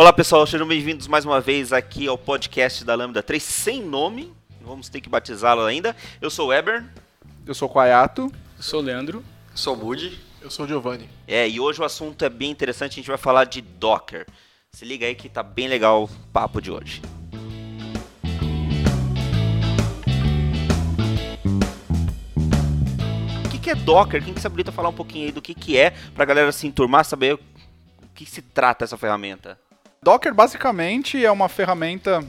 Olá 0.00 0.14
pessoal, 0.14 0.46
sejam 0.46 0.66
bem-vindos 0.66 1.06
mais 1.06 1.26
uma 1.26 1.42
vez 1.42 1.74
aqui 1.74 2.08
ao 2.08 2.16
podcast 2.16 2.82
da 2.86 2.94
Lambda 2.94 3.22
3 3.22 3.42
sem 3.42 3.82
nome. 3.82 4.32
Vamos 4.62 4.88
ter 4.88 4.98
que 4.98 5.10
batizá-lo 5.10 5.60
ainda. 5.60 5.94
Eu 6.22 6.30
sou 6.30 6.46
o 6.46 6.48
Weber. 6.48 6.86
Eu 7.46 7.54
sou 7.54 7.68
o 7.68 7.70
Quaiato. 7.70 8.32
Eu 8.56 8.62
sou 8.62 8.80
o 8.80 8.82
Leandro. 8.82 9.22
Eu 9.50 9.56
sou 9.58 9.74
o 9.74 9.76
Budi. 9.76 10.18
Eu 10.40 10.50
sou 10.50 10.64
o 10.64 10.68
Giovanni. 10.68 11.06
É, 11.28 11.46
e 11.46 11.60
hoje 11.60 11.82
o 11.82 11.84
assunto 11.84 12.24
é 12.24 12.30
bem 12.30 12.50
interessante, 12.50 12.92
a 12.92 12.94
gente 12.94 13.08
vai 13.08 13.18
falar 13.18 13.44
de 13.44 13.60
Docker. 13.60 14.26
Se 14.72 14.86
liga 14.86 15.04
aí 15.04 15.14
que 15.14 15.28
tá 15.28 15.42
bem 15.42 15.68
legal 15.68 16.04
o 16.04 16.08
papo 16.32 16.62
de 16.62 16.70
hoje. 16.70 17.02
O 23.44 23.50
que, 23.50 23.58
que 23.58 23.68
é 23.68 23.74
Docker? 23.74 24.24
Quem 24.24 24.32
que 24.32 24.40
se 24.40 24.46
habilita 24.46 24.70
a 24.70 24.72
falar 24.72 24.88
um 24.88 24.94
pouquinho 24.94 25.26
aí 25.26 25.32
do 25.32 25.42
que, 25.42 25.52
que 25.52 25.76
é, 25.76 25.90
pra 26.14 26.24
galera 26.24 26.50
se 26.52 26.66
enturmar, 26.66 27.04
saber 27.04 27.34
o 27.34 27.40
que 28.14 28.24
se 28.24 28.40
trata 28.40 28.82
essa 28.82 28.96
ferramenta? 28.96 29.58
Docker 30.02 30.32
basicamente 30.32 31.22
é 31.22 31.30
uma 31.30 31.46
ferramenta 31.46 32.24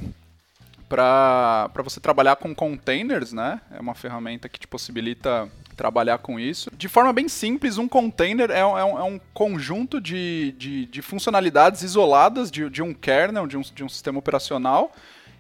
para 0.89 1.69
você 1.85 2.01
trabalhar 2.01 2.35
com 2.35 2.53
containers, 2.53 3.31
né? 3.31 3.61
É 3.71 3.79
uma 3.79 3.95
ferramenta 3.95 4.49
que 4.49 4.59
te 4.59 4.67
possibilita 4.67 5.49
trabalhar 5.77 6.17
com 6.17 6.37
isso. 6.37 6.69
De 6.75 6.89
forma 6.89 7.13
bem 7.13 7.29
simples, 7.29 7.77
um 7.77 7.87
container 7.87 8.51
é 8.51 8.65
um, 8.65 8.77
é 8.77 8.83
um, 8.83 8.99
é 8.99 9.03
um 9.03 9.19
conjunto 9.33 10.01
de, 10.01 10.53
de, 10.57 10.85
de, 10.85 11.01
funcionalidades 11.01 11.81
isoladas 11.81 12.51
de, 12.51 12.69
de 12.69 12.81
um 12.81 12.93
kernel, 12.93 13.47
de 13.47 13.55
um, 13.55 13.61
de 13.61 13.85
um 13.85 13.89
sistema 13.89 14.19
operacional, 14.19 14.91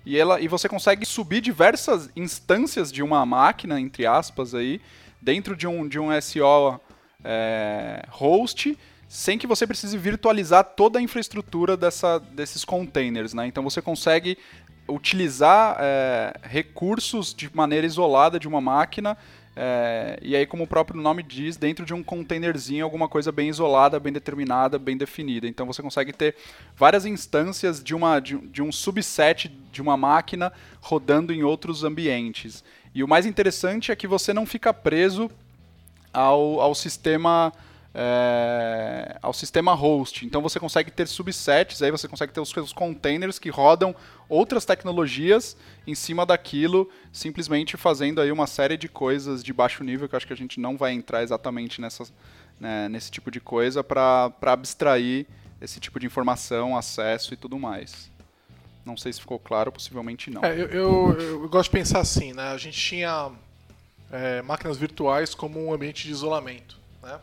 e, 0.05 0.17
ela, 0.17 0.39
e 0.39 0.47
você 0.47 0.69
consegue 0.69 1.05
subir 1.05 1.41
diversas 1.41 2.09
instâncias 2.15 2.93
de 2.93 3.03
uma 3.03 3.25
máquina, 3.25 3.77
entre 3.77 4.05
aspas, 4.05 4.55
aí, 4.55 4.79
dentro 5.21 5.53
de 5.53 5.67
um, 5.67 5.85
de 5.85 5.99
um 5.99 6.09
SO 6.21 6.79
é, 7.25 8.05
host, 8.09 8.77
sem 9.11 9.37
que 9.37 9.45
você 9.45 9.67
precise 9.67 9.97
virtualizar 9.97 10.63
toda 10.63 10.97
a 10.97 11.01
infraestrutura 11.01 11.75
dessa, 11.75 12.17
desses 12.17 12.63
containers. 12.63 13.33
Né? 13.33 13.45
Então 13.45 13.61
você 13.61 13.81
consegue 13.81 14.37
utilizar 14.87 15.75
é, 15.81 16.33
recursos 16.43 17.33
de 17.33 17.53
maneira 17.53 17.85
isolada 17.85 18.39
de 18.39 18.47
uma 18.47 18.61
máquina. 18.61 19.17
É, 19.53 20.17
e 20.21 20.33
aí, 20.33 20.45
como 20.45 20.63
o 20.63 20.67
próprio 20.67 21.01
nome 21.01 21.23
diz, 21.23 21.57
dentro 21.57 21.85
de 21.85 21.93
um 21.93 22.01
containerzinho, 22.01 22.85
alguma 22.85 23.09
coisa 23.09 23.33
bem 23.33 23.49
isolada, 23.49 23.99
bem 23.99 24.13
determinada, 24.13 24.79
bem 24.79 24.95
definida. 24.95 25.45
Então 25.45 25.65
você 25.65 25.81
consegue 25.81 26.13
ter 26.13 26.33
várias 26.77 27.05
instâncias 27.05 27.83
de, 27.83 27.93
uma, 27.93 28.17
de, 28.21 28.37
de 28.37 28.61
um 28.61 28.71
subset 28.71 29.49
de 29.73 29.81
uma 29.81 29.97
máquina 29.97 30.53
rodando 30.79 31.33
em 31.33 31.43
outros 31.43 31.83
ambientes. 31.83 32.63
E 32.95 33.03
o 33.03 33.09
mais 33.09 33.25
interessante 33.25 33.91
é 33.91 33.95
que 33.95 34.07
você 34.07 34.33
não 34.33 34.45
fica 34.45 34.73
preso 34.73 35.29
ao, 36.13 36.61
ao 36.61 36.73
sistema 36.73 37.51
é, 37.93 39.17
ao 39.21 39.33
sistema 39.33 39.73
host. 39.73 40.25
Então 40.25 40.41
você 40.41 40.59
consegue 40.59 40.91
ter 40.91 41.07
subsets, 41.07 41.81
aí 41.81 41.91
você 41.91 42.07
consegue 42.07 42.31
ter 42.31 42.39
os 42.39 42.49
seus 42.49 42.73
containers 42.73 43.37
que 43.37 43.49
rodam 43.49 43.95
outras 44.29 44.65
tecnologias 44.65 45.57
em 45.85 45.93
cima 45.93 46.25
daquilo, 46.25 46.89
simplesmente 47.11 47.75
fazendo 47.75 48.21
aí 48.21 48.31
uma 48.31 48.47
série 48.47 48.77
de 48.77 48.87
coisas 48.87 49.43
de 49.43 49.51
baixo 49.51 49.83
nível 49.83 50.07
que 50.07 50.15
eu 50.15 50.17
acho 50.17 50.27
que 50.27 50.33
a 50.33 50.37
gente 50.37 50.59
não 50.59 50.77
vai 50.77 50.93
entrar 50.93 51.21
exatamente 51.21 51.81
nessa, 51.81 52.05
né, 52.59 52.87
nesse 52.87 53.11
tipo 53.11 53.29
de 53.29 53.39
coisa 53.39 53.83
para 53.83 54.31
abstrair 54.41 55.27
esse 55.59 55.79
tipo 55.79 55.99
de 55.99 56.05
informação, 56.05 56.75
acesso 56.75 57.33
e 57.33 57.37
tudo 57.37 57.59
mais. 57.59 58.09
Não 58.83 58.97
sei 58.97 59.13
se 59.13 59.19
ficou 59.19 59.37
claro, 59.37 59.71
possivelmente 59.71 60.31
não. 60.31 60.43
É, 60.43 60.59
eu, 60.59 60.65
eu, 60.67 61.19
eu, 61.19 61.49
gosto 61.49 61.69
de 61.69 61.77
pensar 61.77 61.99
assim, 61.99 62.33
né? 62.33 62.49
A 62.49 62.57
gente 62.57 62.79
tinha 62.79 63.31
é, 64.11 64.41
máquinas 64.41 64.75
virtuais 64.75 65.35
como 65.35 65.63
um 65.63 65.71
ambiente 65.71 66.07
de 66.07 66.11
isolamento, 66.11 66.79
né? 67.03 67.19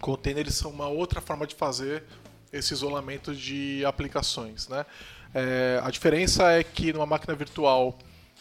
Containers 0.00 0.54
são 0.54 0.70
uma 0.70 0.88
outra 0.88 1.20
forma 1.20 1.46
de 1.46 1.54
fazer 1.54 2.04
esse 2.52 2.72
isolamento 2.72 3.34
de 3.34 3.84
aplicações. 3.84 4.68
Né? 4.68 4.84
É, 5.34 5.80
a 5.82 5.90
diferença 5.90 6.50
é 6.52 6.62
que 6.62 6.92
numa 6.92 7.06
máquina 7.06 7.34
virtual 7.34 7.98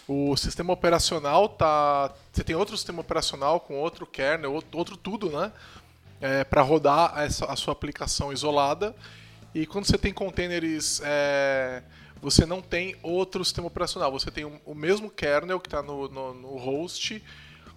o 0.07 0.35
sistema 0.37 0.71
operacional 0.71 1.49
tá. 1.49 2.13
Você 2.31 2.43
tem 2.43 2.55
outro 2.55 2.77
sistema 2.77 3.01
operacional 3.01 3.59
com 3.59 3.75
outro 3.75 4.05
kernel, 4.05 4.53
outro, 4.71 4.95
tudo, 4.95 5.29
né? 5.31 5.51
É, 6.21 6.43
para 6.43 6.61
rodar 6.61 7.13
essa, 7.17 7.45
a 7.45 7.55
sua 7.55 7.73
aplicação 7.73 8.31
isolada. 8.31 8.95
E 9.53 9.65
quando 9.65 9.85
você 9.85 9.97
tem 9.97 10.13
containers, 10.13 11.01
é, 11.03 11.81
você 12.21 12.45
não 12.45 12.61
tem 12.61 12.95
outro 13.01 13.43
sistema 13.43 13.67
operacional. 13.67 14.11
Você 14.11 14.29
tem 14.29 14.45
o, 14.45 14.61
o 14.65 14.75
mesmo 14.75 15.09
kernel 15.09 15.59
que 15.59 15.67
está 15.67 15.81
no, 15.81 16.07
no, 16.07 16.33
no 16.33 16.57
host 16.57 17.23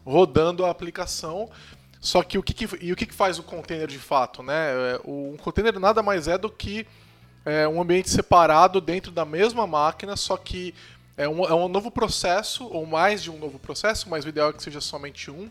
rodando 0.05 0.65
a 0.65 0.71
aplicação 0.71 1.51
só 2.01 2.23
que 2.23 2.39
o 2.39 2.43
que, 2.43 2.55
que 2.55 2.69
e 2.81 2.93
o 2.93 2.97
que, 2.97 3.07
que, 3.07 3.15
faz 3.15 3.39
o 3.39 3.43
container 3.43 3.89
de 3.89 3.99
fato, 3.99 4.43
né? 4.43 4.73
É, 4.95 5.01
um 5.05 5.37
container 5.37 5.79
nada 5.79 6.03
mais 6.03 6.29
é 6.29 6.39
do 6.39 6.51
que 6.51 6.87
é, 7.45 7.67
um 7.67 7.81
ambiente 7.81 8.11
separado 8.11 8.81
dentro 8.81 9.11
da 9.11 9.25
mesma 9.25 9.67
máquina, 9.67 10.17
só 10.17 10.37
que 10.37 10.75
é 11.17 11.29
um, 11.29 11.45
é 11.45 11.55
um, 11.55 11.69
novo 11.69 11.91
processo, 11.91 12.67
ou 12.67 12.87
mais 12.87 13.23
de 13.23 13.31
um 13.31 13.39
novo 13.39 13.59
processo, 13.59 14.09
mas 14.09 14.25
o 14.25 14.29
ideal 14.29 14.51
é 14.51 14.53
que 14.53 14.63
seja 14.63 14.81
somente 14.81 15.31
um, 15.31 15.51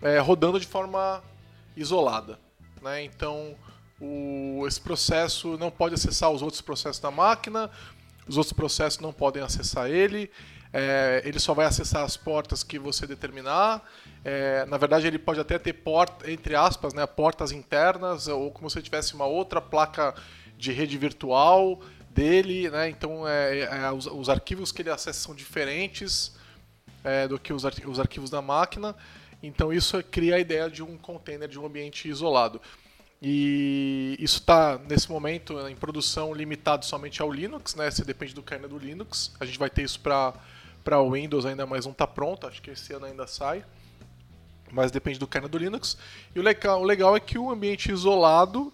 é, 0.00 0.18
rodando 0.18 0.58
de 0.58 0.66
forma 0.66 1.22
isolada. 1.76 2.38
Né? 2.80 3.04
Então, 3.04 3.54
o, 4.00 4.64
esse 4.66 4.80
processo 4.80 5.56
não 5.56 5.70
pode 5.70 5.94
acessar 5.94 6.30
os 6.30 6.42
outros 6.42 6.60
processos 6.60 7.00
da 7.00 7.12
máquina, 7.12 7.70
os 8.26 8.36
outros 8.36 8.52
processos 8.52 8.98
não 8.98 9.12
podem 9.12 9.42
acessar 9.42 9.88
ele, 9.88 10.28
é, 10.72 11.22
ele 11.24 11.38
só 11.38 11.54
vai 11.54 11.66
acessar 11.66 12.02
as 12.02 12.16
portas 12.16 12.64
que 12.64 12.78
você 12.78 13.06
determinar. 13.06 13.82
É, 14.24 14.64
na 14.66 14.76
verdade, 14.76 15.06
ele 15.06 15.18
pode 15.18 15.40
até 15.40 15.58
ter 15.58 15.72
porta, 15.72 16.30
entre 16.30 16.54
aspas, 16.54 16.94
né, 16.94 17.06
portas 17.06 17.50
internas, 17.50 18.28
ou 18.28 18.50
como 18.50 18.70
se 18.70 18.80
tivesse 18.80 19.14
uma 19.14 19.26
outra 19.26 19.60
placa 19.60 20.14
de 20.56 20.72
rede 20.72 20.96
virtual 20.96 21.80
dele. 22.10 22.70
Né, 22.70 22.88
então, 22.88 23.26
é, 23.26 23.60
é 23.60 23.92
os, 23.92 24.06
os, 24.06 24.28
arquivos 24.28 24.70
que 24.70 24.82
ele 24.82 24.90
acessa 24.90 25.20
são 25.20 25.34
diferentes 25.34 26.32
é, 27.02 27.26
do 27.26 27.38
que 27.38 27.52
os, 27.52 27.66
arqu 27.66 27.88
os 27.88 27.98
arquivos 27.98 28.30
da 28.30 28.40
máquina. 28.40 28.94
Então, 29.42 29.72
isso 29.72 30.00
cria 30.04 30.36
a 30.36 30.38
ideia 30.38 30.70
de 30.70 30.82
um 30.82 30.96
container, 30.96 31.48
de 31.48 31.58
um 31.58 31.66
ambiente 31.66 32.08
isolado. 32.08 32.60
E 33.20 34.16
isso 34.18 34.38
está, 34.38 34.78
nesse 34.88 35.10
momento, 35.10 35.58
em 35.68 35.74
produção 35.74 36.32
limitado 36.32 36.84
somente 36.84 37.22
ao 37.22 37.30
Linux, 37.30 37.74
né? 37.74 37.90
Você 37.90 38.04
depende 38.04 38.34
do 38.34 38.42
kernel 38.42 38.68
do 38.68 38.78
Linux. 38.78 39.32
A 39.38 39.44
gente 39.44 39.58
vai 39.58 39.70
ter 39.70 39.82
isso 39.82 40.00
para 40.00 40.34
para 40.82 41.00
Windows 41.00 41.46
ainda 41.46 41.64
mais 41.64 41.84
não 41.84 41.92
está 41.92 42.06
pronto, 42.06 42.46
acho 42.46 42.60
que 42.60 42.70
esse 42.70 42.92
ano 42.92 43.06
ainda 43.06 43.26
sai. 43.26 43.64
Mas 44.72 44.90
depende 44.90 45.18
do 45.18 45.26
kernel 45.26 45.50
do 45.50 45.58
Linux. 45.58 45.98
E 46.34 46.40
o 46.40 46.42
legal, 46.42 46.80
o 46.80 46.84
legal 46.84 47.14
é 47.14 47.20
que 47.20 47.38
o 47.38 47.50
ambiente 47.50 47.92
isolado 47.92 48.72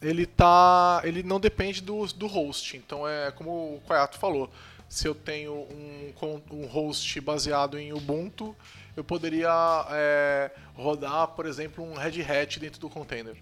ele 0.00 0.24
tá, 0.24 1.00
ele 1.04 1.22
não 1.22 1.40
depende 1.40 1.82
do, 1.82 2.06
do 2.06 2.26
host. 2.28 2.76
Então 2.76 3.06
é 3.06 3.30
como 3.32 3.50
o 3.50 3.82
Quayato 3.86 4.18
falou. 4.18 4.50
Se 4.88 5.08
eu 5.08 5.14
tenho 5.14 5.52
um, 5.52 6.12
um 6.50 6.66
host 6.66 7.20
baseado 7.20 7.78
em 7.78 7.92
Ubuntu, 7.92 8.54
eu 8.96 9.02
poderia 9.02 9.50
é, 9.90 10.50
rodar, 10.74 11.28
por 11.28 11.46
exemplo, 11.46 11.82
um 11.82 11.94
Red 11.94 12.22
Hat 12.22 12.60
dentro 12.60 12.80
do 12.80 12.90
container. 12.90 13.36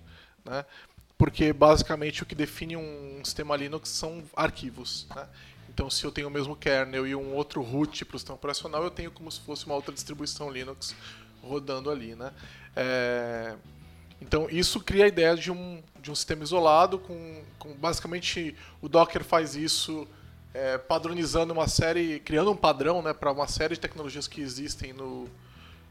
Né? 0.45 0.65
Porque 1.19 1.53
basicamente 1.53 2.23
o 2.23 2.27
que 2.27 2.35
define 2.35 2.77
um 2.77 3.21
sistema 3.25 3.57
Linux 3.57 3.89
são 3.89 4.23
arquivos. 4.35 5.07
Né? 5.15 5.29
Então, 5.69 5.91
se 5.91 6.05
eu 6.05 6.13
tenho 6.13 6.29
o 6.29 6.31
mesmo 6.31 6.55
kernel 6.55 7.07
e 7.07 7.15
um 7.15 7.35
outro 7.35 7.63
root 7.63 8.05
para 8.05 8.17
o 8.17 8.19
sistema 8.19 8.37
operacional, 8.37 8.85
eu 8.85 8.91
tenho 8.91 9.11
como 9.11 9.31
se 9.31 9.41
fosse 9.41 9.67
uma 9.67 9.75
outra 9.75 9.93
distribuição 9.93 10.51
Linux 10.51 10.95
rodando 11.51 11.91
ali, 11.91 12.15
né? 12.15 12.33
É... 12.77 13.55
Então, 14.21 14.49
isso 14.51 14.81
cria 14.81 15.07
a 15.07 15.09
ideia 15.09 15.35
de 15.35 15.51
um, 15.51 15.83
de 16.01 16.11
um 16.11 16.15
sistema 16.15 16.43
isolado, 16.43 16.99
com, 16.99 17.43
com 17.59 17.73
basicamente 17.75 18.55
o 18.83 18.89
Docker 18.89 19.25
faz 19.25 19.57
isso 19.57 20.07
é, 20.53 20.77
padronizando 20.77 21.53
uma 21.53 21.67
série, 21.69 22.21
criando 22.21 22.51
um 22.51 22.57
padrão 22.57 23.01
né, 23.01 23.13
para 23.15 23.33
uma 23.33 23.49
série 23.49 23.75
de 23.75 23.81
tecnologias 23.81 24.29
que 24.29 24.41
existem 24.41 24.93
no, 24.93 25.27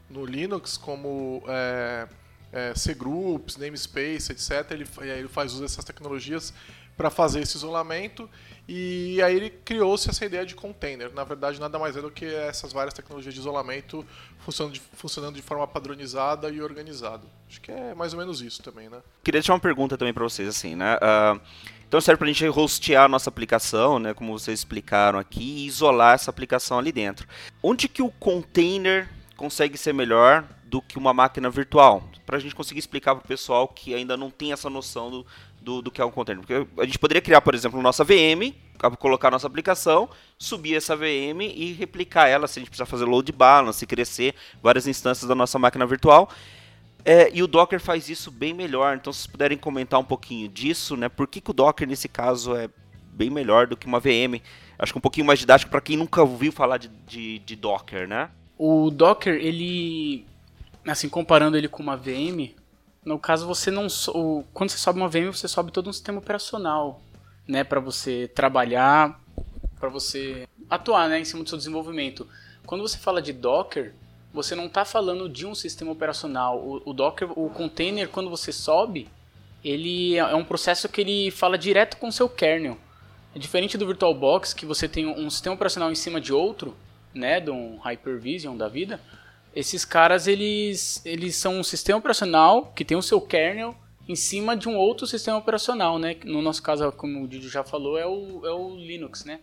no 0.08 0.24
Linux, 0.24 0.76
como 0.76 1.42
é, 1.48 2.08
é, 2.52 2.72
cgroups, 2.74 3.56
namespace, 3.56 4.32
etc. 4.32 4.70
Ele, 4.70 4.86
ele 5.00 5.28
faz 5.28 5.52
uso 5.52 5.62
dessas 5.62 5.84
tecnologias 5.84 6.52
para 7.00 7.08
fazer 7.08 7.40
esse 7.40 7.56
isolamento 7.56 8.28
e 8.68 9.22
aí 9.22 9.34
ele 9.34 9.48
criou-se 9.48 10.10
essa 10.10 10.22
ideia 10.22 10.44
de 10.44 10.54
container. 10.54 11.10
Na 11.14 11.24
verdade, 11.24 11.58
nada 11.58 11.78
mais 11.78 11.96
é 11.96 12.02
do 12.02 12.10
que 12.10 12.26
essas 12.26 12.74
várias 12.74 12.92
tecnologias 12.92 13.32
de 13.32 13.40
isolamento 13.40 14.04
funcionando 14.40 14.74
de, 14.74 14.82
funcionando 14.92 15.34
de 15.34 15.40
forma 15.40 15.66
padronizada 15.66 16.50
e 16.50 16.60
organizada. 16.60 17.22
Acho 17.48 17.58
que 17.62 17.72
é 17.72 17.94
mais 17.94 18.12
ou 18.12 18.18
menos 18.18 18.42
isso 18.42 18.62
também, 18.62 18.90
né? 18.90 18.98
Queria 19.24 19.40
deixar 19.40 19.54
uma 19.54 19.60
pergunta 19.60 19.96
também 19.96 20.12
para 20.12 20.22
vocês, 20.22 20.46
assim, 20.46 20.76
né? 20.76 20.96
Uh, 20.96 21.40
então 21.88 21.98
serve 22.02 22.18
para 22.18 22.28
a 22.28 22.32
gente 22.32 22.46
hostear 22.46 23.06
a 23.06 23.08
nossa 23.08 23.30
aplicação, 23.30 23.98
né? 23.98 24.12
Como 24.12 24.38
vocês 24.38 24.58
explicaram 24.58 25.18
aqui, 25.18 25.40
e 25.40 25.66
isolar 25.66 26.16
essa 26.16 26.30
aplicação 26.30 26.78
ali 26.78 26.92
dentro. 26.92 27.26
Onde 27.62 27.88
que 27.88 28.02
o 28.02 28.10
container 28.10 29.08
consegue 29.38 29.78
ser 29.78 29.94
melhor 29.94 30.46
do 30.66 30.82
que 30.82 30.98
uma 30.98 31.14
máquina 31.14 31.48
virtual? 31.48 32.06
Para 32.26 32.36
a 32.36 32.40
gente 32.40 32.54
conseguir 32.54 32.78
explicar 32.78 33.14
para 33.14 33.24
o 33.24 33.26
pessoal 33.26 33.66
que 33.66 33.94
ainda 33.94 34.18
não 34.18 34.30
tem 34.30 34.52
essa 34.52 34.68
noção 34.68 35.10
do, 35.10 35.26
do, 35.60 35.82
do 35.82 35.90
que 35.90 36.00
é 36.00 36.04
um 36.04 36.10
container. 36.10 36.44
Porque 36.44 36.66
a 36.80 36.84
gente 36.84 36.98
poderia 36.98 37.20
criar, 37.20 37.40
por 37.40 37.54
exemplo, 37.54 37.80
nossa 37.82 38.04
VM, 38.04 38.54
colocar 38.98 39.30
nossa 39.30 39.46
aplicação, 39.46 40.08
subir 40.38 40.74
essa 40.74 40.96
VM 40.96 41.42
e 41.42 41.72
replicar 41.72 42.28
ela 42.28 42.46
se 42.48 42.58
a 42.58 42.60
gente 42.60 42.70
precisar 42.70 42.86
fazer 42.86 43.04
load 43.04 43.30
balance, 43.32 43.86
crescer 43.86 44.34
várias 44.62 44.86
instâncias 44.86 45.28
da 45.28 45.34
nossa 45.34 45.58
máquina 45.58 45.86
virtual. 45.86 46.30
É, 47.04 47.30
e 47.32 47.42
o 47.42 47.46
Docker 47.46 47.80
faz 47.80 48.08
isso 48.08 48.30
bem 48.30 48.52
melhor. 48.52 48.96
Então, 48.96 49.12
se 49.12 49.20
vocês 49.20 49.30
puderem 49.30 49.56
comentar 49.56 49.98
um 49.98 50.04
pouquinho 50.04 50.48
disso, 50.48 50.96
né? 50.96 51.08
Por 51.08 51.26
que, 51.26 51.40
que 51.40 51.50
o 51.50 51.54
Docker, 51.54 51.88
nesse 51.88 52.08
caso, 52.08 52.54
é 52.54 52.68
bem 53.12 53.30
melhor 53.30 53.66
do 53.66 53.76
que 53.76 53.86
uma 53.86 54.00
VM. 54.00 54.40
Acho 54.78 54.92
que 54.92 54.98
um 54.98 55.02
pouquinho 55.02 55.26
mais 55.26 55.38
didático 55.38 55.70
para 55.70 55.80
quem 55.80 55.96
nunca 55.96 56.22
ouviu 56.22 56.50
falar 56.50 56.78
de, 56.78 56.88
de, 57.06 57.38
de, 57.40 57.56
Docker, 57.56 58.08
né? 58.08 58.30
O 58.56 58.90
Docker, 58.90 59.34
ele, 59.34 60.26
assim, 60.86 61.08
comparando 61.08 61.56
ele 61.56 61.68
com 61.68 61.82
uma 61.82 61.96
VM, 61.96 62.54
no 63.04 63.18
caso 63.18 63.46
você 63.46 63.70
não, 63.70 63.86
quando 64.52 64.70
você 64.70 64.78
sobe 64.78 65.00
uma 65.00 65.08
VM, 65.08 65.32
você 65.32 65.48
sobe 65.48 65.72
todo 65.72 65.88
um 65.88 65.92
sistema 65.92 66.18
operacional, 66.18 67.00
né, 67.48 67.64
para 67.64 67.80
você 67.80 68.28
trabalhar, 68.34 69.20
para 69.78 69.88
você 69.88 70.46
atuar, 70.68 71.08
né, 71.08 71.20
em 71.20 71.24
cima 71.24 71.42
do 71.42 71.48
seu 71.48 71.58
desenvolvimento. 71.58 72.28
Quando 72.66 72.82
você 72.82 72.98
fala 72.98 73.22
de 73.22 73.32
Docker, 73.32 73.94
você 74.32 74.54
não 74.54 74.66
está 74.66 74.84
falando 74.84 75.28
de 75.28 75.46
um 75.46 75.54
sistema 75.54 75.90
operacional. 75.90 76.58
O, 76.58 76.90
o, 76.90 76.92
Docker, 76.92 77.30
o 77.36 77.50
container, 77.50 78.08
quando 78.08 78.30
você 78.30 78.52
sobe, 78.52 79.08
ele 79.64 80.16
é 80.16 80.34
um 80.34 80.44
processo 80.44 80.88
que 80.88 81.00
ele 81.00 81.30
fala 81.30 81.58
direto 81.58 81.96
com 81.96 82.08
o 82.08 82.12
seu 82.12 82.28
kernel. 82.28 82.78
É 83.34 83.38
diferente 83.38 83.78
do 83.78 83.86
VirtualBox, 83.86 84.52
que 84.52 84.66
você 84.66 84.88
tem 84.88 85.06
um 85.06 85.28
sistema 85.30 85.54
operacional 85.54 85.90
em 85.90 85.94
cima 85.94 86.20
de 86.20 86.32
outro, 86.32 86.76
né, 87.14 87.40
de 87.40 87.50
um 87.50 87.78
Hypervision 87.78 88.56
da 88.56 88.68
vida. 88.68 89.00
Esses 89.54 89.84
caras, 89.84 90.26
eles, 90.26 91.04
eles 91.04 91.34
são 91.36 91.58
um 91.58 91.64
sistema 91.64 91.98
operacional 91.98 92.72
que 92.74 92.84
tem 92.84 92.96
o 92.96 93.02
seu 93.02 93.20
kernel 93.20 93.74
em 94.08 94.14
cima 94.14 94.56
de 94.56 94.68
um 94.68 94.76
outro 94.76 95.06
sistema 95.06 95.38
operacional, 95.38 95.98
né? 95.98 96.16
No 96.24 96.42
nosso 96.42 96.62
caso, 96.62 96.90
como 96.92 97.22
o 97.22 97.28
Didi 97.28 97.48
já 97.48 97.62
falou, 97.62 97.98
é 97.98 98.06
o, 98.06 98.44
é 98.44 98.50
o 98.50 98.76
Linux, 98.76 99.24
né? 99.24 99.40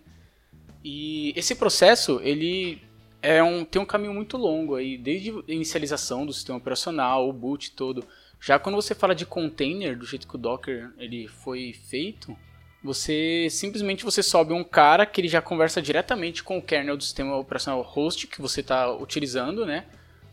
E 0.83 1.33
esse 1.35 1.55
processo, 1.55 2.19
ele 2.23 2.81
é 3.21 3.41
um, 3.43 3.65
tem 3.65 3.81
um 3.81 3.85
caminho 3.85 4.13
muito 4.13 4.37
longo 4.37 4.75
aí, 4.75 4.97
desde 4.97 5.31
a 5.31 5.51
inicialização 5.51 6.25
do 6.25 6.33
sistema 6.33 6.57
operacional, 6.57 7.27
o 7.27 7.33
boot 7.33 7.71
todo. 7.71 8.05
Já 8.39 8.59
quando 8.59 8.75
você 8.75 8.93
fala 8.93 9.15
de 9.15 9.25
container, 9.25 9.97
do 9.97 10.05
jeito 10.05 10.27
que 10.27 10.35
o 10.35 10.37
Docker 10.37 10.91
ele 10.97 11.27
foi 11.27 11.73
feito, 11.73 12.37
você 12.83 13.47
simplesmente 13.49 14.05
você 14.05 14.21
sobe 14.21 14.53
um 14.53 14.63
cara 14.63 15.05
que 15.05 15.19
ele 15.19 15.27
já 15.27 15.41
conversa 15.41 15.81
diretamente 15.81 16.43
com 16.43 16.57
o 16.57 16.61
kernel 16.61 16.95
do 16.95 17.03
sistema 17.03 17.35
operacional 17.35 17.81
host 17.81 18.27
que 18.27 18.41
você 18.41 18.61
está 18.61 18.91
utilizando, 18.93 19.65
né? 19.65 19.85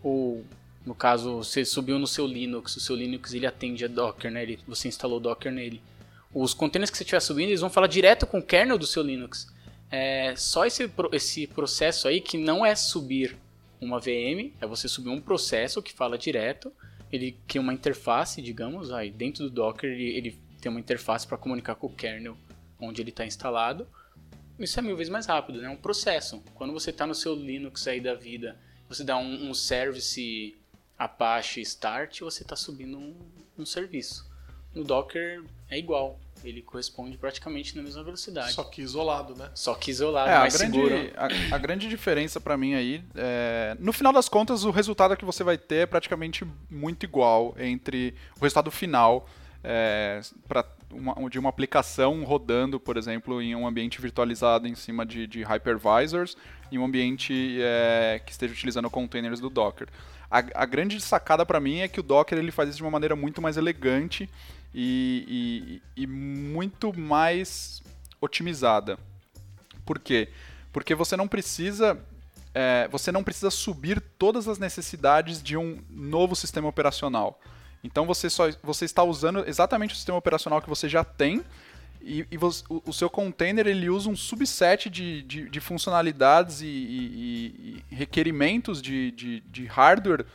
Ou 0.05 0.45
no 0.85 0.95
caso 0.95 1.39
você 1.39 1.65
subiu 1.65 1.99
no 1.99 2.07
seu 2.07 2.27
Linux, 2.27 2.77
o 2.77 2.81
seu 2.81 2.95
Linux 2.95 3.33
ele 3.33 3.47
atende 3.47 3.85
a 3.85 3.89
Docker, 3.89 4.31
né? 4.31 4.43
Ele, 4.43 4.59
você 4.69 4.87
instalou 4.87 5.19
Docker 5.19 5.51
nele. 5.51 5.83
Os 6.33 6.53
containers 6.53 6.91
que 6.91 6.97
você 6.97 7.05
estiver 7.05 7.21
subindo, 7.21 7.49
eles 7.49 7.61
vão 7.61 7.71
falar 7.71 7.87
direto 7.87 8.27
com 8.27 8.39
o 8.39 8.43
kernel 8.43 8.77
do 8.77 8.87
seu 8.87 9.03
Linux. 9.03 9.53
É 9.91 10.35
só 10.37 10.67
esse, 10.67 10.91
esse 11.13 11.47
processo 11.47 12.07
aí 12.07 12.21
que 12.21 12.37
não 12.37 12.67
é 12.67 12.75
subir 12.75 13.37
uma 13.81 13.99
VM, 13.99 14.53
é 14.61 14.67
você 14.67 14.89
subir 14.89 15.09
um 15.09 15.21
processo 15.21 15.83
que 15.83 15.93
fala 15.93 16.19
direto. 16.19 16.73
Ele 17.11 17.39
cria 17.47 17.63
uma 17.63 17.73
interface, 17.73 18.43
digamos, 18.43 18.93
aí 18.93 19.11
dentro 19.11 19.45
do 19.45 19.51
Docker 19.51 19.91
ele, 19.91 20.17
ele 20.17 20.39
tem 20.61 20.71
uma 20.71 20.81
interface 20.81 21.27
para 21.27 21.39
comunicar 21.39 21.77
com 21.77 21.87
o 21.87 21.95
kernel 21.95 22.37
onde 22.79 23.01
ele 23.01 23.11
está 23.11 23.25
instalado. 23.25 23.87
Isso 24.59 24.79
é 24.79 24.83
mil 24.83 24.97
vezes 24.97 25.13
mais 25.13 25.27
rápido, 25.27 25.61
né? 25.61 25.67
É 25.67 25.71
um 25.71 25.77
processo. 25.77 26.43
Quando 26.55 26.73
você 26.73 26.91
está 26.91 27.07
no 27.07 27.15
seu 27.15 27.35
Linux 27.35 27.87
aí 27.87 28.01
da 28.01 28.15
vida, 28.15 28.57
você 28.95 29.05
dá 29.05 29.17
um, 29.17 29.51
um 29.51 29.55
service 29.55 30.57
Apache 30.99 31.61
Start, 31.63 32.21
você 32.21 32.43
está 32.43 32.57
subindo 32.57 32.97
um, 32.97 33.15
um 33.59 33.67
serviço. 33.67 34.29
No 34.75 34.85
Docker 34.85 35.43
é 35.69 35.79
igual 35.79 36.19
ele 36.43 36.61
corresponde 36.61 37.17
praticamente 37.17 37.75
na 37.77 37.83
mesma 37.83 38.05
velocidade. 38.05 38.53
Só 38.53 38.65
que 38.65 38.83
isolado, 38.83 39.35
né? 39.35 39.51
Só 39.55 39.75
que 39.75 39.91
isolado, 39.91 40.31
é, 40.31 40.39
mais 40.39 40.55
a 40.55 40.59
grande, 40.59 40.77
seguro. 40.77 41.13
A, 41.17 41.55
a 41.55 41.59
grande 41.59 41.89
diferença 41.89 42.41
para 42.41 42.57
mim 42.57 42.75
aí, 42.75 43.03
é, 43.15 43.77
no 43.81 43.93
final 43.93 44.13
das 44.13 44.29
contas, 44.29 44.65
o 44.65 44.71
resultado 44.71 45.17
que 45.17 45.25
você 45.25 45.43
vai 45.43 45.57
ter 45.57 45.77
é 45.77 45.87
praticamente 45.87 46.47
muito 46.71 47.05
igual 47.05 47.55
entre 47.59 48.15
o 48.37 48.43
resultado 48.43 48.71
final 48.71 49.27
é, 49.63 50.21
uma, 50.91 51.31
de 51.31 51.39
uma 51.39 51.49
aplicação 51.49 52.23
rodando, 52.25 52.79
por 52.79 52.97
exemplo, 52.97 53.41
em 53.41 53.55
um 53.57 53.67
ambiente 53.67 54.01
virtualizado 54.01 54.69
em 54.69 54.75
cima 54.75 55.07
de, 55.07 55.27
de 55.27 55.43
hypervisors 55.43 56.37
e 56.75 56.79
um 56.79 56.85
ambiente 56.85 57.59
é, 57.61 58.21
que 58.25 58.33
esteja 58.33 58.53
utilizando 58.53 58.91
containers 58.91 59.39
do 59.39 59.49
Docker. 59.49 59.89
A, 60.31 60.39
a 60.55 60.67
grande 60.67 61.01
sacada 61.01 61.47
para 61.47 61.61
mim 61.61 61.81
é 61.81 61.89
que 61.89 62.01
o 62.01 62.03
Docker 62.03 62.37
ele 62.37 62.51
faz 62.51 62.69
isso 62.69 62.79
de 62.79 62.83
uma 62.83 62.91
maneira 62.91 63.15
muito 63.15 63.41
mais 63.41 63.57
elegante 63.57 64.29
e, 64.75 65.81
e, 65.97 66.03
e 66.03 66.07
muito 66.07 66.93
mais 66.99 67.81
otimizada. 68.21 68.99
Por 69.87 70.01
quê? 70.01 70.29
Porque 70.73 70.95
você 70.95 71.17
não 71.17 71.29
precisa 71.29 71.97
é, 72.53 72.89
você 72.89 73.13
não 73.13 73.23
precisa 73.23 73.51
subir 73.51 74.01
todas 74.19 74.49
as 74.49 74.59
necessidades 74.59 75.43
de 75.43 75.57
um 75.57 75.79
novo 75.91 76.35
sistema 76.35 76.69
operacional. 76.69 77.41
Então 77.83 78.07
você, 78.07 78.31
só, 78.31 78.45
você 78.63 78.85
está 78.85 79.03
usando 79.03 79.45
exatamente 79.47 79.93
o 79.93 79.97
sistema 79.97 80.19
operacional 80.19 80.63
que 80.63 80.69
você 80.69 80.89
já 80.89 81.05
tem 81.05 81.45
e, 82.07 82.27
e 82.31 82.37
você, 82.37 82.63
o, 82.69 82.83
o, 82.87 82.93
seu 82.93 83.09
container 83.09 83.67
ele 83.67 83.89
usa 83.89 84.11
um 84.11 84.17
subset 84.17 84.91
de, 84.91 85.23
de, 85.23 85.49
de 85.49 85.61
funcionalidades 85.61 86.61
e, 86.61 86.67
e, 86.67 87.83
e 87.91 87.95
requerimentos 87.95 88.83
de, 88.83 89.11
de, 89.11 89.41
hardware 89.67 90.27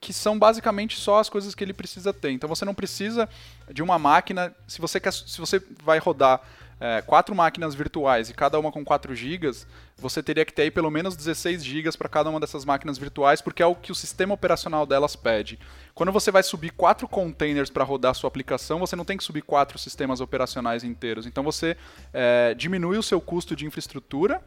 que 0.00 0.12
são 0.12 0.38
basicamente 0.38 0.96
só 0.96 1.18
as 1.18 1.28
coisas 1.28 1.54
que 1.54 1.64
ele 1.64 1.72
precisa 1.72 2.12
ter. 2.12 2.30
Então 2.30 2.48
você 2.48 2.64
não 2.64 2.74
precisa 2.74 3.28
de 3.72 3.82
uma 3.82 3.98
máquina. 3.98 4.54
Se 4.68 4.80
você 4.80 5.00
quer, 5.00 5.12
se 5.12 5.38
você 5.38 5.60
vai 5.82 5.98
rodar 5.98 6.40
é, 6.78 7.00
quatro 7.02 7.34
máquinas 7.34 7.74
virtuais 7.74 8.28
e 8.28 8.34
cada 8.34 8.58
uma 8.58 8.70
com 8.70 8.84
4 8.84 9.14
GB, 9.14 9.50
você 9.96 10.22
teria 10.22 10.44
que 10.44 10.52
ter 10.52 10.62
aí 10.62 10.70
pelo 10.70 10.90
menos 10.90 11.16
16 11.16 11.64
GB 11.64 11.96
para 11.96 12.08
cada 12.08 12.28
uma 12.28 12.38
dessas 12.38 12.64
máquinas 12.64 12.98
virtuais, 12.98 13.40
porque 13.40 13.62
é 13.62 13.66
o 13.66 13.74
que 13.74 13.90
o 13.90 13.94
sistema 13.94 14.34
operacional 14.34 14.84
delas 14.84 15.16
pede. 15.16 15.58
Quando 15.94 16.12
você 16.12 16.30
vai 16.30 16.42
subir 16.42 16.70
quatro 16.70 17.08
containers 17.08 17.70
para 17.70 17.82
rodar 17.82 18.14
sua 18.14 18.28
aplicação, 18.28 18.78
você 18.78 18.94
não 18.94 19.04
tem 19.04 19.16
que 19.16 19.24
subir 19.24 19.42
quatro 19.42 19.78
sistemas 19.78 20.20
operacionais 20.20 20.84
inteiros. 20.84 21.26
Então 21.26 21.42
você 21.42 21.76
é, 22.12 22.52
diminui 22.54 22.98
o 22.98 23.02
seu 23.02 23.20
custo 23.20 23.56
de 23.56 23.64
infraestrutura. 23.64 24.42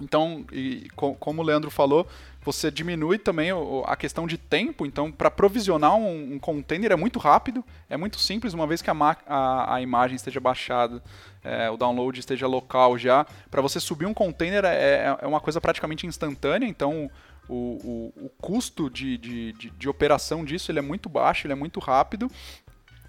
Então, 0.00 0.44
e, 0.52 0.88
como 0.96 1.42
o 1.42 1.44
Leandro 1.44 1.70
falou, 1.70 2.06
você 2.42 2.70
diminui 2.70 3.18
também 3.18 3.50
a 3.84 3.96
questão 3.96 4.26
de 4.26 4.38
tempo. 4.38 4.86
Então, 4.86 5.10
para 5.10 5.30
provisionar 5.30 5.96
um, 5.96 6.34
um, 6.34 6.38
container 6.38 6.92
é 6.92 6.96
muito 6.96 7.18
rápido, 7.18 7.64
é 7.90 7.96
muito 7.96 8.18
simples, 8.18 8.54
uma 8.54 8.66
vez 8.66 8.80
que 8.80 8.90
a, 8.90 8.94
a, 9.26 9.74
a 9.74 9.82
imagem 9.82 10.16
esteja 10.16 10.40
baixada, 10.40 11.02
é, 11.42 11.68
o 11.70 11.76
download 11.76 12.18
esteja 12.18 12.46
local 12.46 12.96
já. 12.96 13.26
Para 13.50 13.60
você 13.60 13.80
subir 13.80 14.06
um 14.06 14.14
container 14.14 14.64
é, 14.64 14.74
é, 14.74 15.18
é 15.22 15.26
uma 15.26 15.40
coisa 15.40 15.60
praticamente 15.60 16.06
instantânea, 16.06 16.66
então 16.66 17.10
o, 17.48 18.12
o, 18.14 18.24
o 18.26 18.30
custo 18.40 18.88
de, 18.88 19.18
de, 19.18 19.52
de, 19.52 19.70
de, 19.70 19.88
operação 19.88 20.44
disso 20.44 20.70
ele 20.70 20.78
é 20.78 20.82
muito 20.82 21.08
baixo, 21.08 21.46
ele 21.46 21.52
é 21.52 21.56
muito 21.56 21.80
rápido. 21.80 22.30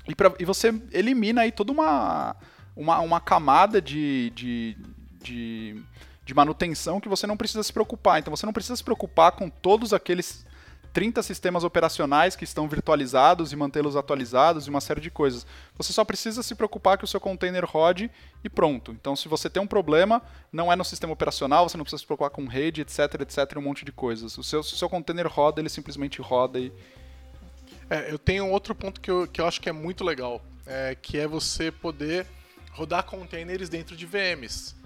E, 0.07 0.15
pra, 0.15 0.33
e 0.39 0.45
você 0.45 0.73
elimina 0.91 1.41
aí 1.41 1.51
toda 1.51 1.71
uma, 1.71 2.35
uma, 2.75 2.99
uma 2.99 3.19
camada 3.19 3.81
de, 3.81 4.31
de, 4.31 4.77
de 6.29 6.35
manutenção 6.35 7.01
que 7.01 7.09
você 7.09 7.25
não 7.25 7.35
precisa 7.35 7.63
se 7.63 7.73
preocupar. 7.73 8.19
Então 8.19 8.35
você 8.35 8.45
não 8.45 8.53
precisa 8.53 8.75
se 8.75 8.83
preocupar 8.83 9.31
com 9.31 9.49
todos 9.49 9.93
aqueles 9.93 10.45
30 10.93 11.23
sistemas 11.23 11.63
operacionais 11.63 12.35
que 12.35 12.43
estão 12.43 12.67
virtualizados 12.67 13.51
e 13.51 13.55
mantê-los 13.55 13.95
atualizados 13.95 14.67
e 14.67 14.69
uma 14.69 14.79
série 14.79 15.01
de 15.01 15.09
coisas. 15.09 15.45
Você 15.75 15.91
só 15.91 16.05
precisa 16.05 16.43
se 16.43 16.53
preocupar 16.53 16.99
que 16.99 17.03
o 17.03 17.07
seu 17.07 17.19
container 17.19 17.65
rode 17.65 18.11
e 18.43 18.49
pronto. 18.49 18.91
Então, 18.91 19.15
se 19.15 19.27
você 19.27 19.49
tem 19.49 19.61
um 19.61 19.67
problema, 19.67 20.21
não 20.51 20.71
é 20.71 20.75
no 20.75 20.85
sistema 20.85 21.13
operacional, 21.13 21.67
você 21.67 21.77
não 21.77 21.83
precisa 21.83 22.01
se 22.01 22.05
preocupar 22.05 22.29
com 22.29 22.45
rede, 22.45 22.81
etc, 22.81 23.21
etc, 23.21 23.57
um 23.57 23.61
monte 23.61 23.83
de 23.83 23.91
coisas. 23.91 24.37
O 24.37 24.43
seu, 24.43 24.61
se 24.61 24.75
o 24.75 24.77
seu 24.77 24.89
container 24.89 25.27
roda, 25.27 25.59
ele 25.59 25.69
simplesmente 25.69 26.21
roda 26.21 26.59
e... 26.59 26.71
É, 27.89 28.11
eu 28.11 28.19
tenho 28.19 28.47
outro 28.47 28.75
ponto 28.75 29.01
que 29.01 29.09
eu, 29.09 29.27
que 29.27 29.41
eu 29.41 29.47
acho 29.47 29.59
que 29.59 29.67
é 29.67 29.71
muito 29.71 30.03
legal, 30.03 30.43
é, 30.63 30.93
que 30.93 31.17
é 31.17 31.27
você 31.27 31.71
poder 31.71 32.27
rodar 32.71 33.03
containers 33.03 33.67
dentro 33.67 33.95
de 33.95 34.05
VMs. 34.05 34.78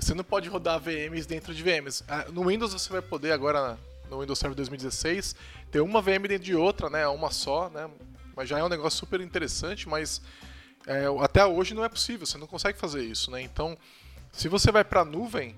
Você 0.00 0.14
não 0.14 0.24
pode 0.24 0.48
rodar 0.48 0.80
VMs 0.80 1.26
dentro 1.26 1.54
de 1.54 1.62
VMs. 1.62 2.02
Ah, 2.08 2.24
no 2.32 2.46
Windows 2.46 2.72
você 2.72 2.90
vai 2.90 3.02
poder 3.02 3.32
agora 3.32 3.78
no 4.08 4.20
Windows 4.20 4.38
Server 4.38 4.56
2016 4.56 5.36
ter 5.70 5.80
uma 5.80 6.00
VM 6.00 6.26
dentro 6.26 6.44
de 6.44 6.54
outra, 6.54 6.88
né? 6.88 7.06
Uma 7.06 7.30
só, 7.30 7.68
né? 7.68 7.88
Mas 8.34 8.48
já 8.48 8.58
é 8.58 8.64
um 8.64 8.68
negócio 8.68 8.98
super 8.98 9.20
interessante, 9.20 9.88
mas 9.88 10.22
é, 10.86 11.04
até 11.22 11.44
hoje 11.44 11.74
não 11.74 11.84
é 11.84 11.88
possível. 11.88 12.26
Você 12.26 12.38
não 12.38 12.46
consegue 12.46 12.78
fazer 12.78 13.02
isso, 13.02 13.30
né? 13.30 13.42
Então, 13.42 13.76
se 14.32 14.48
você 14.48 14.72
vai 14.72 14.82
para 14.82 15.02
a 15.02 15.04
nuvem, 15.04 15.54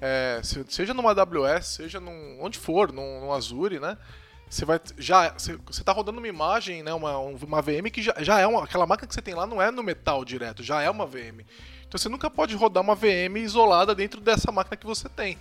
é, 0.00 0.40
seja 0.68 0.94
numa 0.94 1.10
AWS, 1.10 1.66
seja 1.66 2.00
num, 2.00 2.38
onde 2.40 2.58
for, 2.58 2.90
num, 2.90 3.20
num 3.20 3.32
Azure, 3.32 3.78
né? 3.78 3.98
Você 4.48 4.64
vai 4.64 4.80
já 4.98 5.30
você 5.30 5.58
está 5.70 5.92
rodando 5.92 6.18
uma 6.18 6.28
imagem, 6.28 6.82
né, 6.82 6.92
uma, 6.92 7.16
uma 7.16 7.62
VM 7.62 7.88
que 7.90 8.02
já, 8.02 8.14
já 8.20 8.38
é 8.38 8.46
uma, 8.46 8.64
aquela 8.64 8.84
máquina 8.84 9.08
que 9.08 9.14
você 9.14 9.22
tem 9.22 9.32
lá 9.32 9.46
não 9.46 9.62
é 9.62 9.70
no 9.70 9.82
metal 9.82 10.22
direto, 10.26 10.62
já 10.62 10.82
é 10.82 10.90
uma 10.90 11.06
VM. 11.06 11.40
Então 11.92 11.98
você 11.98 12.08
nunca 12.08 12.30
pode 12.30 12.56
rodar 12.56 12.82
uma 12.82 12.94
VM 12.94 13.36
isolada 13.36 13.94
dentro 13.94 14.18
dessa 14.18 14.50
máquina 14.50 14.78
que 14.78 14.86
você 14.86 15.10
tem. 15.10 15.36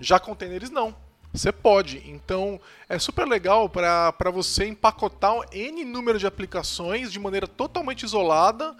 Já 0.00 0.18
containers 0.18 0.70
não. 0.70 0.96
Você 1.34 1.52
pode. 1.52 2.02
Então 2.08 2.58
é 2.88 2.98
super 2.98 3.28
legal 3.28 3.68
para 3.68 4.30
você 4.32 4.64
empacotar 4.64 5.34
N 5.52 5.84
número 5.84 6.18
de 6.18 6.26
aplicações 6.26 7.12
de 7.12 7.20
maneira 7.20 7.46
totalmente 7.46 8.04
isolada 8.04 8.74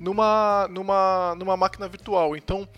numa, 0.00 0.66
numa, 0.68 1.36
numa 1.36 1.56
máquina 1.56 1.86
virtual. 1.86 2.36
Então 2.36 2.68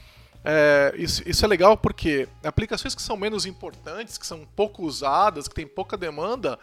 é, 0.45 0.93
isso, 0.99 1.27
isso, 1.27 1.43
é 1.43 1.49
legal 1.49 1.75
porque 1.75 2.29
aplicações 2.45 2.95
que 2.95 3.01
são 3.01 3.17
menos 3.17 3.47
importantes, 3.47 4.19
que 4.19 4.27
são 4.27 4.47
pouco 4.55 4.83
usadas, 4.83 5.49
que 5.49 5.55
têm 5.55 5.67
pouca 5.67 5.97
demanda, 5.97 6.59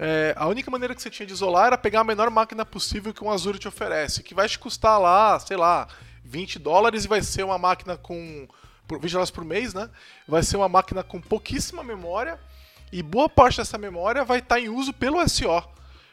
é, 0.00 0.34
a 0.36 0.48
única 0.48 0.68
maneira 0.68 0.96
que 0.96 1.00
você 1.00 1.10
tinha 1.10 1.26
de 1.28 1.32
isolar 1.32 1.68
era 1.68 1.78
pegar 1.78 2.00
a 2.00 2.04
menor 2.04 2.28
máquina 2.28 2.66
possível 2.66 3.14
que 3.14 3.22
um 3.22 3.30
Azure 3.30 3.56
te 3.56 3.68
oferece, 3.68 4.24
que 4.24 4.34
vai 4.34 4.48
te 4.48 4.58
custar 4.58 5.00
lá, 5.00 5.38
sei 5.38 5.56
lá, 5.56 5.86
20 6.24 6.58
dólares 6.58 7.04
e 7.04 7.08
vai 7.08 7.22
ser 7.22 7.44
uma 7.44 7.58
máquina 7.58 7.96
com. 7.96 8.48
Por 8.86 8.98
20 8.98 9.12
dólares 9.12 9.30
por 9.30 9.44
mês, 9.44 9.72
né? 9.72 9.88
Vai 10.26 10.42
ser 10.42 10.56
uma 10.56 10.68
máquina 10.68 11.02
com 11.02 11.20
pouquíssima 11.20 11.82
memória 11.82 12.38
e 12.92 13.02
boa 13.02 13.28
parte 13.28 13.56
dessa 13.56 13.78
memória 13.78 14.24
vai 14.24 14.38
estar 14.38 14.60
em 14.60 14.68
uso 14.68 14.92
pelo 14.92 15.26
SO. 15.28 15.62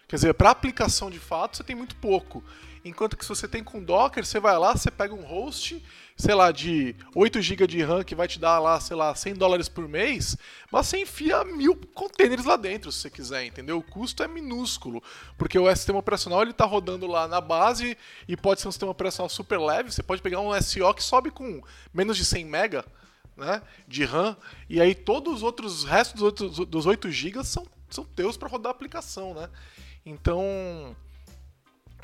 Quer 0.08 0.16
dizer, 0.16 0.34
para 0.34 0.50
aplicação 0.50 1.10
de 1.10 1.20
fato, 1.20 1.58
você 1.58 1.64
tem 1.64 1.76
muito 1.76 1.96
pouco. 1.98 2.44
Enquanto 2.84 3.16
que 3.16 3.24
se 3.24 3.30
você 3.30 3.48
tem 3.48 3.64
com 3.64 3.84
Docker, 3.84 4.26
você 4.26 4.40
vai 4.40 4.58
lá, 4.58 4.76
você 4.76 4.90
pega 4.90 5.14
um 5.14 5.22
host, 5.24 5.84
sei 6.22 6.36
lá, 6.36 6.52
de 6.52 6.96
8 7.16 7.42
GB 7.42 7.66
de 7.66 7.82
RAM 7.82 8.04
que 8.04 8.14
vai 8.14 8.28
te 8.28 8.38
dar 8.38 8.60
lá, 8.60 8.80
sei 8.80 8.96
lá, 8.96 9.14
100 9.16 9.34
dólares 9.34 9.68
por 9.68 9.88
mês, 9.88 10.38
mas 10.72 10.86
você 10.86 11.00
enfia 11.00 11.44
mil 11.44 11.76
containers 11.96 12.46
lá 12.46 12.56
dentro, 12.56 12.92
se 12.92 13.00
você 13.00 13.10
quiser, 13.10 13.44
entendeu? 13.44 13.80
O 13.80 13.84
custo 13.84 14.22
é 14.22 14.28
minúsculo, 14.28 15.02
porque 15.36 15.58
o 15.58 15.76
sistema 15.76 15.98
operacional 15.98 16.44
ele 16.44 16.52
está 16.52 16.64
rodando 16.64 17.08
lá 17.08 17.28
na 17.28 17.42
base 17.42 17.98
e 18.28 18.38
pode 18.38 18.62
ser 18.62 18.68
um 18.68 18.72
sistema 18.72 18.92
operacional 18.92 19.30
super 19.30 19.60
leve, 19.60 19.92
você 19.92 20.04
pode 20.04 20.22
pegar 20.22 20.42
um 20.42 20.54
SO 20.62 20.94
que 20.94 21.04
sobe 21.04 21.32
com 21.32 21.60
menos 21.92 22.16
de 22.16 22.24
100 22.24 22.46
MB, 22.46 22.84
né, 23.36 23.64
de 23.88 24.06
RAM, 24.06 24.38
e 24.70 24.80
aí 24.80 24.94
todos 24.94 25.38
os 25.38 25.42
outros 25.42 25.84
restos 25.86 26.22
dos, 26.22 26.24
outros, 26.24 26.68
dos 26.68 26.86
8 26.86 27.10
GB 27.10 27.44
são, 27.44 27.66
são 27.90 28.06
teus 28.06 28.38
para 28.38 28.48
rodar 28.48 28.72
a 28.72 28.76
aplicação, 28.76 29.34
né? 29.34 29.50
Então, 30.06 30.96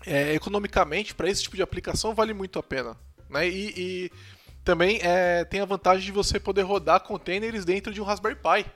é, 0.08 0.34
economicamente, 0.34 1.14
para 1.14 1.30
esse 1.30 1.44
tipo 1.44 1.56
de 1.56 1.62
aplicação, 1.62 2.16
vale 2.16 2.34
muito 2.34 2.58
a 2.58 2.64
pena. 2.64 2.98
Né? 3.30 3.48
E, 3.48 3.74
e 3.76 4.12
também 4.64 5.00
é, 5.02 5.46
tem 5.46 5.62
a 5.62 5.66
vantagem 5.66 6.06
de 6.06 6.12
você 6.12 6.40
poder 6.40 6.64
rodar 6.64 7.00
containers 7.02 7.64
dentro 7.64 7.94
de 7.94 8.02
um 8.02 8.04
Raspberry 8.04 8.36
Pi. 8.36 8.70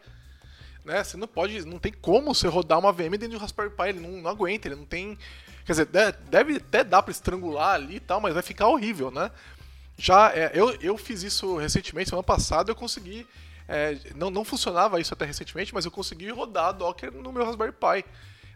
Né? 0.85 1.03
Você 1.03 1.17
não 1.17 1.27
pode, 1.27 1.65
não 1.65 1.79
tem 1.79 1.91
como 1.91 2.33
você 2.33 2.47
rodar 2.47 2.79
uma 2.79 2.91
VM 2.91 3.11
dentro 3.11 3.29
de 3.29 3.35
um 3.35 3.39
Raspberry 3.39 3.71
Pi, 3.71 3.89
ele 3.89 3.99
não, 3.99 4.21
não 4.21 4.29
aguenta, 4.29 4.67
ele 4.67 4.75
não 4.75 4.85
tem. 4.85 5.17
Quer 5.65 5.73
dizer, 5.73 5.87
deve 6.29 6.57
até 6.57 6.83
dar 6.83 7.03
para 7.03 7.11
estrangular 7.11 7.75
ali 7.75 7.97
e 7.97 7.99
tal, 7.99 8.19
mas 8.19 8.33
vai 8.33 8.41
ficar 8.41 8.67
horrível, 8.67 9.11
né? 9.11 9.29
Já 9.97 10.31
é, 10.33 10.51
eu, 10.53 10.71
eu 10.81 10.97
fiz 10.97 11.21
isso 11.21 11.57
recentemente, 11.57 12.09
semana 12.09 12.23
passada, 12.23 12.71
eu 12.71 12.75
consegui. 12.75 13.27
É, 13.67 13.97
não, 14.15 14.29
não 14.29 14.43
funcionava 14.43 14.99
isso 14.99 15.13
até 15.13 15.23
recentemente, 15.23 15.73
mas 15.73 15.85
eu 15.85 15.91
consegui 15.91 16.29
rodar 16.29 16.73
Docker 16.73 17.11
no 17.11 17.31
meu 17.31 17.45
Raspberry 17.45 17.71
Pi. 17.71 18.05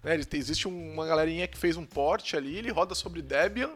Né? 0.04 0.20
Existe 0.34 0.68
uma 0.68 1.06
galerinha 1.06 1.48
que 1.48 1.58
fez 1.58 1.78
um 1.78 1.86
port 1.86 2.34
ali, 2.34 2.58
ele 2.58 2.72
roda 2.72 2.96
sobre 2.96 3.22
Debian 3.22 3.72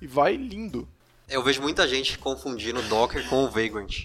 e 0.00 0.06
vai 0.06 0.34
lindo. 0.34 0.88
Eu 1.32 1.42
vejo 1.42 1.62
muita 1.62 1.88
gente 1.88 2.18
confundindo 2.18 2.82
Docker 2.82 3.26
com 3.26 3.44
o 3.44 3.50
Vagrant. 3.50 4.04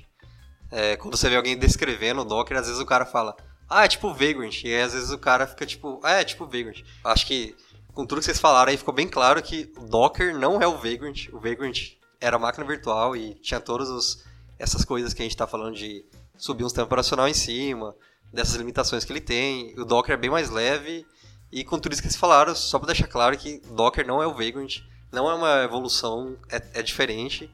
É, 0.72 0.96
quando 0.96 1.17
você 1.17 1.29
vê 1.29 1.36
alguém 1.36 1.57
descrevendo 1.57 2.22
o 2.22 2.25
Docker, 2.25 2.57
às 2.57 2.67
vezes 2.67 2.81
o 2.81 2.86
cara 2.86 3.05
fala, 3.05 3.36
ah, 3.69 3.84
é 3.84 3.88
tipo 3.89 4.13
Vagrant. 4.13 4.63
E 4.63 4.67
aí, 4.67 4.81
às 4.81 4.93
vezes 4.93 5.12
o 5.12 5.17
cara 5.17 5.46
fica 5.46 5.65
tipo, 5.65 6.00
ah, 6.03 6.22
é 6.22 6.24
tipo 6.24 6.46
Vagrant. 6.46 6.84
Acho 7.03 7.27
que 7.27 7.53
com 7.93 8.05
tudo 8.05 8.19
que 8.19 8.25
vocês 8.25 8.39
falaram 8.39 8.72
aí 8.72 8.77
ficou 8.77 8.93
bem 8.93 9.10
claro 9.10 9.43
que 9.43 9.69
o 9.75 9.81
Docker 9.81 10.39
não 10.39 10.62
é 10.62 10.67
o 10.67 10.77
Vagrant. 10.77 11.27
O 11.34 11.39
Vagrant 11.39 11.96
era 12.22 12.39
máquina 12.39 12.65
virtual 12.65 13.13
e 13.13 13.34
tinha 13.36 13.60
todas 13.60 13.89
os, 13.89 14.24
essas 14.57 14.86
coisas 14.86 15.13
que 15.13 15.22
a 15.22 15.25
gente 15.25 15.34
está 15.34 15.46
falando 15.46 15.75
de 15.75 16.05
subir 16.38 16.63
um 16.63 16.69
sistema 16.69 16.86
operacional 16.86 17.27
em 17.27 17.34
cima, 17.34 17.93
dessas 18.31 18.55
limitações 18.55 19.03
que 19.03 19.12
ele 19.12 19.19
tem. 19.19 19.77
O 19.77 19.84
Docker 19.84 20.13
é 20.13 20.17
bem 20.17 20.29
mais 20.29 20.50
leve 20.50 21.05
e 21.51 21.65
com 21.65 21.77
tudo 21.77 21.91
isso 21.91 22.01
que 22.01 22.07
vocês 22.07 22.17
falaram, 22.17 22.55
só 22.55 22.79
para 22.79 22.88
deixar 22.88 23.07
claro 23.07 23.38
que 23.38 23.60
Docker 23.72 24.07
não 24.07 24.24
é 24.24 24.27
o 24.27 24.34
Vagrant, 24.34 24.77
não 25.11 25.29
é 25.29 25.33
uma 25.33 25.63
evolução, 25.63 26.37
é, 26.49 26.79
é 26.79 26.83
diferente. 26.83 27.49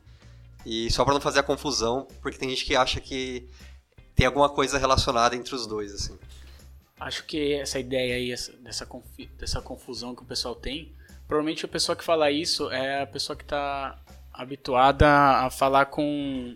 E 0.66 0.90
só 0.92 1.04
para 1.04 1.14
não 1.14 1.22
fazer 1.22 1.40
a 1.40 1.44
confusão, 1.44 2.08
porque 2.22 2.38
tem 2.38 2.50
gente 2.50 2.66
que 2.66 2.76
acha 2.76 3.00
que 3.00 3.48
tem 4.16 4.26
alguma 4.26 4.50
coisa 4.50 4.78
relacionada 4.78 5.36
entre 5.36 5.54
os 5.54 5.68
dois, 5.68 5.94
assim. 5.94 6.18
Acho 7.00 7.26
que 7.26 7.54
essa 7.54 7.80
ideia 7.80 8.16
aí, 8.16 8.32
essa, 8.32 8.54
dessa, 8.54 8.88
dessa 9.38 9.62
confusão 9.62 10.16
que 10.16 10.22
o 10.22 10.26
pessoal 10.26 10.56
tem, 10.56 10.94
provavelmente 11.28 11.66
a 11.66 11.68
pessoa 11.68 11.96
que 11.96 12.04
fala 12.04 12.32
isso 12.32 12.72
é 12.72 13.02
a 13.02 13.08
pessoa 13.08 13.36
que 13.36 13.44
está 13.44 14.00
habituada 14.34 15.08
a 15.08 15.50
falar 15.50 15.88
com. 15.88 16.56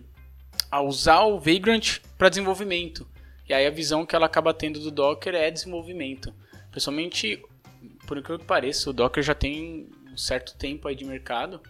a 0.72 0.82
usar 0.82 1.24
o 1.24 1.40
Vagrant 1.40 2.00
para 2.18 2.30
desenvolvimento. 2.30 3.06
E 3.48 3.54
aí 3.54 3.66
a 3.66 3.72
visão 3.72 4.06
que 4.06 4.16
ela 4.16 4.26
acaba 4.26 4.54
tendo 4.54 4.80
do 4.80 4.92
Docker 4.92 5.36
é 5.36 5.52
desenvolvimento. 5.52 6.34
Principalmente, 6.72 7.44
por 8.06 8.18
incrível 8.18 8.40
que 8.40 8.46
pareça, 8.46 8.90
o 8.90 8.94
Docker 8.94 9.24
já 9.24 9.36
tem 9.36 9.90
um 10.18 10.20
certo 10.20 10.58
tempo 10.58 10.88
aí 10.88 10.96
de 10.96 11.06
mercado, 11.06 11.62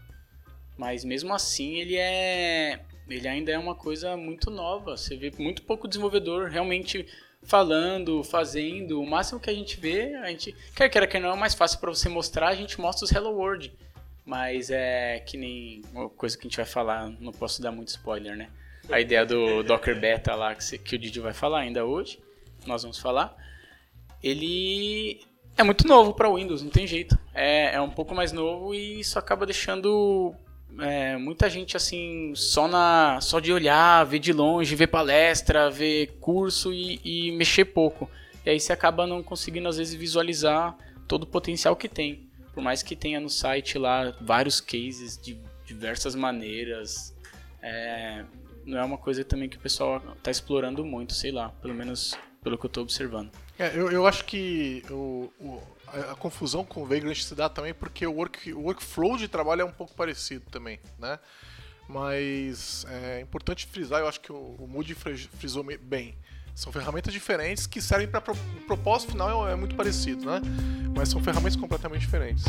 mas 0.78 1.04
mesmo 1.04 1.34
assim 1.34 1.76
ele 1.76 1.98
é 1.98 2.80
ele 3.10 3.28
ainda 3.28 3.52
é 3.52 3.60
uma 3.60 3.76
coisa 3.76 4.16
muito 4.16 4.50
nova. 4.50 4.96
Você 4.96 5.16
vê 5.16 5.32
muito 5.38 5.64
pouco 5.64 5.88
desenvolvedor 5.88 6.50
realmente 6.50 7.06
falando, 7.44 8.24
fazendo. 8.24 9.02
O 9.02 9.06
máximo 9.06 9.40
que 9.40 9.50
a 9.50 9.54
gente 9.54 9.80
vê, 9.80 10.16
a 10.16 10.30
gente 10.30 10.56
quer 10.76 10.90
queira 10.90 11.08
que 11.08 11.20
não 11.20 11.34
é 11.34 11.36
mais 11.36 11.54
fácil 11.54 11.80
para 11.80 11.90
você 11.90 12.10
mostrar, 12.10 12.50
a 12.50 12.56
gente 12.56 12.80
mostra 12.80 13.06
os 13.06 13.12
Hello 13.12 13.32
World. 13.32 13.74
Mas 14.26 14.70
é 14.70 15.20
que 15.20 15.38
nem 15.38 15.82
uma 15.94 16.10
coisa 16.10 16.38
que 16.38 16.46
a 16.46 16.50
gente 16.50 16.58
vai 16.58 16.66
falar, 16.66 17.10
não 17.20 17.32
posso 17.32 17.62
dar 17.62 17.72
muito 17.72 17.90
spoiler, 17.90 18.36
né? 18.36 18.50
A 18.90 19.00
ideia 19.00 19.26
do 19.26 19.64
Docker 19.64 20.00
Beta 20.00 20.36
lá 20.36 20.54
que, 20.54 20.78
que 20.78 20.96
o 20.96 21.00
Didi 21.00 21.20
vai 21.20 21.34
falar 21.34 21.60
ainda 21.60 21.86
hoje, 21.86 22.20
nós 22.66 22.84
vamos 22.84 23.00
falar 23.00 23.36
ele 24.22 25.22
é 25.58 25.64
muito 25.64 25.88
novo 25.88 26.14
para 26.14 26.32
Windows, 26.32 26.62
não 26.62 26.70
tem 26.70 26.86
jeito. 26.86 27.18
É, 27.34 27.76
é 27.76 27.82
um 27.82 27.90
pouco 27.90 28.14
mais 28.14 28.32
novo 28.32 28.74
e 28.76 29.00
isso 29.00 29.18
acaba 29.18 29.46
deixando 29.46 30.34
é, 30.80 31.18
muita 31.18 31.50
gente 31.50 31.76
assim 31.76 32.34
só 32.36 32.68
na 32.68 33.20
só 33.22 33.40
de 33.40 33.52
olhar, 33.52 34.06
ver 34.06 34.20
de 34.20 34.32
longe, 34.32 34.76
ver 34.76 34.88
palestra, 34.88 35.70
ver 35.70 36.18
curso 36.20 36.72
e, 36.72 37.00
e 37.04 37.32
mexer 37.32 37.66
pouco. 37.66 38.10
E 38.46 38.52
aí 38.52 38.60
você 38.60 38.72
acaba 38.72 39.08
não 39.08 39.24
conseguindo 39.24 39.68
às 39.68 39.78
vezes 39.78 39.94
visualizar 39.96 40.78
todo 41.08 41.24
o 41.24 41.28
potencial 41.28 41.76
que 41.76 41.90
tem. 41.90 42.28
Por 42.54 42.62
mais 42.64 42.84
que 42.84 42.96
tenha 42.96 43.20
no 43.20 43.30
site 43.30 43.78
lá 43.78 44.16
vários 44.22 44.62
cases 44.62 45.20
de 45.20 45.38
diversas 45.66 46.16
maneiras, 46.16 47.16
é, 47.62 48.24
não 48.66 48.78
é 48.78 48.84
uma 48.84 48.98
coisa 48.98 49.24
também 49.24 49.50
que 49.50 49.58
o 49.58 49.60
pessoal 49.60 50.02
está 50.18 50.32
explorando 50.32 50.86
muito, 50.86 51.14
sei 51.14 51.32
lá, 51.32 51.50
pelo 51.62 51.74
menos 51.74 52.18
pelo 52.48 52.58
que 52.58 52.66
eu 52.66 52.70
estou 52.70 52.84
observando. 52.84 53.30
É, 53.60 53.78
eu, 53.78 53.92
eu 53.92 54.08
acho 54.08 54.24
que 54.24 54.82
o, 54.90 55.30
o 55.40 55.62
a, 55.86 56.12
a, 56.14 56.16
confusão 56.16 56.64
com 56.64 56.82
o 56.82 56.86
Vagrant 56.86 57.18
se 57.18 57.36
dá 57.36 57.50
também 57.50 57.74
porque 57.74 58.08
o, 58.08 58.14
work, 58.14 58.54
o 58.54 58.62
workflow 58.62 59.18
de 59.18 59.28
trabalho 59.28 59.64
é 59.64 59.66
um 59.66 59.72
pouco 59.72 59.94
parecido 59.94 60.46
também, 60.50 60.80
né? 60.98 61.20
Mas 61.90 62.86
é 62.90 63.20
importante 63.20 63.66
frisar, 63.66 64.00
eu 64.00 64.08
acho 64.08 64.22
que 64.22 64.32
o, 64.32 64.56
o 64.60 64.68
Moody 64.68 64.96
frisou 64.96 65.64
bem. 65.82 66.18
São 66.56 66.72
ferramentas 66.72 67.14
diferentes 67.14 67.68
que 67.68 67.82
servem 67.82 68.08
para 68.08 68.32
o 68.32 68.36
propósito 68.66 69.12
final 69.12 69.48
é, 69.48 69.52
é 69.52 69.56
muito 69.56 69.76
parecido, 69.76 70.26
né? 70.26 70.42
Mas 70.96 71.10
são 71.10 71.22
ferramentas 71.22 71.56
completamente 71.56 72.02
diferentes. 72.02 72.46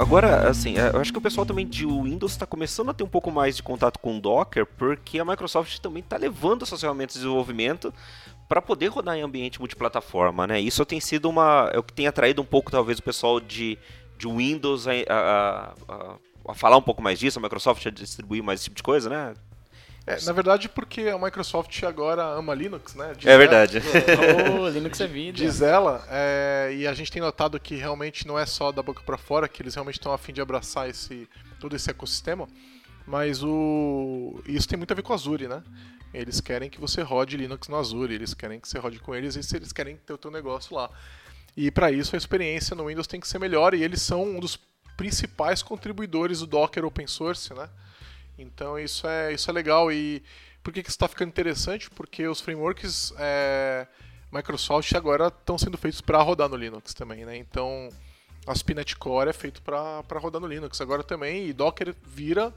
Agora, 0.00 0.48
assim, 0.48 0.78
é, 0.78 0.88
eu 0.94 0.98
acho 0.98 1.12
que 1.12 1.18
o 1.18 1.20
pessoal 1.20 1.44
também 1.44 1.66
de 1.66 1.84
Windows 1.84 2.32
está 2.32 2.46
começando 2.46 2.88
a 2.88 2.94
ter 2.94 3.04
um 3.04 3.08
pouco 3.08 3.30
mais 3.30 3.54
de 3.54 3.62
contato 3.62 3.98
com 3.98 4.16
o 4.16 4.20
Docker, 4.20 4.64
porque 4.64 5.18
a 5.18 5.24
Microsoft 5.26 5.78
também 5.78 6.00
está 6.00 6.16
levando 6.16 6.62
essas 6.62 6.80
ferramentas 6.80 7.16
de 7.16 7.20
desenvolvimento 7.20 7.92
para 8.48 8.62
poder 8.62 8.86
rodar 8.86 9.18
em 9.18 9.20
ambiente 9.20 9.58
multiplataforma, 9.58 10.46
né? 10.46 10.58
Isso 10.58 10.86
tem 10.86 11.00
sido 11.00 11.28
uma, 11.28 11.70
é 11.74 11.78
o 11.78 11.82
que 11.82 11.92
tem 11.92 12.06
atraído 12.06 12.40
um 12.40 12.46
pouco 12.46 12.70
talvez 12.70 12.98
o 12.98 13.02
pessoal 13.02 13.38
de, 13.40 13.76
de 14.16 14.26
Windows 14.26 14.88
a, 14.88 14.92
a, 15.06 15.74
a, 15.86 16.14
a 16.48 16.54
falar 16.54 16.78
um 16.78 16.82
pouco 16.82 17.02
mais 17.02 17.18
disso, 17.18 17.38
a 17.38 17.42
Microsoft 17.42 17.84
a 17.84 17.90
distribuir 17.90 18.42
mais 18.42 18.60
esse 18.60 18.64
tipo 18.64 18.76
de 18.76 18.82
coisa, 18.82 19.10
né? 19.10 19.34
É, 20.06 20.20
na 20.24 20.32
verdade, 20.32 20.68
porque 20.68 21.02
a 21.02 21.18
Microsoft 21.18 21.82
agora 21.84 22.24
ama 22.24 22.54
Linux, 22.54 22.94
né? 22.94 23.12
Diz 23.16 23.26
é 23.26 23.36
verdade. 23.36 23.78
oh, 24.58 24.68
Linux 24.68 25.00
é 25.00 25.06
vida. 25.06 25.36
Diz 25.36 25.60
ela, 25.60 26.04
é, 26.10 26.74
e 26.74 26.86
a 26.86 26.94
gente 26.94 27.12
tem 27.12 27.20
notado 27.20 27.60
que 27.60 27.74
realmente 27.74 28.26
não 28.26 28.38
é 28.38 28.46
só 28.46 28.72
da 28.72 28.82
boca 28.82 29.02
para 29.02 29.18
fora, 29.18 29.48
que 29.48 29.62
eles 29.62 29.74
realmente 29.74 29.96
estão 29.96 30.12
a 30.12 30.18
fim 30.18 30.32
de 30.32 30.40
abraçar 30.40 30.88
esse, 30.88 31.28
todo 31.60 31.76
esse 31.76 31.90
ecossistema, 31.90 32.48
mas 33.06 33.42
o 33.42 34.42
isso 34.46 34.66
tem 34.66 34.78
muito 34.78 34.90
a 34.90 34.94
ver 34.94 35.02
com 35.02 35.12
o 35.12 35.14
Azure, 35.14 35.46
né? 35.46 35.62
Eles 36.12 36.40
querem 36.40 36.68
que 36.68 36.80
você 36.80 37.02
rode 37.02 37.36
Linux 37.36 37.68
no 37.68 37.76
Azure, 37.76 38.14
eles 38.14 38.34
querem 38.34 38.58
que 38.58 38.68
você 38.68 38.78
rode 38.78 38.98
com 38.98 39.14
eles 39.14 39.36
e 39.36 39.56
eles 39.56 39.72
querem 39.72 39.96
ter 39.96 40.12
o 40.12 40.18
teu 40.18 40.30
negócio 40.30 40.74
lá. 40.74 40.90
E 41.56 41.70
para 41.70 41.92
isso 41.92 42.16
a 42.16 42.18
experiência 42.18 42.74
no 42.74 42.86
Windows 42.86 43.06
tem 43.06 43.20
que 43.20 43.28
ser 43.28 43.38
melhor 43.38 43.74
e 43.74 43.82
eles 43.82 44.02
são 44.02 44.22
um 44.24 44.40
dos 44.40 44.58
principais 44.96 45.62
contribuidores 45.62 46.40
do 46.40 46.46
Docker 46.46 46.84
Open 46.84 47.06
Source, 47.06 47.54
né? 47.54 47.68
Então 48.40 48.78
isso 48.78 49.06
é, 49.06 49.32
isso 49.32 49.50
é 49.50 49.52
legal. 49.52 49.90
E 49.92 50.22
por 50.62 50.72
que, 50.72 50.82
que 50.82 50.88
isso 50.88 50.96
está 50.96 51.08
ficando 51.08 51.28
interessante? 51.28 51.90
Porque 51.90 52.26
os 52.26 52.40
frameworks 52.40 53.12
é, 53.18 53.86
Microsoft 54.32 54.92
agora 54.94 55.28
estão 55.28 55.58
sendo 55.58 55.76
feitos 55.76 56.00
para 56.00 56.22
rodar 56.22 56.48
no 56.48 56.56
Linux 56.56 56.94
também. 56.94 57.24
Né? 57.24 57.36
Então 57.36 57.88
a 58.46 58.54
Spinet 58.54 58.96
Core 58.96 59.30
é 59.30 59.32
feito 59.32 59.62
para 59.62 60.02
rodar 60.18 60.40
no 60.40 60.46
Linux 60.46 60.80
agora 60.80 61.02
também. 61.02 61.46
E 61.46 61.52
Docker 61.52 61.94
vira 62.02 62.52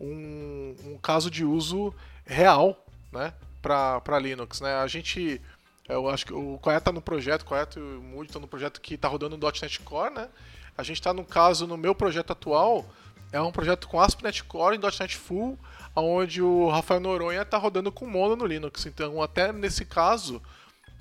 um, 0.00 0.74
um 0.84 0.98
caso 0.98 1.30
de 1.30 1.44
uso 1.44 1.94
real 2.24 2.84
né? 3.12 3.32
para 3.62 4.18
Linux. 4.18 4.60
Né? 4.60 4.74
A 4.74 4.86
gente. 4.86 5.40
Eu 5.88 6.06
acho 6.10 6.26
que 6.26 6.34
o 6.34 6.58
Coé 6.58 6.76
está 6.76 6.92
no 6.92 7.00
projeto, 7.00 7.42
o 7.42 7.44
Coé 7.46 7.66
e 7.74 7.80
o 7.80 8.02
Moody 8.02 8.26
estão 8.26 8.42
no 8.42 8.46
projeto 8.46 8.78
que 8.78 8.92
está 8.92 9.08
rodando 9.08 9.38
no 9.38 9.46
.NET 9.46 9.80
Core, 9.80 10.12
né? 10.12 10.28
A 10.76 10.82
gente 10.82 11.00
está 11.00 11.14
no 11.14 11.24
caso, 11.24 11.66
no 11.66 11.78
meu 11.78 11.94
projeto 11.94 12.30
atual, 12.30 12.84
é 13.32 13.40
um 13.40 13.52
projeto 13.52 13.88
com 13.88 14.00
ASP.NET 14.00 14.44
Core 14.44 14.76
em 14.76 14.80
.NET 14.80 15.16
Full, 15.16 15.58
onde 15.94 16.40
o 16.42 16.68
Rafael 16.68 17.00
Noronha 17.00 17.42
está 17.42 17.58
rodando 17.58 17.92
com 17.92 18.06
Mono 18.06 18.36
no 18.36 18.46
Linux. 18.46 18.86
Então, 18.86 19.22
até 19.22 19.52
nesse 19.52 19.84
caso, 19.84 20.40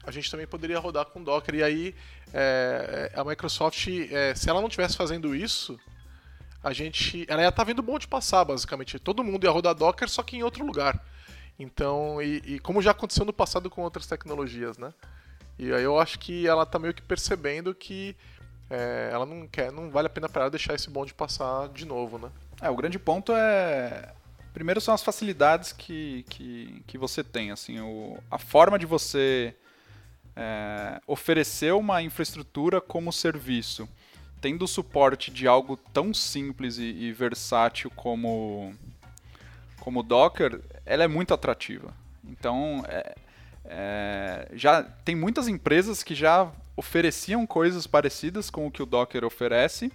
a 0.03 0.11
gente 0.11 0.29
também 0.29 0.47
poderia 0.47 0.79
rodar 0.79 1.05
com 1.05 1.23
Docker. 1.23 1.55
E 1.55 1.63
aí, 1.63 1.95
é, 2.33 3.11
a 3.15 3.23
Microsoft, 3.23 3.87
é, 3.87 4.35
se 4.35 4.49
ela 4.49 4.59
não 4.59 4.67
estivesse 4.67 4.97
fazendo 4.97 5.35
isso, 5.35 5.79
a 6.63 6.73
gente, 6.73 7.25
ela 7.29 7.41
ia 7.41 7.49
estar 7.49 7.61
tá 7.61 7.63
vendo 7.63 7.79
o 7.79 7.83
bonde 7.83 8.07
passar, 8.07 8.43
basicamente. 8.43 8.99
Todo 8.99 9.23
mundo 9.23 9.45
ia 9.45 9.51
rodar 9.51 9.73
Docker, 9.73 10.09
só 10.09 10.21
que 10.23 10.35
em 10.35 10.43
outro 10.43 10.65
lugar. 10.65 11.01
Então, 11.59 12.21
e, 12.21 12.41
e, 12.45 12.59
como 12.59 12.81
já 12.81 12.91
aconteceu 12.91 13.25
no 13.25 13.33
passado 13.33 13.69
com 13.69 13.81
outras 13.81 14.05
tecnologias, 14.05 14.77
né? 14.77 14.93
E 15.57 15.73
aí 15.73 15.83
eu 15.83 15.99
acho 15.99 16.19
que 16.19 16.47
ela 16.47 16.63
está 16.63 16.77
meio 16.77 16.93
que 16.93 17.01
percebendo 17.01 17.73
que 17.73 18.15
é, 18.69 19.09
ela 19.11 19.25
não 19.25 19.47
quer, 19.47 19.71
não 19.71 19.89
vale 19.89 20.07
a 20.07 20.09
pena 20.09 20.27
para 20.27 20.43
ela 20.43 20.51
deixar 20.51 20.73
esse 20.73 20.89
bonde 20.89 21.13
passar 21.13 21.69
de 21.69 21.85
novo, 21.85 22.17
né? 22.17 22.29
É, 22.61 22.69
o 22.69 22.75
grande 22.75 22.97
ponto 22.97 23.31
é 23.33 24.13
primeiro 24.57 24.81
são 24.81 24.91
as 24.91 25.03
facilidades 25.03 25.71
que, 25.71 26.25
que, 26.29 26.83
que 26.87 26.97
você 26.97 27.23
tem, 27.23 27.51
assim, 27.51 27.79
o, 27.79 28.17
a 28.31 28.39
forma 28.39 28.79
de 28.79 28.87
você 28.87 29.53
é, 30.35 30.99
oferecer 31.05 31.75
uma 31.75 32.01
infraestrutura 32.01 32.81
como 32.81 33.13
serviço, 33.13 33.87
tendo 34.41 34.65
o 34.65 34.67
suporte 34.67 35.29
de 35.29 35.47
algo 35.47 35.77
tão 35.77 36.11
simples 36.11 36.79
e, 36.79 36.85
e 36.85 37.13
versátil 37.13 37.91
como 37.91 38.73
como 39.79 40.01
Docker, 40.01 40.59
ela 40.85 41.03
é 41.03 41.07
muito 41.07 41.35
atrativa. 41.35 41.93
Então, 42.23 42.83
é, 42.89 43.15
é, 43.63 44.47
já 44.53 44.83
tem 44.83 45.15
muitas 45.15 45.47
empresas 45.47 46.01
que 46.01 46.15
já 46.15 46.51
ofereciam 46.77 47.45
coisas 47.47 47.87
parecidas 47.87 48.51
com 48.51 48.67
o 48.67 48.71
que 48.71 48.83
o 48.83 48.85
Docker 48.85 49.25
oferece, 49.25 49.91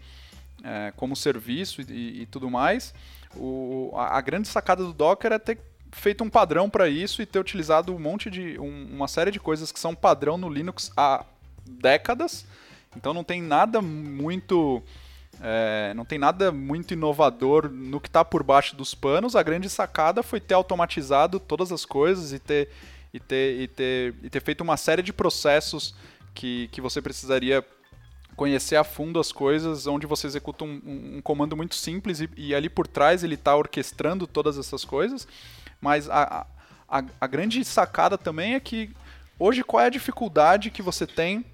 é, 0.64 0.92
como 0.96 1.14
serviço 1.14 1.80
e, 1.80 2.22
e 2.22 2.26
tudo 2.26 2.50
mais. 2.50 2.92
O, 3.36 3.92
a, 3.94 4.18
a, 4.18 4.20
grande 4.20 4.48
sacada 4.48 4.84
do 4.84 4.92
Docker 4.92 5.32
é 5.32 5.38
ter 5.38 5.58
feito 5.92 6.24
um 6.24 6.28
padrão 6.28 6.68
para 6.68 6.88
isso 6.88 7.22
e 7.22 7.26
ter 7.26 7.38
utilizado 7.38 7.94
um 7.94 7.98
monte 7.98 8.28
de 8.28 8.58
um, 8.58 8.88
uma 8.92 9.06
série 9.06 9.30
de 9.30 9.38
coisas 9.38 9.70
que 9.70 9.78
são 9.78 9.94
padrão 9.94 10.36
no 10.36 10.48
Linux 10.48 10.90
há 10.96 11.24
décadas. 11.64 12.44
Então 12.96 13.14
não 13.14 13.22
tem 13.24 13.40
nada 13.40 13.80
muito 13.80 14.82
é, 15.40 15.92
não 15.94 16.04
tem 16.04 16.18
nada 16.18 16.52
muito 16.52 16.92
inovador 16.92 17.70
no 17.70 18.00
que 18.00 18.08
está 18.08 18.24
por 18.24 18.42
baixo 18.42 18.76
dos 18.76 18.94
panos. 18.94 19.36
A 19.36 19.42
grande 19.42 19.70
sacada 19.70 20.22
foi 20.22 20.40
ter 20.40 20.54
automatizado 20.54 21.38
todas 21.38 21.70
as 21.70 21.84
coisas 21.84 22.32
e 22.32 22.38
ter 22.38 22.68
e 23.14 23.20
ter, 23.20 23.60
e 23.60 23.68
ter, 23.68 24.14
e 24.22 24.30
ter 24.30 24.40
feito 24.40 24.62
uma 24.62 24.76
série 24.76 25.02
de 25.02 25.12
processos 25.12 25.94
que, 26.34 26.68
que 26.68 26.80
você 26.80 27.00
precisaria 27.00 27.64
conhecer 28.36 28.76
a 28.76 28.84
fundo 28.84 29.20
as 29.20 29.30
coisas, 29.30 29.86
onde 29.86 30.06
você 30.06 30.26
executa 30.26 30.64
um, 30.64 30.80
um, 30.84 31.16
um 31.16 31.22
comando 31.22 31.56
muito 31.56 31.74
simples 31.74 32.20
e, 32.20 32.30
e, 32.36 32.54
ali 32.54 32.68
por 32.68 32.86
trás 32.86 33.22
ele 33.22 33.34
está 33.34 33.54
orquestrando 33.54 34.26
todas 34.26 34.58
essas 34.58 34.84
coisas. 34.84 35.28
Mas 35.80 36.08
a, 36.08 36.46
a, 36.88 37.04
a 37.20 37.26
grande 37.26 37.64
sacada 37.64 38.16
também 38.16 38.54
é 38.54 38.60
que 38.60 38.90
hoje 39.38 39.62
qual 39.62 39.82
é 39.82 39.86
a 39.86 39.90
dificuldade 39.90 40.70
que 40.70 40.82
você 40.82 41.06
tem 41.06 41.44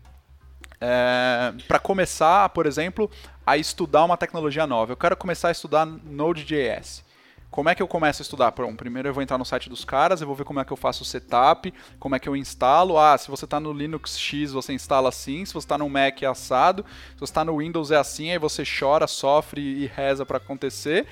é, 0.80 1.52
para 1.66 1.78
começar, 1.78 2.48
por 2.50 2.66
exemplo, 2.66 3.10
a 3.46 3.56
estudar 3.56 4.04
uma 4.04 4.16
tecnologia 4.16 4.66
nova? 4.66 4.92
Eu 4.92 4.96
quero 4.96 5.16
começar 5.16 5.48
a 5.48 5.52
estudar 5.52 5.84
Node.js. 5.86 7.07
Como 7.50 7.68
é 7.68 7.74
que 7.74 7.82
eu 7.82 7.88
começo 7.88 8.20
a 8.20 8.24
estudar? 8.24 8.50
Bom, 8.50 8.76
primeiro 8.76 9.08
eu 9.08 9.14
vou 9.14 9.22
entrar 9.22 9.38
no 9.38 9.44
site 9.44 9.70
dos 9.70 9.84
caras, 9.84 10.20
eu 10.20 10.26
vou 10.26 10.36
ver 10.36 10.44
como 10.44 10.60
é 10.60 10.64
que 10.64 10.72
eu 10.72 10.76
faço 10.76 11.02
o 11.02 11.06
setup, 11.06 11.72
como 11.98 12.14
é 12.14 12.18
que 12.18 12.28
eu 12.28 12.36
instalo. 12.36 12.98
Ah, 12.98 13.16
se 13.16 13.30
você 13.30 13.46
está 13.46 13.58
no 13.58 13.72
Linux 13.72 14.18
X, 14.18 14.52
você 14.52 14.74
instala 14.74 15.08
assim, 15.08 15.44
se 15.44 15.54
você 15.54 15.64
está 15.64 15.78
no 15.78 15.88
Mac 15.88 16.22
é 16.22 16.26
assado, 16.26 16.84
se 17.14 17.20
você 17.20 17.30
está 17.30 17.44
no 17.44 17.58
Windows 17.58 17.90
é 17.90 17.96
assim, 17.96 18.30
aí 18.30 18.38
você 18.38 18.64
chora, 18.64 19.06
sofre 19.06 19.62
e 19.62 19.86
reza 19.86 20.26
para 20.26 20.36
acontecer. 20.36 21.06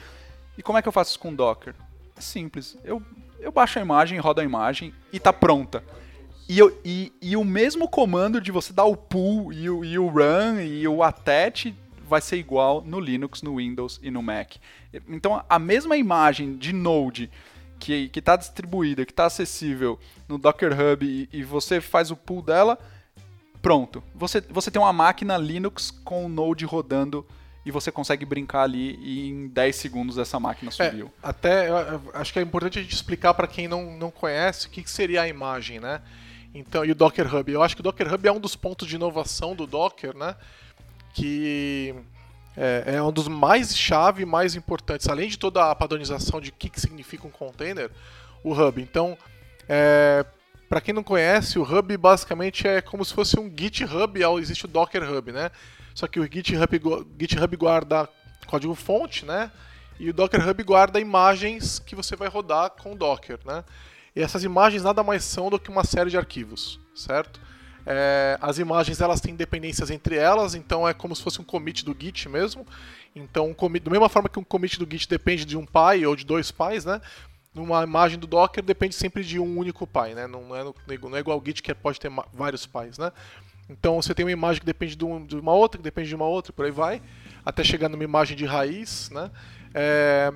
E 0.59 0.63
como 0.63 0.79
é 0.79 0.83
que 0.83 0.89
eu 0.89 0.93
faço 0.93 1.11
isso 1.11 1.19
com 1.19 1.35
Docker? 1.35 1.75
É 2.15 2.21
simples. 2.21 2.77
Eu, 2.85 3.03
eu 3.41 3.51
baixo 3.51 3.79
a 3.79 3.83
imagem, 3.83 4.19
rodo 4.19 4.43
a 4.43 4.45
imagem 4.45 4.93
e 5.13 5.17
está 5.17 5.33
pronta. 5.33 5.83
E, 6.49 6.59
eu, 6.59 6.79
e, 6.85 7.13
e, 7.21 7.37
o 7.37 7.45
mesmo 7.45 7.89
comando 7.89 8.41
de 8.41 8.53
você 8.53 8.73
dar 8.73 8.85
o 8.85 8.97
pull 8.97 9.53
e 9.53 9.69
o, 9.69 9.85
e 9.85 9.99
o 9.99 10.07
run 10.07 10.61
e 10.61 10.87
o 10.87 11.03
attach 11.03 11.75
vai 12.09 12.21
ser 12.21 12.37
igual 12.37 12.83
no 12.83 13.01
Linux, 13.01 13.43
no 13.43 13.57
Windows 13.57 14.01
e 14.03 14.11
no 14.11 14.23
Mac. 14.23 14.57
Então 15.09 15.45
a 15.49 15.59
mesma 15.59 15.97
imagem 15.97 16.57
de 16.57 16.73
Node 16.73 17.31
que 17.79 18.11
está 18.15 18.37
distribuída, 18.37 19.05
que 19.05 19.13
está 19.13 19.27
acessível 19.27 19.99
no 20.29 20.39
Docker 20.39 20.73
Hub 20.73 21.05
e, 21.05 21.29
e, 21.33 21.45
você 21.45 21.81
faz 21.81 22.11
o 22.11 22.17
pull 22.17 22.43
dela, 22.43 22.79
pronto. 23.61 24.03
Você, 24.15 24.41
você 24.41 24.71
tem 24.71 24.81
uma 24.81 24.93
máquina 24.93 25.37
Linux 25.37 25.91
com 25.91 26.25
o 26.25 26.29
Node 26.29 26.65
rodando 26.65 27.27
e 27.65 27.71
você 27.71 27.91
consegue 27.91 28.25
brincar 28.25 28.63
ali 28.63 28.99
e 29.03 29.29
em 29.29 29.49
10 29.49 29.77
segundos 29.77 30.19
essa 30.19 30.39
máquina 30.39 30.71
é, 30.71 30.73
subiu. 30.73 31.07
É, 31.07 31.29
até 31.29 31.69
acho 32.15 32.33
que 32.33 32.39
é 32.39 32.43
importante 32.43 32.79
a 32.79 32.83
gente 32.83 32.95
explicar 32.95 33.35
para 33.35 33.47
quem 33.47 33.69
não, 33.69 33.97
não 33.97 34.11
conhece 34.11 34.69
o 34.69 34.71
que, 34.71 34.83
que 34.83 34.91
seria 34.91 35.23
a 35.23 35.29
imagem, 35.29 35.81
né? 35.81 36.01
Então, 36.55 36.85
e 36.85 36.93
o 36.93 36.95
Docker 36.95 37.35
Hub. 37.35 37.53
Eu 37.53 37.63
acho 37.63 37.75
que 37.75 37.81
o 37.81 37.83
Docker 37.83 38.15
Hub 38.15 38.27
é 38.27 38.33
um 38.33 38.41
dos 38.41 38.57
pontos 38.57 38.89
de 38.89 38.95
inovação 38.95 39.55
do 39.55 39.67
Docker, 39.67 40.17
né? 40.17 40.37
Que 41.17 41.95
é, 42.55 42.97
é, 42.97 43.03
um 43.03 43.11
dos 43.11 43.27
mais 43.27 43.75
chave 43.75 44.27
mais 44.27 44.55
importantes, 44.55 45.09
além 45.09 45.29
de 45.31 45.39
toda 45.39 45.71
a 45.71 45.75
padronização 45.75 46.41
de 46.43 46.51
o 46.51 46.53
que, 46.53 46.69
que 46.69 46.79
significa 46.79 47.27
um 47.27 47.31
container, 47.31 47.91
o 48.45 48.53
Hub. 48.53 48.81
Então, 48.83 49.17
é, 49.67 50.27
para 50.69 50.81
quem 50.81 50.93
não 50.93 51.03
conhece, 51.03 51.59
o 51.59 51.63
Hub 51.63 51.97
basicamente 51.97 52.69
é 52.69 52.83
como 52.83 53.03
se 53.03 53.15
fosse 53.15 53.41
um 53.41 53.51
GitHub, 53.51 54.21
existe 54.39 54.67
o 54.67 54.69
Docker 54.69 55.11
Hub, 55.11 55.33
né? 55.33 55.51
Só 55.95 56.07
que 56.07 56.21
o 56.21 56.25
GitHub, 56.31 56.81
GitHub 57.19 57.57
guarda 57.57 58.07
código 58.47 58.75
fonte, 58.75 59.25
né? 59.25 59.51
E 59.99 60.11
o 60.11 60.13
Docker 60.13 60.47
Hub 60.47 60.63
guarda 60.65 61.01
imagens 61.01 61.79
que 61.79 61.95
você 61.95 62.15
vai 62.15 62.29
rodar 62.29 62.71
com 62.71 62.93
o 62.93 62.97
Docker, 62.97 63.39
né? 63.47 63.65
E 64.15 64.21
essas 64.21 64.45
imagens 64.45 64.83
nada 64.83 65.03
mais 65.03 65.25
são 65.25 65.49
do 65.49 65.59
que 65.59 65.71
uma 65.71 65.85
série 65.85 66.11
de 66.11 66.19
arquivos, 66.19 66.79
certo? 66.95 67.41
É, 67.87 68.37
as 68.41 68.59
imagens 68.59 69.01
elas 69.01 69.21
têm 69.21 69.37
dependências 69.37 69.91
entre 69.91 70.17
elas, 70.17 70.57
então 70.57 70.89
é 70.89 70.93
como 70.93 71.15
se 71.15 71.23
fosse 71.23 71.41
um 71.41 71.45
commit 71.45 71.85
do 71.85 71.97
Git 71.99 72.29
mesmo. 72.29 72.67
Então, 73.15 73.49
um 73.49 73.55
commit, 73.55 73.85
da 73.85 73.91
mesma 73.91 74.09
forma 74.09 74.29
que 74.29 74.39
um 74.39 74.45
commit 74.45 74.79
do 74.79 74.87
Git 74.91 75.09
depende 75.09 75.45
de 75.45 75.57
um 75.57 75.65
pai 75.65 76.05
ou 76.05 76.17
de 76.17 76.27
dois 76.27 76.51
pais, 76.51 76.85
né? 76.85 77.01
Numa 77.55 77.85
imagem 77.85 78.19
do 78.19 78.27
Docker 78.27 78.63
depende 78.63 78.95
sempre 78.95 79.23
de 79.25 79.39
um 79.39 79.57
único 79.57 79.87
pai, 79.87 80.15
né? 80.15 80.27
Não 80.27 80.55
é, 80.55 80.65
não 81.01 81.17
é 81.17 81.21
igual 81.21 81.39
ao 81.39 81.45
Git 81.45 81.63
que 81.63 81.73
pode 81.75 82.01
ter 82.01 82.11
vários 82.35 82.67
pais, 82.67 82.99
né? 82.99 83.13
Então 83.71 84.01
você 84.03 84.15
tem 84.15 84.25
uma 84.25 84.33
imagem 84.33 84.61
que 84.61 84.67
depende 84.67 84.97
de, 84.97 85.27
de 85.27 85.37
uma 85.37 85.53
outra, 85.53 85.79
que 85.79 85.85
depende 85.85 86.09
de 86.09 86.15
uma 86.15 86.27
outra, 86.27 86.53
por 86.53 86.65
aí 86.65 86.71
vai, 86.71 87.01
até 87.45 87.63
chegar 87.65 87.89
numa 87.89 88.05
imagem 88.05 88.37
de 88.37 88.45
raiz, 88.45 89.11
né? 89.11 89.31
É, 89.73 90.33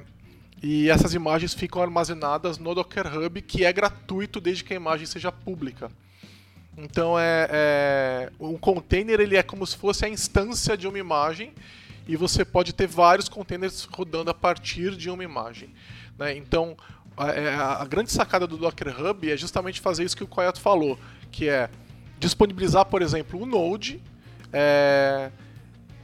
e 0.62 0.88
essas 0.88 1.14
imagens 1.14 1.52
ficam 1.52 1.82
armazenadas 1.82 2.58
no 2.58 2.74
Docker 2.74 3.06
Hub, 3.12 3.42
que 3.42 3.64
é 3.64 3.72
gratuito 3.72 4.40
desde 4.40 4.62
que 4.62 4.72
a 4.72 4.76
imagem 4.76 5.06
seja 5.06 5.32
pública. 5.32 5.90
Então 6.82 7.18
é, 7.18 7.48
é 7.50 8.32
um 8.40 8.56
container 8.56 9.20
ele 9.20 9.36
é 9.36 9.42
como 9.42 9.66
se 9.66 9.76
fosse 9.76 10.04
a 10.04 10.08
instância 10.08 10.76
de 10.76 10.88
uma 10.88 10.98
imagem 10.98 11.52
e 12.08 12.16
você 12.16 12.44
pode 12.44 12.72
ter 12.72 12.86
vários 12.86 13.28
containers 13.28 13.84
rodando 13.84 14.30
a 14.30 14.34
partir 14.34 14.96
de 14.96 15.10
uma 15.10 15.22
imagem. 15.22 15.68
Né? 16.18 16.36
Então 16.36 16.76
a, 17.16 17.28
é, 17.28 17.54
a, 17.54 17.84
grande 17.84 18.10
sacada 18.10 18.46
do 18.46 18.56
Docker 18.56 18.98
Hub 18.98 19.30
é 19.30 19.36
justamente 19.36 19.80
fazer 19.80 20.04
isso 20.04 20.16
que 20.16 20.24
o 20.24 20.28
Coyote 20.28 20.60
falou, 20.60 20.98
que 21.30 21.48
é 21.48 21.68
disponibilizar, 22.18 22.86
por 22.86 23.02
exemplo, 23.02 23.40
o 23.42 23.46
Node 23.46 24.00
é, 24.52 25.30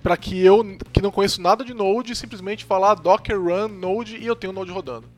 para 0.02 0.16
que 0.16 0.38
eu, 0.38 0.62
que 0.92 1.02
não 1.02 1.10
conheço 1.10 1.40
nada 1.40 1.64
de 1.64 1.74
Node, 1.74 2.14
simplesmente 2.14 2.64
falar 2.64 2.94
Docker 2.94 3.40
Run 3.40 3.68
Node 3.68 4.16
e 4.16 4.26
eu 4.26 4.36
tenho 4.36 4.52
o 4.52 4.54
Node 4.54 4.70
rodando. 4.70 5.08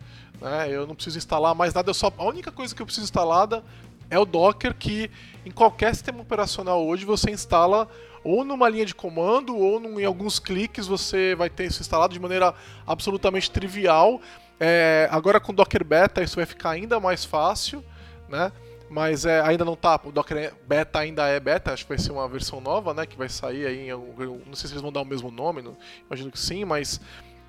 Né? 0.41 0.69
Eu 0.71 0.87
não 0.87 0.95
preciso 0.95 1.19
instalar 1.19 1.55
mais 1.55 1.75
nada, 1.75 1.93
só, 1.93 2.13
a 2.17 2.25
única 2.25 2.51
coisa 2.51 2.75
que 2.75 2.81
eu 2.81 2.87
preciso 2.87 3.05
instalada 3.05 3.63
é 4.11 4.19
o 4.19 4.25
Docker 4.25 4.75
que 4.75 5.11
em 5.45 5.51
qualquer 5.51 5.95
sistema 5.95 6.21
operacional 6.21 6.85
hoje 6.87 7.05
você 7.05 7.31
instala 7.31 7.89
ou 8.25 8.45
numa 8.45 8.69
linha 8.69 8.85
de 8.85 8.95
comando 8.95 9.57
ou 9.57 9.81
num, 9.81 9.99
em 9.99 10.05
alguns 10.05 10.39
cliques 10.39 10.87
você 10.87 11.35
vai 11.35 11.49
ter 11.49 11.65
isso 11.65 11.81
instalado 11.81 12.13
de 12.13 12.21
maneira 12.21 12.55
absolutamente 12.87 13.51
trivial. 13.51 14.21
É, 14.61 15.09
agora 15.11 15.39
com 15.39 15.55
Docker 15.55 15.85
Beta 15.85 16.23
isso 16.23 16.37
vai 16.37 16.47
ficar 16.47 16.71
ainda 16.71 16.99
mais 16.99 17.25
fácil, 17.25 17.85
né? 18.29 18.53
Mas 18.91 19.27
é, 19.27 19.41
ainda 19.43 19.65
não 19.65 19.77
tá. 19.77 20.01
O 20.03 20.11
Docker 20.11 20.55
Beta 20.67 20.99
ainda 20.99 21.29
é 21.29 21.39
beta, 21.39 21.73
acho 21.73 21.85
que 21.85 21.91
vai 21.91 21.99
ser 21.99 22.11
uma 22.11 22.27
versão 22.27 22.59
nova, 22.61 22.95
né? 22.95 23.05
Que 23.05 23.19
vai 23.19 23.29
sair 23.29 23.67
aí. 23.67 23.89
Não 23.91 24.55
sei 24.55 24.67
se 24.67 24.73
eles 24.73 24.83
vão 24.83 24.91
dar 24.91 25.03
o 25.03 25.05
mesmo 25.05 25.31
nome, 25.31 25.61
não, 25.61 25.77
imagino 26.07 26.31
que 26.31 26.39
sim, 26.39 26.65
mas 26.65 26.99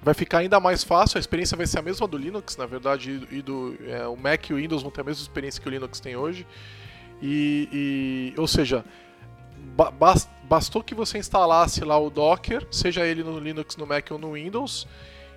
vai 0.01 0.13
ficar 0.13 0.39
ainda 0.39 0.59
mais 0.59 0.83
fácil. 0.83 1.17
A 1.17 1.19
experiência 1.19 1.57
vai 1.57 1.67
ser 1.67 1.79
a 1.79 1.81
mesma 1.81 2.07
do 2.07 2.17
Linux, 2.17 2.57
na 2.57 2.65
verdade, 2.65 3.27
e 3.31 3.41
do 3.41 3.75
é, 3.87 4.07
o 4.07 4.15
Mac 4.15 4.49
e 4.49 4.53
o 4.53 4.57
Windows 4.57 4.81
vão 4.81 4.91
ter 4.91 5.01
a 5.01 5.03
mesma 5.03 5.21
experiência 5.21 5.61
que 5.61 5.67
o 5.67 5.71
Linux 5.71 5.99
tem 5.99 6.15
hoje. 6.15 6.45
E, 7.21 8.33
e 8.35 8.39
ou 8.39 8.47
seja, 8.47 8.83
ba 9.75 9.91
bastou 10.43 10.83
que 10.83 10.95
você 10.95 11.19
instalasse 11.19 11.81
lá 11.85 11.99
o 11.99 12.09
Docker, 12.09 12.65
seja 12.71 13.05
ele 13.05 13.23
no 13.23 13.37
Linux, 13.37 13.77
no 13.77 13.85
Mac 13.85 14.09
ou 14.09 14.17
no 14.17 14.33
Windows, 14.33 14.87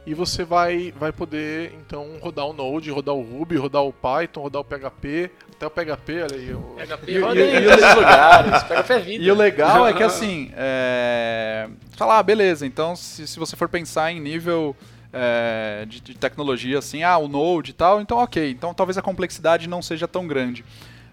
e 0.04 0.14
você 0.14 0.44
vai, 0.44 0.92
vai 0.98 1.12
poder 1.12 1.72
então 1.74 2.18
rodar 2.20 2.46
o 2.46 2.52
Node, 2.52 2.90
rodar 2.90 3.14
o 3.14 3.22
Ruby, 3.22 3.56
rodar 3.56 3.82
o 3.82 3.92
Python, 3.92 4.42
rodar 4.42 4.62
o 4.62 4.64
PHP, 4.64 5.30
até 5.52 5.66
o 5.66 5.70
PHP, 5.70 6.22
olha 6.22 6.36
aí. 6.36 6.54
O... 6.54 6.60
PHP 6.76 7.20
roda 7.20 7.40
em 7.40 7.66
outros 7.66 7.94
lugares, 7.94 8.62
PHP 8.64 8.92
é 8.92 8.98
vida. 8.98 9.24
E 9.24 9.30
o 9.30 9.34
legal 9.34 9.86
é 9.86 9.92
que 9.92 10.02
assim, 10.02 10.50
é... 10.56 11.68
falar, 11.92 12.18
ah, 12.18 12.22
beleza, 12.22 12.66
então 12.66 12.96
se, 12.96 13.26
se 13.26 13.38
você 13.38 13.54
for 13.54 13.68
pensar 13.68 14.10
em 14.10 14.20
nível 14.20 14.76
é, 15.12 15.84
de, 15.86 16.00
de, 16.00 16.14
tecnologia 16.14 16.78
assim, 16.78 17.04
ah, 17.04 17.18
o 17.18 17.28
Node 17.28 17.70
e 17.70 17.74
tal, 17.74 18.00
então 18.00 18.18
ok, 18.18 18.50
então 18.50 18.74
talvez 18.74 18.98
a 18.98 19.02
complexidade 19.02 19.68
não 19.68 19.80
seja 19.80 20.08
tão 20.08 20.26
grande. 20.26 20.64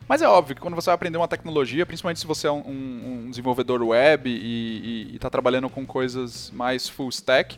Mas 0.08 0.24
é 0.24 0.28
óbvio 0.28 0.56
que 0.56 0.62
quando 0.62 0.74
você 0.74 0.88
vai 0.88 0.96
aprender 0.96 1.20
uma 1.20 1.28
tecnologia, 1.28 1.86
principalmente 1.86 2.20
se 2.20 2.26
você 2.26 2.48
é 2.48 2.52
um, 2.52 2.64
um, 2.66 3.24
um 3.26 3.30
desenvolvedor 3.30 3.84
web 3.84 4.28
e 4.28 5.12
está 5.14 5.30
trabalhando 5.30 5.70
com 5.70 5.86
coisas 5.86 6.50
mais 6.50 6.90
full 6.90 7.10
stack, 7.10 7.56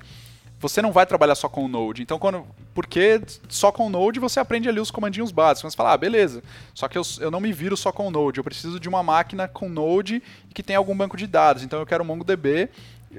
você 0.62 0.82
não 0.82 0.92
vai 0.92 1.06
trabalhar 1.06 1.34
só 1.34 1.50
com 1.50 1.66
o 1.66 1.68
Node. 1.68 2.04
Então, 2.04 2.20
quando, 2.20 2.46
porque 2.74 3.20
só 3.50 3.72
com 3.72 3.88
o 3.88 3.90
Node 3.90 4.20
você 4.20 4.40
aprende 4.40 4.70
ali 4.70 4.80
os 4.80 4.92
comandinhos 4.92 5.32
básicos. 5.32 5.74
Você 5.74 5.78
fala, 5.78 5.94
ah, 5.94 5.98
beleza, 5.98 6.44
só 6.74 6.88
que 6.88 6.98
eu, 6.98 7.02
eu 7.20 7.32
não 7.32 7.42
me 7.42 7.52
viro 7.52 7.76
só 7.76 7.92
com 7.92 8.08
o 8.08 8.12
Node, 8.12 8.38
eu 8.38 8.44
preciso 8.44 8.80
de 8.80 8.88
uma 8.88 9.02
máquina 9.02 9.48
com 9.48 9.68
Node 9.68 10.22
que 10.54 10.62
tem 10.62 10.76
algum 10.76 10.96
banco 10.96 11.18
de 11.18 11.26
dados. 11.26 11.64
Então, 11.64 11.80
eu 11.80 11.86
quero 11.86 12.04
o 12.04 12.08
MongoDB 12.08 12.70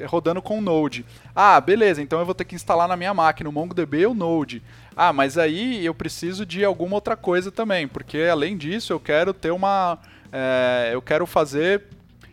rodando 0.07 0.41
com 0.41 0.59
o 0.59 0.63
Node. 0.63 1.05
Ah, 1.35 1.61
beleza, 1.61 2.01
então 2.01 2.19
eu 2.19 2.25
vou 2.25 2.35
ter 2.35 2.45
que 2.45 2.55
instalar 2.55 2.89
na 2.89 2.97
minha 2.97 3.13
máquina 3.13 3.51
o 3.51 3.53
MongoDB 3.53 4.07
ou 4.07 4.13
o 4.13 4.15
Node. 4.15 4.63
Ah, 4.97 5.13
mas 5.13 5.37
aí 5.37 5.85
eu 5.85 5.95
preciso 5.95 6.47
de 6.47 6.65
alguma 6.65 6.95
outra 6.95 7.17
coisa 7.17 7.51
também, 7.51 7.89
porque 7.89 8.19
além 8.31 8.57
disso 8.57 8.93
eu 8.93 9.01
quero 9.01 9.35
ter 9.35 9.51
uma. 9.51 9.99
É, 10.33 10.91
eu 10.93 11.03
quero 11.03 11.27
fazer 11.27 11.83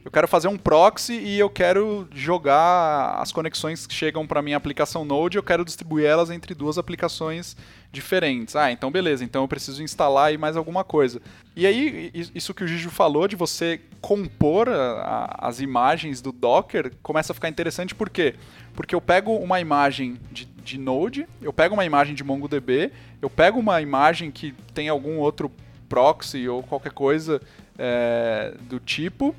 eu 0.10 0.12
quero 0.12 0.28
fazer 0.28 0.48
um 0.48 0.58
proxy 0.58 1.14
e 1.14 1.38
eu 1.38 1.52
quero 1.52 2.08
jogar 2.12 3.22
as 3.22 3.32
conexões 3.32 3.86
que 3.86 3.94
chegam 3.94 4.26
para 4.26 4.42
minha 4.42 4.58
aplicação 4.58 5.06
Node, 5.06 5.38
eu 5.38 5.44
quero 5.44 5.64
distribuir 5.64 6.04
elas 6.04 6.32
entre 6.32 6.56
duas 6.56 6.80
aplicações 6.80 7.56
diferentes. 7.92 8.56
Ah, 8.56 8.72
então 8.72 8.90
beleza, 8.90 9.24
então 9.24 9.44
eu 9.44 9.48
preciso 9.48 9.84
instalar 9.84 10.30
aí 10.30 10.38
mais 10.38 10.58
alguma 10.58 10.84
coisa. 10.84 11.22
E 11.56 11.68
aí, 11.68 12.12
isso 12.34 12.56
que 12.56 12.64
o 12.64 12.68
Gigi 12.68 12.90
falou 12.90 13.28
de 13.28 13.36
você 13.36 13.82
compor 14.02 14.68
a, 14.68 14.74
a, 14.74 15.48
as 15.48 15.60
imagens 15.60 16.22
do 16.22 16.32
Docker 16.32 16.92
começa 17.04 17.32
a 17.32 17.36
ficar 17.36 17.48
interessante 17.48 17.94
por 17.94 18.10
quê? 18.10 18.34
Porque 18.74 18.96
eu 18.96 19.02
pego 19.02 19.36
uma 19.36 19.60
imagem 19.60 20.18
de, 20.32 20.46
de 20.46 20.80
Node, 20.80 21.28
eu 21.40 21.54
pego 21.54 21.76
uma 21.76 21.86
imagem 21.86 22.16
de 22.16 22.24
MongoDB, 22.24 22.92
eu 23.22 23.30
pego 23.30 23.60
uma 23.60 23.80
imagem 23.80 24.32
que 24.32 24.56
tem 24.74 24.90
algum 24.90 25.20
outro 25.20 25.52
proxy 25.88 26.48
ou 26.48 26.64
qualquer 26.64 26.94
coisa 26.94 27.40
é, 27.78 28.56
do 28.62 28.80
tipo 28.80 29.36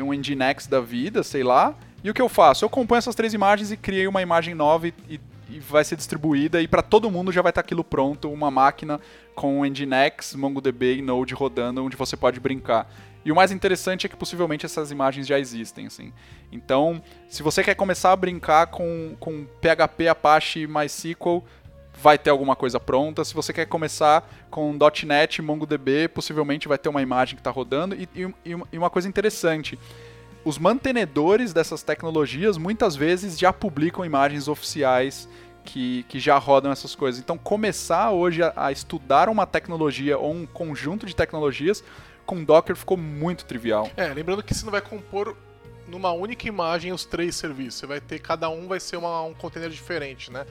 um 0.00 0.12
Nginx 0.12 0.66
da 0.66 0.80
vida, 0.80 1.22
sei 1.22 1.42
lá. 1.42 1.74
E 2.04 2.10
o 2.10 2.14
que 2.14 2.22
eu 2.22 2.28
faço? 2.28 2.64
Eu 2.64 2.70
componho 2.70 2.98
essas 2.98 3.14
três 3.14 3.34
imagens 3.34 3.70
e 3.70 3.76
criei 3.76 4.06
uma 4.06 4.22
imagem 4.22 4.54
nova 4.54 4.88
e, 4.88 4.94
e, 5.08 5.20
e 5.50 5.58
vai 5.60 5.84
ser 5.84 5.96
distribuída 5.96 6.60
e 6.60 6.68
para 6.68 6.82
todo 6.82 7.10
mundo 7.10 7.32
já 7.32 7.42
vai 7.42 7.50
estar 7.50 7.62
tá 7.62 7.66
aquilo 7.66 7.84
pronto, 7.84 8.30
uma 8.30 8.50
máquina 8.50 9.00
com 9.34 9.64
Nginx, 9.64 10.34
MongoDB 10.34 10.96
e 10.96 11.02
Node 11.02 11.34
rodando 11.34 11.84
onde 11.84 11.96
você 11.96 12.16
pode 12.16 12.40
brincar. 12.40 12.88
E 13.24 13.30
o 13.30 13.36
mais 13.36 13.52
interessante 13.52 14.04
é 14.06 14.08
que 14.08 14.16
possivelmente 14.16 14.66
essas 14.66 14.90
imagens 14.90 15.26
já 15.26 15.38
existem, 15.38 15.86
assim. 15.86 16.12
Então, 16.50 17.00
se 17.28 17.42
você 17.42 17.62
quer 17.62 17.74
começar 17.74 18.10
a 18.10 18.16
brincar 18.16 18.66
com, 18.66 19.14
com 19.20 19.46
PHP, 19.60 20.08
Apache, 20.08 20.66
MySQL, 20.66 21.44
vai 22.02 22.18
ter 22.18 22.30
alguma 22.30 22.56
coisa 22.56 22.80
pronta. 22.80 23.24
Se 23.24 23.32
você 23.32 23.52
quer 23.52 23.66
começar 23.66 24.28
com 24.50 24.76
.NET, 25.06 25.40
MongoDB, 25.40 26.08
possivelmente 26.08 26.66
vai 26.66 26.76
ter 26.76 26.88
uma 26.88 27.00
imagem 27.00 27.36
que 27.36 27.40
está 27.40 27.50
rodando. 27.50 27.94
E, 27.94 28.08
e, 28.14 28.34
e 28.72 28.76
uma 28.78 28.90
coisa 28.90 29.08
interessante, 29.08 29.78
os 30.44 30.58
mantenedores 30.58 31.52
dessas 31.52 31.84
tecnologias 31.84 32.58
muitas 32.58 32.96
vezes 32.96 33.38
já 33.38 33.52
publicam 33.52 34.04
imagens 34.04 34.48
oficiais 34.48 35.28
que, 35.64 36.02
que 36.08 36.18
já 36.18 36.36
rodam 36.38 36.72
essas 36.72 36.96
coisas. 36.96 37.20
Então, 37.20 37.38
começar 37.38 38.10
hoje 38.10 38.42
a, 38.42 38.52
a, 38.56 38.72
estudar 38.72 39.28
uma 39.28 39.46
tecnologia 39.46 40.18
ou 40.18 40.32
um 40.32 40.44
conjunto 40.44 41.06
de 41.06 41.14
tecnologias 41.14 41.84
com 42.26 42.42
Docker 42.42 42.74
ficou 42.74 42.96
muito 42.96 43.44
trivial. 43.44 43.88
É, 43.96 44.08
lembrando 44.12 44.42
que 44.42 44.52
você 44.52 44.64
não 44.64 44.72
vai 44.72 44.80
compor 44.80 45.36
numa 45.86 46.10
única 46.10 46.48
imagem 46.48 46.92
os 46.92 47.04
três 47.04 47.36
serviços. 47.36 47.78
Você 47.78 47.86
vai 47.86 48.00
ter, 48.00 48.18
cada 48.18 48.48
um 48.48 48.66
vai 48.66 48.80
ser 48.80 48.96
uma, 48.96 49.22
um 49.22 49.34
container 49.34 49.70
diferente, 49.70 50.32
né? 50.32 50.44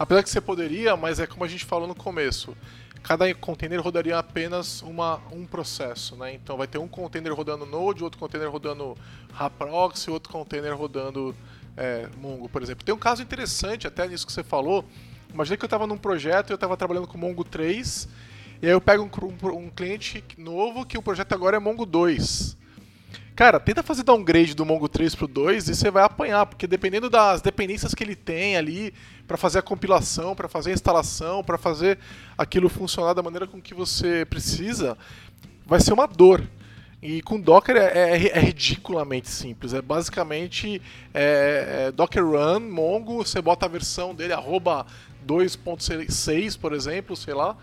Apesar 0.00 0.22
que 0.22 0.30
você 0.30 0.40
poderia, 0.40 0.96
mas 0.96 1.20
é 1.20 1.26
como 1.26 1.44
a 1.44 1.46
gente 1.46 1.62
falou 1.62 1.86
no 1.86 1.94
começo. 1.94 2.56
Cada 3.02 3.34
container 3.34 3.78
rodaria 3.82 4.18
apenas 4.18 4.80
uma, 4.80 5.20
um 5.30 5.44
processo, 5.44 6.16
né? 6.16 6.32
Então 6.32 6.56
vai 6.56 6.66
ter 6.66 6.78
um 6.78 6.88
container 6.88 7.34
rodando 7.34 7.66
Node, 7.66 8.02
outro 8.02 8.18
container 8.18 8.50
rodando 8.50 8.96
Raproxy, 9.30 10.10
outro 10.10 10.32
container 10.32 10.74
rodando 10.74 11.36
é, 11.76 12.08
Mongo, 12.16 12.48
por 12.48 12.62
exemplo. 12.62 12.82
Tem 12.82 12.94
um 12.94 12.98
caso 12.98 13.20
interessante 13.20 13.86
até 13.86 14.08
nisso 14.08 14.26
que 14.26 14.32
você 14.32 14.42
falou. 14.42 14.86
Imagina 15.34 15.58
que 15.58 15.64
eu 15.64 15.66
estava 15.66 15.86
num 15.86 15.98
projeto 15.98 16.48
e 16.48 16.52
eu 16.52 16.54
estava 16.54 16.78
trabalhando 16.78 17.06
com 17.06 17.18
Mongo 17.18 17.44
3, 17.44 18.08
e 18.62 18.66
aí 18.68 18.72
eu 18.72 18.80
pego 18.80 19.02
um, 19.04 19.26
um, 19.26 19.66
um 19.66 19.68
cliente 19.68 20.24
novo 20.38 20.86
que 20.86 20.96
o 20.96 21.02
projeto 21.02 21.34
agora 21.34 21.58
é 21.58 21.60
Mongo 21.60 21.84
2. 21.84 22.56
Cara, 23.40 23.58
tenta 23.58 23.82
fazer 23.82 24.02
downgrade 24.02 24.54
do 24.54 24.66
Mongo 24.66 24.86
3 24.86 25.14
pro 25.14 25.26
2 25.26 25.70
e 25.70 25.74
você 25.74 25.90
vai 25.90 26.04
apanhar, 26.04 26.44
porque 26.44 26.66
dependendo 26.66 27.08
das 27.08 27.40
dependências 27.40 27.94
que 27.94 28.04
ele 28.04 28.14
tem 28.14 28.54
ali 28.54 28.92
para 29.26 29.38
fazer 29.38 29.60
a 29.60 29.62
compilação, 29.62 30.36
para 30.36 30.46
fazer 30.46 30.72
a 30.72 30.74
instalação, 30.74 31.42
para 31.42 31.56
fazer 31.56 31.98
aquilo 32.36 32.68
funcionar 32.68 33.14
da 33.14 33.22
maneira 33.22 33.46
com 33.46 33.58
que 33.58 33.72
você 33.72 34.26
precisa, 34.26 34.94
vai 35.64 35.80
ser 35.80 35.94
uma 35.94 36.06
dor. 36.06 36.46
E 37.00 37.22
com 37.22 37.40
Docker 37.40 37.76
é, 37.76 38.12
é, 38.12 38.28
é 38.28 38.40
ridiculamente 38.40 39.30
simples. 39.30 39.72
É 39.72 39.80
basicamente 39.80 40.82
é, 41.14 41.86
é 41.86 41.92
Docker 41.92 42.22
Run, 42.22 42.60
Mongo, 42.60 43.24
você 43.24 43.40
bota 43.40 43.64
a 43.64 43.70
versão 43.70 44.14
dele, 44.14 44.34
arroba 44.34 44.84
2.6, 45.26 46.58
por 46.60 46.74
exemplo, 46.74 47.16
sei 47.16 47.32
lá, 47.32 47.56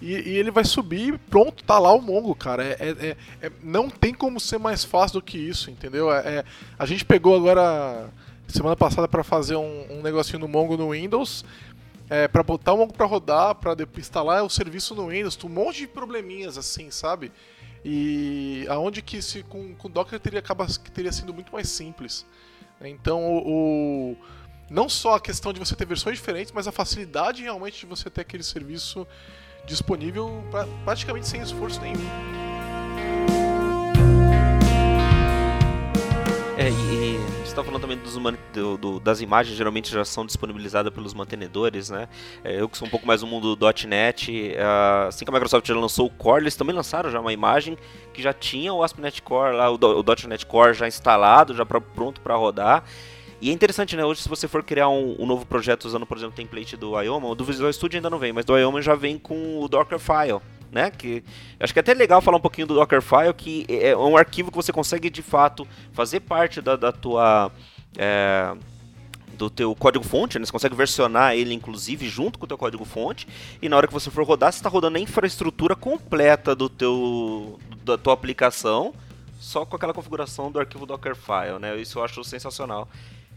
e, 0.00 0.12
e, 0.12 0.36
ele 0.36 0.50
vai 0.50 0.64
subir 0.64 1.18
pronto, 1.30 1.62
tá 1.64 1.78
lá 1.78 1.92
o 1.92 2.00
Mongo, 2.00 2.34
cara. 2.34 2.64
É, 2.64 2.76
é, 2.78 2.88
é, 2.88 3.16
é, 3.46 3.52
não 3.62 3.88
tem 3.88 4.12
como 4.12 4.40
ser 4.40 4.58
mais 4.58 4.84
fácil 4.84 5.20
do 5.20 5.24
que 5.24 5.38
isso, 5.38 5.70
entendeu? 5.70 6.12
É, 6.12 6.38
é 6.38 6.44
a 6.78 6.84
gente 6.84 7.04
pegou 7.04 7.34
agora, 7.36 8.10
semana 8.48 8.76
passada, 8.76 9.08
para 9.08 9.24
fazer 9.24 9.56
um, 9.56 9.86
um, 9.90 10.02
negocinho 10.02 10.38
no 10.38 10.48
Mongo 10.48 10.76
no 10.76 10.90
Windows, 10.90 11.44
é, 12.10 12.28
para 12.28 12.42
botar 12.42 12.72
o 12.72 12.78
Mongo 12.78 12.92
para 12.92 13.06
rodar, 13.06 13.54
para 13.54 13.76
instalar 13.96 14.44
o 14.44 14.50
serviço 14.50 14.94
no 14.94 15.08
Windows, 15.08 15.38
um 15.44 15.48
monte 15.48 15.78
de 15.78 15.86
probleminhas 15.86 16.58
assim, 16.58 16.90
sabe? 16.90 17.32
E 17.84 18.66
aonde 18.68 19.02
que 19.02 19.20
se 19.20 19.42
com, 19.42 19.74
com 19.74 19.90
Docker 19.90 20.18
teria, 20.18 20.40
acaba, 20.40 20.66
teria 20.92 21.12
sido 21.12 21.32
muito 21.32 21.52
mais 21.52 21.68
simples. 21.68 22.26
Então 22.80 23.22
o, 23.22 24.12
o 24.12 24.16
não 24.70 24.88
só 24.88 25.16
a 25.16 25.20
questão 25.20 25.52
de 25.52 25.60
você 25.60 25.76
ter 25.76 25.86
versões 25.86 26.16
diferentes, 26.16 26.52
mas 26.52 26.66
a 26.66 26.72
facilidade 26.72 27.42
realmente 27.42 27.80
de 27.80 27.86
você 27.86 28.08
ter 28.08 28.22
aquele 28.22 28.42
serviço 28.42 29.06
disponível 29.66 30.42
pra, 30.50 30.66
praticamente 30.84 31.26
sem 31.26 31.40
esforço 31.40 31.80
nenhum. 31.80 32.04
É, 36.56 36.70
e, 36.70 37.16
e 37.16 37.18
você 37.40 37.42
está 37.42 37.64
falando 37.64 37.80
também 37.80 37.98
dos, 37.98 38.14
do, 38.52 38.78
do, 38.78 39.00
das 39.00 39.20
imagens, 39.20 39.56
geralmente 39.56 39.90
já 39.90 40.04
são 40.04 40.24
disponibilizadas 40.24 40.92
pelos 40.92 41.12
mantenedores, 41.12 41.90
né? 41.90 42.08
É, 42.44 42.60
eu 42.60 42.68
que 42.68 42.78
sou 42.78 42.86
um 42.86 42.90
pouco 42.90 43.06
mais 43.06 43.22
do 43.22 43.26
mundo 43.26 43.56
do 43.56 43.66
.NET, 43.86 44.54
uh, 44.56 45.08
assim 45.08 45.24
que 45.24 45.30
a 45.30 45.34
Microsoft 45.34 45.66
já 45.66 45.74
lançou 45.74 46.06
o 46.06 46.10
Core, 46.10 46.44
eles 46.44 46.54
também 46.54 46.74
lançaram 46.74 47.10
já 47.10 47.20
uma 47.20 47.32
imagem 47.32 47.76
que 48.12 48.22
já 48.22 48.32
tinha 48.32 48.72
o 48.72 48.84
ASP.NET 48.84 49.20
Core, 49.22 49.56
lá, 49.56 49.68
o, 49.68 49.74
o 49.74 50.04
.NET 50.28 50.46
Core 50.46 50.74
já 50.74 50.86
instalado, 50.86 51.54
já 51.54 51.66
pra, 51.66 51.80
pronto 51.80 52.20
para 52.20 52.36
rodar. 52.36 52.84
E 53.40 53.50
é 53.50 53.52
interessante, 53.52 53.96
né? 53.96 54.04
Hoje, 54.04 54.22
se 54.22 54.28
você 54.28 54.48
for 54.48 54.62
criar 54.62 54.88
um, 54.88 55.16
um, 55.18 55.26
novo 55.26 55.44
projeto 55.46 55.84
usando, 55.84 56.06
por 56.06 56.16
exemplo, 56.16 56.34
o 56.34 56.36
template 56.36 56.76
do 56.76 57.00
Ioma, 57.00 57.28
o 57.28 57.34
do 57.34 57.44
Visual 57.44 57.72
Studio 57.72 57.98
ainda 57.98 58.10
não 58.10 58.18
vem, 58.18 58.32
mas 58.32 58.44
do 58.44 58.56
Ioma 58.56 58.80
já 58.80 58.94
vem 58.94 59.18
com 59.18 59.60
o 59.60 59.68
Dockerfile. 59.68 60.40
Né? 60.72 60.90
Que 60.90 61.22
acho 61.60 61.72
que 61.72 61.78
é 61.78 61.82
até 61.82 61.94
legal 61.94 62.20
falar 62.20 62.38
um 62.38 62.40
pouquinho 62.40 62.66
do 62.66 62.74
Dockerfile, 62.74 63.32
que 63.36 63.64
é, 63.68 63.90
é 63.90 63.96
um 63.96 64.16
arquivo 64.16 64.50
que 64.50 64.56
você 64.56 64.72
consegue 64.72 65.08
de 65.08 65.22
fato 65.22 65.66
fazer 65.92 66.20
parte 66.20 66.60
da, 66.60 66.74
da 66.74 66.90
tua 66.90 67.52
é, 67.96 68.56
do 69.34 69.50
teu 69.50 69.74
código-fonte, 69.74 70.38
né? 70.38 70.44
você 70.44 70.52
consegue 70.52 70.74
versionar 70.74 71.34
ele 71.34 71.54
inclusive 71.54 72.08
junto 72.08 72.38
com 72.38 72.44
o 72.44 72.48
teu 72.48 72.56
código-fonte, 72.58 73.28
e 73.60 73.68
na 73.68 73.76
hora 73.76 73.86
que 73.86 73.92
você 73.92 74.10
for 74.10 74.24
rodar, 74.24 74.52
você 74.52 74.58
está 74.58 74.68
rodando 74.68 74.96
a 74.96 75.00
infraestrutura 75.00 75.76
completa 75.76 76.54
do 76.54 76.68
teu 76.68 77.58
da 77.84 77.98
tua 77.98 78.14
aplicação, 78.14 78.94
só 79.38 79.66
com 79.66 79.76
aquela 79.76 79.92
configuração 79.92 80.50
do 80.50 80.58
arquivo 80.58 80.86
Dockerfile, 80.86 81.58
né? 81.60 81.76
Isso 81.76 81.98
eu 81.98 82.04
acho 82.04 82.24
sensacional. 82.24 82.88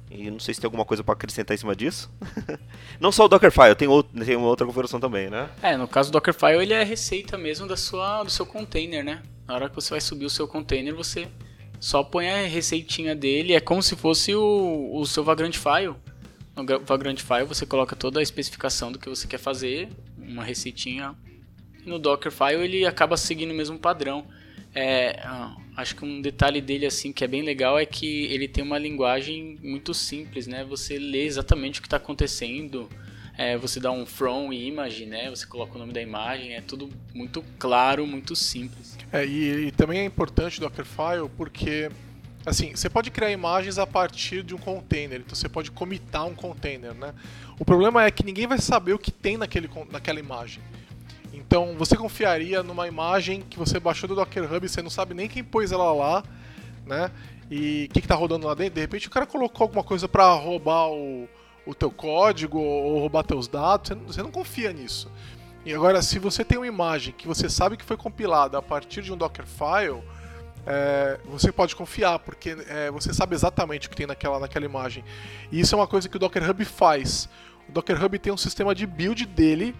E 0.09 0.31
não 0.31 0.39
sei 0.39 0.53
se 0.53 0.61
tem 0.61 0.67
alguma 0.67 0.85
coisa 0.85 1.03
para 1.03 1.13
acrescentar 1.13 1.53
em 1.53 1.57
cima 1.57 1.75
disso. 1.75 2.09
não 2.99 3.11
só 3.11 3.25
o 3.25 3.27
Dockerfile, 3.27 3.75
tem, 3.75 3.87
outro, 3.87 4.25
tem 4.25 4.35
uma 4.35 4.47
outra 4.47 4.65
configuração 4.65 4.99
também, 4.99 5.29
né? 5.29 5.49
É, 5.61 5.75
no 5.75 5.87
caso 5.87 6.09
do 6.09 6.13
Dockerfile, 6.13 6.61
ele 6.61 6.73
é 6.73 6.83
receita 6.83 7.37
mesmo 7.37 7.67
da 7.67 7.75
sua, 7.75 8.23
do 8.23 8.29
seu 8.29 8.45
container, 8.45 9.03
né? 9.03 9.21
Na 9.45 9.55
hora 9.55 9.69
que 9.69 9.75
você 9.75 9.89
vai 9.91 10.01
subir 10.01 10.25
o 10.25 10.29
seu 10.29 10.47
container, 10.47 10.95
você 10.95 11.27
só 11.79 12.03
põe 12.03 12.29
a 12.29 12.47
receitinha 12.47 13.15
dele, 13.15 13.53
é 13.53 13.59
como 13.59 13.83
se 13.83 13.95
fosse 13.95 14.33
o, 14.33 14.91
o 14.93 15.05
seu 15.05 15.23
Vagrant 15.23 15.55
File. 15.55 15.95
No 16.55 16.65
Vagrant 16.85 17.19
File 17.19 17.45
você 17.45 17.65
coloca 17.65 17.95
toda 17.95 18.19
a 18.19 18.23
especificação 18.23 18.91
do 18.91 18.97
que 18.97 19.07
você 19.07 19.27
quer 19.27 19.37
fazer, 19.37 19.89
uma 20.17 20.43
receitinha. 20.43 21.15
No 21.85 21.99
Dockerfile 21.99 22.63
ele 22.63 22.85
acaba 22.85 23.15
seguindo 23.15 23.51
o 23.51 23.55
mesmo 23.55 23.77
padrão. 23.77 24.25
É, 24.73 25.21
ah, 25.23 25.55
acho 25.77 25.95
que 25.95 26.03
um 26.03 26.19
detalhe 26.19 26.59
dele 26.59 26.87
assim 26.87 27.13
que 27.13 27.23
é 27.23 27.27
bem 27.27 27.43
legal 27.43 27.77
é 27.77 27.85
que 27.85 28.25
ele 28.25 28.47
tem 28.47 28.63
uma 28.63 28.79
linguagem 28.79 29.59
muito 29.61 29.93
simples, 29.93 30.47
né? 30.47 30.65
Você 30.65 30.97
lê 30.97 31.25
exatamente 31.25 31.79
o 31.79 31.83
que 31.83 31.87
está 31.87 31.97
acontecendo, 31.97 32.89
é, 33.37 33.55
você 33.55 33.79
dá 33.79 33.91
um 33.91 34.03
from 34.03 34.51
image, 34.51 35.05
né? 35.05 35.29
Você 35.29 35.45
coloca 35.45 35.75
o 35.75 35.77
nome 35.77 35.93
da 35.93 36.01
imagem, 36.01 36.55
é 36.55 36.61
tudo 36.61 36.89
muito 37.13 37.45
claro, 37.59 38.07
muito 38.07 38.35
simples. 38.35 38.97
É, 39.13 39.23
e, 39.23 39.67
e 39.67 39.71
também 39.71 39.99
é 39.99 40.03
importante 40.03 40.57
o 40.57 40.61
Dockerfile 40.61 41.29
porque 41.37 41.91
assim, 42.43 42.71
você 42.75 42.89
pode 42.89 43.11
criar 43.11 43.29
imagens 43.29 43.77
a 43.77 43.85
partir 43.85 44.41
de 44.41 44.55
um 44.55 44.57
container, 44.57 45.19
então 45.19 45.35
você 45.35 45.49
pode 45.49 45.69
comitar 45.69 46.25
um 46.25 46.33
container, 46.33 46.95
né? 46.95 47.13
O 47.59 47.65
problema 47.65 48.03
é 48.03 48.09
que 48.09 48.25
ninguém 48.25 48.47
vai 48.47 48.57
saber 48.57 48.93
o 48.93 48.99
que 48.99 49.11
tem 49.11 49.37
naquele, 49.37 49.69
naquela 49.91 50.19
imagem. 50.19 50.63
Então, 51.47 51.75
você 51.77 51.95
confiaria 51.95 52.61
numa 52.61 52.89
imagem 52.89 53.41
que 53.41 53.57
você 53.57 53.79
baixou 53.79 54.09
do 54.09 54.15
Docker 54.15 54.53
Hub 54.53 54.65
e 54.65 54.69
você 54.69 54.81
não 54.81 54.89
sabe 54.89 55.13
nem 55.13 55.29
quem 55.29 55.41
pôs 55.41 55.71
ela 55.71 55.93
lá, 55.93 56.21
né? 56.85 57.09
E 57.49 57.87
o 57.89 57.93
que, 57.93 57.99
está 57.99 58.15
rodando 58.15 58.45
lá 58.45 58.53
dentro? 58.53 58.75
De 58.75 58.81
repente 58.81 59.07
o 59.07 59.09
cara 59.09 59.25
colocou 59.25 59.63
alguma 59.63 59.81
coisa 59.81 60.09
para 60.09 60.29
roubar 60.33 60.89
o, 60.89 61.25
o 61.65 61.73
teu 61.73 61.89
código 61.89 62.59
ou 62.59 62.99
roubar 62.99 63.23
teus 63.23 63.47
dados, 63.47 63.87
você 63.87 63.95
não, 63.95 64.05
você 64.07 64.23
não 64.23 64.29
confia 64.29 64.73
nisso. 64.73 65.09
E 65.65 65.73
agora, 65.73 66.01
se 66.01 66.19
você 66.19 66.43
tem 66.43 66.57
uma 66.57 66.67
imagem 66.67 67.13
que 67.13 67.25
você 67.25 67.49
sabe 67.49 67.77
que 67.77 67.85
foi 67.85 67.95
compilada 67.95 68.57
a 68.57 68.61
partir 68.61 69.01
de 69.01 69.13
um 69.13 69.17
Dockerfile, 69.17 70.03
é, 70.65 71.17
você 71.25 71.49
pode 71.49 71.77
confiar, 71.77 72.19
porque 72.19 72.57
é, 72.67 72.91
você 72.91 73.13
sabe 73.13 73.35
exatamente 73.35 73.87
o 73.87 73.89
que 73.89 73.95
tem 73.95 74.05
naquela, 74.05 74.37
naquela 74.37 74.65
imagem. 74.65 75.01
E 75.49 75.61
isso 75.61 75.73
é 75.73 75.77
uma 75.77 75.87
coisa 75.87 76.09
que 76.09 76.17
o 76.17 76.19
Docker 76.19 76.49
Hub 76.49 76.65
faz. 76.65 77.29
O 77.69 77.71
Docker 77.71 78.03
Hub 78.03 78.19
tem 78.19 78.33
um 78.33 78.37
sistema 78.37 78.75
de 78.75 78.85
build 78.85 79.25
dele, 79.25 79.73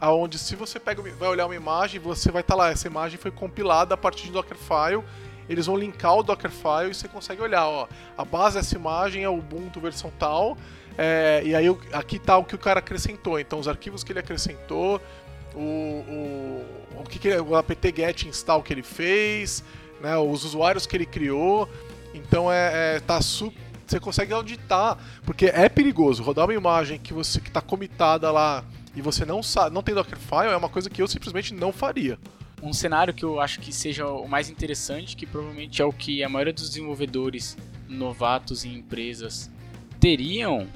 aonde 0.00 0.38
se 0.38 0.56
você 0.56 0.78
pega, 0.78 1.02
vai 1.02 1.28
olhar 1.28 1.46
uma 1.46 1.54
imagem, 1.54 2.00
você 2.00 2.30
vai 2.30 2.42
estar 2.42 2.54
tá 2.54 2.58
lá, 2.58 2.70
essa 2.70 2.86
imagem 2.86 3.18
foi 3.18 3.30
compilada 3.30 3.94
a 3.94 3.96
partir 3.96 4.24
de 4.24 4.32
Dockerfile, 4.32 5.02
eles 5.48 5.66
vão 5.66 5.76
linkar 5.76 6.16
o 6.16 6.22
Dockerfile 6.22 6.90
e 6.90 6.94
você 6.94 7.08
consegue 7.08 7.42
olhar, 7.42 7.66
ó, 7.66 7.86
a 8.16 8.24
base 8.24 8.56
dessa 8.56 8.74
imagem 8.74 9.24
é 9.24 9.28
o 9.28 9.38
Ubuntu 9.38 9.80
versão 9.80 10.12
tal, 10.18 10.56
é, 10.96 11.42
e 11.44 11.54
aí 11.54 11.66
aqui 11.92 12.16
está 12.16 12.36
o 12.36 12.44
que 12.44 12.54
o 12.54 12.58
cara 12.58 12.78
acrescentou, 12.78 13.38
então 13.38 13.58
os 13.58 13.68
arquivos 13.68 14.04
que 14.04 14.12
ele 14.12 14.20
acrescentou, 14.20 15.00
o, 15.54 15.58
o, 15.58 17.00
o 17.00 17.04
que, 17.04 17.18
que 17.18 17.36
o 17.36 17.54
apt-get 17.56 18.24
install 18.26 18.62
que 18.62 18.72
ele 18.72 18.82
fez, 18.82 19.62
né, 20.00 20.16
os 20.16 20.44
usuários 20.44 20.86
que 20.86 20.96
ele 20.96 21.06
criou. 21.06 21.68
Então 22.12 22.50
é, 22.52 22.96
é 22.96 23.00
tá 23.00 23.20
você 23.20 24.00
consegue 24.00 24.32
auditar, 24.32 24.98
porque 25.24 25.46
é 25.46 25.68
perigoso 25.68 26.22
rodar 26.22 26.46
uma 26.46 26.54
imagem 26.54 26.98
que 26.98 27.12
você 27.12 27.40
que 27.40 27.48
está 27.48 27.60
comitada 27.60 28.30
lá 28.30 28.64
e 28.94 29.02
você 29.02 29.24
não 29.24 29.42
sabe, 29.42 29.74
não 29.74 29.82
tem 29.82 29.94
Dockerfile 29.94 30.52
é 30.52 30.56
uma 30.56 30.68
coisa 30.68 30.88
que 30.88 31.02
eu 31.02 31.08
simplesmente 31.08 31.52
não 31.52 31.72
faria. 31.72 32.18
Um 32.62 32.72
cenário 32.72 33.12
que 33.12 33.24
eu 33.24 33.40
acho 33.40 33.60
que 33.60 33.72
seja 33.72 34.06
o 34.06 34.26
mais 34.26 34.48
interessante, 34.48 35.16
que 35.16 35.26
provavelmente 35.26 35.82
é 35.82 35.84
o 35.84 35.92
que 35.92 36.22
a 36.22 36.28
maioria 36.28 36.52
dos 36.52 36.68
desenvolvedores 36.68 37.56
novatos 37.88 38.64
em 38.64 38.74
empresas 38.74 39.50
teriam, 40.00 40.68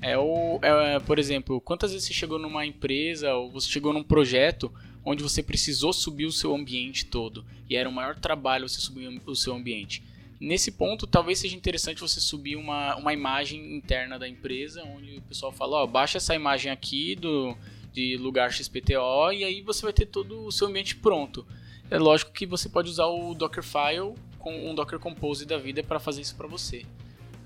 é 0.00 0.18
o, 0.18 0.58
é, 0.62 0.98
por 1.00 1.18
exemplo, 1.18 1.60
quantas 1.60 1.92
vezes 1.92 2.06
você 2.06 2.12
chegou 2.12 2.38
numa 2.38 2.66
empresa 2.66 3.32
ou 3.34 3.50
você 3.50 3.68
chegou 3.68 3.92
num 3.92 4.02
projeto 4.02 4.72
onde 5.04 5.22
você 5.22 5.42
precisou 5.42 5.92
subir 5.92 6.26
o 6.26 6.32
seu 6.32 6.54
ambiente 6.54 7.06
todo 7.06 7.44
e 7.68 7.76
era 7.76 7.88
o 7.88 7.92
maior 7.92 8.16
trabalho 8.16 8.68
você 8.68 8.80
subir 8.80 9.20
o 9.26 9.34
seu 9.34 9.54
ambiente. 9.54 10.02
Nesse 10.44 10.72
ponto, 10.72 11.06
talvez 11.06 11.38
seja 11.38 11.54
interessante 11.54 12.00
você 12.00 12.20
subir 12.20 12.56
uma, 12.56 12.96
uma 12.96 13.12
imagem 13.12 13.76
interna 13.76 14.18
da 14.18 14.28
empresa, 14.28 14.82
onde 14.82 15.18
o 15.18 15.22
pessoal 15.22 15.52
fala, 15.52 15.76
ó, 15.76 15.86
baixa 15.86 16.18
essa 16.18 16.34
imagem 16.34 16.72
aqui 16.72 17.14
do 17.14 17.56
de 17.92 18.16
lugar 18.16 18.50
XPTO 18.50 19.32
e 19.32 19.44
aí 19.44 19.60
você 19.60 19.82
vai 19.82 19.92
ter 19.92 20.06
todo 20.06 20.46
o 20.46 20.50
seu 20.50 20.66
ambiente 20.66 20.96
pronto. 20.96 21.46
É 21.88 21.96
lógico 21.96 22.32
que 22.32 22.44
você 22.44 22.68
pode 22.68 22.90
usar 22.90 23.06
o 23.06 23.34
Dockerfile 23.34 24.14
com 24.36 24.68
um 24.68 24.74
Docker 24.74 24.98
Compose 24.98 25.46
da 25.46 25.58
vida 25.58 25.80
para 25.84 26.00
fazer 26.00 26.22
isso 26.22 26.34
para 26.34 26.48
você. 26.48 26.84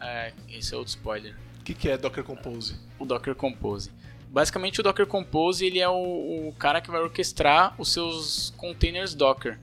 É, 0.01 0.33
esse 0.49 0.73
é 0.73 0.77
outro 0.79 0.91
spoiler. 0.91 1.37
O 1.61 1.65
que, 1.65 1.75
que 1.75 1.89
é 1.91 1.99
Docker 1.99 2.25
Compose? 2.25 2.79
O 2.99 3.05
Docker 3.05 3.35
Compose. 3.35 3.91
Basicamente, 4.31 4.81
o 4.81 4.83
Docker 4.83 5.07
Compose 5.07 5.67
ele 5.67 5.81
é 5.81 5.89
o, 5.89 6.49
o 6.49 6.55
cara 6.59 6.81
que 6.81 6.91
vai 6.91 7.03
orquestrar 7.03 7.75
os 7.79 7.93
seus 7.93 8.55
containers 8.57 9.15
Docker, 9.15 9.59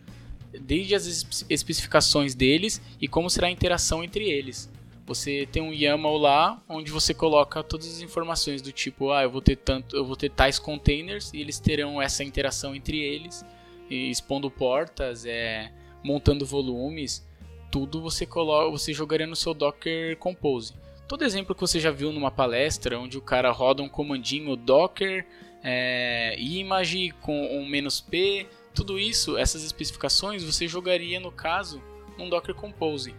desde 0.61 0.95
as 0.95 1.45
especificações 1.49 2.35
deles 2.35 2.81
e 2.99 3.07
como 3.07 3.29
será 3.29 3.47
a 3.47 3.51
interação 3.51 4.03
entre 4.03 4.29
eles. 4.29 4.69
Você 5.05 5.47
tem 5.51 5.61
um 5.61 5.73
YAML 5.73 6.17
lá 6.17 6.63
onde 6.67 6.89
você 6.89 7.13
coloca 7.13 7.61
todas 7.61 7.87
as 7.87 8.01
informações 8.01 8.61
do 8.61 8.71
tipo, 8.71 9.11
ah, 9.11 9.23
eu 9.23 9.29
vou 9.29 9.41
ter 9.41 9.57
tanto, 9.57 9.97
eu 9.97 10.05
vou 10.05 10.15
ter 10.15 10.29
tais 10.29 10.57
containers 10.57 11.33
e 11.33 11.41
eles 11.41 11.59
terão 11.59 12.01
essa 12.01 12.23
interação 12.23 12.73
entre 12.73 12.97
eles, 12.97 13.45
expondo 13.89 14.49
portas, 14.49 15.25
é, 15.25 15.71
montando 16.03 16.45
volumes, 16.45 17.27
tudo 17.69 18.01
você 18.01 18.25
coloca, 18.25 18.71
você 18.71 18.93
jogaria 18.93 19.27
no 19.27 19.35
seu 19.35 19.53
Docker 19.53 20.15
Compose. 20.17 20.73
Todo 21.07 21.25
exemplo 21.25 21.53
que 21.53 21.61
você 21.61 21.79
já 21.79 21.91
viu 21.91 22.13
numa 22.13 22.31
palestra, 22.31 22.97
onde 22.97 23.17
o 23.17 23.21
cara 23.21 23.51
roda 23.51 23.83
um 23.83 23.89
comandinho 23.89 24.55
Docker, 24.55 25.25
é, 25.61 26.35
image 26.39 27.11
com 27.21 27.57
um 27.57 27.65
menos 27.65 27.99
"-p", 27.99 28.47
tudo 28.73 28.99
isso, 28.99 29.37
essas 29.37 29.63
especificações, 29.63 30.43
você 30.43 30.67
jogaria 30.67 31.19
no 31.19 31.31
caso 31.31 31.81
num 32.17 32.29
Docker 32.29 32.55
Compose. 32.55 33.13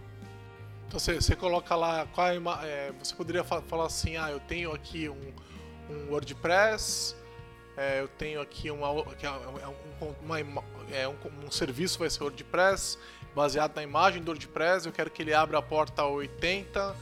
Então 0.86 0.98
você, 0.98 1.14
você 1.14 1.34
coloca 1.34 1.74
lá, 1.74 2.06
qual 2.12 2.28
é, 2.28 2.36
é, 2.64 2.92
você 2.98 3.14
poderia 3.14 3.44
falar 3.44 3.86
assim, 3.86 4.16
ah, 4.16 4.30
eu 4.30 4.40
tenho 4.40 4.72
aqui 4.72 5.08
um, 5.08 5.32
um 5.90 6.10
WordPress, 6.10 7.16
é, 7.76 8.00
eu 8.00 8.08
tenho 8.08 8.40
aqui 8.40 8.70
uma, 8.70 8.88
é, 8.88 9.26
é 9.26 10.04
uma, 10.22 10.38
uma 10.40 10.64
é, 10.92 11.08
um, 11.08 11.16
um, 11.46 11.50
serviço 11.50 11.98
vai 11.98 12.08
ser 12.10 12.22
WordPress, 12.22 12.98
baseado 13.34 13.74
na 13.74 13.82
imagem 13.82 14.22
do 14.22 14.30
WordPress, 14.30 14.86
eu 14.86 14.92
quero 14.92 15.10
que 15.10 15.22
ele 15.22 15.34
abra 15.34 15.58
a 15.58 15.62
porta 15.62 16.04
80 16.04 16.94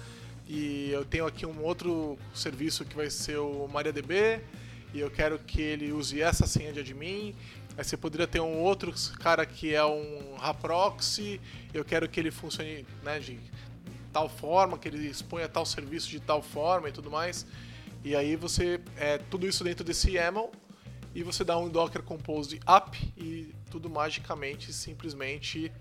e 0.49 0.91
eu 0.91 1.05
tenho 1.05 1.27
aqui 1.27 1.45
um 1.45 1.63
outro 1.63 2.19
serviço 2.35 2.85
que 2.85 2.97
vai 2.97 3.11
ser 3.11 3.39
o 3.39 3.69
MariaDB 3.69 4.41
e 4.95 5.01
eu 5.01 5.11
quero 5.11 5.39
que 5.39 5.61
ele 5.61 5.93
use 5.93 6.21
essa 6.21 6.47
senha 6.47 6.73
de 6.73 6.81
admin. 6.81 7.35
Aí 7.77 7.85
você 7.85 7.97
poderia 7.97 8.27
ter 8.27 8.41
um 8.41 8.61
outro 8.61 8.93
cara 9.19 9.47
que 9.47 9.75
é 9.75 9.85
um 9.85 10.37
Raproxy, 10.37 11.41
eu 11.73 11.85
quero 11.85 12.09
que 12.09 12.21
ele 12.21 12.31
funcione 12.31 12.87
né, 13.03 13.19
de 13.19 13.41
tal 14.13 14.29
forma, 14.29 14.79
que 14.79 14.89
ele 14.89 15.07
exponha 15.09 15.49
tal 15.49 15.65
serviço 15.65 16.09
de 16.09 16.21
tal 16.21 16.43
forma 16.43 16.89
e 16.89 16.93
tudo 16.93 17.11
mais. 17.11 17.47
E 18.05 18.15
aí 18.15 18.37
você 18.37 18.81
é 18.97 19.19
tudo 19.19 19.47
isso 19.47 19.65
dentro 19.65 19.85
desse 19.85 20.11
YAML 20.11 20.51
e 21.15 21.23
você 21.23 21.45
dá 21.45 21.57
um 21.57 21.69
Docker 21.69 22.03
Compose 22.03 22.61
up 22.69 23.13
e 23.17 23.55
tudo 23.71 23.89
magicamente 23.89 24.73
simplesmente 24.73 25.73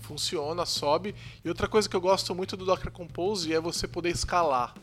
funciona, 0.00 0.64
sobe. 0.64 1.14
E 1.44 1.48
outra 1.48 1.68
coisa 1.68 1.88
que 1.88 1.96
eu 1.96 2.00
gosto 2.00 2.34
muito 2.34 2.56
do 2.56 2.64
Docker 2.64 2.90
Compose 2.90 3.52
é 3.52 3.60
você 3.60 3.86
poder 3.86 4.10
escalar. 4.10 4.74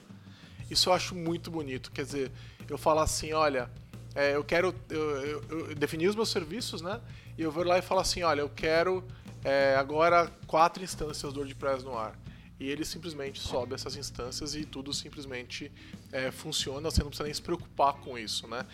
Isso 0.69 0.89
eu 0.89 0.93
acho 0.93 1.15
muito 1.15 1.49
bonito. 1.49 1.91
Quer 1.91 2.05
dizer, 2.05 2.31
eu 2.69 2.77
falar 2.77 3.03
assim, 3.03 3.33
olha, 3.33 3.69
é, 4.15 4.35
eu 4.35 4.43
quero 4.43 4.73
eu, 4.89 5.01
eu, 5.21 5.43
eu 5.49 5.75
definir 5.75 6.07
os 6.07 6.15
meus 6.15 6.29
serviços, 6.29 6.81
né? 6.81 7.01
E 7.37 7.41
eu 7.41 7.51
vou 7.51 7.63
lá 7.63 7.77
e 7.77 7.81
falar 7.81 8.01
assim, 8.01 8.23
olha, 8.23 8.41
eu 8.41 8.49
quero 8.49 9.03
é, 9.43 9.75
agora 9.77 10.31
quatro 10.47 10.83
instâncias 10.83 11.33
do 11.33 11.39
WordPress 11.39 11.83
no 11.83 11.97
ar 11.97 12.17
e 12.59 12.69
ele 12.69 12.85
simplesmente 12.85 13.39
sobe 13.39 13.73
essas 13.73 13.97
instâncias 13.97 14.55
e 14.55 14.63
tudo 14.63 14.93
simplesmente 14.93 15.71
é, 16.11 16.31
funciona, 16.31 16.89
você 16.89 17.01
não 17.01 17.09
precisa 17.09 17.25
nem 17.25 17.33
se 17.33 17.41
preocupar 17.41 17.93
com 17.95 18.17
isso, 18.17 18.47
né? 18.47 18.65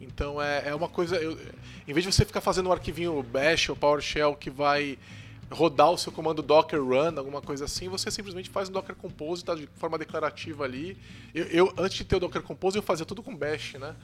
Então 0.00 0.42
é, 0.42 0.68
é 0.68 0.74
uma 0.74 0.88
coisa. 0.88 1.16
Eu, 1.16 1.38
em 1.86 1.92
vez 1.92 2.04
de 2.04 2.12
você 2.12 2.24
ficar 2.24 2.40
fazendo 2.40 2.68
um 2.68 2.72
arquivinho 2.72 3.22
Bash 3.22 3.68
ou 3.68 3.76
PowerShell 3.76 4.34
que 4.34 4.50
vai 4.50 4.98
rodar 5.50 5.90
o 5.90 5.96
seu 5.96 6.12
comando 6.12 6.42
Docker 6.42 6.82
Run, 6.82 7.16
alguma 7.16 7.40
coisa 7.40 7.64
assim, 7.64 7.88
você 7.88 8.10
simplesmente 8.10 8.50
faz 8.50 8.68
um 8.68 8.72
Docker 8.72 8.94
Compose, 8.94 9.44
tá 9.44 9.54
de 9.54 9.66
forma 9.76 9.96
declarativa 9.96 10.64
ali. 10.64 10.98
Eu, 11.34 11.46
eu 11.46 11.74
antes 11.78 11.96
de 11.96 12.04
ter 12.04 12.16
o 12.16 12.20
Docker 12.20 12.42
Compose, 12.42 12.76
eu 12.76 12.82
fazia 12.82 13.06
tudo 13.06 13.22
com 13.22 13.34
Bash, 13.34 13.74
né? 13.74 13.94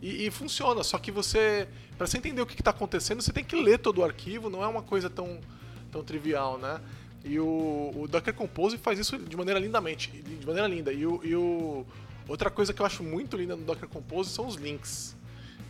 E, 0.00 0.26
e 0.26 0.30
funciona, 0.30 0.82
só 0.82 0.98
que 0.98 1.10
você, 1.10 1.68
para 1.96 2.06
você 2.06 2.18
entender 2.18 2.40
o 2.40 2.46
que 2.46 2.60
está 2.60 2.70
acontecendo, 2.70 3.20
você 3.20 3.32
tem 3.32 3.44
que 3.44 3.56
ler 3.56 3.78
todo 3.78 3.98
o 3.98 4.04
arquivo, 4.04 4.48
não 4.48 4.62
é 4.62 4.66
uma 4.66 4.82
coisa 4.82 5.10
tão, 5.10 5.40
tão 5.90 6.04
trivial, 6.04 6.58
né? 6.58 6.80
E 7.24 7.38
o, 7.38 7.92
o 7.96 8.08
Docker 8.08 8.32
Compose 8.32 8.78
faz 8.78 8.98
isso 8.98 9.18
de 9.18 9.36
maneira 9.36 9.58
lindamente, 9.58 10.10
de 10.10 10.46
maneira 10.46 10.68
linda. 10.68 10.92
E 10.92 11.04
o, 11.06 11.20
e 11.24 11.34
o 11.34 11.84
outra 12.28 12.50
coisa 12.50 12.72
que 12.72 12.80
eu 12.80 12.86
acho 12.86 13.02
muito 13.02 13.36
linda 13.36 13.56
no 13.56 13.64
Docker 13.64 13.88
Compose 13.88 14.30
são 14.30 14.46
os 14.46 14.54
links, 14.54 15.16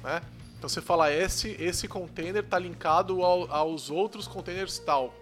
né? 0.03 0.21
Então 0.59 0.69
você 0.69 0.83
fala 0.83 1.12
esse 1.12 1.57
esse 1.59 1.88
container 1.88 2.45
está 2.45 2.59
linkado 2.59 3.23
ao, 3.23 3.51
aos 3.51 3.91
outros 3.91 4.29
containers 4.29 4.79
tal, 4.79 5.14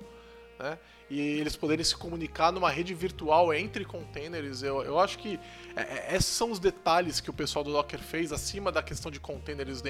né? 0.59 0.79
E 1.09 1.21
eles 1.21 1.55
poderem 1.57 1.85
se 1.85 1.97
comunicar 1.97 2.51
numa 2.51 2.71
rede 2.71 2.93
virtual 2.95 3.55
entre 3.55 3.85
containers. 3.85 4.63
Eu, 4.63 4.83
eu 4.83 4.99
acho 4.99 5.19
que 5.19 5.39
é, 5.77 5.83
é, 5.83 6.17
esses 6.17 6.31
são 6.31 6.51
os 6.51 6.59
detalhes 6.59 7.21
que 7.21 7.31
o 7.31 7.33
pessoal 7.33 7.65
do 7.65 7.73
Docker 7.73 8.01
fez 8.01 8.33
acima 8.33 8.73
da 8.73 8.83
questão 8.83 9.11
de 9.11 9.21
containers 9.21 9.83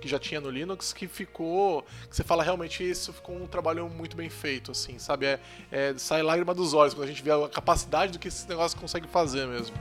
que 0.00 0.08
já 0.08 0.18
tinha 0.18 0.40
no 0.40 0.50
Linux, 0.50 0.92
que 0.92 1.06
ficou. 1.06 1.82
que 2.08 2.16
você 2.16 2.24
fala 2.24 2.42
realmente 2.42 2.88
isso 2.88 3.12
ficou 3.12 3.36
um 3.36 3.46
trabalho 3.46 3.88
muito 3.88 4.16
bem 4.16 4.30
feito, 4.30 4.70
assim, 4.70 4.98
sabe? 4.98 5.26
É, 5.26 5.40
é, 5.70 5.94
sai 5.98 6.22
lágrima 6.22 6.54
dos 6.54 6.72
olhos 6.72 6.94
quando 6.94 7.04
a 7.04 7.08
gente 7.08 7.22
vê 7.22 7.30
a 7.30 7.48
capacidade 7.48 8.12
do 8.12 8.18
que 8.18 8.28
esse 8.28 8.48
negócio 8.48 8.78
consegue 8.78 9.06
fazer 9.08 9.46
mesmo. 9.46 9.76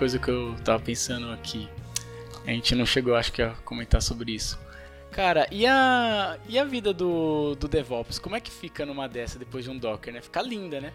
Coisa 0.00 0.18
que 0.18 0.30
eu 0.30 0.56
tava 0.64 0.82
pensando 0.82 1.30
aqui. 1.30 1.68
A 2.46 2.50
gente 2.52 2.74
não 2.74 2.86
chegou, 2.86 3.14
acho 3.14 3.30
que, 3.30 3.42
a 3.42 3.50
comentar 3.66 4.00
sobre 4.00 4.32
isso. 4.32 4.58
Cara, 5.10 5.46
e 5.52 5.66
a, 5.66 6.38
e 6.48 6.58
a 6.58 6.64
vida 6.64 6.90
do, 6.90 7.54
do 7.56 7.68
DevOps? 7.68 8.18
Como 8.18 8.34
é 8.34 8.40
que 8.40 8.50
fica 8.50 8.86
numa 8.86 9.06
dessa 9.06 9.38
depois 9.38 9.62
de 9.62 9.70
um 9.70 9.76
Docker, 9.76 10.14
né? 10.14 10.22
Fica 10.22 10.40
linda, 10.40 10.80
né? 10.80 10.90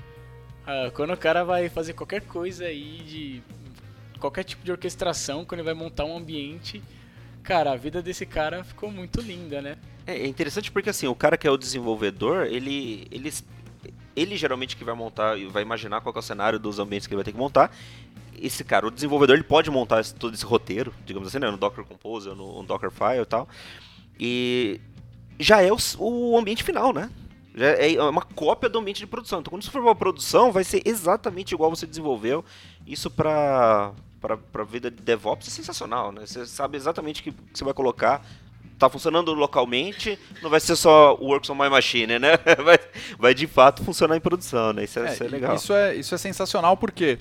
Ah, 0.65 0.89
quando 0.91 1.13
o 1.13 1.17
cara 1.17 1.43
vai 1.43 1.69
fazer 1.69 1.93
qualquer 1.93 2.21
coisa 2.21 2.65
aí 2.65 3.03
de 3.05 3.43
qualquer 4.19 4.43
tipo 4.43 4.65
de 4.65 4.71
orquestração, 4.71 5.45
quando 5.45 5.59
ele 5.59 5.65
vai 5.67 5.75
montar 5.75 6.03
um 6.03 6.17
ambiente, 6.17 6.81
cara, 7.43 7.73
a 7.73 7.75
vida 7.75 8.01
desse 8.01 8.25
cara 8.25 8.63
ficou 8.63 8.89
muito 8.89 9.21
linda, 9.21 9.61
né? 9.61 9.77
É, 10.07 10.17
é 10.17 10.25
interessante 10.25 10.71
porque 10.71 10.89
assim, 10.89 11.05
o 11.05 11.13
cara 11.13 11.37
que 11.37 11.45
é 11.45 11.51
o 11.51 11.57
desenvolvedor, 11.57 12.47
ele, 12.47 13.07
ele 13.11 13.31
ele 14.15 14.35
geralmente 14.35 14.75
que 14.75 14.83
vai 14.83 14.95
montar 14.95 15.37
e 15.37 15.45
vai 15.45 15.61
imaginar 15.61 16.01
qual 16.01 16.15
é 16.15 16.17
o 16.17 16.23
cenário 16.23 16.57
dos 16.57 16.79
ambientes 16.79 17.05
que 17.05 17.13
ele 17.13 17.17
vai 17.17 17.25
ter 17.25 17.33
que 17.33 17.37
montar. 17.37 17.69
Esse 18.39 18.63
cara, 18.63 18.87
o 18.87 18.91
desenvolvedor, 18.91 19.35
ele 19.35 19.43
pode 19.43 19.69
montar 19.69 20.01
esse, 20.01 20.13
todo 20.13 20.33
esse 20.33 20.45
roteiro, 20.45 20.93
digamos 21.05 21.27
assim, 21.27 21.39
né, 21.39 21.49
no 21.49 21.57
Docker 21.57 21.85
Compose, 21.85 22.29
no, 22.29 22.61
no 22.61 22.63
Dockerfile 22.63 23.21
e 23.21 23.25
tal. 23.25 23.47
E 24.19 24.81
já 25.39 25.61
é 25.61 25.71
o, 25.71 25.77
o 25.99 26.37
ambiente 26.37 26.63
final, 26.63 26.93
né? 26.93 27.09
Já 27.55 27.67
é 27.67 28.01
uma 28.01 28.21
cópia 28.21 28.69
do 28.69 28.79
ambiente 28.79 28.99
de 28.99 29.07
produção. 29.07 29.39
Então, 29.39 29.51
quando 29.51 29.63
você 29.63 29.71
for 29.71 29.81
para 29.81 29.95
produção, 29.95 30.51
vai 30.51 30.63
ser 30.63 30.81
exatamente 30.85 31.53
igual 31.53 31.69
você 31.69 31.85
desenvolveu. 31.85 32.43
Isso 32.85 33.09
para 33.09 33.93
para 34.21 34.63
a 34.63 34.65
vida 34.65 34.89
de 34.89 35.03
DevOps 35.03 35.47
é 35.47 35.51
sensacional, 35.51 36.11
né? 36.11 36.25
Você 36.25 36.47
sabe 36.47 36.75
exatamente 36.77 37.21
o 37.21 37.23
que, 37.25 37.31
que 37.31 37.37
você 37.53 37.63
vai 37.63 37.75
colocar 37.75 38.25
tá 38.77 38.89
funcionando 38.89 39.33
localmente, 39.33 40.19
não 40.41 40.49
vai 40.49 40.59
ser 40.59 40.75
só 40.75 41.15
works 41.15 41.49
on 41.49 41.55
my 41.55 41.69
machine, 41.69 42.19
né? 42.19 42.37
Vai, 42.63 42.79
vai 43.17 43.33
de 43.33 43.47
fato 43.47 43.83
funcionar 43.83 44.17
em 44.17 44.19
produção, 44.19 44.73
né? 44.73 44.83
Isso 44.83 44.99
é, 44.99 45.07
é, 45.07 45.13
isso 45.13 45.23
é 45.23 45.27
legal. 45.27 45.55
Isso 45.55 45.73
é, 45.73 45.95
isso 45.95 46.13
é 46.13 46.17
sensacional 46.17 46.75
porque 46.75 47.19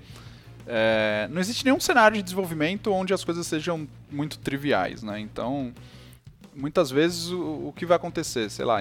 é, 0.66 1.28
não 1.30 1.40
existe 1.40 1.64
nenhum 1.64 1.80
cenário 1.80 2.16
de 2.16 2.22
desenvolvimento 2.22 2.92
onde 2.92 3.12
as 3.12 3.24
coisas 3.24 3.46
sejam 3.46 3.86
muito 4.10 4.38
triviais, 4.38 5.02
né? 5.02 5.20
Então, 5.20 5.72
muitas 6.54 6.90
vezes 6.90 7.30
o, 7.30 7.68
o 7.68 7.72
que 7.76 7.84
vai 7.84 7.96
acontecer, 7.96 8.50
sei 8.50 8.64
lá, 8.64 8.80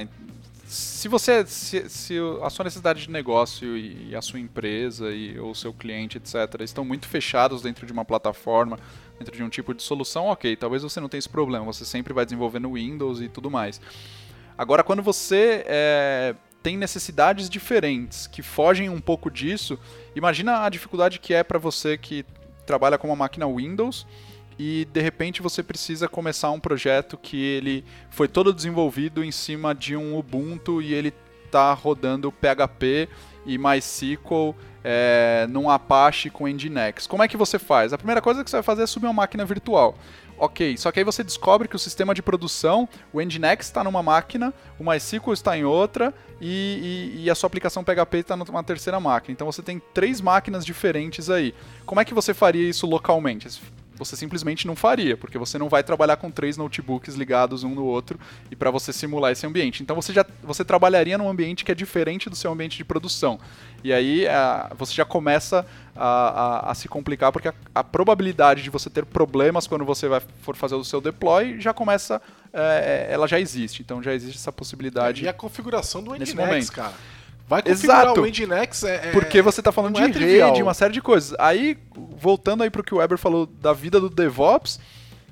se 0.65 1.07
você 1.07 1.45
se, 1.45 1.89
se, 1.89 2.15
a 2.41 2.49
sua 2.49 2.63
necessidade 2.63 3.03
de 3.03 3.11
negócio 3.11 3.77
e 3.77 4.15
a 4.15 4.21
sua 4.21 4.39
empresa 4.39 5.11
e 5.11 5.37
ou 5.37 5.53
seu 5.53 5.73
cliente 5.73 6.17
etc 6.17 6.61
estão 6.61 6.83
muito 6.83 7.07
fechados 7.07 7.61
dentro 7.61 7.85
de 7.85 7.91
uma 7.91 8.03
plataforma 8.03 8.79
dentro 9.19 9.35
de 9.35 9.43
um 9.43 9.49
tipo 9.49 9.73
de 9.73 9.83
solução 9.83 10.25
ok 10.25 10.55
talvez 10.55 10.81
você 10.81 10.99
não 10.99 11.09
tenha 11.09 11.19
esse 11.19 11.29
problema 11.29 11.65
você 11.65 11.85
sempre 11.85 12.11
vai 12.11 12.25
desenvolver 12.25 12.59
no 12.59 12.73
Windows 12.73 13.21
e 13.21 13.27
tudo 13.27 13.51
mais 13.51 13.79
agora 14.57 14.83
quando 14.83 15.03
você 15.03 15.63
é, 15.67 16.35
tem 16.63 16.77
necessidades 16.77 17.49
diferentes 17.49 18.25
que 18.25 18.41
fogem 18.41 18.89
um 18.89 19.01
pouco 19.01 19.29
disso 19.29 19.77
imagina 20.15 20.63
a 20.63 20.69
dificuldade 20.69 21.19
que 21.19 21.33
é 21.33 21.43
para 21.43 21.59
você 21.59 21.97
que 21.97 22.25
trabalha 22.65 22.97
com 22.97 23.07
uma 23.07 23.15
máquina 23.15 23.45
Windows 23.45 24.07
e 24.57 24.87
de 24.91 25.01
repente 25.01 25.41
você 25.41 25.61
precisa 25.61 26.07
começar 26.07 26.51
um 26.51 26.59
projeto 26.59 27.17
que 27.17 27.37
ele 27.37 27.83
foi 28.09 28.27
todo 28.27 28.53
desenvolvido 28.53 29.23
em 29.23 29.31
cima 29.31 29.75
de 29.75 29.95
um 29.95 30.17
Ubuntu 30.17 30.81
e 30.81 30.93
ele 30.93 31.13
está 31.45 31.73
rodando 31.73 32.31
PHP 32.31 33.09
e 33.45 33.57
MySQL 33.57 34.55
é, 34.83 35.47
num 35.49 35.69
Apache 35.69 36.29
com 36.29 36.47
Nginx. 36.47 37.07
Como 37.07 37.23
é 37.23 37.27
que 37.27 37.37
você 37.37 37.57
faz? 37.59 37.93
A 37.93 37.97
primeira 37.97 38.21
coisa 38.21 38.43
que 38.43 38.49
você 38.49 38.57
vai 38.57 38.63
fazer 38.63 38.83
é 38.83 38.87
subir 38.87 39.07
uma 39.07 39.13
máquina 39.13 39.45
virtual. 39.45 39.95
Ok, 40.37 40.77
só 40.77 40.91
que 40.91 40.99
aí 40.99 41.03
você 41.05 41.23
descobre 41.23 41.67
que 41.67 41.75
o 41.75 41.79
sistema 41.79 42.13
de 42.13 42.21
produção, 42.21 42.87
o 43.11 43.21
Nginx 43.21 43.65
está 43.65 43.83
numa 43.83 44.03
máquina, 44.03 44.53
o 44.79 44.83
MySQL 44.83 45.33
está 45.33 45.57
em 45.57 45.63
outra 45.63 46.13
e, 46.41 47.11
e, 47.15 47.23
e 47.23 47.29
a 47.29 47.35
sua 47.35 47.47
aplicação 47.47 47.83
PHP 47.83 48.17
está 48.17 48.35
numa 48.35 48.63
terceira 48.63 48.99
máquina. 48.99 49.33
Então 49.33 49.49
você 49.49 49.61
tem 49.61 49.81
três 49.93 50.19
máquinas 50.19 50.65
diferentes 50.65 51.29
aí. 51.29 51.53
Como 51.85 52.01
é 52.01 52.05
que 52.05 52.13
você 52.13 52.33
faria 52.33 52.67
isso 52.67 52.85
localmente? 52.87 53.47
Você 53.95 54.15
simplesmente 54.15 54.65
não 54.67 54.75
faria, 54.75 55.15
porque 55.15 55.37
você 55.37 55.57
não 55.57 55.69
vai 55.69 55.83
trabalhar 55.83 56.17
com 56.17 56.31
três 56.31 56.57
notebooks 56.57 57.15
ligados 57.15 57.63
um 57.63 57.73
no 57.73 57.85
outro 57.85 58.19
e 58.49 58.55
para 58.55 58.71
você 58.71 58.91
simular 58.91 59.31
esse 59.31 59.45
ambiente. 59.45 59.83
Então 59.83 59.95
você 59.95 60.13
já 60.13 60.25
você 60.41 60.63
trabalharia 60.65 61.17
num 61.17 61.29
ambiente 61.29 61.63
que 61.63 61.71
é 61.71 61.75
diferente 61.75 62.29
do 62.29 62.35
seu 62.35 62.51
ambiente 62.51 62.77
de 62.77 62.83
produção. 62.83 63.39
E 63.83 63.91
aí 63.91 64.27
a, 64.27 64.71
você 64.77 64.93
já 64.93 65.05
começa 65.05 65.65
a, 65.95 66.07
a, 66.07 66.71
a 66.71 66.75
se 66.75 66.87
complicar, 66.87 67.31
porque 67.31 67.51
a, 67.73 67.83
probabilidade 67.83 68.63
de 68.63 68.69
você 68.69 68.89
ter 68.89 69.05
problemas 69.05 69.67
quando 69.67 69.85
você 69.85 70.07
vai, 70.07 70.21
for 70.41 70.55
fazer 70.55 70.75
o 70.75 70.83
seu 70.83 71.01
deploy 71.01 71.59
já 71.59 71.73
começa, 71.73 72.21
é, 72.51 73.07
ela 73.09 73.27
já 73.27 73.39
existe. 73.39 73.81
Então 73.81 74.01
já 74.01 74.13
existe 74.13 74.37
essa 74.37 74.51
possibilidade. 74.51 75.23
E 75.23 75.27
a 75.27 75.33
configuração 75.33 76.01
do 76.01 76.13
Nginx, 76.13 76.33
momento. 76.33 76.71
cara. 76.71 76.93
Vai 77.47 77.61
configurar 77.61 78.03
Exato. 78.03 78.21
o 78.21 78.25
Nginx 78.25 78.83
é, 78.83 79.09
é, 79.09 79.11
Porque 79.11 79.41
você 79.41 79.59
está 79.61 79.71
falando 79.71 79.95
de 79.95 80.01
é 80.01 80.07
rede, 80.07 80.63
uma 80.63 80.73
série 80.73 80.93
de 80.93 81.01
coisas. 81.01 81.35
Aí, 81.37 81.77
voltando 82.17 82.63
aí 82.63 82.69
para 82.69 82.81
o 82.81 82.83
que 82.83 82.93
o 82.93 82.97
Weber 82.97 83.17
falou 83.17 83.45
da 83.45 83.73
vida 83.73 83.99
do 83.99 84.09
DevOps, 84.09 84.79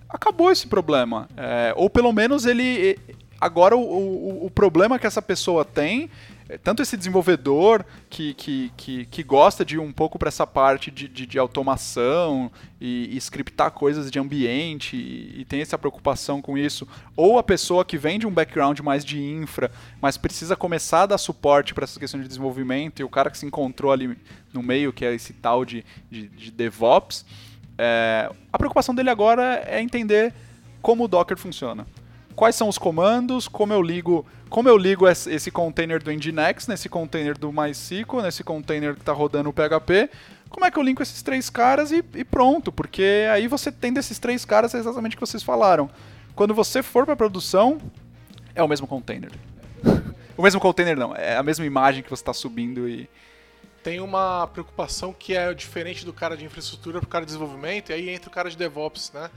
acabou 0.10 0.52
esse 0.52 0.68
problema. 0.68 1.28
É, 1.38 1.74
ou 1.76 1.90
pelo 1.90 2.12
menos 2.12 2.46
ele. 2.46 2.98
Agora 3.40 3.76
o, 3.76 3.82
o, 3.82 4.46
o 4.46 4.52
problema 4.52 5.00
que 5.00 5.08
essa 5.08 5.22
pessoa 5.22 5.66
tem 5.66 6.10
tanto 6.58 6.82
esse 6.82 6.98
desenvolvedor 6.98 7.86
que, 8.10 8.34
que, 8.34 8.72
que, 8.76 9.06
que 9.06 9.24
gosta 9.24 9.64
de 9.64 9.78
um 9.80 9.92
pouco 9.92 10.20
para 10.20 10.28
essa 10.28 10.46
parte 10.46 10.92
de, 10.92 11.08
de, 11.08 11.26
de 11.26 11.40
automação 11.40 12.52
e, 12.80 13.16
e, 13.16 13.18
scriptar 13.18 13.72
coisas 13.72 14.10
de 14.10 14.20
ambiente 14.20 14.96
e, 14.96 15.42
e, 15.42 15.46
tem 15.46 15.62
essa 15.62 15.78
preocupação 15.78 16.42
com 16.42 16.58
isso, 16.58 16.88
ou 17.16 17.38
a 17.38 17.44
pessoa 17.44 17.86
que 17.86 17.98
vem 17.98 18.20
de 18.20 18.28
um 18.28 18.32
background 18.32 18.80
mais 18.80 19.06
de 19.06 19.22
infra, 19.22 19.72
mas 20.02 20.18
precisa 20.18 20.56
começar 20.56 21.04
a 21.04 21.08
dar 21.08 21.18
suporte 21.18 21.74
para 21.74 21.84
essa 21.84 22.00
questão 22.00 22.20
de 22.20 22.28
desenvolvimento 22.28 23.00
e 23.00 23.04
o 23.04 23.10
cara 23.10 23.30
que 23.30 23.38
se 23.38 23.46
encontrou 23.46 23.92
ali 23.92 24.18
no 24.52 24.62
meio, 24.62 24.92
que 24.92 25.06
é 25.06 25.14
esse 25.14 25.34
tal 25.34 25.64
de, 25.64 25.86
de, 26.10 26.28
de 26.28 26.52
DevOps, 26.52 27.26
é, 27.78 28.32
a 28.52 28.58
preocupação 28.58 28.94
dele 28.94 29.10
agora 29.10 29.64
é 29.66 29.82
entender 29.82 30.34
como 30.82 31.06
o 31.06 31.08
Docker 31.08 31.38
funciona 31.38 31.86
quais 32.42 32.56
são 32.56 32.68
os 32.68 32.80
comandos, 32.80 33.48
como 33.48 33.72
eu 33.72 33.84
ligo, 33.84 34.26
como 34.50 34.68
eu 34.68 34.76
ligo 34.76 35.08
esse 35.08 35.52
container 35.52 36.02
do 36.02 36.12
Nginx 36.12 36.66
nesse 36.66 36.90
container 36.90 37.38
do 37.38 37.54
MySQL, 37.54 38.24
nesse 38.24 38.44
container 38.44 38.96
que 38.96 39.02
está 39.02 39.14
rodando 39.14 39.50
o 39.50 39.54
PHP, 39.54 40.10
como 40.50 40.66
é 40.66 40.72
que 40.72 40.80
eu 40.80 40.82
linko 40.82 41.04
esses 41.04 41.22
três 41.22 41.52
caras 41.52 41.92
e, 41.92 42.04
e, 42.16 42.24
pronto, 42.24 42.72
porque 42.72 43.28
aí 43.32 43.48
você 43.48 43.72
tem 43.72 43.94
desses 43.94 44.18
três 44.18 44.44
caras 44.44 44.74
é 44.74 44.80
exatamente 44.80 45.16
o 45.16 45.20
que 45.20 45.22
vocês 45.24 45.44
falaram. 45.44 45.88
Quando 46.34 46.52
você 46.52 46.82
for 46.82 47.06
para 47.06 47.16
produção, 47.16 47.80
é 48.56 48.64
o 48.64 48.68
mesmo 48.68 48.88
container. 48.88 49.30
o 50.36 50.42
mesmo 50.42 50.60
container 50.60 50.98
não, 50.98 51.16
é 51.16 51.38
a 51.38 51.44
mesma 51.44 51.64
imagem 51.64 52.02
que 52.02 52.10
você 52.10 52.24
está 52.24 52.34
subindo 52.34 52.90
e 52.90 53.08
tem 53.84 54.00
uma 54.00 54.48
preocupação 54.48 55.14
que 55.14 55.38
é 55.38 55.54
diferente 55.54 56.04
do 56.04 56.12
cara 56.12 56.36
de 56.36 56.44
infraestrutura 56.44 57.02
para 57.02 57.08
o 57.08 57.10
cara 57.10 57.24
de 57.24 57.34
desenvolvimento, 57.34 57.92
e 57.92 57.94
aí 57.94 58.10
entra 58.10 58.30
o 58.32 58.34
cara 58.34 58.50
de 58.50 58.58
DevOps, 58.58 59.12
né? 59.14 59.30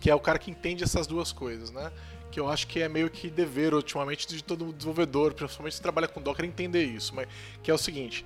Que 0.00 0.10
é 0.10 0.14
o 0.14 0.20
cara 0.20 0.40
que 0.40 0.50
entende 0.50 0.82
essas 0.82 1.06
duas 1.06 1.30
coisas, 1.30 1.70
né? 1.70 1.92
Que 2.30 2.38
eu 2.38 2.48
acho 2.48 2.66
que 2.66 2.80
é 2.80 2.88
meio 2.88 3.10
que 3.10 3.30
dever 3.30 3.74
ultimamente 3.74 4.26
de 4.26 4.42
todo 4.42 4.72
desenvolvedor, 4.72 5.34
principalmente 5.34 5.76
se 5.76 5.82
trabalha 5.82 6.08
com 6.08 6.20
Docker, 6.20 6.44
entender 6.44 6.84
isso, 6.84 7.14
mas 7.14 7.28
que 7.62 7.70
é 7.70 7.74
o 7.74 7.78
seguinte: 7.78 8.24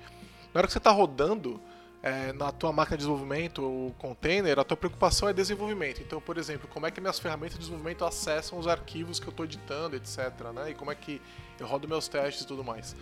na 0.53 0.59
hora 0.59 0.67
que 0.67 0.73
você 0.73 0.79
está 0.79 0.91
rodando 0.91 1.59
é, 2.03 2.33
na 2.33 2.51
tua 2.51 2.73
máquina 2.73 2.97
de 2.97 3.03
desenvolvimento, 3.03 3.63
o 3.63 3.95
container, 3.97 4.59
a 4.59 4.63
tua 4.65 4.75
preocupação 4.75 5.29
é 5.29 5.33
desenvolvimento. 5.33 6.01
Então, 6.01 6.19
por 6.19 6.37
exemplo, 6.37 6.67
como 6.67 6.85
é 6.85 6.91
que 6.91 6.99
minhas 6.99 7.17
ferramentas 7.17 7.53
de 7.53 7.59
desenvolvimento 7.59 8.03
acessam 8.03 8.59
os 8.59 8.67
arquivos 8.67 9.21
que 9.21 9.27
eu 9.27 9.31
estou 9.31 9.45
editando, 9.45 9.95
etc. 9.95 10.17
Né? 10.53 10.71
E 10.71 10.73
como 10.73 10.91
é 10.91 10.95
que 10.95 11.21
eu 11.57 11.65
rodo 11.65 11.87
meus 11.87 12.09
testes 12.09 12.43
e 12.43 12.47
tudo 12.47 12.61
mais. 12.61 12.93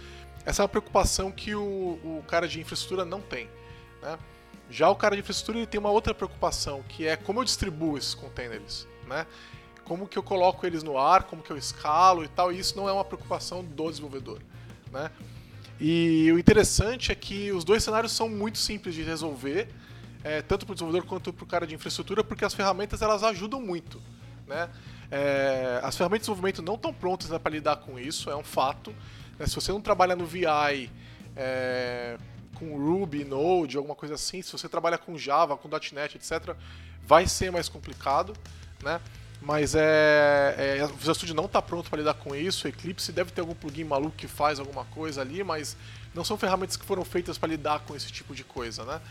Essa 0.45 0.61
é 0.61 0.63
uma 0.63 0.69
preocupação 0.69 1.31
que 1.31 1.55
o, 1.55 1.61
o 1.61 2.23
cara 2.27 2.47
de 2.47 2.59
infraestrutura 2.61 3.03
não 3.03 3.21
tem. 3.21 3.49
Né? 4.03 4.19
Já 4.69 4.87
o 4.89 4.95
cara 4.95 5.15
de 5.15 5.21
infraestrutura 5.21 5.57
ele 5.57 5.67
tem 5.67 5.79
uma 5.79 5.89
outra 5.89 6.13
preocupação, 6.13 6.83
que 6.87 7.07
é 7.07 7.15
como 7.15 7.39
eu 7.39 7.43
distribuo 7.43 7.97
esses 7.97 8.13
containers. 8.13 8.87
Né? 9.07 9.25
Como 9.91 10.07
que 10.07 10.17
eu 10.17 10.23
coloco 10.23 10.65
eles 10.65 10.83
no 10.83 10.97
ar, 10.97 11.23
como 11.23 11.43
que 11.43 11.51
eu 11.51 11.57
escalo 11.57 12.23
e 12.23 12.27
tal, 12.29 12.49
e 12.49 12.57
isso 12.57 12.77
não 12.77 12.87
é 12.87 12.93
uma 12.93 13.03
preocupação 13.03 13.61
do 13.61 13.89
desenvolvedor, 13.89 14.39
né? 14.89 15.11
E 15.81 16.31
o 16.31 16.39
interessante 16.39 17.11
é 17.11 17.15
que 17.15 17.51
os 17.51 17.65
dois 17.65 17.83
cenários 17.83 18.13
são 18.13 18.29
muito 18.29 18.57
simples 18.57 18.95
de 18.95 19.01
resolver, 19.01 19.67
é, 20.23 20.41
tanto 20.41 20.65
para 20.65 20.71
o 20.71 20.75
desenvolvedor 20.75 21.05
quanto 21.09 21.33
para 21.33 21.43
o 21.43 21.45
cara 21.45 21.67
de 21.67 21.75
infraestrutura, 21.75 22.23
porque 22.23 22.45
as 22.45 22.53
ferramentas 22.53 23.01
elas 23.01 23.21
ajudam 23.21 23.61
muito, 23.61 24.01
né? 24.47 24.69
É, 25.11 25.81
as 25.83 25.97
ferramentas 25.97 26.25
de 26.25 26.31
desenvolvimento 26.31 26.61
não 26.61 26.75
estão 26.75 26.93
prontas 26.93 27.29
né, 27.29 27.37
para 27.37 27.51
lidar 27.51 27.75
com 27.75 27.99
isso, 27.99 28.29
é 28.29 28.35
um 28.37 28.45
fato. 28.45 28.95
Né? 29.37 29.45
Se 29.45 29.55
você 29.55 29.73
não 29.73 29.81
trabalha 29.81 30.15
no 30.15 30.25
VI 30.25 30.89
é, 31.35 32.17
com 32.55 32.77
Ruby, 32.77 33.25
Node, 33.25 33.75
alguma 33.75 33.95
coisa 33.95 34.15
assim, 34.15 34.41
se 34.41 34.53
você 34.53 34.69
trabalha 34.69 34.97
com 34.97 35.17
Java, 35.17 35.57
com 35.57 35.67
.NET, 35.67 36.15
etc., 36.15 36.55
vai 37.03 37.27
ser 37.27 37.51
mais 37.51 37.67
complicado, 37.67 38.31
né? 38.81 39.01
Mas 39.41 39.73
é, 39.73 40.77
é, 40.79 40.85
o 40.85 40.95
Visual 40.95 41.15
Studio 41.15 41.33
não 41.33 41.45
está 41.45 41.61
pronto 41.61 41.89
para 41.89 41.99
lidar 41.99 42.13
com 42.13 42.35
isso. 42.35 42.67
O 42.67 42.69
Eclipse 42.69 43.11
deve 43.11 43.31
ter 43.31 43.41
algum 43.41 43.55
plugin 43.55 43.83
maluco 43.83 44.15
que 44.15 44.27
faz 44.27 44.59
alguma 44.59 44.85
coisa 44.85 45.21
ali, 45.21 45.43
mas 45.43 45.75
não 46.13 46.23
são 46.23 46.37
ferramentas 46.37 46.77
que 46.77 46.85
foram 46.85 47.03
feitas 47.03 47.37
para 47.39 47.49
lidar 47.49 47.79
com 47.79 47.95
esse 47.95 48.11
tipo 48.11 48.35
de 48.35 48.43
coisa, 48.43 48.85
né? 48.85 49.01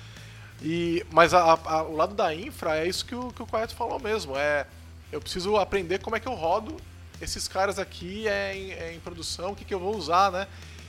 E, 0.62 1.05
mas 1.11 1.35
a, 1.35 1.43
a, 1.53 1.83
o 1.83 1.97
lado 1.97 2.14
da 2.14 2.33
infra 2.33 2.76
é 2.78 2.87
isso 2.87 3.05
que 3.05 3.14
o, 3.14 3.33
que 3.33 3.43
o 3.43 3.47
Quiet 3.47 3.74
falou 3.74 3.99
mesmo. 3.99 4.37
É, 4.37 4.66
eu 5.11 5.20
preciso 5.20 5.57
aprender 5.57 5.99
como 5.99 6.14
é 6.14 6.20
que 6.20 6.28
eu 6.28 6.35
rodo 6.35 6.76
esses 7.20 7.47
caras 7.49 7.78
aqui 7.78 8.26
é 8.28 8.57
em, 8.57 8.72
é 8.72 8.95
em 8.95 9.01
produção, 9.01 9.53
o 9.53 9.57
que, 9.57 9.64
que 9.64 9.74
eu 9.74 9.78
vou 9.81 9.97
usar, 9.97 10.31
né? 10.31 10.47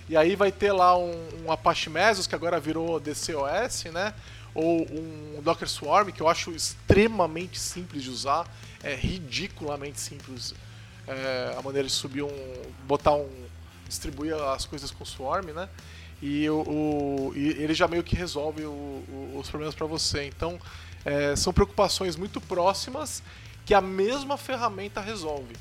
E 0.08 0.16
aí 0.16 0.36
vai 0.36 0.52
ter 0.52 0.72
lá 0.72 0.98
um, 0.98 1.46
um 1.46 1.52
Apache 1.52 1.90
Mesos, 1.90 2.28
que 2.28 2.36
agora 2.36 2.60
virou 2.60 3.00
DCOS, 3.00 3.86
né? 3.92 4.14
Ou 4.54 4.86
um 4.92 5.42
Docker 5.42 5.68
Swarm, 5.68 6.12
que 6.12 6.22
eu 6.22 6.28
acho 6.28 6.52
extremamente 6.52 7.60
simples 7.60 8.04
de 8.04 8.10
usar 8.10 8.46
é 8.84 8.96
ridiculamente 8.96 10.00
simples 10.00 10.54
é, 11.08 11.56
a 11.58 11.62
maneira 11.62 11.88
de 11.88 11.94
subir 11.94 12.24
um. 12.24 12.62
botar 12.86 13.14
um. 13.14 13.30
distribuir 13.88 14.34
as 14.36 14.66
coisas 14.66 14.94
Swarm, 15.04 15.48
né? 15.48 15.70
E, 16.22 16.48
o, 16.50 16.62
o 16.62 17.34
e 17.36 17.50
ele 17.62 17.74
já 17.74 17.88
meio 17.88 18.04
que 18.04 18.16
resolve 18.16 18.64
o, 18.64 19.34
os 19.36 19.50
problemas 19.50 19.74
para 19.74 19.88
você. 19.88 20.26
Então, 20.26 20.60
é, 21.04 21.36
são 21.36 21.52
preocupações 21.52 22.16
muito 22.16 22.40
próximas 22.40 23.24
que 23.66 23.74
a 23.74 23.82
mesma 23.82 24.38
ferramenta 24.38 25.02
resolve. 25.02 25.56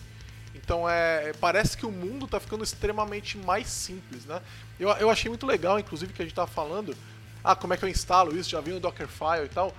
Então 0.55 0.89
é, 0.89 1.33
parece 1.41 1.77
que 1.77 1.87
o 1.87 1.91
mundo 1.91 2.27
está 2.27 2.39
ficando 2.39 2.62
extremamente 2.62 3.39
mais 3.39 3.68
simples, 3.68 4.25
né? 4.25 4.41
Eu, 4.79 4.89
eu 4.91 5.11
achei 5.11 5.29
muito 5.29 5.47
legal, 5.47 5.79
inclusive, 5.79 6.12
que 6.12 6.21
a 6.21 6.25
gente 6.25 6.33
estava 6.33 6.51
falando, 6.51 6.97
ah, 7.43 7.55
como 7.55 7.73
é 7.73 7.77
que 7.77 7.85
eu 7.85 7.89
instalo 7.89 8.37
isso? 8.37 8.51
Já 8.51 8.61
vi 8.61 8.73
no 8.73 8.81
Dockerfile 8.81 9.47
e 9.47 9.49
tal. 9.49 9.75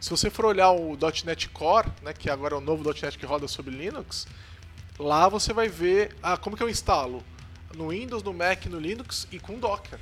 Se 0.00 0.10
você 0.10 0.30
for 0.30 0.44
olhar 0.44 0.70
o 0.70 0.96
.NET 1.24 1.48
Core, 1.48 1.88
né, 2.02 2.12
que 2.12 2.30
agora 2.30 2.54
é 2.54 2.58
o 2.58 2.60
novo 2.60 2.84
.NET 2.84 3.18
que 3.18 3.26
roda 3.26 3.48
sobre 3.48 3.74
Linux, 3.74 4.26
lá 4.98 5.28
você 5.28 5.52
vai 5.52 5.68
ver 5.68 6.14
como 6.40 6.56
que 6.56 6.62
eu 6.62 6.68
instalo 6.68 7.22
no 7.74 7.88
Windows, 7.88 8.22
no 8.22 8.32
Mac, 8.32 8.66
no 8.66 8.78
Linux 8.78 9.26
e 9.32 9.38
com 9.38 9.58
Docker. 9.58 9.98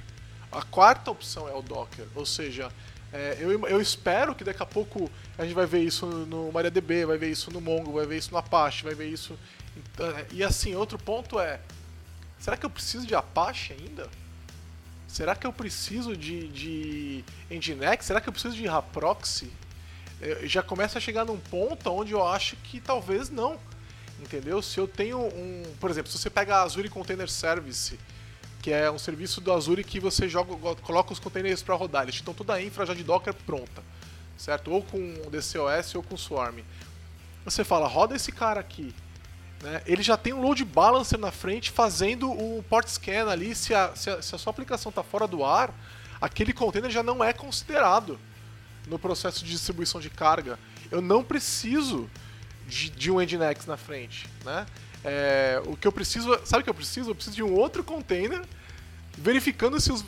A 0.53 0.63
quarta 0.63 1.11
opção 1.11 1.49
é 1.49 1.55
o 1.55 1.63
Docker, 1.63 2.07
ou 2.15 2.27
seja, 2.27 2.71
é, 3.13 3.39
eu, 3.41 3.67
eu, 3.67 3.81
espero 3.81 4.35
que 4.35 4.45
daqui 4.45 4.63
a 4.63 4.67
pouco 4.67 5.11
a 5.39 5.45
gente 5.45 5.55
vai 5.55 5.67
ver 5.67 5.83
isso 5.83 6.07
no 6.07 6.51
MariaDB, 6.53 7.05
vai 7.07 7.17
ver 7.17 7.31
isso 7.31 7.51
no 7.51 7.61
Mongo, 7.61 7.93
vai 7.93 8.07
ver 8.07 8.19
isso 8.19 8.31
no 8.31 8.37
Apache, 8.37 8.85
vai 8.85 8.95
ver 8.95 9.09
isso. 9.09 9.39
E 10.33 10.43
assim, 10.43 10.75
outro 10.75 10.99
ponto 10.99 11.39
é: 11.41 11.61
será 12.39 12.57
que 12.57 12.67
eu 12.67 12.71
preciso 12.71 13.07
de 13.07 13.15
Apache 13.15 13.75
ainda? 13.75 14.09
Será 15.09 15.35
que 15.35 15.47
eu 15.47 15.53
preciso 15.53 16.17
de, 16.17 16.49
de 16.49 17.25
Nginx? 17.51 18.05
Será 18.05 18.21
que 18.21 18.29
eu 18.29 18.33
preciso 18.33 18.55
de 18.55 18.67
Raproxy? 18.67 19.51
É, 20.21 20.47
já 20.47 20.63
começa 20.63 20.99
a 20.99 21.01
chegar 21.01 21.25
num 21.25 21.39
ponto 21.39 21.91
onde 21.91 22.13
eu 22.13 22.27
acho 22.27 22.57
que 22.57 22.81
talvez 22.81 23.31
não. 23.31 23.59
Entendeu? 24.21 24.63
Se 24.63 24.79
eu 24.79 24.89
tenho 24.89 25.19
um. 25.19 25.63
Por 25.79 25.91
exemplo, 25.91 26.11
se 26.11 26.19
você 26.19 26.31
pega 26.31 26.57
a 26.57 26.63
Azure 26.63 26.89
Container 26.89 27.29
Service 27.29 27.99
que 28.67 28.73
é 28.73 28.91
um 28.91 28.99
serviço 28.99 29.41
do 29.41 29.53
Azure 29.53 29.85
que 29.85 30.01
você 30.01 30.29
joga, 30.29 30.53
coloca 30.83 31.13
os 31.13 31.21
containers 31.21 31.63
para 31.63 31.77
rodar. 31.77 32.03
Eles 32.03 32.17
estão 32.17 32.35
toda 32.35 32.53
a 32.55 32.61
infra 32.61 32.85
já 32.85 32.95
de 32.95 33.05
Docker 33.05 33.33
pronta, 33.33 33.81
certo? 34.37 34.73
Ou 34.73 34.83
com 34.83 34.99
DCOS 35.31 35.95
ou 35.95 36.03
com 36.03 36.17
Swarm. 36.17 36.59
Você 37.45 37.63
fala, 37.63 37.87
roda 37.87 38.17
esse 38.17 38.33
cara 38.33 38.59
aqui. 38.59 38.93
Né? 39.63 39.83
Ele 39.87 40.03
já 40.03 40.17
tem 40.17 40.33
um 40.33 40.43
load 40.43 40.65
balancer 40.65 41.17
na 41.17 41.31
frente 41.31 41.71
fazendo 41.71 42.29
o 42.29 42.61
port 42.69 42.89
scan 42.89 43.31
ali. 43.31 43.55
Se 43.55 43.73
a, 43.73 43.95
se 43.95 44.11
a, 44.11 44.21
se 44.21 44.35
a 44.35 44.39
sua 44.39 44.51
aplicação 44.51 44.91
está 44.91 45.05
fora 45.05 45.29
do 45.29 45.45
ar, 45.45 45.73
aquele 46.21 46.53
container 46.53 46.91
já 46.91 47.05
não 47.05 47.23
é 47.23 47.33
considerado 47.33 48.19
no 48.87 48.99
processo 48.99 49.45
de 49.45 49.51
distribuição 49.51 50.01
de 50.01 50.11
carga. 50.11 50.59
Eu 50.91 51.01
não 51.01 51.23
preciso 51.23 52.09
de, 52.67 52.91
de 52.91 53.11
um 53.11 53.21
Nginx 53.21 53.67
na 53.67 53.77
frente, 53.77 54.29
né? 54.45 54.67
É, 55.05 55.63
o 55.67 55.77
que 55.77 55.87
eu 55.87 55.93
preciso, 55.93 56.29
sabe 56.45 56.63
o 56.63 56.65
que 56.65 56.71
eu 56.71 56.75
preciso? 56.75 57.11
Eu 57.11 57.15
preciso 57.15 57.37
de 57.37 57.43
um 57.43 57.53
outro 57.53 57.85
container 57.85 58.43
verificando 59.17 59.81
se 59.81 59.91
os 59.91 60.05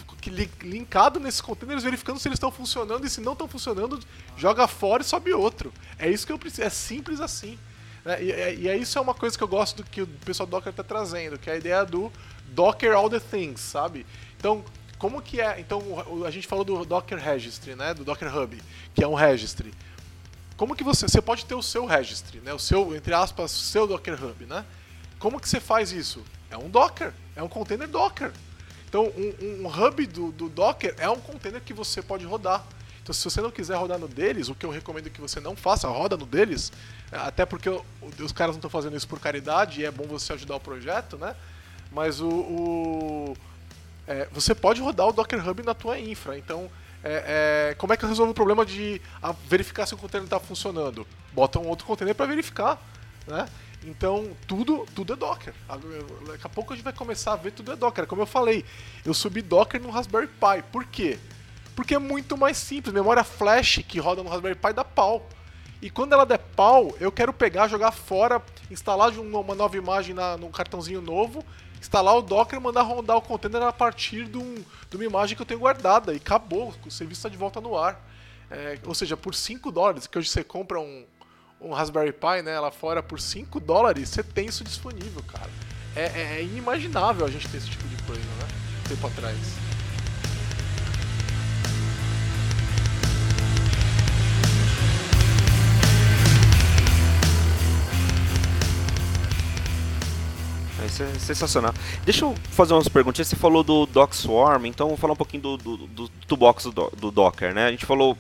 linkado 0.63 1.19
nesses 1.19 1.41
containers, 1.41 1.83
verificando 1.83 2.19
se 2.19 2.29
eles 2.29 2.37
estão 2.37 2.51
funcionando 2.51 3.07
e 3.07 3.11
se 3.11 3.21
não 3.21 3.33
estão 3.33 3.49
funcionando, 3.49 3.99
joga 4.37 4.69
fora 4.69 5.03
e 5.03 5.07
sobe 5.07 5.33
outro. 5.33 5.73
É 5.99 6.11
isso 6.11 6.27
que 6.27 6.33
eu 6.33 6.39
preciso, 6.39 6.63
é 6.63 6.71
simples 6.71 7.21
assim. 7.21 7.59
Né? 8.05 8.23
E, 8.23 8.33
é, 8.33 8.55
e 8.55 8.69
é 8.69 8.77
isso 8.77 8.99
é 8.99 9.01
uma 9.01 9.15
coisa 9.15 9.37
que 9.37 9.43
eu 9.43 9.49
gosto 9.49 9.79
do 9.79 9.85
que 9.85 10.03
o 10.03 10.07
pessoal 10.07 10.47
do 10.47 10.51
Docker 10.51 10.71
está 10.71 10.83
trazendo, 10.83 11.39
que 11.39 11.49
é 11.49 11.55
a 11.55 11.57
ideia 11.57 11.85
do 11.85 12.13
Docker 12.51 12.93
all 12.93 13.09
the 13.09 13.21
things, 13.21 13.61
sabe? 13.61 14.05
Então, 14.37 14.65
como 14.99 15.23
que 15.23 15.41
é? 15.41 15.61
Então, 15.61 15.81
a 16.27 16.31
gente 16.31 16.47
falou 16.47 16.65
do 16.65 16.85
Docker 16.85 17.19
Registry, 17.19 17.75
né? 17.75 17.95
Do 17.95 18.05
Docker 18.05 18.37
Hub, 18.37 18.61
que 18.95 19.03
é 19.03 19.07
um 19.07 19.15
registry. 19.15 19.73
Como 20.57 20.75
que 20.75 20.83
você, 20.83 21.09
você 21.09 21.23
pode 21.23 21.45
ter 21.45 21.55
o 21.55 21.63
seu 21.63 21.87
registry, 21.87 22.41
né? 22.41 22.53
O 22.53 22.59
seu, 22.59 22.95
entre 22.97 23.15
aspas, 23.15 23.51
seu 23.53 23.87
Docker 23.87 24.23
Hub, 24.23 24.45
né? 24.45 24.65
Como 25.19 25.41
que 25.41 25.49
você 25.49 25.61
faz 25.61 25.93
isso? 25.93 26.23
É 26.51 26.57
um 26.57 26.69
Docker, 26.69 27.13
é 27.37 27.43
um 27.43 27.49
container 27.49 27.87
Docker. 27.87 28.33
Então, 28.89 29.13
um, 29.17 29.65
um 29.65 29.69
hub 29.69 30.07
do, 30.07 30.33
do, 30.33 30.49
Docker 30.49 30.95
é 30.99 31.09
um 31.09 31.21
container 31.21 31.61
que 31.61 31.73
você 31.73 32.03
pode 32.03 32.25
rodar. 32.25 32.65
Então, 33.03 33.13
se 33.13 33.23
você 33.23 33.41
não 33.41 33.51
quiser 33.51 33.77
rodar 33.77 33.99
no 33.99 34.09
deles, 34.09 34.49
o 34.49 34.55
que 34.55 34.67
eu 34.67 34.71
recomendo 34.71 35.11
que 35.11 35.21
você 35.21 35.41
não 35.41 35.55
faça, 35.55 35.87
roda 35.89 36.17
no 36.17 36.27
deles, 36.27 36.73
até 37.13 37.47
porque 37.47 37.69
os 37.69 38.33
caras 38.33 38.55
não 38.55 38.59
estão 38.59 38.71
fazendo 38.71 38.97
isso 38.97 39.07
por 39.07 39.21
caridade 39.21 39.81
e 39.81 39.85
é 39.85 39.91
bom 39.91 40.05
você 40.05 40.33
ajudar 40.33 40.57
o 40.57 40.61
projeto, 40.61 41.17
né? 41.17 41.37
Mas 41.93 42.21
o, 42.21 42.29
o 42.29 43.37
é, 44.09 44.27
você 44.33 44.55
pode 44.55 44.81
rodar 44.81 45.07
o 45.07 45.13
Docker 45.13 45.47
Hub 45.47 45.63
na 45.63 45.75
tua 45.75 45.99
infra. 45.99 46.39
Então, 46.39 46.71
é, 47.05 47.71
é, 47.71 47.75
como 47.75 47.93
é 47.93 47.97
que 47.97 48.05
eu 48.05 48.09
resolvo 48.09 48.33
o 48.33 48.35
problema 48.35 48.65
de 48.65 49.01
verificar 49.47 49.87
se 49.87 49.95
o 49.95 49.99
container 49.99 50.25
está 50.25 50.41
funcionando? 50.41 51.07
Bota 51.33 51.59
um 51.59 51.69
outro 51.69 51.87
container 51.87 52.15
para 52.15 52.27
verificar, 52.27 52.81
né? 53.27 53.47
Então, 53.85 54.31
tudo, 54.47 54.87
tudo 54.95 55.13
é 55.13 55.17
Docker. 55.17 55.55
Daqui 56.27 56.47
a 56.47 56.49
pouco 56.49 56.73
a 56.73 56.77
gente 56.77 56.85
vai 56.85 56.93
começar 56.93 57.35
a 57.35 57.37
ver 57.37 57.53
tudo 57.53 57.71
é 57.71 57.77
Docker. 57.77 58.07
Como 58.07 58.23
eu 58.23 58.27
falei, 58.27 58.65
eu 59.05 59.13
subi 59.15 59.43
Docker 59.43 59.81
no 59.81 59.91
Raspberry 59.91 60.27
Pi. 60.27 60.65
Por 60.73 60.85
quê? 60.87 61.19
Porque 61.77 61.95
é 61.95 61.99
muito 61.99 62.37
mais 62.37 62.57
simples. 62.57 62.93
Memória 62.93 63.23
flash 63.23 63.85
que 63.87 64.01
roda 64.01 64.23
no 64.23 64.31
Raspberry 64.31 64.57
Pi 64.57 64.73
dá 64.73 64.85
pau. 64.85 65.29
E 65.81 65.89
quando 65.89 66.13
ela 66.13 66.27
der 66.27 66.39
pau, 66.39 66.93
eu 66.99 67.13
quero 67.13 67.33
pegar, 67.33 67.69
jogar 67.69 67.93
fora, 67.93 68.43
instalar 68.69 69.13
uma 69.13 69.55
nova 69.55 69.77
imagem 69.77 70.13
na, 70.13 70.37
num 70.37 70.51
cartãozinho 70.51 71.01
novo, 71.01 71.45
instalar 71.81 72.17
o 72.17 72.23
Docker 72.23 72.59
e 72.59 72.63
mandar 72.63 72.83
rodar 72.83 73.17
o 73.17 73.23
container 73.23 73.63
a 73.63 73.73
partir 73.73 74.25
de, 74.27 74.39
um, 74.39 74.55
de 74.91 74.97
uma 74.97 75.05
imagem 75.05 75.37
que 75.37 75.43
eu 75.43 75.47
tenho 75.47 75.61
guardada. 75.61 76.13
E 76.13 76.17
acabou, 76.17 76.75
o 76.87 76.91
serviço 76.91 77.21
está 77.21 77.29
de 77.29 77.37
volta 77.37 77.61
no 77.61 77.77
ar. 77.77 78.01
É, 78.51 78.79
ou 78.85 78.95
seja, 78.95 79.17
por 79.17 79.35
5 79.35 79.71
dólares, 79.71 80.07
que 80.07 80.19
hoje 80.19 80.29
você 80.29 80.43
compra 80.43 80.81
um, 80.81 81.05
um 81.61 81.73
Raspberry 81.73 82.13
Pi, 82.13 82.43
né, 82.43 82.59
lá 82.59 82.71
fora 82.71 83.03
por 83.03 83.21
5 83.21 83.61
dólares, 83.61 84.09
você 84.09 84.23
tem 84.23 84.47
isso 84.47 84.65
disponível, 84.65 85.23
cara. 85.25 85.51
É, 85.95 86.03
é, 86.03 86.37
é, 86.39 86.43
inimaginável 86.43 87.27
a 87.27 87.31
gente 87.31 87.49
ter 87.49 87.59
esse 87.59 87.69
tipo 87.69 87.87
de 87.89 88.03
coisa, 88.05 88.23
né? 88.23 88.49
Tempo 88.89 89.07
atrás. 89.07 89.68
Isso 100.89 101.03
é 101.03 101.19
sensacional. 101.19 101.73
Deixa 102.05 102.25
eu 102.25 102.35
fazer 102.51 102.75
umas 102.75 102.89
perguntinhas. 102.89 103.29
Você 103.29 103.37
falou 103.37 103.63
do 103.63 103.87
DocSwarm, 103.87 104.67
então 104.67 104.89
vou 104.89 104.97
falar 104.97 105.13
um 105.13 105.17
pouquinho 105.17 105.43
do, 105.43 105.57
do, 105.57 105.77
do 105.77 106.09
toolbox 106.27 106.65
do, 106.65 106.91
do 106.97 107.11
Docker, 107.11 107.55
né? 107.55 107.67
A 107.67 107.71
gente 107.71 107.87
falou 107.87 108.17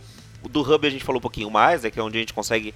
do 0.48 0.60
Hub 0.60 0.86
a 0.86 0.90
gente 0.90 1.04
falou 1.04 1.18
um 1.18 1.22
pouquinho 1.22 1.50
mais, 1.50 1.84
é 1.84 1.90
que 1.90 1.98
é 1.98 2.02
onde 2.02 2.16
a 2.16 2.20
gente 2.20 2.32
consegue 2.32 2.72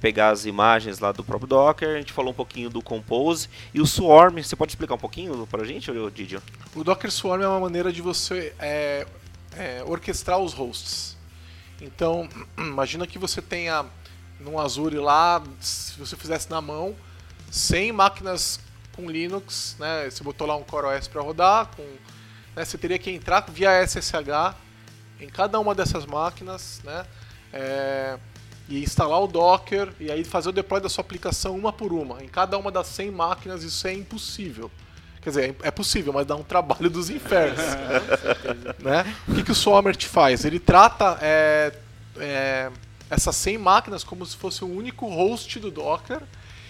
pegar 0.00 0.30
as 0.30 0.44
imagens 0.44 0.98
lá 0.98 1.10
do 1.10 1.24
próprio 1.24 1.48
Docker, 1.48 1.88
a 1.88 1.98
gente 1.98 2.12
falou 2.12 2.30
um 2.30 2.34
pouquinho 2.34 2.68
do 2.68 2.82
Compose 2.82 3.48
e 3.72 3.80
o 3.80 3.86
Swarm. 3.86 4.36
Você 4.36 4.54
pode 4.54 4.72
explicar 4.72 4.94
um 4.94 4.98
pouquinho 4.98 5.46
para 5.46 5.62
a 5.62 5.66
gente, 5.66 5.90
Didio? 6.14 6.42
O 6.74 6.84
Docker 6.84 7.10
Swarm 7.10 7.42
é 7.42 7.48
uma 7.48 7.60
maneira 7.60 7.92
de 7.92 8.02
você 8.02 8.54
é, 8.58 9.06
é, 9.56 9.82
orquestrar 9.84 10.38
os 10.38 10.52
hosts. 10.52 11.16
Então, 11.80 12.28
imagina 12.58 13.06
que 13.06 13.18
você 13.18 13.40
tenha 13.40 13.86
num 14.38 14.58
Azure 14.58 14.98
lá, 14.98 15.42
se 15.60 15.98
você 15.98 16.14
fizesse 16.14 16.50
na 16.50 16.60
mão, 16.60 16.94
100 17.50 17.92
máquinas 17.92 18.60
com 18.96 19.08
Linux, 19.10 19.76
né? 19.78 20.08
Você 20.10 20.24
botou 20.24 20.46
lá 20.46 20.56
um 20.56 20.64
CoreOS 20.64 21.06
para 21.06 21.20
rodar, 21.20 21.70
com, 21.76 21.82
né? 22.56 22.64
você 22.64 22.78
teria 22.78 22.98
que 22.98 23.10
entrar 23.10 23.44
via 23.48 23.86
SSH 23.86 24.56
em 25.20 25.28
cada 25.28 25.60
uma 25.60 25.74
dessas 25.74 26.06
máquinas, 26.06 26.80
né? 26.82 27.06
É, 27.52 28.18
e 28.68 28.82
instalar 28.82 29.22
o 29.22 29.26
Docker 29.26 29.92
e 30.00 30.10
aí 30.10 30.24
fazer 30.24 30.48
o 30.48 30.52
deploy 30.52 30.80
da 30.80 30.88
sua 30.88 31.02
aplicação 31.02 31.54
uma 31.54 31.72
por 31.72 31.92
uma. 31.92 32.22
Em 32.22 32.28
cada 32.28 32.58
uma 32.58 32.72
das 32.72 32.88
100 32.88 33.10
máquinas 33.10 33.62
isso 33.62 33.86
é 33.86 33.92
impossível. 33.92 34.70
Quer 35.20 35.30
dizer, 35.30 35.56
é 35.62 35.70
possível, 35.70 36.12
mas 36.12 36.26
dá 36.26 36.36
um 36.36 36.42
trabalho 36.42 36.88
dos 36.88 37.10
infernos. 37.10 37.64
né? 38.78 39.14
O 39.28 39.34
que, 39.34 39.42
que 39.42 39.50
o 39.52 39.54
Swarmer 39.54 39.96
faz? 40.06 40.44
Ele 40.44 40.58
trata 40.58 41.18
é, 41.20 41.72
é, 42.18 42.70
essas 43.10 43.36
100 43.36 43.58
máquinas 43.58 44.04
como 44.04 44.24
se 44.24 44.36
fosse 44.36 44.64
o 44.64 44.68
único 44.68 45.08
host 45.08 45.58
do 45.58 45.70
Docker 45.70 46.22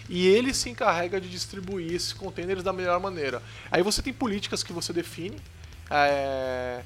e 0.09 0.27
ele 0.27 0.55
se 0.55 0.71
encarrega 0.71 1.21
de 1.21 1.29
distribuir 1.29 1.95
esses 1.95 2.13
containers 2.13 2.63
da 2.63 2.73
melhor 2.73 3.01
maneira. 3.01 3.43
Aí 3.71 3.83
você 3.83 4.03
tem 4.03 4.13
políticas 4.13 4.63
que 4.63 4.73
você 4.73 4.93
define 4.93 5.37
é, 5.91 6.83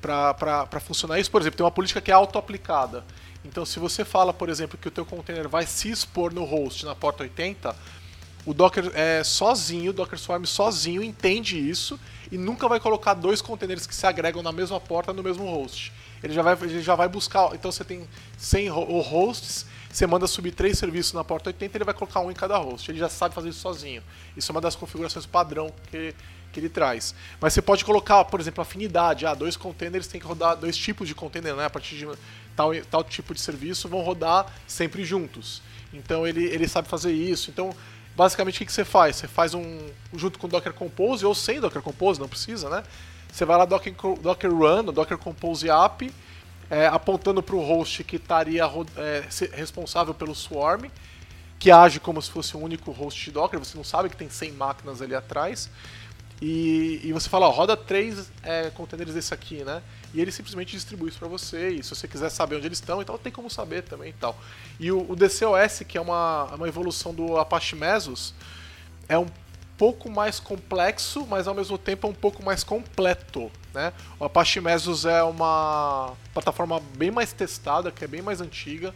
para 0.00 0.80
funcionar 0.80 1.18
isso. 1.18 1.30
Por 1.30 1.40
exemplo, 1.40 1.56
tem 1.56 1.64
uma 1.64 1.70
política 1.70 2.00
que 2.00 2.10
é 2.10 2.14
auto-aplicada. 2.14 3.04
Então, 3.44 3.64
se 3.66 3.78
você 3.78 4.04
fala, 4.04 4.32
por 4.32 4.48
exemplo, 4.48 4.78
que 4.78 4.88
o 4.88 4.90
teu 4.90 5.04
container 5.04 5.48
vai 5.48 5.66
se 5.66 5.90
expor 5.90 6.32
no 6.32 6.44
host 6.44 6.84
na 6.84 6.94
porta 6.94 7.24
80, 7.24 7.74
o 8.44 8.52
Docker 8.52 8.90
é 8.94 9.22
sozinho, 9.22 9.90
o 9.90 9.92
Docker 9.92 10.18
Swarm 10.18 10.44
sozinho 10.44 11.02
entende 11.02 11.56
isso 11.58 11.98
e 12.30 12.38
nunca 12.38 12.68
vai 12.68 12.80
colocar 12.80 13.14
dois 13.14 13.40
containers 13.40 13.86
que 13.86 13.94
se 13.94 14.06
agregam 14.06 14.42
na 14.42 14.50
mesma 14.52 14.80
porta 14.80 15.12
no 15.12 15.22
mesmo 15.22 15.44
host. 15.44 15.92
Ele 16.22 16.32
já 16.32 16.42
vai, 16.42 16.56
ele 16.60 16.82
já 16.82 16.94
vai 16.94 17.08
buscar. 17.08 17.54
Então 17.54 17.70
você 17.70 17.84
tem 17.84 18.08
100 18.38 18.68
hosts, 18.68 19.66
você 19.92 20.06
manda 20.06 20.26
subir 20.26 20.52
três 20.52 20.78
serviços 20.78 21.12
na 21.12 21.22
porta 21.22 21.50
80, 21.50 21.76
ele 21.76 21.84
vai 21.84 21.92
colocar 21.92 22.20
um 22.20 22.30
em 22.30 22.34
cada 22.34 22.56
host. 22.56 22.90
Ele 22.90 22.98
já 22.98 23.10
sabe 23.10 23.34
fazer 23.34 23.50
isso 23.50 23.60
sozinho. 23.60 24.02
Isso 24.34 24.50
é 24.50 24.52
uma 24.54 24.60
das 24.60 24.74
configurações 24.74 25.26
padrão 25.26 25.70
que, 25.90 26.14
que 26.50 26.58
ele 26.58 26.70
traz. 26.70 27.14
Mas 27.38 27.52
você 27.52 27.60
pode 27.60 27.84
colocar, 27.84 28.24
por 28.24 28.40
exemplo, 28.40 28.62
afinidade. 28.62 29.26
Ah, 29.26 29.34
dois 29.34 29.54
containers 29.54 30.06
tem 30.06 30.18
que 30.18 30.26
rodar, 30.26 30.56
dois 30.56 30.78
tipos 30.78 31.06
de 31.06 31.14
container, 31.14 31.54
né? 31.54 31.66
A 31.66 31.70
partir 31.70 31.96
de 31.96 32.08
tal, 32.56 32.70
tal 32.90 33.04
tipo 33.04 33.34
de 33.34 33.40
serviço 33.42 33.86
vão 33.86 34.00
rodar 34.00 34.46
sempre 34.66 35.04
juntos. 35.04 35.60
Então 35.92 36.26
ele, 36.26 36.42
ele 36.46 36.66
sabe 36.66 36.88
fazer 36.88 37.12
isso. 37.12 37.50
Então, 37.50 37.74
basicamente, 38.16 38.54
o 38.54 38.58
que, 38.60 38.66
que 38.66 38.72
você 38.72 38.86
faz? 38.86 39.16
Você 39.16 39.28
faz 39.28 39.52
um. 39.52 39.78
junto 40.14 40.38
com 40.38 40.48
Docker 40.48 40.72
Compose, 40.72 41.26
ou 41.26 41.34
sem 41.34 41.60
Docker 41.60 41.82
Compose, 41.82 42.18
não 42.18 42.28
precisa, 42.28 42.70
né? 42.70 42.82
Você 43.30 43.44
vai 43.44 43.58
lá 43.58 43.66
Docker, 43.66 43.94
Docker 44.22 44.50
Run, 44.50 44.84
Docker 44.84 45.18
Compose 45.18 45.68
App, 45.68 46.10
é, 46.72 46.86
apontando 46.86 47.42
para 47.42 47.54
o 47.54 47.60
host 47.60 48.02
que 48.02 48.16
estaria 48.16 48.64
é, 48.96 49.24
responsável 49.54 50.14
pelo 50.14 50.34
Swarm 50.34 50.86
que 51.62 51.70
age 51.70 52.00
como 52.00 52.20
se 52.20 52.28
fosse 52.28 52.56
um 52.56 52.62
único 52.64 52.90
host 52.90 53.24
de 53.24 53.30
Docker, 53.30 53.56
você 53.56 53.76
não 53.76 53.84
sabe 53.84 54.08
que 54.08 54.16
tem 54.16 54.28
100 54.28 54.50
máquinas 54.50 55.00
ali 55.00 55.14
atrás. 55.14 55.70
E, 56.40 57.00
e 57.04 57.12
você 57.12 57.28
fala, 57.28 57.46
ó, 57.46 57.50
roda 57.50 57.76
três 57.76 58.32
é, 58.42 58.68
containers 58.70 59.14
desse 59.14 59.32
aqui, 59.32 59.62
né? 59.62 59.80
E 60.12 60.20
ele 60.20 60.32
simplesmente 60.32 60.72
distribui 60.72 61.10
isso 61.10 61.20
para 61.20 61.28
você. 61.28 61.68
E 61.68 61.84
se 61.84 61.90
você 61.90 62.08
quiser 62.08 62.30
saber 62.30 62.56
onde 62.56 62.66
eles 62.66 62.78
estão, 62.78 63.00
então 63.00 63.16
tem 63.16 63.32
como 63.32 63.48
saber 63.48 63.82
também 63.82 64.10
e 64.10 64.12
tal. 64.14 64.36
E 64.80 64.90
o, 64.90 65.08
o 65.08 65.14
DCOS, 65.14 65.84
que 65.86 65.96
é 65.96 66.00
uma, 66.00 66.46
uma 66.46 66.66
evolução 66.66 67.14
do 67.14 67.38
Apache 67.38 67.76
Mesos, 67.76 68.34
é 69.08 69.16
um 69.16 69.26
pouco 69.82 70.08
mais 70.08 70.38
complexo, 70.38 71.26
mas 71.28 71.48
ao 71.48 71.54
mesmo 71.54 71.76
tempo 71.76 72.06
é 72.06 72.10
um 72.10 72.14
pouco 72.14 72.40
mais 72.40 72.62
completo. 72.62 73.50
Né? 73.74 73.92
O 74.16 74.24
Apache 74.24 74.60
Mesos 74.60 75.04
é 75.04 75.24
uma 75.24 76.12
plataforma 76.32 76.80
bem 76.96 77.10
mais 77.10 77.32
testada, 77.32 77.90
que 77.90 78.04
é 78.04 78.06
bem 78.06 78.22
mais 78.22 78.40
antiga 78.40 78.94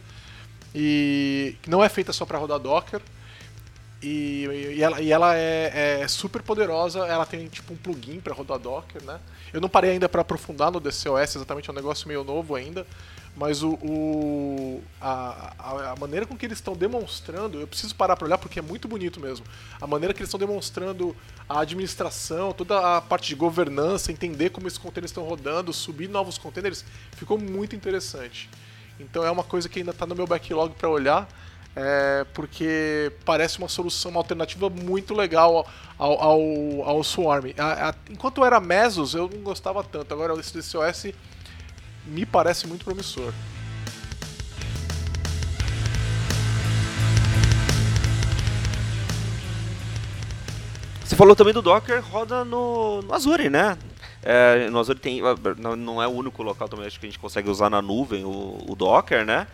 e 0.73 1.57
não 1.67 1.83
é 1.83 1.89
feita 1.89 2.13
só 2.13 2.25
para 2.25 2.37
rodar 2.37 2.57
Docker. 2.57 3.01
E, 4.01 4.45
e, 4.77 4.81
ela, 4.81 5.01
e 5.01 5.11
ela 5.11 5.35
é, 5.35 5.99
é, 6.03 6.07
super 6.07 6.41
poderosa, 6.41 6.99
ela 6.99 7.25
tem 7.25 7.49
tipo 7.49 7.73
um 7.73 7.75
plugin 7.75 8.21
para 8.21 8.33
rodar 8.33 8.57
Docker, 8.57 9.03
né? 9.03 9.19
Eu 9.51 9.59
não 9.59 9.67
parei 9.67 9.91
ainda 9.91 10.07
para 10.07 10.21
aprofundar 10.21 10.71
no 10.71 10.79
DCOS, 10.79 11.35
exatamente 11.35 11.69
é 11.69 11.73
um 11.73 11.75
negócio 11.75 12.07
meio 12.07 12.23
novo 12.23 12.55
ainda, 12.55 12.87
mas 13.37 13.61
o, 13.61 13.73
o 13.83 14.83
a, 14.99 15.53
a, 15.91 15.95
maneira 15.99 16.25
com 16.25 16.35
que 16.35 16.43
eles 16.43 16.57
estão 16.57 16.75
demonstrando, 16.75 17.59
eu 17.59 17.67
preciso 17.67 17.93
parar 17.93 18.15
para 18.15 18.25
olhar 18.25 18.37
porque 18.39 18.57
é 18.57 18.63
muito 18.63 18.87
bonito 18.87 19.19
mesmo. 19.19 19.45
A 19.79 19.85
maneira 19.85 20.11
que 20.11 20.19
eles 20.19 20.27
estão 20.27 20.39
demonstrando 20.39 21.15
a 21.47 21.59
administração, 21.59 22.51
toda 22.51 22.97
a 22.97 22.99
parte 22.99 23.27
de 23.27 23.35
governança, 23.35 24.11
entender 24.11 24.49
como 24.49 24.67
esses 24.67 24.79
containers 24.79 25.11
estão 25.11 25.23
rodando, 25.23 25.71
subir 25.71 26.09
novos 26.09 26.39
containers, 26.39 26.83
ficou 27.11 27.37
muito 27.37 27.75
interessante. 27.75 28.49
Então 28.99 29.23
é 29.23 29.29
uma 29.29 29.43
coisa 29.43 29.69
que 29.69 29.77
ainda 29.77 29.91
está 29.91 30.07
no 30.07 30.15
meu 30.15 30.25
backlog 30.25 30.73
para 30.73 30.89
olhar. 30.89 31.29
É, 31.79 32.25
porque 32.33 33.11
parece 33.23 33.59
uma 33.59 33.69
solução, 33.69 34.09
uma 34.09 34.19
alternativa 34.19 34.67
muito 34.67 35.13
legal 35.13 35.69
ao, 35.95 36.19
ao, 36.19 36.41
ao 36.89 37.03
Swarm. 37.03 37.53
A, 37.55 37.89
a, 37.89 37.95
enquanto 38.09 38.43
era 38.43 38.59
Mesos, 38.59 39.13
eu 39.13 39.29
não 39.31 39.41
gostava 39.41 39.83
tanto. 39.83 40.11
Agora 40.11 40.33
esse 40.39 40.57
DCOS 40.57 41.13
me 42.07 42.25
parece 42.25 42.67
muito 42.67 42.85
promissor. 42.85 43.33
Você 51.03 51.15
falou 51.15 51.35
também 51.35 51.53
do 51.53 51.61
Docker, 51.61 52.03
roda 52.03 52.43
no, 52.43 53.01
no 53.01 53.13
Azure, 53.13 53.49
né? 53.49 53.77
É, 54.21 54.69
no 54.69 54.79
Azure 54.79 54.99
tem, 54.99 55.21
não 55.77 56.01
é 56.03 56.07
o 56.07 56.11
único 56.11 56.43
local 56.43 56.67
também 56.67 56.85
acho 56.85 56.99
que 56.99 57.05
a 57.05 57.09
gente 57.09 57.19
consegue 57.19 57.49
usar 57.49 57.69
na 57.69 57.81
nuvem 57.81 58.25
o, 58.25 58.57
o 58.67 58.75
Docker, 58.75 59.25
né? 59.25 59.47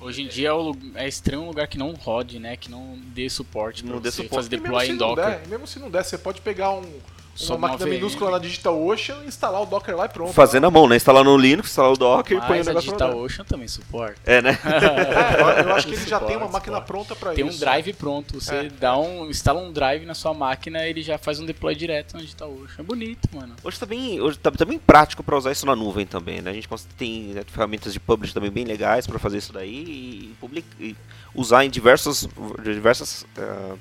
Hoje 0.00 0.22
em 0.22 0.28
dia 0.28 0.48
é, 0.48 0.52
o, 0.52 0.76
é 0.94 1.08
estranho 1.08 1.42
um 1.42 1.46
lugar 1.46 1.66
que 1.66 1.78
não 1.78 1.92
rode, 1.92 2.38
né? 2.38 2.56
Que 2.56 2.70
não 2.70 2.98
dê 3.06 3.28
suporte 3.28 3.84
não 3.84 3.98
dê 3.98 4.10
suporte. 4.10 4.34
fazer 4.34 4.48
deploy 4.50 4.90
em 4.90 4.96
Docker. 4.96 5.24
Der, 5.24 5.48
mesmo 5.48 5.66
se 5.66 5.78
não 5.78 5.90
der, 5.90 6.04
você 6.04 6.16
pode 6.16 6.40
pegar 6.40 6.70
um, 6.70 7.00
só 7.38 7.54
uma 7.54 7.68
máquina 7.68 7.88
minúscula 7.88 8.32
na 8.32 8.38
DigitalOcean, 8.38 9.24
instalar 9.24 9.62
o 9.62 9.66
Docker 9.66 9.96
lá 9.96 10.06
e 10.06 10.08
pronto. 10.08 10.32
Fazendo 10.32 10.66
a 10.66 10.70
mão, 10.70 10.88
né? 10.88 10.96
Instalar 10.96 11.22
no 11.22 11.36
Linux, 11.36 11.68
instalar 11.68 11.92
o 11.92 11.96
Docker 11.96 12.36
e 12.36 12.40
põe 12.40 12.60
o 12.60 12.64
negócio 12.64 12.90
a 12.90 12.96
DigitalOcean 12.96 13.44
também 13.44 13.68
suporta. 13.68 14.20
É, 14.26 14.42
né? 14.42 14.58
é, 14.66 15.62
eu, 15.62 15.72
acho 15.72 15.86
que 15.86 15.94
ele 15.94 16.04
já 16.04 16.18
tem 16.18 16.36
uma 16.36 16.48
máquina 16.48 16.80
pronta 16.80 17.14
para 17.14 17.32
isso. 17.32 17.36
Tem 17.36 17.44
um 17.44 17.56
drive 17.56 17.92
pronto. 17.92 18.40
Você 18.40 18.54
é. 18.54 18.68
dá 18.68 18.98
um, 18.98 19.30
instala 19.30 19.60
um 19.60 19.72
drive 19.72 20.04
na 20.04 20.14
sua 20.14 20.34
máquina 20.34 20.84
ele 20.84 21.00
já 21.00 21.16
faz 21.16 21.38
um 21.38 21.46
deploy 21.46 21.76
direto 21.76 22.14
na 22.14 22.20
DigitalOcean. 22.20 22.74
É 22.76 22.82
bonito, 22.82 23.28
mano. 23.32 23.54
Hoje 23.62 23.78
tá 23.78 23.86
bem, 23.86 24.20
hoje 24.20 24.36
tá, 24.38 24.50
tá 24.50 24.64
bem 24.64 24.78
prático 24.78 25.22
para 25.22 25.36
usar 25.36 25.52
isso 25.52 25.64
na 25.64 25.76
nuvem 25.76 26.06
também, 26.06 26.42
né? 26.42 26.50
A 26.50 26.54
gente 26.54 26.68
tem 26.96 27.28
né, 27.34 27.44
ferramentas 27.46 27.92
de 27.92 28.00
publish 28.00 28.34
também 28.34 28.50
bem 28.50 28.64
legais 28.64 29.06
para 29.06 29.18
fazer 29.18 29.38
isso 29.38 29.52
daí 29.52 29.84
e, 29.84 30.36
public, 30.40 30.66
e 30.80 30.96
usar 31.32 31.64
em 31.64 31.70
diversos, 31.70 32.28
diversas 32.64 33.24
uh, 33.38 33.78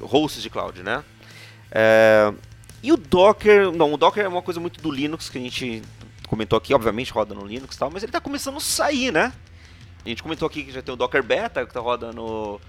hosts 0.00 0.40
de 0.40 0.50
cloud, 0.50 0.82
né? 0.82 1.02
É, 1.74 2.32
e 2.80 2.92
o 2.92 2.96
Docker, 2.96 3.72
não, 3.72 3.92
o 3.92 3.96
Docker 3.96 4.24
é 4.24 4.28
uma 4.28 4.42
coisa 4.42 4.60
muito 4.60 4.80
do 4.80 4.92
Linux 4.92 5.28
que 5.28 5.38
a 5.38 5.40
gente 5.40 5.82
comentou 6.28 6.56
aqui, 6.56 6.72
obviamente 6.72 7.12
roda 7.12 7.34
no 7.34 7.44
Linux 7.44 7.74
e 7.74 7.78
tal, 7.78 7.90
mas 7.90 8.04
ele 8.04 8.10
está 8.10 8.20
começando 8.20 8.56
a 8.56 8.60
sair, 8.60 9.12
né? 9.12 9.32
A 10.04 10.08
gente 10.08 10.22
comentou 10.22 10.46
aqui 10.46 10.62
que 10.62 10.70
já 10.70 10.80
tem 10.80 10.94
o 10.94 10.96
Docker 10.96 11.22
Beta 11.22 11.64
que 11.64 11.70
está 11.70 11.80
rodando 11.80 12.14
no, 12.14 12.60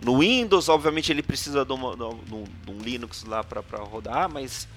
no 0.00 0.18
Windows, 0.20 0.68
obviamente 0.68 1.10
ele 1.10 1.22
precisa 1.22 1.64
de, 1.64 1.72
uma, 1.72 1.96
de, 1.96 2.04
um, 2.04 2.44
de 2.64 2.70
um, 2.70 2.78
Linux 2.78 3.24
lá 3.24 3.42
para 3.42 3.62
rodar, 3.82 4.30
mas 4.30 4.68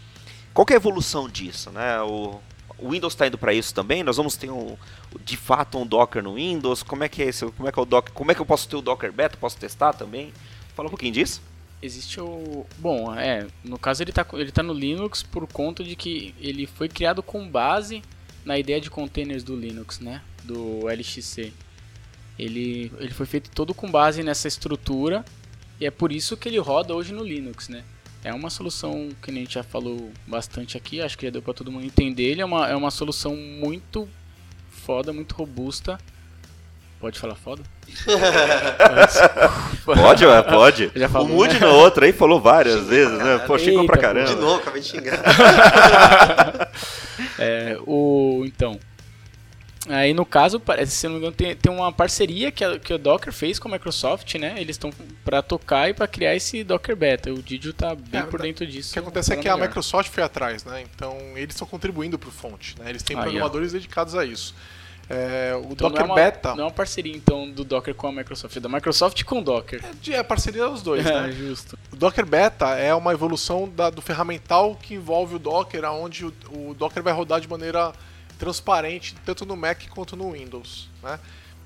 qual 0.54 0.66
é 0.70 0.74
a 0.74 0.78
evolução 0.78 1.30
disso, 1.30 1.70
né? 1.70 2.02
O, 2.02 2.40
o 2.80 2.90
Windows 2.90 3.14
está 3.14 3.28
indo 3.28 3.38
para 3.38 3.54
isso 3.54 3.74
também. 3.74 4.04
Nós 4.04 4.18
vamos 4.18 4.36
ter 4.36 4.50
um, 4.50 4.76
de 5.24 5.38
fato 5.38 5.78
um 5.78 5.86
Docker 5.86 6.24
no 6.24 6.36
Windows. 6.36 6.84
Como 6.84 7.04
é 7.04 7.10
que 7.10 7.22
é 7.22 7.30
isso? 7.30 7.52
Como 7.56 7.68
é 7.68 7.72
que 7.72 7.80
é 7.80 7.82
o 7.82 7.86
Docker? 7.86 8.14
Como 8.14 8.32
é 8.32 8.36
que 8.36 8.42
eu 8.42 8.46
posso 8.46 8.68
ter 8.68 8.76
o 8.76 8.82
Docker 8.82 9.12
Beta? 9.12 9.38
Posso 9.38 9.58
testar 9.58 9.94
também? 9.94 10.34
Fala 10.74 10.88
um 10.88 10.90
pouquinho 10.90 11.14
disso 11.14 11.42
existe 11.86 12.20
o. 12.20 12.66
Bom, 12.78 13.14
é. 13.14 13.48
No 13.64 13.78
caso 13.78 14.04
ele 14.04 14.12
está 14.12 14.26
ele 14.34 14.52
tá 14.52 14.64
no 14.64 14.74
Linux 14.74 15.24
por 15.24 15.48
conta 15.48 15.84
de 15.84 15.96
que 15.96 16.34
ele 16.40 16.66
foi 16.66 16.90
criado 16.90 17.22
com 17.24 17.48
base 17.48 18.02
na 18.44 18.58
ideia 18.58 18.82
de 18.82 18.90
containers 18.90 19.44
do 19.44 19.56
Linux, 19.56 20.00
né? 20.00 20.22
Do 20.44 20.88
LXC. 20.90 21.54
Ele, 22.38 22.92
ele 23.00 23.14
foi 23.14 23.26
feito 23.26 23.50
todo 23.52 23.74
com 23.74 23.90
base 23.90 24.22
nessa 24.22 24.48
estrutura 24.48 25.24
e 25.80 25.86
é 25.86 25.92
por 25.92 26.12
isso 26.12 26.36
que 26.36 26.50
ele 26.50 26.60
roda 26.60 26.94
hoje 26.94 27.14
no 27.14 27.24
Linux, 27.24 27.70
né? 27.70 27.84
É 28.24 28.34
uma 28.34 28.50
solução 28.50 29.10
que 29.22 29.30
a 29.30 29.34
gente 29.34 29.54
já 29.54 29.64
falou 29.64 30.12
bastante 30.28 30.76
aqui, 30.76 31.00
acho 31.00 31.18
que 31.18 31.28
já 31.28 31.32
deu 31.32 31.42
para 31.42 31.54
todo 31.54 31.72
mundo 31.72 31.86
entender. 31.86 32.24
Ele 32.24 32.42
é 32.42 32.46
uma, 32.46 32.68
é 32.68 32.76
uma 32.76 32.92
solução 32.92 33.36
muito 33.36 34.10
foda, 34.70 35.14
muito 35.14 35.36
robusta 35.36 36.00
Pode 37.06 37.20
falar 37.20 37.36
foda? 37.36 37.62
pode, 39.86 40.26
ué, 40.26 40.42
pode. 40.42 40.92
Já 40.96 41.08
falou, 41.08 41.28
o 41.28 41.32
Moody 41.34 41.60
né? 41.60 41.62
no 41.68 41.76
outro 41.76 42.04
aí 42.04 42.12
falou 42.12 42.42
várias 42.42 42.80
Xinga 42.80 42.90
vezes, 42.90 43.20
né? 43.20 43.38
Pô, 43.46 43.60
xingou 43.60 43.86
pra 43.86 43.96
caramba. 43.96 44.34
De 44.34 44.42
novo, 44.42 44.56
acabei 44.56 44.82
de 44.82 44.88
xingar. 44.88 45.22
é, 47.38 47.78
o, 47.86 48.42
então, 48.48 48.80
Aí 49.88 50.16
no 50.16 50.26
caso, 50.26 50.60
se 50.88 51.06
não 51.06 51.14
me 51.14 51.20
engano, 51.20 51.36
tem, 51.36 51.56
tem 51.56 51.72
uma 51.72 51.92
parceria 51.92 52.52
que, 52.52 52.64
a, 52.64 52.80
que 52.80 52.92
o 52.92 52.98
Docker 52.98 53.32
fez 53.32 53.60
com 53.60 53.68
a 53.68 53.72
Microsoft, 53.74 54.34
né? 54.34 54.56
Eles 54.58 54.78
estão 54.78 54.92
para 55.24 55.44
tocar 55.44 55.88
e 55.88 55.94
para 55.94 56.08
criar 56.08 56.36
esse 56.36 56.64
Docker 56.64 56.96
Beta. 56.96 57.32
O 57.32 57.44
Didio 57.44 57.72
tá 57.72 57.94
bem 57.94 58.22
é, 58.22 58.24
por 58.24 58.42
dentro 58.42 58.66
disso. 58.66 58.90
O 58.90 58.94
que 58.94 59.00
acontece 59.00 59.32
é 59.32 59.36
que 59.36 59.44
melhor. 59.44 59.62
a 59.62 59.68
Microsoft 59.68 60.10
foi 60.10 60.24
atrás, 60.24 60.66
né? 60.66 60.84
Então 60.96 61.16
eles 61.36 61.54
estão 61.54 61.68
contribuindo 61.68 62.18
para 62.18 62.30
o 62.30 62.32
fonte, 62.32 62.76
né? 62.80 62.90
Eles 62.90 63.04
têm 63.04 63.16
programadores 63.16 63.74
dedicados 63.74 64.16
a 64.16 64.26
isso. 64.26 64.56
É, 65.10 65.54
o 65.56 65.72
então 65.72 65.90
Docker 65.90 66.00
não 66.00 66.02
é 66.02 66.06
uma, 66.06 66.16
Beta. 66.16 66.56
Não 66.56 66.62
é 66.62 66.66
uma 66.66 66.72
parceria 66.72 67.16
então 67.16 67.50
do 67.50 67.64
Docker 67.64 67.94
com 67.94 68.08
a 68.08 68.12
Microsoft, 68.12 68.56
é 68.58 68.60
da 68.60 68.70
Microsoft 68.70 69.24
com 69.24 69.40
o 69.40 69.44
Docker. 69.44 69.84
É, 70.08 70.14
é 70.14 70.24
parceria 70.24 70.68
dos 70.68 70.82
dois, 70.82 71.06
é, 71.06 71.22
né? 71.22 71.32
justo. 71.32 71.78
O 71.92 71.96
Docker 71.96 72.26
Beta 72.26 72.70
é 72.76 72.94
uma 72.94 73.14
evolução 73.14 73.70
da, 73.70 73.90
do 73.90 74.02
ferramental 74.02 74.76
que 74.76 74.96
envolve 74.96 75.36
o 75.36 75.40
Docker, 75.40 75.84
onde 75.92 76.26
o, 76.26 76.34
o, 76.52 76.74
Docker 76.74 77.04
vai 77.04 77.14
rodar 77.14 77.40
de 77.40 77.48
maneira 77.48 77.94
transparente 78.40 79.16
tanto 79.26 79.46
no 79.46 79.56
Mac 79.56 79.88
quanto 79.90 80.16
no 80.16 80.32
Windows, 80.32 80.90
né? 81.02 81.20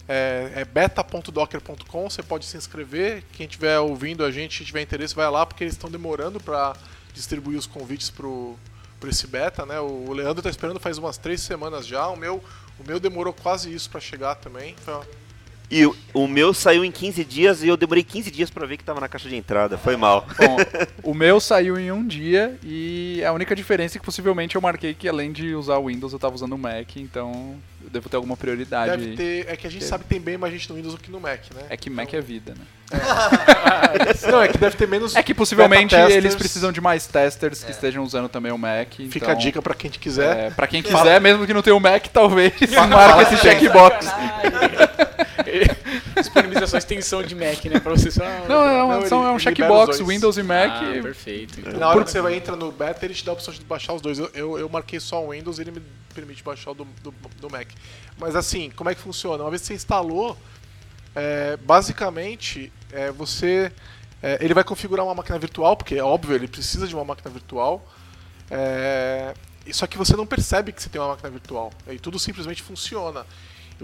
É, 0.07 0.53
é 0.55 0.65
beta.docker.com, 0.65 2.09
você 2.09 2.23
pode 2.23 2.45
se 2.45 2.57
inscrever. 2.57 3.23
Quem 3.31 3.45
estiver 3.45 3.79
ouvindo 3.79 4.25
a 4.25 4.31
gente, 4.31 4.65
tiver 4.65 4.81
interesse, 4.81 5.13
vai 5.13 5.29
lá 5.29 5.45
porque 5.45 5.63
eles 5.63 5.75
estão 5.75 5.89
demorando 5.89 6.39
para 6.39 6.73
distribuir 7.13 7.57
os 7.57 7.67
convites 7.67 8.09
para 8.09 9.07
esse 9.07 9.27
beta, 9.27 9.67
né? 9.67 9.79
O 9.79 10.11
Leandro 10.11 10.39
está 10.39 10.49
esperando 10.49 10.79
faz 10.79 10.97
umas 10.97 11.17
três 11.17 11.41
semanas 11.41 11.85
já. 11.85 12.07
O 12.07 12.15
meu, 12.15 12.43
o 12.79 12.87
meu 12.87 12.99
demorou 12.99 13.33
quase 13.33 13.73
isso 13.73 13.89
para 13.89 13.99
chegar 13.99 14.35
também. 14.35 14.75
Foi... 14.77 15.05
E 15.71 15.85
o, 15.85 15.95
o, 16.13 16.27
meu 16.27 16.51
saiu 16.51 16.83
em 16.83 16.91
15 16.91 17.23
dias 17.23 17.63
e 17.63 17.67
eu 17.67 17.77
demorei 17.77 18.03
15 18.03 18.31
dias 18.31 18.49
para 18.49 18.65
ver 18.65 18.77
que 18.77 18.83
tava 18.83 18.99
na 18.99 19.07
caixa 19.07 19.29
de 19.29 19.35
entrada. 19.35 19.77
Foi 19.77 19.95
mal. 19.95 20.25
Bom, 20.37 20.57
o 21.11 21.13
meu 21.13 21.39
saiu 21.39 21.79
em 21.79 21.91
um 21.91 22.05
dia 22.05 22.57
e 22.63 23.23
a 23.23 23.31
única 23.31 23.55
diferença 23.55 23.97
é 23.97 23.99
que 23.99 24.05
possivelmente 24.05 24.55
eu 24.55 24.61
marquei 24.61 24.95
que 24.95 25.07
além 25.07 25.31
de 25.31 25.53
usar 25.53 25.77
o 25.77 25.85
Windows 25.85 26.11
eu 26.11 26.17
tava 26.17 26.33
usando 26.33 26.53
o 26.53 26.57
Mac, 26.57 26.95
então 26.97 27.55
eu 27.83 27.89
devo 27.89 28.09
ter 28.09 28.15
alguma 28.15 28.35
prioridade. 28.35 28.97
Deve 28.97 29.15
ter, 29.15 29.45
é 29.47 29.55
que 29.55 29.67
a 29.67 29.69
gente 29.69 29.85
sabe 29.85 30.05
que 30.05 30.09
tem 30.09 30.19
bem 30.19 30.39
mais 30.39 30.51
gente 30.51 30.67
no 30.69 30.75
Windows 30.75 30.95
do 30.95 30.99
que 30.99 31.11
no 31.11 31.19
Mac, 31.19 31.41
né? 31.53 31.61
É 31.69 31.77
que 31.77 31.89
Mac 31.89 32.07
então... 32.07 32.19
é 32.19 32.21
vida, 32.21 32.55
né? 32.57 32.65
É. 32.91 34.25
Não, 34.31 34.41
é 34.41 34.47
que 34.47 34.57
deve 34.57 34.75
ter 34.75 34.87
menos. 34.87 35.15
É 35.15 35.21
que 35.21 35.35
possivelmente 35.35 35.93
eles 35.93 36.35
precisam 36.35 36.71
de 36.71 36.81
mais 36.81 37.05
testers 37.05 37.63
que 37.63 37.69
é. 37.69 37.71
estejam 37.71 38.03
usando 38.03 38.27
também 38.27 38.51
o 38.51 38.57
Mac. 38.57 38.93
Fica 38.95 39.17
então, 39.17 39.29
a 39.29 39.33
dica 39.35 39.61
para 39.61 39.75
quem 39.75 39.91
quiser. 39.91 40.47
É, 40.47 40.49
para 40.49 40.65
quem 40.65 40.81
quiser, 40.81 41.21
mesmo 41.21 41.45
que 41.45 41.53
não 41.53 41.61
tenha 41.61 41.75
o 41.75 41.79
Mac, 41.79 42.07
talvez 42.07 42.53
marque 42.89 43.33
esse 43.33 43.37
checkbox. 43.43 44.07
Disponibilização 46.15 46.77
extensão 46.77 47.23
de 47.23 47.35
Mac, 47.35 47.63
né? 47.65 47.79
Pra 47.79 47.91
você 47.91 48.11
só. 48.11 48.23
Não, 48.47 48.63
é, 48.63 48.83
uma, 48.83 49.09
não, 49.09 49.27
é 49.27 49.31
um 49.31 49.39
checkbox, 49.39 49.99
Windows 49.99 50.37
e 50.37 50.43
Mac. 50.43 50.71
Ah, 50.71 51.01
perfeito. 51.01 51.59
Então. 51.59 51.79
Na 51.79 51.89
hora 51.89 52.03
que 52.03 52.11
você 52.11 52.21
vai 52.21 52.35
entrar 52.35 52.55
no 52.55 52.71
beta, 52.71 53.05
ele 53.05 53.13
te 53.13 53.25
dá 53.25 53.31
a 53.31 53.33
opção 53.33 53.53
de 53.53 53.61
baixar 53.61 53.93
os 53.93 54.01
dois. 54.01 54.19
Eu, 54.19 54.29
eu, 54.33 54.59
eu 54.59 54.69
marquei 54.69 54.99
só 54.99 55.23
o 55.23 55.31
Windows 55.31 55.57
e 55.57 55.61
ele 55.61 55.71
me 55.71 55.81
permite 56.13 56.43
baixar 56.43 56.71
o 56.71 56.73
do, 56.73 56.87
do, 57.01 57.13
do, 57.39 57.49
Mac. 57.49 57.67
Mas 58.17 58.35
assim, 58.35 58.69
como 58.71 58.89
é 58.89 58.95
que 58.95 59.01
funciona? 59.01 59.43
Uma 59.43 59.49
vez 59.49 59.61
que 59.61 59.67
você 59.67 59.73
instalou, 59.73 60.37
é, 61.15 61.57
basicamente 61.57 62.71
é, 62.91 63.11
você. 63.11 63.71
É, 64.21 64.37
ele 64.41 64.53
vai 64.53 64.63
configurar 64.63 65.05
uma 65.05 65.15
máquina 65.15 65.39
virtual, 65.39 65.77
porque 65.77 65.95
é 65.95 66.03
óbvio, 66.03 66.35
ele 66.35 66.47
precisa 66.47 66.87
de 66.87 66.93
uma 66.93 67.05
máquina 67.05 67.31
virtual. 67.31 67.85
É, 68.51 69.33
só 69.71 69.87
que 69.87 69.97
você 69.97 70.15
não 70.15 70.25
percebe 70.25 70.71
que 70.71 70.81
você 70.81 70.89
tem 70.89 70.99
uma 70.99 71.09
máquina 71.09 71.29
virtual. 71.29 71.71
E 71.87 71.99
tudo 71.99 72.17
simplesmente 72.19 72.61
funciona. 72.61 73.25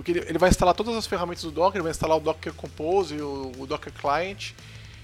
Que 0.04 0.12
ele, 0.12 0.20
ele 0.28 0.38
vai 0.38 0.50
instalar 0.50 0.74
todas 0.74 0.96
as 0.96 1.08
ferramentas 1.08 1.44
do 1.44 1.52
Docker, 1.52 1.78
ele 1.78 1.84
vai 1.84 1.92
instalar 1.92 2.18
o 2.18 2.20
Docker 2.20 2.54
Compose, 2.54 3.16
o, 3.22 3.52
o 3.58 3.66
Docker 3.66 3.94
Client, 3.94 4.52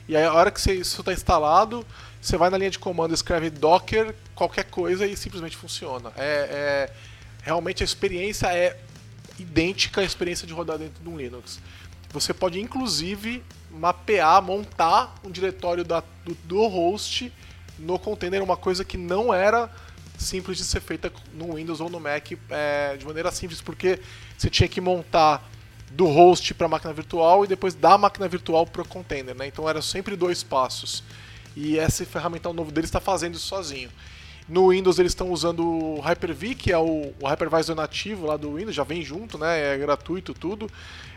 e 0.08 0.16
aí 0.16 0.24
a 0.24 0.34
hora 0.34 0.52
que 0.52 0.60
você, 0.60 0.74
isso 0.74 1.00
está 1.00 1.14
instalado, 1.14 1.86
você 2.22 2.38
vai 2.38 2.50
na 2.50 2.58
linha 2.58 2.70
de 2.70 2.80
comando, 2.80 3.14
escreve 3.14 3.50
Docker, 3.50 4.14
qualquer 4.36 4.66
coisa 4.66 5.08
e 5.08 5.16
simplesmente 5.16 5.56
funciona. 5.56 6.12
É, 6.18 6.90
é 6.90 6.94
realmente 7.44 7.84
a 7.84 7.86
experiência 7.86 8.48
é 8.48 8.78
idêntica 9.40 10.02
à 10.02 10.04
experiência 10.04 10.46
de 10.46 10.54
rodar 10.54 10.78
dentro 10.78 11.02
de 11.02 11.10
um 11.10 11.18
Linux. 11.18 11.60
Você 12.12 12.34
pode 12.34 12.60
inclusive 12.60 13.44
mapear, 13.72 14.42
montar 14.42 15.16
um 15.24 15.32
diretório 15.32 15.84
da, 15.84 16.04
do, 16.26 16.36
do 16.44 16.68
host 16.68 17.32
no 17.80 17.98
container, 17.98 18.44
uma 18.44 18.58
coisa 18.58 18.84
que 18.84 18.98
não 18.98 19.34
era 19.34 19.70
simples 20.18 20.58
de 20.58 20.64
ser 20.64 20.82
feita 20.82 21.12
no 21.34 21.56
Windows 21.56 21.82
ou 21.82 21.90
no 21.90 22.00
Mac 22.00 22.32
é, 22.50 22.96
de 22.98 23.06
maneira 23.06 23.32
simples, 23.32 23.62
porque 23.62 24.00
você 24.42 24.50
tinha 24.50 24.68
que 24.68 24.82
montar 24.82 25.48
do 25.92 26.08
host 26.08 26.56
para 26.56 26.66
a 26.66 26.70
máquina 26.70 26.92
virtual 26.92 27.46
e 27.46 27.48
depois 27.48 27.76
da 27.76 27.96
máquina 27.96 28.28
virtual 28.28 28.66
para 28.66 28.82
o 28.82 28.88
container, 28.88 29.36
né? 29.36 29.46
Então 29.46 29.70
era 29.70 29.82
sempre 29.84 30.16
dois 30.16 30.42
passos. 30.42 31.04
E 31.56 31.78
esse 31.78 32.06
ferramental 32.06 32.52
novo 32.52 32.72
deles 32.72 32.88
está 32.88 33.00
fazendo 33.00 33.36
isso 33.36 33.46
sozinho. 33.46 33.92
No 34.50 34.70
Windows 34.70 34.98
eles 34.98 35.12
estão 35.12 35.30
usando 35.30 35.64
o 35.64 36.00
Hyper-V, 36.00 36.56
que 36.56 36.72
é 36.72 36.78
o, 36.78 37.14
o, 37.20 37.28
hypervisor 37.28 37.76
nativo 37.76 38.26
lá 38.26 38.36
do 38.36 38.56
Windows, 38.56 38.76
já 38.76 38.84
vem 38.84 39.04
junto, 39.04 39.38
né? 39.38 39.76
É 39.76 39.78
gratuito 39.78 40.34
tudo. 40.34 40.68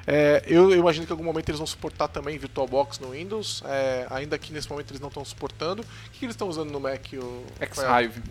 É, 0.07 0.43
eu, 0.47 0.71
eu, 0.71 0.79
imagino 0.79 1.07
que 1.07 1.13
em 1.13 1.15
algum 1.15 1.25
momento 1.25 1.49
eles 1.49 1.59
vão 1.59 1.67
suportar 1.67 2.09
também 2.09 2.37
VirtualBox 2.37 2.99
no 2.99 3.13
Windows, 3.13 3.63
é, 3.65 4.07
ainda 4.11 4.37
que 4.37 4.53
nesse 4.53 4.69
momento 4.69 4.91
eles 4.91 5.01
não 5.01 5.09
estão 5.09 5.25
suportando. 5.25 5.81
O 5.81 6.11
que, 6.11 6.19
que 6.19 6.25
eles 6.27 6.35
estão 6.35 6.49
usando 6.49 6.71
no 6.71 6.79
Mac? 6.79 7.01
O 7.15 7.45
X-Hive. 7.59 8.23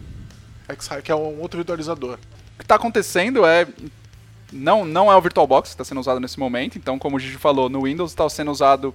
X-Hive, 0.69 1.01
que 1.01 1.11
é 1.11 1.15
um 1.15 1.41
outro 1.41 1.57
virtualizador. 1.57 2.19
O 2.53 2.57
que 2.59 2.63
está 2.63 2.75
acontecendo 2.75 3.43
é 3.43 3.67
não, 4.53 4.85
não 4.85 5.11
é 5.11 5.15
o 5.15 5.21
VirtualBox 5.21 5.69
que 5.69 5.73
está 5.73 5.83
sendo 5.83 5.99
usado 5.99 6.19
nesse 6.19 6.39
momento, 6.39 6.77
então 6.77 6.99
como 6.99 7.17
o 7.17 7.19
Gigi 7.19 7.37
falou, 7.37 7.69
no 7.69 7.83
Windows 7.83 8.11
está 8.11 8.27
sendo 8.29 8.51
usado 8.51 8.93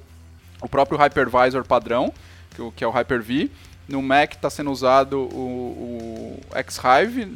o 0.60 0.68
próprio 0.68 0.98
Hypervisor 0.98 1.64
padrão, 1.64 2.12
que, 2.74 2.82
é 2.82 2.86
o 2.86 2.90
Hyper-V. 2.90 3.50
No 3.88 4.02
Mac 4.02 4.34
está 4.34 4.50
sendo 4.50 4.70
usado 4.70 5.20
o, 5.32 6.40
o 6.52 6.56
X-Hive 6.56 7.32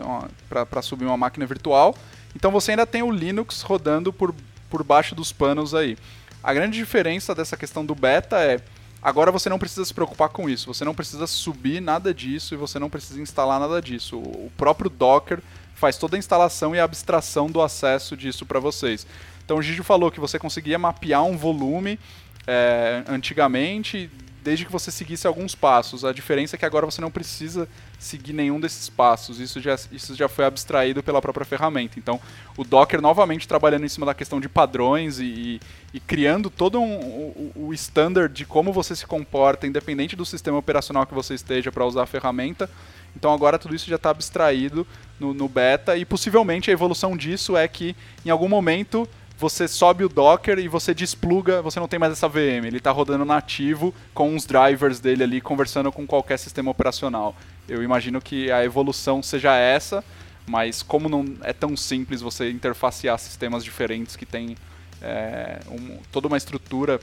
para 0.49 0.83
subir 0.83 1.07
uma 1.07 1.17
máquina 1.17 1.47
virtual. 1.47 1.95
Então 2.37 2.51
você 2.51 2.73
ainda 2.73 2.87
tem 2.87 3.03
o 3.03 3.11
Linux 3.11 3.63
rodando 3.63 4.13
por, 4.13 4.35
por 4.69 4.83
baixo 4.83 5.15
dos 5.15 5.33
panos 5.33 5.75
aí. 5.75 5.97
A 6.43 6.53
grande 6.53 6.77
diferença 6.77 7.35
dessa 7.35 7.57
questão 7.57 7.85
do 7.85 7.95
beta 7.95 8.41
é 8.41 8.61
agora 9.01 9.31
você 9.31 9.49
não 9.49 9.59
precisa 9.59 9.85
se 9.85 9.95
preocupar 9.95 10.29
com 10.29 10.49
isso. 10.49 10.73
Você 10.73 10.85
não 10.85 10.95
precisa 10.95 11.27
subir 11.27 11.81
nada 11.81 12.13
disso 12.13 12.55
e 12.55 12.57
você 12.57 12.79
não 12.79 12.91
precisa 12.91 13.21
instalar 13.21 13.61
nada 13.61 13.81
disso. 13.81 14.19
O 14.19 14.51
próprio 14.57 14.91
Docker 14.91 15.41
faz 15.83 15.97
toda 15.97 16.15
a 16.15 16.19
instalação 16.19 16.77
e 16.77 16.79
a 16.79 16.85
abstração 16.85 17.49
do 17.49 17.61
acesso 17.61 18.17
disso 18.17 18.47
para 18.47 18.61
vocês. 18.61 19.05
Então 19.45 19.57
o 19.57 19.63
Gigi 19.63 19.83
falou 19.83 20.13
que 20.13 20.21
você 20.21 20.39
conseguia 20.39 20.79
mapear 20.79 21.25
um 21.25 21.37
volume 21.37 21.99
é, 22.47 23.03
antigamente, 23.09 24.09
desde 24.45 24.65
que 24.65 24.71
você 24.71 24.93
seguisse 24.93 25.27
alguns 25.27 25.57
passos. 25.57 26.05
A 26.05 26.13
diferença 26.13 26.55
é 26.55 26.59
que 26.59 26.65
agora 26.65 26.87
você 26.87 27.01
não 27.01 27.11
precisa 27.11 27.69
seguir 27.99 28.33
nenhum 28.33 28.61
desses 28.61 28.89
passos. 28.89 29.41
Isso 29.41 29.61
já, 29.61 29.77
isso 29.91 30.15
já 30.15 30.29
foi 30.29 30.45
abstraído 30.45 31.03
pela 31.03 31.21
própria 31.21 31.45
ferramenta. 31.45 31.99
Então, 31.99 32.21
o 32.57 32.63
Docker 32.63 33.01
novamente 33.01 33.49
trabalhando 33.49 33.85
em 33.85 33.89
cima 33.89 34.07
da 34.07 34.15
questão 34.15 34.41
de 34.41 34.49
padrões 34.49 35.19
e, 35.19 35.61
e 35.93 35.99
criando 35.99 36.49
todo 36.49 36.81
um, 36.81 36.95
o, 36.95 37.53
o 37.57 37.75
standard 37.75 38.33
de 38.33 38.45
como 38.45 38.73
você 38.73 38.95
se 38.95 39.07
comporta, 39.07 39.67
independente 39.67 40.15
do 40.15 40.25
sistema 40.25 40.59
operacional 40.59 41.07
que 41.07 41.15
você 41.15 41.35
esteja 41.35 41.73
para 41.73 41.85
usar 41.85 42.05
a 42.05 42.07
ferramenta. 42.07 42.71
Então, 43.17 43.33
agora 43.33 43.59
tudo 43.59 43.75
isso 43.75 43.89
já 43.89 43.97
está 43.97 44.11
abstraído 44.11 44.87
no, 45.23 45.33
no 45.33 45.49
beta 45.49 45.97
e 45.97 46.05
possivelmente 46.05 46.71
a 46.71 46.73
evolução 46.73 47.17
disso 47.17 47.57
é 47.57 47.67
que 47.69 47.97
em 48.27 48.31
algum 48.31 48.49
momento 48.49 49.09
você 49.39 49.67
sobe 49.67 50.05
o 50.05 50.09
Docker 50.09 50.59
e 50.59 50.69
você 50.69 50.95
despluga, 50.95 51.63
você 51.63 51.81
não 51.81 51.89
tem 51.89 51.99
mais 51.99 52.13
essa 52.13 52.29
VM, 52.29 52.67
ele 52.67 52.77
está 52.77 52.91
rodando 52.91 53.25
nativo 53.25 53.95
com 54.15 54.35
os 54.37 54.45
drivers 54.45 55.01
dele 55.01 55.23
ali 55.25 55.41
conversando 55.41 55.91
com 55.91 56.07
qualquer 56.07 56.39
sistema 56.39 56.71
operacional. 56.71 57.35
Eu 57.69 57.83
imagino 57.83 58.21
que 58.21 58.51
a 58.53 58.65
evolução 58.65 59.23
seja 59.23 59.57
essa, 59.57 60.05
mas 60.47 60.83
como 60.83 61.09
não 61.09 61.25
é 61.43 61.53
tão 61.53 61.77
simples 61.77 62.21
você 62.21 62.51
interfacear 62.51 63.19
sistemas 63.19 63.65
diferentes 63.65 64.15
que 64.15 64.27
tem 64.27 64.57
é, 65.01 65.59
um, 65.69 65.99
toda 66.13 66.29
uma 66.29 66.37
estrutura 66.37 67.01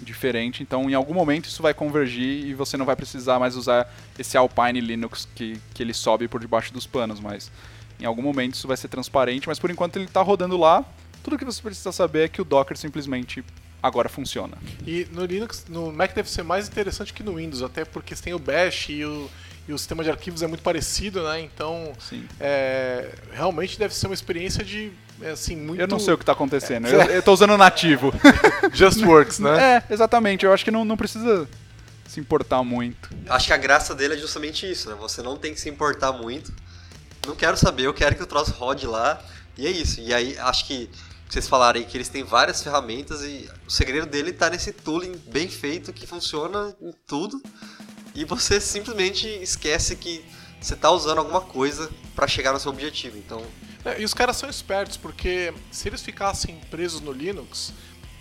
diferente, 0.00 0.62
então 0.62 0.88
em 0.88 0.94
algum 0.94 1.14
momento 1.14 1.46
isso 1.46 1.62
vai 1.62 1.74
convergir 1.74 2.46
e 2.46 2.54
você 2.54 2.76
não 2.76 2.86
vai 2.86 2.96
precisar 2.96 3.38
mais 3.38 3.56
usar 3.56 3.92
esse 4.18 4.36
Alpine 4.36 4.80
Linux 4.80 5.28
que, 5.34 5.60
que 5.74 5.82
ele 5.82 5.92
sobe 5.92 6.28
por 6.28 6.40
debaixo 6.40 6.72
dos 6.72 6.86
panos, 6.86 7.20
mas 7.20 7.50
em 8.00 8.04
algum 8.04 8.22
momento 8.22 8.54
isso 8.54 8.68
vai 8.68 8.76
ser 8.76 8.88
transparente, 8.88 9.48
mas 9.48 9.58
por 9.58 9.70
enquanto 9.70 9.96
ele 9.96 10.04
está 10.04 10.22
rodando 10.22 10.56
lá 10.56 10.84
tudo 11.22 11.38
que 11.38 11.44
você 11.44 11.60
precisa 11.60 11.92
saber 11.92 12.24
é 12.24 12.28
que 12.28 12.40
o 12.40 12.44
Docker 12.44 12.76
simplesmente 12.76 13.44
agora 13.82 14.08
funciona. 14.08 14.56
E 14.86 15.06
no 15.12 15.24
Linux, 15.24 15.66
no 15.68 15.92
Mac 15.92 16.14
deve 16.14 16.30
ser 16.30 16.42
mais 16.42 16.68
interessante 16.68 17.12
que 17.12 17.22
no 17.22 17.34
Windows, 17.34 17.62
até 17.62 17.84
porque 17.84 18.14
tem 18.14 18.34
o 18.34 18.38
Bash 18.38 18.88
e 18.88 19.04
o, 19.04 19.30
e 19.68 19.72
o 19.72 19.78
sistema 19.78 20.02
de 20.02 20.10
arquivos 20.10 20.42
é 20.42 20.46
muito 20.46 20.62
parecido, 20.62 21.22
né? 21.24 21.40
Então, 21.40 21.92
é, 22.40 23.14
realmente 23.32 23.78
deve 23.78 23.94
ser 23.94 24.06
uma 24.06 24.14
experiência 24.14 24.64
de 24.64 24.90
é, 25.22 25.30
assim 25.30 25.56
muito. 25.56 25.80
Eu 25.80 25.86
não 25.86 25.98
sei 25.98 26.14
o 26.14 26.16
que 26.18 26.22
está 26.22 26.32
acontecendo. 26.32 26.86
É. 26.86 26.94
Eu, 26.94 27.00
eu 27.00 27.22
tô 27.22 27.32
usando 27.32 27.56
nativo. 27.56 28.12
Just 28.72 29.02
works, 29.02 29.38
né? 29.38 29.76
É, 29.88 29.92
exatamente. 29.92 30.44
Eu 30.44 30.52
acho 30.52 30.64
que 30.64 30.70
não, 30.70 30.84
não 30.84 30.96
precisa 30.96 31.48
se 32.06 32.20
importar 32.20 32.62
muito. 32.62 33.10
Acho 33.28 33.46
que 33.46 33.52
a 33.52 33.56
graça 33.56 33.94
dele 33.94 34.14
é 34.14 34.18
justamente 34.18 34.70
isso, 34.70 34.88
né? 34.88 34.96
Você 35.00 35.22
não 35.22 35.36
tem 35.36 35.52
que 35.52 35.60
se 35.60 35.68
importar 35.68 36.12
muito. 36.12 36.52
Não 37.26 37.36
quero 37.36 37.56
saber, 37.56 37.84
eu 37.84 37.94
quero 37.94 38.16
que 38.16 38.22
o 38.22 38.26
troço 38.26 38.52
rode 38.52 38.86
lá. 38.86 39.20
E 39.56 39.66
é 39.66 39.70
isso. 39.70 40.00
E 40.00 40.14
aí 40.14 40.38
acho 40.38 40.66
que 40.66 40.88
vocês 41.28 41.46
falaram 41.46 41.78
aí 41.78 41.84
que 41.84 41.96
eles 41.96 42.08
têm 42.08 42.24
várias 42.24 42.62
ferramentas 42.62 43.22
e 43.22 43.48
o 43.66 43.70
segredo 43.70 44.06
dele 44.06 44.30
está 44.30 44.48
nesse 44.48 44.72
tooling 44.72 45.20
bem 45.26 45.48
feito 45.48 45.92
que 45.92 46.06
funciona 46.06 46.74
em 46.80 46.92
tudo 47.06 47.42
e 48.14 48.24
você 48.24 48.60
simplesmente 48.60 49.28
esquece 49.42 49.94
que 49.94 50.24
você 50.60 50.74
está 50.74 50.90
usando 50.90 51.18
alguma 51.18 51.40
coisa 51.40 51.90
para 52.16 52.26
chegar 52.26 52.52
no 52.52 52.58
seu 52.58 52.72
objetivo. 52.72 53.18
Então, 53.18 53.40
é, 53.40 53.44
e 53.98 54.04
os 54.04 54.12
caras 54.12 54.36
são 54.36 54.48
espertos 54.48 54.96
porque 54.96 55.52
se 55.70 55.88
eles 55.88 56.02
ficassem 56.02 56.56
presos 56.70 57.00
no 57.00 57.12
Linux, 57.12 57.72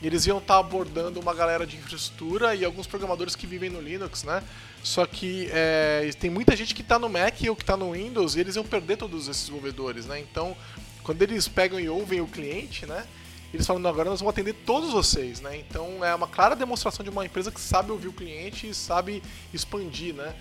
eles 0.01 0.25
iam 0.27 0.37
estar 0.37 0.55
tá 0.55 0.59
abordando 0.59 1.19
uma 1.19 1.33
galera 1.33 1.65
de 1.65 1.75
infraestrutura 1.75 2.53
e 2.55 2.63
alguns 2.63 2.85
programadores 2.85 3.35
que 3.35 3.47
vivem 3.47 3.69
no 3.69 3.81
Linux, 3.81 4.23
né? 4.23 4.43
Só 4.83 5.05
que 5.05 5.49
é, 5.51 6.09
tem 6.19 6.29
muita 6.29 6.55
gente 6.55 6.75
que 6.75 6.81
está 6.81 6.99
no 6.99 7.09
Mac 7.09 7.35
ou 7.49 7.55
que 7.55 7.63
está 7.63 7.75
no 7.75 7.91
Windows 7.93 8.35
e 8.35 8.39
eles 8.39 8.55
iam 8.55 8.63
perder 8.63 8.97
todos 8.97 9.27
esses 9.27 9.43
desenvolvedores, 9.43 10.05
né? 10.05 10.19
Então 10.19 10.55
quando 11.03 11.21
eles 11.21 11.47
pegam 11.47 11.79
e 11.79 11.89
ouvem 11.89 12.21
o 12.21 12.27
cliente, 12.27 12.85
né? 12.85 13.05
Eles 13.53 13.65
falam, 13.65 13.85
agora 13.87 14.09
nós 14.09 14.19
vamos 14.19 14.33
atender 14.33 14.53
todos 14.53 14.91
vocês, 14.91 15.39
né? 15.39 15.57
Então 15.57 16.03
é 16.03 16.13
uma 16.13 16.27
clara 16.27 16.55
demonstração 16.55 17.03
de 17.03 17.09
uma 17.09 17.25
empresa 17.25 17.49
que 17.49 17.61
sabe 17.61 17.91
ouvir 17.91 18.09
o 18.09 18.13
cliente 18.13 18.69
e 18.69 18.73
sabe 18.73 19.23
expandir, 19.53 20.13
né? 20.13 20.35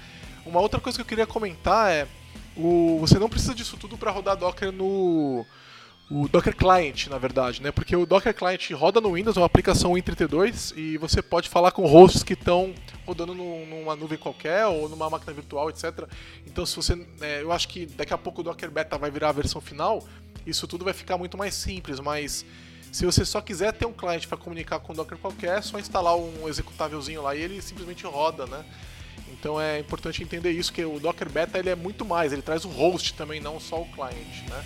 Uma 0.45 0.61
outra 0.61 0.81
coisa 0.81 0.99
que 0.99 1.03
eu 1.03 1.07
queria 1.07 1.27
comentar 1.27 1.91
é 1.91 2.07
o, 2.57 2.99
você 3.01 3.19
não 3.19 3.29
precisa 3.29 3.55
disso 3.55 3.77
tudo 3.77 3.97
para 3.97 4.11
rodar 4.11 4.37
Docker 4.37 4.73
no 4.73 5.45
o 6.09 6.29
Docker 6.29 6.55
Client, 6.55 7.09
na 7.09 7.19
verdade, 7.19 7.61
né? 7.61 7.73
Porque 7.73 7.97
o 7.97 8.07
Docker 8.07 8.33
Client 8.33 8.71
roda 8.71 9.01
no 9.01 9.15
Windows, 9.15 9.37
é 9.37 9.41
uma 9.41 9.47
aplicação 9.47 9.95
Win32 9.95 10.73
e 10.77 10.97
você 10.99 11.21
pode 11.21 11.49
falar 11.49 11.73
com 11.73 11.85
hosts 11.85 12.23
que 12.23 12.35
estão 12.35 12.73
rodando 13.05 13.35
numa 13.35 13.97
nuvem 13.97 14.17
qualquer 14.17 14.67
ou 14.67 14.89
numa 14.89 15.11
máquina 15.11 15.33
virtual, 15.33 15.69
etc. 15.69 16.09
Então, 16.47 16.65
se 16.65 16.77
você, 16.77 17.05
é, 17.21 17.43
eu 17.43 17.51
acho 17.51 17.67
que 17.67 17.87
daqui 17.87 18.15
a 18.15 18.19
pouco 18.19 18.41
o 18.41 18.45
Docker 18.45 18.71
Beta 18.71 18.97
vai 18.97 19.11
virar 19.11 19.31
a 19.31 19.33
versão 19.33 19.61
final 19.61 20.01
isso 20.47 20.67
tudo 20.67 20.85
vai 20.85 20.95
ficar 20.95 21.19
muito 21.19 21.37
mais 21.37 21.55
simples, 21.55 21.99
mas 21.99 22.47
se 22.93 23.05
você 23.05 23.25
só 23.25 23.41
quiser 23.41 23.73
ter 23.73 23.85
um 23.85 23.93
cliente 23.93 24.29
para 24.29 24.39
comunicar 24.39 24.79
com 24.79 24.93
o 24.93 24.97
Docker 24.97 25.19
qualquer, 25.19 25.59
é 25.59 25.61
só 25.63 25.79
instalar 25.79 26.17
um 26.17 26.49
executávelzinho 26.49 27.21
lá 27.21 27.35
e 27.35 27.43
ele 27.43 27.61
simplesmente 27.61 28.07
roda, 28.07 28.47
né? 28.47 28.65
Então 29.33 29.61
é 29.61 29.79
importante 29.79 30.23
entender 30.23 30.51
isso, 30.51 30.73
que 30.73 30.85
o 30.85 30.99
Docker 30.99 31.31
Beta 31.31 31.59
ele 31.59 31.71
é 31.71 31.75
muito 31.75 32.05
mais, 32.05 32.33
ele 32.33 32.43
traz 32.43 32.65
o 32.65 32.69
host 32.69 33.15
também, 33.15 33.41
não 33.41 33.61
só 33.61 33.81
o 33.81 33.87
cliente, 33.87 34.45
né? 34.49 34.65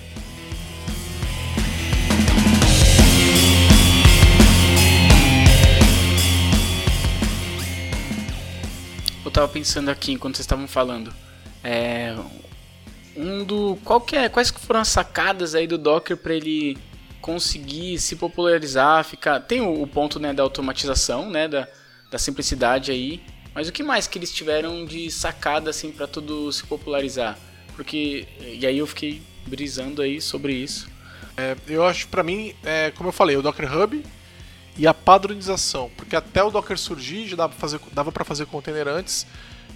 Eu 9.24 9.30
tava 9.30 9.48
pensando 9.48 9.90
aqui 9.90 10.12
enquanto 10.12 10.36
vocês 10.36 10.44
estavam 10.44 10.66
falando. 10.66 11.14
É, 11.62 12.16
um 13.16 13.44
do 13.44 13.78
qual 13.84 14.00
que 14.00 14.16
é, 14.16 14.28
quais 14.28 14.50
que 14.50 14.60
foram 14.60 14.80
as 14.80 14.88
sacadas 14.88 15.54
aí 15.54 15.66
do 15.66 15.76
Docker 15.76 16.16
para 16.16 16.34
ele 16.34 16.76
conseguir 17.20 17.98
se 17.98 18.16
popularizar, 18.16 19.04
ficar 19.04 19.40
tem 19.40 19.60
o, 19.60 19.82
o, 19.82 19.86
ponto 19.86 20.18
né 20.18 20.32
da 20.32 20.42
automatização, 20.42 21.28
né, 21.30 21.46
da, 21.46 21.68
da 22.10 22.18
simplicidade 22.18 22.90
aí, 22.90 23.22
mas 23.60 23.68
o 23.68 23.72
que 23.72 23.82
mais 23.82 24.06
que 24.06 24.16
eles 24.18 24.32
tiveram 24.32 24.86
de 24.86 25.10
sacada 25.10 25.68
assim 25.68 25.92
para 25.92 26.06
tudo 26.06 26.50
se 26.50 26.64
popularizar? 26.64 27.38
Porque 27.76 28.26
e 28.40 28.66
aí 28.66 28.78
eu 28.78 28.86
fiquei 28.86 29.20
brisando 29.46 30.00
aí 30.00 30.18
sobre 30.18 30.54
isso. 30.54 30.88
É, 31.36 31.54
eu 31.68 31.84
acho 31.84 32.08
para 32.08 32.22
mim, 32.22 32.54
é, 32.64 32.90
como 32.92 33.10
eu 33.10 33.12
falei, 33.12 33.36
o 33.36 33.42
Docker 33.42 33.70
Hub 33.76 34.02
e 34.78 34.86
a 34.86 34.94
padronização, 34.94 35.90
porque 35.94 36.16
até 36.16 36.42
o 36.42 36.50
Docker 36.50 36.78
surgir 36.78 37.28
já 37.28 37.36
dava 37.36 37.50
para 37.50 37.58
fazer, 37.60 37.80
dava 37.92 38.12
fazer 38.24 38.46
container 38.46 38.88
antes, 38.88 39.26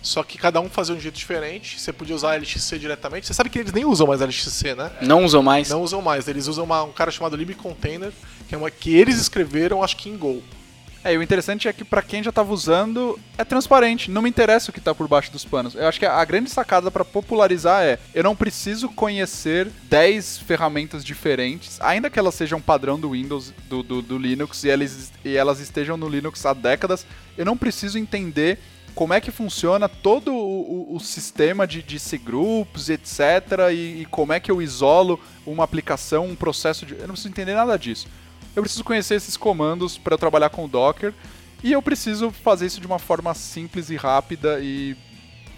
Só 0.00 0.22
que 0.22 0.36
cada 0.38 0.60
um 0.60 0.68
fazia 0.70 0.94
um 0.94 1.00
jeito 1.00 1.14
diferente. 1.16 1.78
Você 1.80 1.90
podia 1.92 2.14
usar 2.14 2.34
LXC 2.36 2.78
diretamente. 2.78 3.26
Você 3.26 3.32
sabe 3.34 3.48
que 3.50 3.58
eles 3.58 3.72
nem 3.72 3.84
usam 3.86 4.06
mais 4.06 4.20
LXC, 4.20 4.74
né? 4.74 4.90
Não 5.02 5.24
usam 5.24 5.42
mais? 5.42 5.68
Não 5.70 5.82
usam 5.82 6.02
mais. 6.02 6.28
Eles 6.28 6.46
usam 6.46 6.64
uma- 6.64 6.82
um 6.84 6.92
cara 6.92 7.10
chamado 7.10 7.36
libcontainer, 7.36 8.12
que 8.48 8.54
é 8.54 8.58
uma 8.58 8.70
que 8.70 8.94
eles 8.94 9.18
escreveram, 9.18 9.82
acho 9.82 9.96
que 9.96 10.08
em 10.10 10.16
Go. 10.18 10.42
É, 11.04 11.12
e 11.12 11.18
o 11.18 11.22
interessante 11.22 11.68
é 11.68 11.72
que 11.74 11.84
pra 11.84 12.00
quem 12.00 12.22
já 12.22 12.32
tava 12.32 12.50
usando, 12.50 13.20
é 13.36 13.44
transparente, 13.44 14.10
não 14.10 14.22
me 14.22 14.28
interessa 14.30 14.70
o 14.70 14.72
que 14.74 14.80
tá 14.80 14.94
por 14.94 15.06
baixo 15.06 15.30
dos 15.30 15.44
panos. 15.44 15.74
Eu 15.74 15.86
acho 15.86 15.98
que 15.98 16.06
a 16.06 16.24
grande 16.24 16.48
sacada 16.48 16.90
pra 16.90 17.04
popularizar 17.04 17.82
é, 17.82 17.98
eu 18.14 18.24
não 18.24 18.34
preciso 18.34 18.88
conhecer 18.88 19.68
10 19.82 20.38
ferramentas 20.38 21.04
diferentes, 21.04 21.78
ainda 21.82 22.08
que 22.08 22.18
elas 22.18 22.34
sejam 22.34 22.58
padrão 22.58 22.98
do 22.98 23.10
Windows, 23.10 23.52
do, 23.68 23.82
do, 23.82 24.00
do 24.00 24.16
Linux, 24.16 24.64
e 24.64 24.70
elas, 24.70 25.12
e 25.22 25.36
elas 25.36 25.60
estejam 25.60 25.98
no 25.98 26.08
Linux 26.08 26.46
há 26.46 26.54
décadas, 26.54 27.06
eu 27.36 27.44
não 27.44 27.56
preciso 27.56 27.98
entender 27.98 28.58
como 28.94 29.12
é 29.12 29.20
que 29.20 29.30
funciona 29.30 29.88
todo 29.90 30.32
o, 30.32 30.92
o- 30.92 30.96
o 30.96 31.00
sistema 31.00 31.66
de, 31.66 31.82
de 31.82 31.98
cgroups, 31.98 32.88
etc, 32.88 33.18
e, 33.72 34.00
e 34.02 34.06
como 34.10 34.32
é 34.32 34.40
que 34.40 34.50
eu 34.50 34.62
isolo 34.62 35.20
uma 35.44 35.64
aplicação, 35.64 36.24
um 36.26 36.34
processo 36.36 36.86
de... 36.86 36.94
Eu 36.94 37.00
não 37.00 37.08
preciso 37.08 37.28
entender 37.28 37.54
nada 37.54 37.76
disso. 37.76 38.06
Eu 38.54 38.62
preciso 38.62 38.84
conhecer 38.84 39.14
esses 39.14 39.36
comandos 39.36 39.98
para 39.98 40.16
trabalhar 40.18 40.50
com 40.50 40.64
o 40.64 40.68
Docker 40.68 41.12
e 41.62 41.72
eu 41.72 41.82
preciso 41.82 42.30
fazer 42.30 42.66
isso 42.66 42.80
de 42.80 42.86
uma 42.86 42.98
forma 42.98 43.34
simples 43.34 43.90
e 43.90 43.96
rápida 43.96 44.60
e 44.60 44.96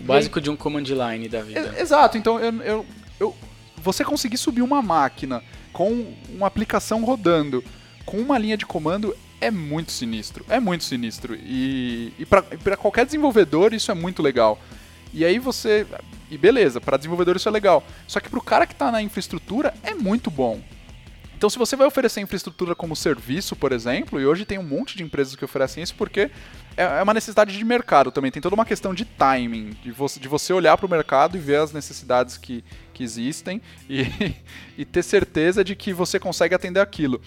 O 0.01 0.05
básico 0.05 0.41
de 0.41 0.49
um 0.51 0.57
command 0.57 0.85
line 0.85 1.29
da 1.29 1.43
vida. 1.43 1.75
E- 1.77 1.81
Exato, 1.81 2.17
então 2.17 2.39
eu, 2.41 2.63
eu, 2.63 2.87
eu- 3.21 3.37
você 3.77 4.05
conseguir 4.05 4.39
subir 4.39 4.63
uma 4.63 4.81
máquina 4.83 5.43
com 5.73 6.15
uma 6.31 6.47
aplicação 6.47 7.05
rodando 7.05 7.63
com 8.07 8.19
uma 8.19 8.39
linha 8.39 8.57
de 8.57 8.65
comando 8.65 9.15
é 9.41 9.51
muito 9.51 9.93
sinistro. 9.93 10.45
É 10.49 10.59
muito 10.59 10.85
sinistro. 10.85 11.35
E, 11.35 12.13
e 12.19 12.25
para 12.25 12.77
qualquer 12.77 13.05
desenvolvedor 13.05 13.75
isso 13.75 13.91
é 13.91 13.95
muito 13.95 14.23
legal. 14.23 14.59
E 15.13 15.25
aí 15.25 15.39
você. 15.39 15.87
E 16.31 16.39
beleza, 16.39 16.81
para 16.81 16.97
desenvolvedor 16.97 17.37
isso 17.37 17.49
é 17.49 17.53
legal. 17.53 17.85
Só 18.07 18.19
que 18.21 18.29
para 18.31 18.39
o 18.39 18.43
cara 18.43 18.67
que 18.67 18.73
está 18.73 18.91
na 18.91 19.03
infraestrutura 19.03 19.75
é 19.83 19.93
muito 19.95 20.31
bom. 20.31 20.61
Então, 21.37 21.51
se 21.51 21.59
você 21.59 21.77
vai 21.77 21.87
oferecer 21.87 22.21
infraestrutura 22.23 22.75
como 22.75 22.97
serviço, 22.97 23.55
por 23.55 23.71
exemplo, 23.71 24.19
e 24.19 24.25
hoje 24.27 24.47
tem 24.47 24.59
um 24.59 24.63
monte 24.63 24.97
de 24.97 25.03
empresas 25.03 25.37
que 25.37 25.45
oferecem 25.45 25.83
isso 25.83 25.95
porque 25.95 26.31
é 26.77 26.83
é 26.99 27.03
uma 27.03 27.13
necessidade 27.15 27.57
de 27.57 27.65
mercado 27.65 28.11
também. 28.11 28.31
Tem 28.31 28.41
toda 28.41 28.55
uma 28.55 28.65
questão 28.65 28.95
de 28.95 29.05
timing, 29.05 29.71
de 29.83 29.91
você, 29.91 30.19
de 30.21 30.29
você 30.29 30.53
olhar 30.53 30.77
para 30.77 30.87
o 30.87 30.91
mercado 30.91 31.37
e 31.37 31.41
ver 31.41 31.57
as 31.57 31.73
necessidades 31.73 32.37
que, 32.39 32.65
que 32.95 33.03
existem 33.05 33.61
e, 33.89 34.07
e 34.79 34.85
ter 34.85 35.03
certeza 35.03 35.63
de 35.65 35.75
que 35.77 35.93
você 35.93 36.19
consegue 36.19 36.55
atender 36.55 36.81
aquilo. 36.81 37.21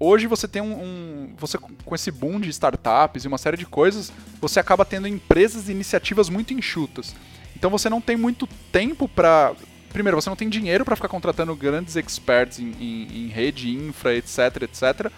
Hoje 0.00 0.26
você 0.28 0.46
tem 0.46 0.62
um, 0.62 0.72
um- 0.82 1.34
você 1.36 1.58
com 1.58 1.94
esse 1.94 2.10
boom 2.10 2.38
de 2.40 2.48
startups 2.50 3.24
e 3.24 3.28
uma 3.28 3.38
série 3.38 3.56
de 3.56 3.66
coisas, 3.66 4.12
você 4.40 4.60
acaba 4.60 4.84
tendo 4.84 5.08
empresas 5.08 5.68
e 5.68 5.72
iniciativas 5.72 6.28
muito 6.28 6.54
enxutas. 6.54 7.14
Então 7.56 7.68
você 7.70 7.88
não 7.90 8.00
tem 8.00 8.16
muito 8.16 8.48
tempo 8.70 9.08
para 9.08 9.54
primeiro 9.92 10.20
você 10.20 10.28
não 10.28 10.36
tem 10.36 10.48
dinheiro 10.48 10.84
para 10.84 10.96
ficar 10.96 11.08
contratando 11.08 11.54
grandes 11.56 11.96
experts 11.96 12.58
em, 12.58 12.72
em- 12.80 13.24
em 13.24 13.28
rede, 13.28 13.70
infra, 13.70 14.14
etc, 14.14 14.62
etc. 14.62 15.10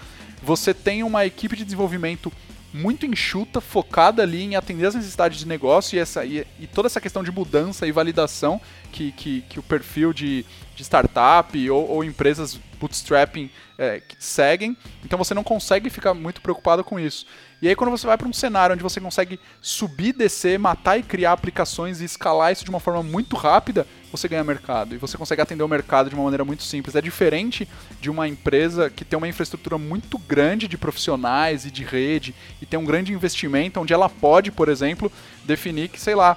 Você 0.43 0.73
tem 0.73 1.03
uma 1.03 1.27
equipe 1.27 1.57
de 1.57 1.65
desenvolvimento 1.65 2.33
muito 2.73 3.05
enxuta, 3.05 3.61
focada 3.61 4.23
ali 4.23 4.43
em 4.45 4.55
atender 4.55 4.87
as 4.87 4.95
necessidades 4.95 5.39
de 5.41 5.47
negócio 5.47 5.97
e, 5.97 5.99
essa, 5.99 6.25
e, 6.25 6.47
e 6.59 6.67
toda 6.69 6.87
essa 6.87 7.01
questão 7.01 7.23
de 7.25 7.33
mudança 7.33 7.85
e 7.87 7.91
validação 7.93 8.61
que, 8.93 9.11
que, 9.13 9.43
que 9.49 9.59
o 9.59 9.63
perfil 9.63 10.13
de, 10.13 10.47
de 10.77 10.83
startup 10.85 11.69
ou, 11.71 11.89
ou 11.91 12.05
empresas 12.05 12.59
bootstrapping 12.79 13.51
é, 13.77 14.01
seguem. 14.21 14.77
Então 15.05 15.19
você 15.19 15.35
não 15.35 15.43
consegue 15.43 15.91
ficar 15.91 16.15
muito 16.15 16.41
preocupado 16.41 16.85
com 16.85 16.99
isso. 16.99 17.27
E 17.63 17.69
aí 17.69 17.77
quando 17.77 17.91
você 17.91 18.07
vai 18.07 18.17
para 18.17 18.27
um 18.27 18.33
cenário 18.33 18.75
onde 18.75 18.83
você 18.83 19.01
consegue 19.01 19.39
subir, 19.61 20.15
descer, 20.15 20.59
matar 20.59 20.99
e 20.99 21.03
criar 21.03 21.33
aplicações 21.33 22.01
e 22.01 22.05
escalar 22.05 22.53
isso 22.53 22.65
de 22.65 22.71
uma 22.71 22.81
forma 22.81 23.03
muito 23.03 23.37
rápida, 23.37 23.87
você 24.11 24.27
ganha 24.29 24.43
mercado. 24.43 24.95
E 24.95 24.99
você 24.99 25.19
consegue 25.19 25.43
atender 25.43 25.63
o 25.63 25.69
mercado 25.69 26.09
de 26.09 26.15
uma 26.15 26.25
maneira 26.25 26.45
muito 26.45 26.63
simples. 26.63 26.97
É 26.97 27.03
diferente 27.03 27.69
de 28.01 28.09
uma 28.09 28.27
empresa 28.27 28.89
que 28.89 29.05
tem 29.05 29.17
uma 29.17 29.29
infraestrutura 29.29 29.77
muito 29.77 30.19
grande 30.19 30.67
de 30.67 30.79
profissionais 30.79 31.67
e 31.67 31.71
de 31.71 31.85
rede 31.85 32.35
e 32.63 32.67
tem 32.67 32.79
um 32.79 32.85
grande 32.85 33.13
investimento 33.13 33.79
onde 33.79 33.93
ela 33.93 34.09
pode, 34.09 34.51
por 34.51 34.69
exemplo, 34.69 35.13
definir 35.45 35.89
que, 35.89 36.01
sei 36.01 36.15
lá, 36.15 36.37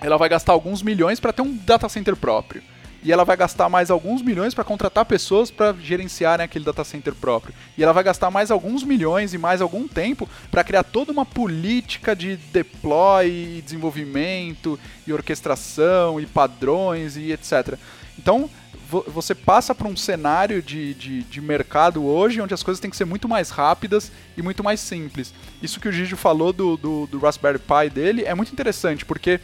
ela 0.00 0.16
vai 0.16 0.28
gastar 0.28 0.52
alguns 0.52 0.82
milhões 0.82 1.18
para 1.18 1.32
ter 1.32 1.42
um 1.42 1.56
data 1.56 1.88
center 1.88 2.14
próprio. 2.14 2.62
E 3.04 3.12
ela 3.12 3.22
vai 3.24 3.36
gastar 3.36 3.68
mais 3.68 3.90
alguns 3.90 4.22
milhões 4.22 4.54
para 4.54 4.64
contratar 4.64 5.04
pessoas 5.04 5.50
para 5.50 5.74
gerenciarem 5.74 6.42
aquele 6.42 6.64
data 6.64 6.82
center 6.82 7.14
próprio. 7.14 7.54
E 7.76 7.82
ela 7.82 7.92
vai 7.92 8.02
gastar 8.02 8.30
mais 8.30 8.50
alguns 8.50 8.82
milhões 8.82 9.34
e 9.34 9.38
mais 9.38 9.60
algum 9.60 9.86
tempo 9.86 10.26
para 10.50 10.64
criar 10.64 10.82
toda 10.82 11.12
uma 11.12 11.26
política 11.26 12.16
de 12.16 12.36
deploy, 12.36 13.62
desenvolvimento 13.62 14.80
e 15.06 15.12
orquestração 15.12 16.18
e 16.18 16.24
padrões 16.24 17.16
e 17.18 17.30
etc. 17.30 17.78
Então 18.18 18.48
vo- 18.88 19.04
você 19.08 19.34
passa 19.34 19.74
para 19.74 19.88
um 19.88 19.96
cenário 19.96 20.62
de, 20.62 20.94
de, 20.94 21.22
de 21.24 21.40
mercado 21.40 22.04
hoje 22.04 22.40
onde 22.40 22.54
as 22.54 22.62
coisas 22.62 22.80
têm 22.80 22.90
que 22.90 22.96
ser 22.96 23.04
muito 23.04 23.28
mais 23.28 23.50
rápidas 23.50 24.10
e 24.36 24.42
muito 24.42 24.64
mais 24.64 24.80
simples. 24.80 25.34
Isso 25.62 25.78
que 25.80 25.88
o 25.88 25.92
Gigi 25.92 26.16
falou 26.16 26.52
do, 26.52 26.76
do, 26.76 27.06
do 27.06 27.18
Raspberry 27.18 27.58
Pi 27.58 27.90
dele 27.92 28.24
é 28.24 28.34
muito 28.34 28.52
interessante, 28.52 29.04
porque 29.04 29.40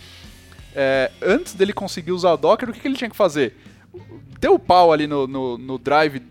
é, 0.75 1.11
antes 1.23 1.55
dele 1.55 1.73
conseguir 1.73 2.12
usar 2.12 2.33
o 2.33 2.37
Docker, 2.37 2.68
o 2.68 2.73
que, 2.73 2.81
que 2.81 2.89
ele 2.89 2.97
tinha 2.97 3.11
que 3.11 3.16
fazer? 3.16 3.57
Deu 4.39 4.55
o 4.55 4.59
pau 4.59 4.93
ali 4.93 5.07
no, 5.07 5.27
no, 5.27 5.59
no 5.59 5.79
drive, 5.79 6.23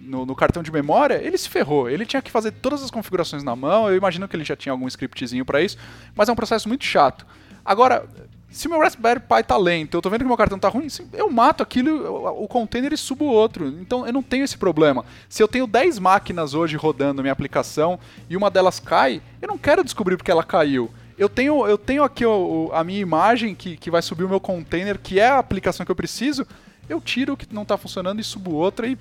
no, 0.00 0.24
no 0.24 0.34
cartão 0.34 0.62
de 0.62 0.72
memória, 0.72 1.20
ele 1.22 1.36
se 1.36 1.48
ferrou. 1.48 1.88
Ele 1.88 2.06
tinha 2.06 2.22
que 2.22 2.30
fazer 2.30 2.52
todas 2.52 2.82
as 2.82 2.90
configurações 2.90 3.44
na 3.44 3.54
mão. 3.54 3.88
Eu 3.88 3.96
imagino 3.96 4.26
que 4.26 4.34
ele 4.34 4.44
já 4.44 4.56
tinha 4.56 4.72
algum 4.72 4.88
scriptzinho 4.88 5.44
para 5.44 5.60
isso, 5.60 5.76
mas 6.14 6.28
é 6.28 6.32
um 6.32 6.36
processo 6.36 6.68
muito 6.68 6.84
chato. 6.84 7.26
Agora, 7.64 8.08
se 8.50 8.66
o 8.66 8.70
meu 8.70 8.80
Raspberry 8.80 9.20
Pi 9.20 9.42
tá 9.46 9.56
lento, 9.58 9.96
eu 9.96 10.02
tô 10.02 10.08
vendo 10.08 10.20
que 10.20 10.26
meu 10.26 10.36
cartão 10.36 10.58
tá 10.58 10.68
ruim, 10.68 10.88
eu 11.12 11.30
mato 11.30 11.62
aquilo, 11.62 12.26
o 12.42 12.48
container 12.48 12.92
e 12.92 12.96
subo 12.96 13.26
outro. 13.26 13.68
Então 13.68 14.06
eu 14.06 14.12
não 14.12 14.22
tenho 14.22 14.44
esse 14.44 14.56
problema. 14.56 15.04
Se 15.28 15.42
eu 15.42 15.48
tenho 15.48 15.66
10 15.66 15.98
máquinas 15.98 16.54
hoje 16.54 16.76
rodando 16.76 17.22
minha 17.22 17.32
aplicação 17.32 17.98
e 18.28 18.36
uma 18.36 18.50
delas 18.50 18.80
cai, 18.80 19.20
eu 19.42 19.48
não 19.48 19.58
quero 19.58 19.84
descobrir 19.84 20.16
porque 20.16 20.30
ela 20.30 20.42
caiu. 20.42 20.90
Eu 21.18 21.28
tenho, 21.28 21.66
eu 21.66 21.76
tenho 21.76 22.04
aqui 22.04 22.24
o- 22.24 22.70
a 22.72 22.84
minha 22.84 23.00
imagem 23.00 23.54
que, 23.54 23.76
que 23.76 23.90
vai 23.90 24.00
subir 24.00 24.24
o 24.24 24.28
meu 24.28 24.38
container, 24.40 24.98
que 24.98 25.18
é 25.18 25.28
a 25.28 25.38
aplicação 25.38 25.84
que 25.84 25.90
eu 25.90 25.96
preciso. 25.96 26.46
Eu 26.88 27.00
tiro 27.00 27.32
o 27.32 27.36
que 27.36 27.52
não 27.52 27.64
tá 27.64 27.76
funcionando 27.76 28.20
e 28.20 28.24
subo 28.24 28.52
outra 28.54 28.86
e 28.86 28.96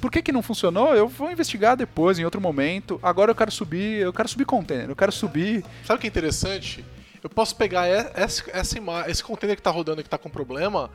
por 0.00 0.10
que, 0.10 0.22
que 0.22 0.30
não 0.30 0.42
funcionou? 0.42 0.94
Eu 0.94 1.08
vou 1.08 1.30
investigar 1.30 1.76
depois, 1.76 2.18
em 2.18 2.24
outro 2.24 2.40
momento. 2.40 3.00
Agora 3.02 3.30
eu 3.30 3.34
quero 3.34 3.50
subir, 3.50 4.00
eu 4.00 4.12
quero 4.12 4.28
subir 4.28 4.44
container, 4.44 4.88
eu 4.88 4.94
quero 4.96 5.10
subir. 5.10 5.64
Sabe 5.84 5.98
o 5.98 6.00
que 6.00 6.06
é 6.06 6.08
interessante? 6.10 6.84
Eu 7.22 7.28
posso 7.30 7.56
pegar 7.56 7.86
essa, 7.86 8.44
essa 8.52 8.78
esse 9.08 9.24
container 9.24 9.56
que 9.56 9.60
está 9.60 9.70
rodando 9.70 10.02
que 10.02 10.06
está 10.06 10.18
com 10.18 10.30
problema, 10.30 10.88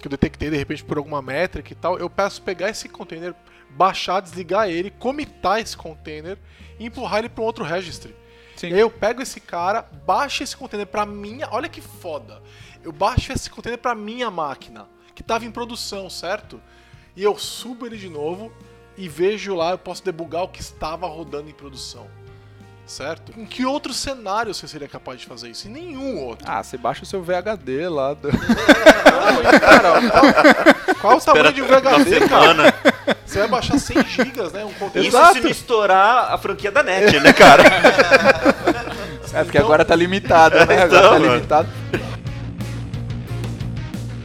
que 0.00 0.06
eu 0.06 0.10
detectei 0.10 0.50
de 0.50 0.56
repente 0.56 0.84
por 0.84 0.98
alguma 0.98 1.22
métrica 1.22 1.72
e 1.72 1.76
tal, 1.76 1.98
eu 1.98 2.10
peço 2.10 2.42
pegar 2.42 2.68
esse 2.68 2.88
container, 2.88 3.34
baixar, 3.70 4.20
desligar 4.20 4.68
ele, 4.68 4.90
comitar 4.90 5.60
esse 5.60 5.76
container 5.76 6.36
e 6.78 6.84
empurrar 6.84 7.20
ele 7.20 7.28
para 7.30 7.42
um 7.42 7.46
outro 7.46 7.64
registry. 7.64 8.14
Sim. 8.58 8.68
Eu 8.70 8.90
pego 8.90 9.22
esse 9.22 9.40
cara, 9.40 9.82
baixo 10.04 10.42
esse 10.42 10.56
container 10.56 10.86
para 10.86 11.06
minha, 11.06 11.48
olha 11.50 11.68
que 11.68 11.80
foda. 11.80 12.42
Eu 12.82 12.92
baixo 12.92 13.32
esse 13.32 13.48
container 13.48 13.78
para 13.78 13.94
minha 13.94 14.30
máquina, 14.30 14.86
que 15.14 15.22
estava 15.22 15.44
em 15.44 15.50
produção, 15.50 16.10
certo? 16.10 16.60
E 17.16 17.22
eu 17.22 17.36
subo 17.38 17.86
ele 17.86 17.96
de 17.96 18.08
novo 18.08 18.52
e 18.96 19.08
vejo 19.08 19.54
lá, 19.54 19.70
eu 19.72 19.78
posso 19.78 20.04
debugar 20.04 20.42
o 20.42 20.48
que 20.48 20.60
estava 20.60 21.06
rodando 21.06 21.48
em 21.48 21.52
produção. 21.52 22.06
Certo? 22.86 23.38
Em 23.38 23.44
que 23.44 23.66
outro 23.66 23.92
cenário 23.92 24.54
você 24.54 24.66
seria 24.66 24.88
capaz 24.88 25.20
de 25.20 25.26
fazer 25.26 25.50
isso? 25.50 25.68
Em 25.68 25.70
nenhum 25.70 26.24
outro. 26.24 26.46
Ah, 26.50 26.62
você 26.62 26.78
baixa 26.78 27.02
o 27.02 27.06
seu 27.06 27.22
VHD 27.22 27.86
lá. 27.88 28.14
do- 28.14 28.30
Qual 31.00 31.16
o 31.16 31.20
tamanho 31.20 31.52
de 31.52 31.62
um 31.62 31.66
VHD, 31.66 32.28
cara? 32.28 32.48
Semana. 32.48 32.74
Você 33.24 33.38
vai 33.40 33.48
baixar 33.48 33.78
100 33.78 34.04
GB, 34.06 34.42
né? 34.52 34.64
Um 34.64 34.72
conteúdo. 34.72 35.06
Isso 35.06 35.32
se 35.32 35.40
não 35.40 35.50
estourar 35.50 36.32
a 36.32 36.38
franquia 36.38 36.70
da 36.72 36.82
NET, 36.82 37.18
né, 37.20 37.32
cara? 37.32 37.62
É, 39.30 39.44
porque 39.44 39.58
agora 39.58 39.84
tá 39.84 39.94
limitado, 39.94 40.56
né? 40.64 40.82
Agora 40.82 40.86
Então, 40.86 41.02
tá 41.02 41.18
mano. 41.18 41.34
limitado. 41.34 41.68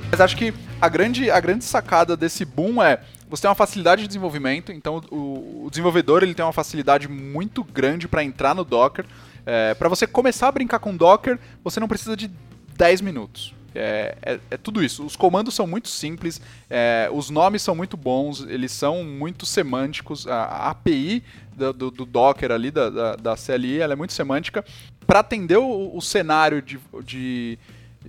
Mas 0.09 0.21
acho 0.21 0.37
que 0.37 0.53
a 0.79 0.87
grande, 0.87 1.29
a 1.29 1.39
grande 1.41 1.63
sacada 1.65 2.15
desse 2.15 2.45
boom 2.45 2.81
é 2.81 2.99
você 3.29 3.41
tem 3.41 3.49
uma 3.49 3.55
facilidade 3.55 4.03
de 4.03 4.07
desenvolvimento, 4.07 4.71
então 4.71 5.01
o, 5.09 5.65
o 5.65 5.69
desenvolvedor 5.69 6.21
ele 6.23 6.33
tem 6.35 6.45
uma 6.45 6.53
facilidade 6.53 7.07
muito 7.07 7.63
grande 7.63 8.07
para 8.07 8.23
entrar 8.23 8.53
no 8.53 8.63
Docker. 8.63 9.05
É, 9.45 9.73
para 9.73 9.89
você 9.89 10.05
começar 10.05 10.47
a 10.47 10.51
brincar 10.51 10.79
com 10.79 10.95
Docker, 10.95 11.39
você 11.63 11.79
não 11.79 11.87
precisa 11.87 12.15
de 12.15 12.29
10 12.77 13.01
minutos. 13.01 13.53
É, 13.75 14.15
é- 14.21 14.39
é 14.51 14.57
tudo 14.57 14.83
isso. 14.83 15.03
Os 15.05 15.15
comandos 15.15 15.53
são 15.55 15.65
muito 15.67 15.89
simples, 15.89 16.39
é, 16.69 17.09
os 17.11 17.29
nomes 17.29 17.61
são 17.61 17.73
muito 17.75 17.97
bons, 17.97 18.45
eles 18.47 18.71
são 18.71 19.03
muito 19.03 19.45
semânticos. 19.45 20.27
A, 20.27 20.43
a 20.43 20.69
API 20.71 21.23
do, 21.55 21.73
do- 21.73 21.91
do 21.91 22.05
Docker 22.05 22.51
ali, 22.51 22.69
da, 22.71 22.89
da, 22.89 23.15
da 23.15 23.35
CLI, 23.35 23.79
ela 23.79 23.93
é 23.93 23.95
muito 23.95 24.13
semântica. 24.13 24.63
Para 25.05 25.19
atender 25.19 25.57
o, 25.57 25.95
o 25.95 26.01
cenário 26.01 26.61
de, 26.61 26.79
de, 27.03 27.57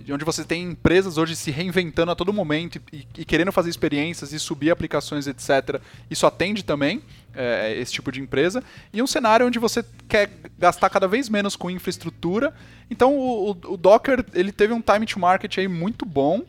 onde 0.09 0.25
você 0.25 0.43
tem 0.43 0.63
empresas 0.63 1.17
hoje 1.17 1.35
se 1.35 1.51
reinventando 1.51 2.11
a 2.11 2.15
todo 2.15 2.33
momento 2.33 2.79
e, 2.91 3.07
e 3.17 3.25
querendo 3.25 3.51
fazer 3.51 3.69
experiências 3.69 4.33
e 4.33 4.39
subir 4.39 4.71
aplicações, 4.71 5.27
etc. 5.27 5.81
Isso 6.09 6.25
atende 6.25 6.63
também 6.63 7.01
é, 7.33 7.77
esse 7.77 7.93
tipo 7.93 8.11
de 8.11 8.19
empresa. 8.19 8.63
E 8.93 9.01
um 9.01 9.07
cenário 9.07 9.45
onde 9.45 9.59
você 9.59 9.83
quer 10.07 10.29
gastar 10.57 10.89
cada 10.89 11.07
vez 11.07 11.29
menos 11.29 11.55
com 11.55 11.69
infraestrutura. 11.69 12.53
Então 12.89 13.17
o, 13.17 13.51
o 13.51 13.77
Docker 13.77 14.25
ele 14.33 14.51
teve 14.51 14.73
um 14.73 14.81
time 14.81 15.05
to 15.05 15.19
market 15.19 15.57
aí 15.57 15.67
muito 15.67 16.05
bom. 16.05 16.43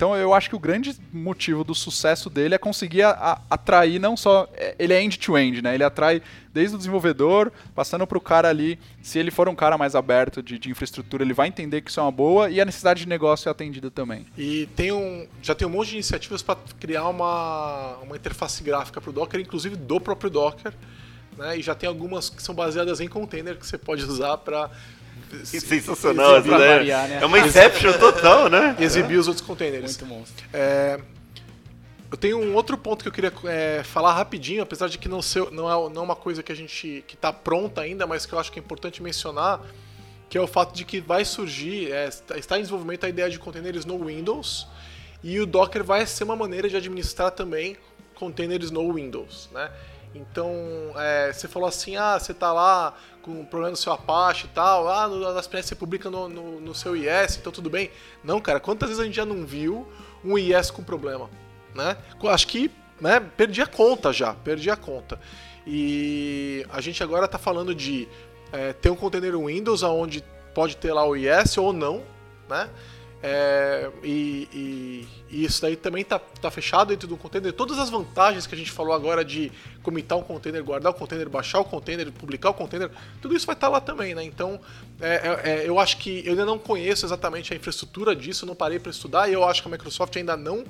Então 0.00 0.16
eu 0.16 0.32
acho 0.32 0.48
que 0.48 0.56
o 0.56 0.58
grande 0.58 0.96
motivo 1.12 1.62
do 1.62 1.74
sucesso 1.74 2.30
dele 2.30 2.54
é 2.54 2.58
conseguir 2.58 3.02
a, 3.02 3.10
a, 3.10 3.42
atrair 3.50 4.00
não 4.00 4.16
só. 4.16 4.48
É, 4.54 4.74
ele 4.78 4.94
é 4.94 5.02
end-to-end, 5.02 5.58
-end, 5.58 5.62
né? 5.62 5.74
Ele 5.74 5.84
atrai 5.84 6.22
desde 6.54 6.74
o 6.74 6.78
desenvolvedor, 6.78 7.52
passando 7.74 8.06
para 8.06 8.16
o 8.16 8.20
cara 8.20 8.48
ali. 8.48 8.78
Se 9.02 9.18
ele 9.18 9.30
for 9.30 9.46
um 9.46 9.54
cara 9.54 9.76
mais 9.76 9.94
aberto 9.94 10.42
de, 10.42 10.58
de, 10.58 10.70
infraestrutura, 10.70 11.22
ele 11.22 11.34
vai 11.34 11.48
entender 11.48 11.82
que 11.82 11.90
isso 11.90 12.00
é 12.00 12.02
uma 12.02 12.10
boa 12.10 12.48
e 12.48 12.62
a 12.62 12.64
necessidade 12.64 13.00
de 13.00 13.08
negócio 13.10 13.46
é 13.46 13.52
atendida 13.52 13.90
também. 13.90 14.24
E 14.38 14.70
tem 14.74 14.90
um, 14.90 15.28
já 15.42 15.54
tem 15.54 15.68
um 15.68 15.70
monte 15.70 15.88
de 15.88 15.96
iniciativas 15.96 16.40
para 16.40 16.56
criar 16.80 17.06
uma, 17.06 17.98
uma 17.98 18.16
interface 18.16 18.62
gráfica 18.62 19.02
para 19.02 19.10
o 19.10 19.12
Docker, 19.12 19.38
inclusive 19.38 19.76
do 19.76 20.00
próprio 20.00 20.30
Docker. 20.30 20.72
Né? 21.36 21.58
E 21.58 21.62
já 21.62 21.74
tem 21.74 21.86
algumas 21.86 22.30
que 22.30 22.42
são 22.42 22.54
baseadas 22.54 23.00
em 23.00 23.08
container 23.08 23.54
que 23.58 23.66
você 23.66 23.76
pode 23.76 24.02
usar 24.02 24.38
para 24.38 24.70
sensacional 25.44 26.36
essa 26.36 26.48
ideia. 26.48 26.76
Variar, 26.76 27.08
né? 27.08 27.18
É 27.22 27.26
uma 27.26 27.38
Inception 27.38 27.92
total, 27.94 28.48
né? 28.48 28.76
Exibir 28.80 29.18
os 29.18 29.28
outros 29.28 29.46
containers. 29.46 29.98
Muito 29.98 30.06
monstro. 30.06 30.46
É, 30.52 31.00
eu 32.10 32.16
tenho 32.16 32.38
um 32.38 32.54
outro 32.54 32.76
ponto 32.76 33.02
que 33.02 33.08
eu 33.08 33.12
queria 33.12 33.32
é, 33.44 33.82
falar 33.84 34.12
rapidinho, 34.14 34.62
apesar 34.62 34.88
de 34.88 34.98
que 34.98 35.08
não, 35.08 35.22
ser, 35.22 35.50
não, 35.52 35.70
é, 35.70 35.90
não 35.92 36.02
é 36.02 36.04
uma 36.04 36.16
coisa 36.16 36.42
que 36.42 36.50
a 36.50 36.54
gente 36.54 37.04
que 37.06 37.14
está 37.14 37.32
pronta 37.32 37.80
ainda, 37.80 38.06
mas 38.06 38.26
que 38.26 38.32
eu 38.32 38.38
acho 38.38 38.50
que 38.50 38.58
é 38.58 38.62
importante 38.62 39.00
mencionar, 39.02 39.60
que 40.28 40.36
é 40.36 40.40
o 40.40 40.46
fato 40.46 40.74
de 40.74 40.84
que 40.84 41.00
vai 41.00 41.24
surgir, 41.24 41.92
é, 41.92 42.08
está 42.08 42.58
em 42.58 42.62
desenvolvimento 42.62 43.06
a 43.06 43.08
ideia 43.08 43.30
de 43.30 43.38
containers 43.38 43.84
no 43.84 44.04
Windows, 44.04 44.66
e 45.22 45.38
o 45.38 45.46
Docker 45.46 45.84
vai 45.84 46.04
ser 46.04 46.24
uma 46.24 46.34
maneira 46.34 46.68
de 46.68 46.76
administrar 46.76 47.30
também 47.30 47.76
containers 48.14 48.70
no 48.70 48.92
Windows, 48.92 49.48
né? 49.52 49.70
Então, 50.14 50.52
é, 50.96 51.32
você 51.32 51.46
falou 51.46 51.68
assim, 51.68 51.96
ah, 51.96 52.18
você 52.18 52.32
está 52.32 52.52
lá 52.52 52.94
com 53.22 53.44
problema 53.44 53.70
no 53.70 53.76
seu 53.76 53.92
Apache 53.92 54.46
e 54.46 54.48
tal, 54.48 54.88
ah, 54.88 55.08
nas 55.08 55.46
PNS 55.46 55.68
você 55.68 55.74
publica 55.74 56.10
no, 56.10 56.28
no, 56.28 56.60
no, 56.60 56.74
seu 56.74 56.96
IS, 56.96 57.36
então 57.36 57.52
tudo 57.52 57.68
bem. 57.68 57.90
Não, 58.24 58.40
cara, 58.40 58.60
quantas 58.60 58.88
vezes 58.88 59.02
a 59.02 59.04
gente 59.04 59.16
já 59.16 59.24
não 59.24 59.44
viu 59.44 59.86
um 60.24 60.38
IS 60.38 60.70
com 60.70 60.82
problema, 60.82 61.30
né? 61.74 61.96
Acho 62.24 62.46
que, 62.46 62.70
né, 63.00 63.20
perdi 63.20 63.62
a 63.62 63.66
conta 63.66 64.12
já, 64.12 64.34
perdi 64.34 64.70
a 64.70 64.76
conta. 64.76 65.20
E 65.66 66.66
a 66.70 66.80
gente 66.80 67.02
agora 67.02 67.26
está 67.26 67.38
falando 67.38 67.74
de 67.74 68.08
é, 68.52 68.72
ter 68.72 68.90
um 68.90 68.96
container 68.96 69.36
Windows 69.38 69.82
onde 69.82 70.24
pode 70.54 70.76
ter 70.76 70.92
lá 70.92 71.06
o 71.06 71.16
IS 71.16 71.56
ou 71.58 71.72
não, 71.72 72.02
né? 72.48 72.68
É, 73.22 73.90
e, 74.02 74.48
e, 74.50 75.08
e, 75.30 75.44
isso 75.44 75.60
daí 75.60 75.76
também 75.76 76.00
está 76.00 76.18
tá 76.18 76.50
fechado 76.50 76.88
dentro 76.88 77.06
do 77.06 77.18
container. 77.18 77.52
Todas 77.52 77.78
as 77.78 77.90
vantagens 77.90 78.46
que 78.46 78.54
a 78.54 78.58
gente 78.58 78.70
falou 78.70 78.94
agora 78.94 79.22
de 79.22 79.52
comitar 79.82 80.16
um 80.16 80.22
container, 80.22 80.64
guardar 80.64 80.92
o 80.92 80.94
container, 80.94 81.28
baixar 81.28 81.60
o 81.60 81.64
container, 81.64 82.10
publicar 82.10 82.48
o 82.48 82.54
container, 82.54 82.90
tudo 83.20 83.36
isso 83.36 83.44
vai 83.44 83.54
estar 83.54 83.66
tá 83.66 83.72
lá 83.72 83.80
também, 83.80 84.14
né? 84.14 84.24
Então, 84.24 84.58
é, 85.00 85.16
é, 85.16 85.50
é, 85.50 85.68
eu 85.68 85.78
acho 85.78 85.98
que 85.98 86.22
eu 86.24 86.30
ainda 86.30 86.46
não 86.46 86.58
conheço 86.58 87.04
exatamente 87.04 87.52
a 87.52 87.56
infraestrutura 87.56 88.16
disso, 88.16 88.46
não 88.46 88.54
parei 88.54 88.78
para 88.78 88.90
estudar 88.90 89.28
e 89.28 89.34
eu 89.34 89.44
acho 89.44 89.60
que 89.60 89.68
a 89.68 89.70
Microsoft 89.70 90.16
ainda 90.16 90.34
não 90.34 90.64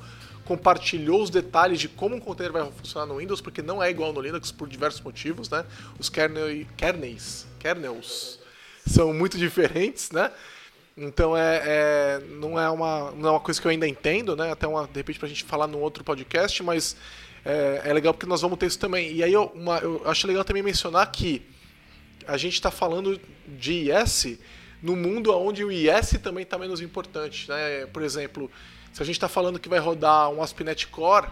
compartilhou 0.44 1.22
os 1.22 1.30
detalhes 1.30 1.78
de 1.78 1.86
como 1.86 2.16
um 2.16 2.20
container 2.20 2.52
vai 2.52 2.68
funcionar 2.72 3.06
no 3.06 3.18
Windows, 3.18 3.40
porque 3.40 3.62
não 3.62 3.80
é 3.80 3.88
igual 3.88 4.12
no 4.12 4.20
Linux 4.20 4.50
por 4.50 4.68
diversos 4.68 5.00
motivos, 5.02 5.48
né? 5.48 5.64
Os 6.00 6.08
kernel, 6.08 6.66
kernels, 6.76 7.46
kernels 7.60 8.40
são 8.84 9.14
muito 9.14 9.38
diferentes, 9.38 10.10
né? 10.10 10.32
Então 10.96 11.36
é, 11.36 11.62
é, 11.64 12.20
não, 12.28 12.58
é 12.60 12.68
uma, 12.68 13.10
não 13.12 13.28
é 13.28 13.32
uma 13.32 13.40
coisa 13.40 13.60
que 13.60 13.66
eu 13.66 13.70
ainda 13.70 13.88
entendo, 13.88 14.36
né? 14.36 14.50
Até 14.50 14.66
uma, 14.66 14.86
de 14.86 14.96
repente 14.96 15.18
pra 15.18 15.28
gente 15.28 15.44
falar 15.44 15.66
num 15.66 15.80
outro 15.80 16.04
podcast, 16.04 16.62
mas 16.62 16.96
é, 17.44 17.82
é 17.84 17.92
legal 17.92 18.12
porque 18.12 18.26
nós 18.26 18.42
vamos 18.42 18.58
ter 18.58 18.66
isso 18.66 18.78
também. 18.78 19.12
E 19.12 19.22
aí 19.22 19.32
eu, 19.32 19.44
uma, 19.54 19.78
eu 19.78 20.02
acho 20.04 20.26
legal 20.26 20.44
também 20.44 20.62
mencionar 20.62 21.10
que 21.10 21.42
a 22.26 22.36
gente 22.36 22.54
está 22.54 22.70
falando 22.70 23.20
de 23.46 23.90
IS 23.90 24.38
no 24.82 24.96
mundo 24.96 25.34
onde 25.36 25.64
o 25.64 25.70
IS 25.70 26.18
também 26.22 26.42
está 26.42 26.58
menos 26.58 26.80
importante. 26.80 27.48
Né? 27.48 27.86
Por 27.86 28.02
exemplo, 28.02 28.50
se 28.92 29.02
a 29.02 29.06
gente 29.06 29.16
está 29.16 29.28
falando 29.28 29.58
que 29.58 29.68
vai 29.68 29.78
rodar 29.78 30.30
um 30.30 30.42
ASP.NET 30.42 30.86
Core, 30.88 31.28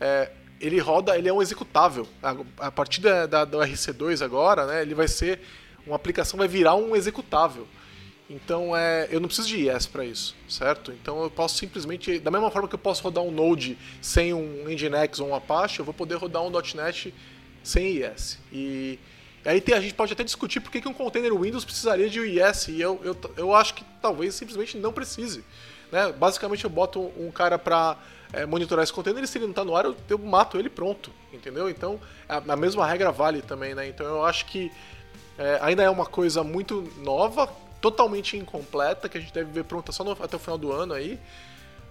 é, 0.00 0.30
ele 0.60 0.78
roda, 0.78 1.16
ele 1.16 1.28
é 1.28 1.32
um 1.32 1.40
executável. 1.40 2.06
A, 2.22 2.36
a 2.66 2.70
partir 2.70 3.00
da, 3.00 3.26
da, 3.26 3.44
do 3.44 3.58
RC2 3.58 4.22
agora, 4.24 4.66
né, 4.66 4.82
ele 4.82 4.94
vai 4.94 5.08
ser 5.08 5.40
uma 5.86 5.96
aplicação 5.96 6.38
vai 6.38 6.46
virar 6.46 6.74
um 6.74 6.94
executável. 6.94 7.66
Então 8.30 8.76
é, 8.76 9.08
eu 9.10 9.18
não 9.18 9.26
preciso 9.26 9.48
de 9.48 9.68
IS 9.68 9.86
para 9.86 10.04
isso, 10.04 10.36
certo? 10.48 10.92
Então 10.92 11.20
eu 11.20 11.28
posso 11.28 11.56
simplesmente, 11.56 12.20
da 12.20 12.30
mesma 12.30 12.48
forma 12.48 12.68
que 12.68 12.76
eu 12.76 12.78
posso 12.78 13.02
rodar 13.02 13.24
um 13.24 13.32
Node 13.32 13.76
sem 14.00 14.32
um 14.32 14.64
Nginx 14.68 15.18
ou 15.18 15.30
um 15.30 15.34
Apache, 15.34 15.80
eu 15.80 15.84
vou 15.84 15.92
poder 15.92 16.14
rodar 16.14 16.40
um 16.40 16.50
.NET 16.50 17.12
sem 17.64 17.96
IS. 17.96 18.38
E 18.52 19.00
aí 19.44 19.60
tem, 19.60 19.74
a 19.74 19.80
gente 19.80 19.94
pode 19.94 20.12
até 20.12 20.22
discutir 20.22 20.60
por 20.60 20.70
que, 20.70 20.80
que 20.80 20.86
um 20.86 20.94
container 20.94 21.34
Windows 21.34 21.64
precisaria 21.64 22.08
de 22.08 22.20
IS, 22.20 22.68
e 22.68 22.80
eu, 22.80 23.00
eu, 23.02 23.16
eu 23.36 23.52
acho 23.52 23.74
que 23.74 23.84
talvez 24.00 24.32
simplesmente 24.36 24.78
não 24.78 24.92
precise. 24.92 25.44
Né? 25.90 26.12
Basicamente 26.12 26.62
eu 26.62 26.70
boto 26.70 27.10
um 27.18 27.32
cara 27.32 27.58
para 27.58 27.96
é, 28.32 28.46
monitorar 28.46 28.84
esse 28.84 28.92
container 28.92 29.24
e 29.24 29.26
se 29.26 29.38
ele 29.38 29.46
não 29.46 29.50
está 29.50 29.64
no 29.64 29.74
ar, 29.74 29.86
eu, 29.86 29.96
eu, 30.08 30.18
mato 30.18 30.56
ele 30.56 30.70
pronto, 30.70 31.10
entendeu? 31.32 31.68
Então 31.68 32.00
a, 32.28 32.36
a, 32.36 32.56
mesma 32.56 32.86
regra 32.86 33.10
vale 33.10 33.42
também, 33.42 33.74
né? 33.74 33.88
Então 33.88 34.06
eu 34.06 34.24
acho 34.24 34.46
que 34.46 34.70
é, 35.36 35.58
ainda 35.60 35.82
é 35.82 35.90
uma 35.90 36.06
coisa 36.06 36.44
muito 36.44 36.88
nova, 36.98 37.52
totalmente 37.80 38.36
incompleta, 38.36 39.08
que 39.08 39.18
a 39.18 39.20
gente 39.20 39.32
deve 39.32 39.50
ver 39.50 39.64
pronta 39.64 39.92
só 39.92 40.04
no, 40.04 40.12
até 40.12 40.36
o 40.36 40.38
final 40.38 40.58
do 40.58 40.72
ano 40.72 40.92
aí. 40.92 41.18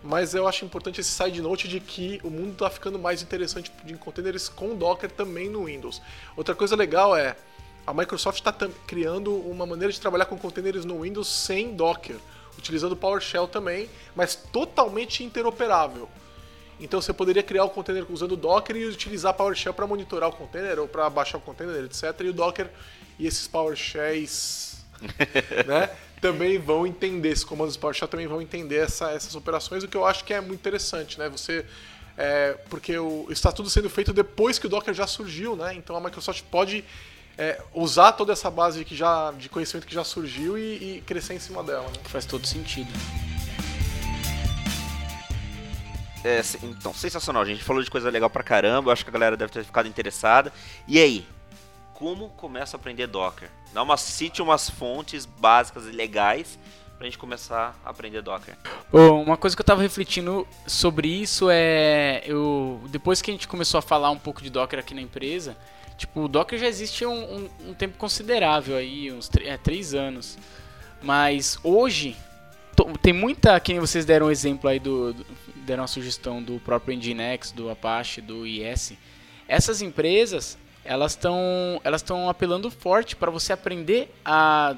Mas 0.02 0.34
eu 0.34 0.48
acho 0.48 0.64
importante 0.64 1.02
esse 1.02 1.10
side 1.10 1.42
note 1.42 1.68
de 1.68 1.80
que 1.80 2.22
o 2.24 2.30
mundo 2.30 2.54
está 2.54 2.70
ficando 2.70 2.98
mais 2.98 3.22
interessante 3.22 3.72
de 3.84 3.96
containers 3.96 4.48
com 4.48 4.76
Docker 4.76 5.12
também 5.12 5.50
no 5.50 5.66
Windows. 5.66 6.02
Outra 6.38 6.56
coisa 6.56 6.76
legal 6.76 7.16
é 7.16 7.36
a 7.86 7.94
Microsoft 7.94 8.38
está 8.38 8.54
criando 8.86 9.34
uma 9.34 9.66
maneira 9.66 9.92
de 9.92 10.00
trabalhar 10.00 10.26
com 10.26 10.38
containers 10.38 10.86
no 10.86 11.02
Windows 11.02 11.28
sem 11.28 11.76
Docker, 11.76 12.18
utilizando 12.58 12.96
PowerShell 12.96 13.48
também, 13.48 13.90
mas 14.16 14.36
totalmente 14.36 15.24
interoperável. 15.24 16.08
Então 16.80 17.02
você 17.02 17.12
poderia 17.12 17.44
criar 17.44 17.66
o 17.66 17.70
container 17.70 18.06
usando 18.10 18.38
Docker 18.38 18.76
e 18.76 18.86
utilizar 18.86 19.34
PowerShell 19.34 19.74
para 19.74 19.86
monitorar 19.86 20.30
o 20.30 20.34
container 20.34 20.80
ou 20.80 20.88
para 20.88 21.10
baixar 21.10 21.40
o 21.40 21.42
container, 21.42 21.84
etc. 21.84 22.04
E 22.22 22.30
o 22.30 22.34
Docker 22.34 22.70
e 23.18 23.28
esses 23.28 23.48
PowerShells 23.48 24.69
né? 25.66 25.89
Também 26.22 26.58
vão 26.58 26.86
entender, 26.86 27.30
esses 27.30 27.43
comandos 27.43 27.78
PowerShell 27.78 28.08
também 28.08 28.28
vão 28.28 28.41
entender 28.41 28.78
essa, 28.78 29.12
essas 29.12 29.36
operações, 29.36 29.84
o 29.84 29.88
que 29.88 29.95
eu 29.95 30.06
acho 30.06 30.24
que 30.24 30.34
é 30.34 30.41
muito 30.41 30.60
interessante, 30.60 31.18
né? 31.18 31.30
Você 31.30 31.66
é, 32.18 32.58
porque 32.70 32.97
o, 32.97 33.28
está 33.30 33.50
tudo 33.50 33.70
sendo 33.70 33.89
feito 33.89 34.12
depois 34.12 34.60
que 34.60 34.66
o 34.66 34.70
Docker 34.70 34.93
já 34.93 35.08
surgiu, 35.08 35.56
né? 35.56 35.74
Então 35.74 35.95
a 35.95 36.02
Microsoft 36.02 36.43
pode 36.52 36.84
é, 37.38 37.62
usar 37.74 38.12
toda 38.12 38.34
essa 38.34 38.52
base 38.52 38.84
que 38.84 38.93
já, 38.93 39.32
de 39.32 39.47
conhecimento 39.47 39.88
que 39.88 39.93
já 39.93 40.04
surgiu 40.04 40.58
e, 40.58 40.97
e 40.97 41.04
crescer 41.06 41.36
em 41.36 41.39
cima 41.39 41.64
dela. 41.64 41.88
Né? 41.88 41.93
Faz 42.04 42.26
todo 42.26 42.45
sentido. 42.45 42.91
É, 46.26 46.41
então, 46.62 46.93
sensacional, 46.93 47.45
gente. 47.45 47.64
Falou 47.64 47.82
de 47.82 47.89
coisa 47.89 48.10
legal 48.10 48.30
pra 48.30 48.43
caramba. 48.43 48.89
Eu 48.89 48.93
acho 48.93 49.06
que 49.06 49.10
a 49.10 49.14
galera 49.14 49.38
deve 49.38 49.54
ter 49.54 49.64
ficado 49.64 49.88
interessada. 49.88 50.52
E 50.86 51.00
aí? 51.00 51.26
Como 52.00 52.30
começa 52.30 52.78
a 52.78 52.80
aprender 52.80 53.08
Docker? 53.08 53.50
Dá 53.74 53.84
uma, 53.84 53.97
cite 53.97 54.41
umas 54.41 54.70
fontes 54.70 55.26
básicas 55.26 55.86
e 55.86 55.91
legais 55.91 56.58
pra 56.97 57.06
gente 57.06 57.18
começar 57.18 57.78
a 57.84 57.89
aprender 57.89 58.22
Docker. 58.22 58.56
Uma 58.89 59.36
coisa 59.36 59.54
que 59.54 59.62
eu 59.62 59.66
tava 59.66 59.82
refletindo 59.82 60.47
sobre 60.66 61.10
isso 61.10 61.50
é. 61.52 62.24
Eu, 62.26 62.82
depois 62.88 63.22
que 63.22 63.30
a 63.30 63.34
gente 63.34 63.50
começou 63.50 63.78
a 63.78 63.82
falar 63.82 64.12
um 64.12 64.18
pouco 64.18 64.41
de 64.41 64.50
Docker 64.50 64.80
aqui 64.80 64.93
na 64.93 65.02
empresa, 65.02 65.58
tipo, 65.97 66.22
o 66.22 66.28
Docker 66.30 66.58
já 66.58 66.68
existe 66.68 67.06
um, 67.06 67.12
um, 67.12 67.50
um 67.68 67.74
tempo 67.74 67.97
considerável 67.97 68.78
aí, 68.78 69.12
uns 69.12 69.30
é, 69.41 69.58
três 69.58 69.93
anos. 69.93 70.38
Mas 71.02 71.60
hoje, 71.66 72.16
tem 73.02 73.12
muita. 73.12 73.60
Quem 73.60 73.78
vocês 73.78 74.06
deram 74.06 74.28
um 74.28 74.32
exemplo 74.32 74.70
aí 74.70 74.80
do, 74.80 75.14
do. 75.14 75.26
deram 75.66 75.82
uma 75.82 75.88
sugestão 75.88 76.41
do 76.41 76.62
próprio 76.62 76.95
Nginx, 76.97 77.52
do 77.52 77.70
Apache, 77.70 78.22
do 78.22 78.47
IS. 78.47 78.93
Essas 79.50 79.82
empresas, 79.82 80.58
elas 80.90 81.12
estão 81.12 81.80
elas 81.84 82.02
estão 82.02 82.28
apelando 82.28 82.72
forte 82.72 83.16
para 83.16 83.30
você 83.30 83.54
aprender 83.54 84.12
a 84.26 84.76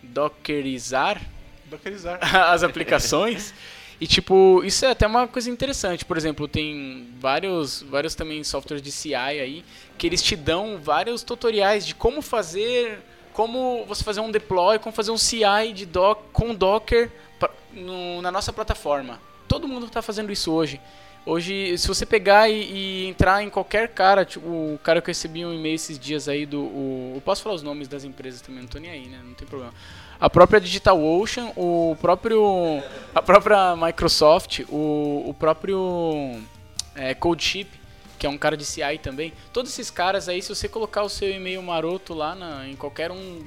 dockerizar, 0.00 1.20
dockerizar. 1.64 2.20
as 2.52 2.62
aplicações. 2.62 3.52
e 4.00 4.06
tipo, 4.06 4.62
isso 4.64 4.84
é 4.84 4.92
até 4.92 5.04
uma 5.04 5.26
coisa 5.26 5.50
interessante. 5.50 6.04
Por 6.04 6.16
exemplo, 6.16 6.46
tem 6.46 7.08
vários 7.18 7.82
vários 7.82 8.14
também 8.14 8.44
softwares 8.44 8.80
de 8.80 8.92
CI 8.92 9.16
aí 9.16 9.64
que 9.98 10.06
eles 10.06 10.22
te 10.22 10.36
dão 10.36 10.78
vários 10.78 11.24
tutoriais 11.24 11.84
de 11.84 11.96
como 11.96 12.22
fazer, 12.22 13.00
como 13.32 13.84
você 13.84 14.04
fazer 14.04 14.20
um 14.20 14.30
deploy, 14.30 14.78
como 14.78 14.94
fazer 14.94 15.10
um 15.10 15.18
CI 15.18 15.72
de 15.74 15.84
doc, 15.84 16.20
com 16.32 16.54
Docker 16.54 17.10
pra, 17.40 17.50
no, 17.72 18.22
na 18.22 18.30
nossa 18.30 18.52
plataforma. 18.52 19.20
Todo 19.48 19.66
mundo 19.66 19.86
está 19.86 20.00
fazendo 20.00 20.30
isso 20.30 20.52
hoje. 20.52 20.80
Hoje, 21.24 21.78
se 21.78 21.86
você 21.86 22.04
pegar 22.04 22.48
e, 22.48 22.62
e 22.62 23.06
entrar 23.06 23.42
em 23.44 23.48
qualquer 23.48 23.88
cara, 23.88 24.24
tipo, 24.24 24.44
o 24.44 24.80
cara 24.82 25.00
que 25.00 25.08
eu 25.08 25.12
recebi 25.12 25.44
um 25.46 25.54
e-mail 25.54 25.76
esses 25.76 25.96
dias 25.96 26.28
aí 26.28 26.44
do. 26.44 26.60
O, 26.60 27.12
eu 27.14 27.20
posso 27.20 27.42
falar 27.42 27.54
os 27.54 27.62
nomes 27.62 27.86
das 27.86 28.02
empresas 28.02 28.40
também, 28.40 28.62
não 28.62 28.68
tô 28.68 28.78
nem 28.78 28.90
aí, 28.90 29.06
né? 29.06 29.20
Não 29.22 29.34
tem 29.34 29.46
problema. 29.46 29.72
A 30.20 30.28
própria 30.28 30.60
DigitalOcean, 30.60 31.52
o 31.56 31.96
próprio. 32.00 32.82
A 33.14 33.22
própria 33.22 33.76
Microsoft, 33.76 34.60
o, 34.68 35.24
o 35.28 35.34
próprio 35.38 36.40
é, 36.96 37.14
CodeShip, 37.14 37.70
que 38.18 38.26
é 38.26 38.28
um 38.28 38.38
cara 38.38 38.56
de 38.56 38.64
CI 38.64 38.98
também. 39.00 39.32
Todos 39.52 39.70
esses 39.70 39.90
caras 39.90 40.28
aí, 40.28 40.42
se 40.42 40.48
você 40.48 40.68
colocar 40.68 41.02
o 41.02 41.08
seu 41.08 41.30
e-mail 41.30 41.62
maroto 41.62 42.14
lá 42.14 42.34
na, 42.34 42.66
em 42.66 42.74
qualquer 42.74 43.12
um 43.12 43.44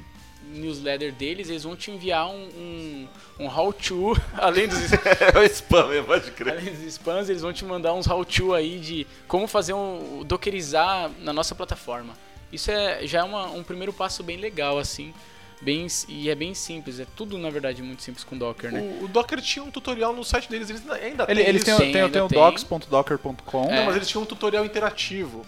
newsletter 0.54 1.12
deles, 1.12 1.50
eles 1.50 1.64
vão 1.64 1.76
te 1.76 1.92
enviar 1.92 2.28
um, 2.28 2.48
um, 2.58 3.08
um 3.42 3.48
how-to, 3.48 4.14
além 4.38 4.68
dos, 4.68 4.94
é 5.34 5.38
o 5.40 5.44
spam, 5.44 6.04
pode 6.06 6.32
crer. 6.32 6.54
além 6.58 6.74
dos 6.74 6.84
spams, 6.94 7.30
eles 7.30 7.42
vão 7.42 7.52
te 7.54 7.66
mandar 7.66 7.94
uns 7.94 8.08
how-to 8.08 8.54
aí 8.54 8.80
de 8.80 9.08
como 9.28 9.48
fazer 9.48 9.74
um 9.74 10.24
dockerizar 10.26 11.10
na 11.20 11.34
nossa 11.34 11.54
plataforma. 11.56 12.14
Isso 12.52 12.72
é, 12.72 13.06
já 13.06 13.20
é 13.20 13.24
uma, 13.24 13.48
um 13.48 13.64
primeiro 13.64 13.92
passo 13.92 14.24
bem 14.24 14.38
legal, 14.38 14.78
assim, 14.80 15.14
bem, 15.62 15.88
e 16.08 16.30
é 16.30 16.36
bem 16.36 16.54
simples, 16.54 17.00
é 17.00 17.06
tudo, 17.16 17.38
na 17.38 17.50
verdade, 17.50 17.82
muito 17.82 18.02
simples 18.02 18.24
com 18.24 18.38
Docker, 18.38 18.72
né? 18.72 18.80
O, 18.80 19.06
o 19.06 19.08
Docker 19.08 19.42
tinha 19.42 19.64
um 19.66 19.72
tutorial 19.72 20.14
no 20.14 20.24
site 20.24 20.48
deles, 20.50 20.70
eles 20.70 20.84
ainda 20.90 21.26
Ele, 21.28 21.42
têm 21.42 21.50
eles 21.50 21.62
isso. 21.64 21.66
têm, 21.66 21.90
o- 21.90 21.94
tem, 21.94 22.10
tem 22.12 22.22
o 22.22 22.28
tem. 22.30 22.38
docs.docker.com. 22.40 23.66
É. 23.70 23.76
Não, 23.80 23.86
mas 23.88 23.96
eles 23.96 24.08
tinham 24.08 24.24
um 24.24 24.26
tutorial 24.26 24.64
interativo. 24.64 25.46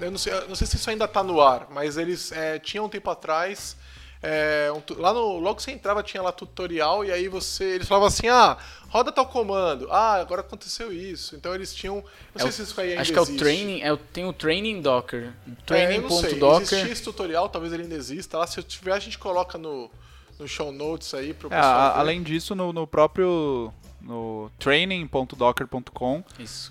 Eu 0.00 0.10
não 0.10 0.18
sei, 0.18 0.32
eu 0.32 0.48
não 0.48 0.54
sei 0.54 0.66
se 0.66 0.76
isso 0.76 0.88
ainda 0.90 1.06
tá 1.06 1.22
no 1.22 1.40
ar, 1.40 1.68
mas 1.70 1.96
eles 1.96 2.32
é, 2.32 2.58
tinham 2.58 2.86
um 2.86 2.88
tempo 2.88 3.10
atrás. 3.10 3.76
É, 4.22 4.70
um 4.74 4.82
lá 5.00 5.12
no, 5.14 5.38
logo 5.38 5.56
que 5.56 5.62
você 5.62 5.70
entrava 5.70 6.02
tinha 6.02 6.22
lá 6.22 6.30
tutorial 6.30 7.04
e 7.04 7.10
aí 7.10 7.26
você 7.28 7.64
eles 7.64 7.88
falavam 7.88 8.08
assim 8.08 8.28
ah 8.28 8.58
roda 8.90 9.10
tal 9.10 9.24
comando 9.26 9.88
ah 9.90 10.14
agora 10.20 10.42
aconteceu 10.42 10.92
isso 10.92 11.34
então 11.36 11.54
eles 11.54 11.74
tinham 11.74 11.96
não 11.96 12.04
É 12.34 12.38
sei 12.40 12.48
o- 12.48 12.52
se 12.52 12.62
isso 12.62 12.80
aí 12.80 12.90
ainda 12.90 13.00
Acho 13.00 13.12
que 13.12 13.18
é 13.18 13.20
o 13.22 13.24
existe. 13.24 13.38
training, 13.38 13.80
é 13.80 13.90
o, 13.92 13.96
tem 13.96 14.26
o 14.26 14.32
training 14.34 14.82
Docker. 14.82 15.32
É, 15.48 15.62
Training.docker. 15.64 16.90
esse 16.90 17.02
tutorial, 17.02 17.48
talvez 17.48 17.72
ele 17.72 17.84
ainda 17.84 17.94
exista. 17.94 18.36
Lá, 18.38 18.46
se 18.46 18.58
eu 18.58 18.62
tiver, 18.64 18.92
a 18.92 18.98
gente 18.98 19.18
coloca 19.18 19.56
no, 19.56 19.90
no 20.38 20.46
show 20.46 20.70
notes 20.70 21.14
aí 21.14 21.32
pro 21.32 21.48
É, 21.48 21.50
pessoal. 21.56 21.64
a- 21.80 21.92
ver. 21.94 21.98
além 22.00 22.22
disso, 22.22 22.54
no, 22.54 22.72
no 22.74 22.86
próprio 22.86 23.72
no 24.02 24.50
training.docker.com 24.58 26.22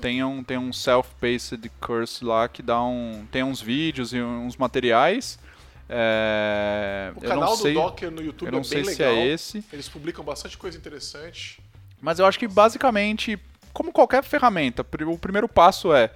tem 0.02 0.24
um, 0.24 0.44
tem 0.44 0.58
um 0.58 0.72
self-paced 0.74 1.70
course 1.80 2.24
lá 2.24 2.48
que 2.48 2.62
dá 2.62 2.82
um. 2.82 3.26
Tem 3.32 3.44
uns 3.44 3.62
vídeos 3.62 4.14
e 4.14 4.22
uns 4.22 4.56
materiais. 4.58 5.38
É, 5.92 7.12
o 7.16 7.18
eu 7.18 7.22
não 7.24 7.30
canal 7.30 7.56
sei, 7.58 7.74
do 7.74 7.82
Docker 7.82 8.12
no 8.12 8.22
YouTube 8.22 8.48
eu 8.48 8.52
não 8.52 8.60
é 8.60 8.64
sei 8.64 8.84
bem 8.84 8.94
se 8.94 9.02
legal. 9.02 9.18
é 9.18 9.28
esse. 9.28 9.66
Eles 9.74 9.90
publicam 9.90 10.24
bastante 10.24 10.58
coisa 10.58 10.78
interessante. 10.78 11.60
Mas 12.00 12.20
eu 12.20 12.26
acho 12.26 12.38
que 12.38 12.48
basicamente, 12.48 13.40
como 13.74 13.92
qualquer 13.92 14.24
ferramenta, 14.24 14.84
o 14.84 15.18
primeiro 15.18 15.50
passo 15.50 15.92
é, 15.92 16.12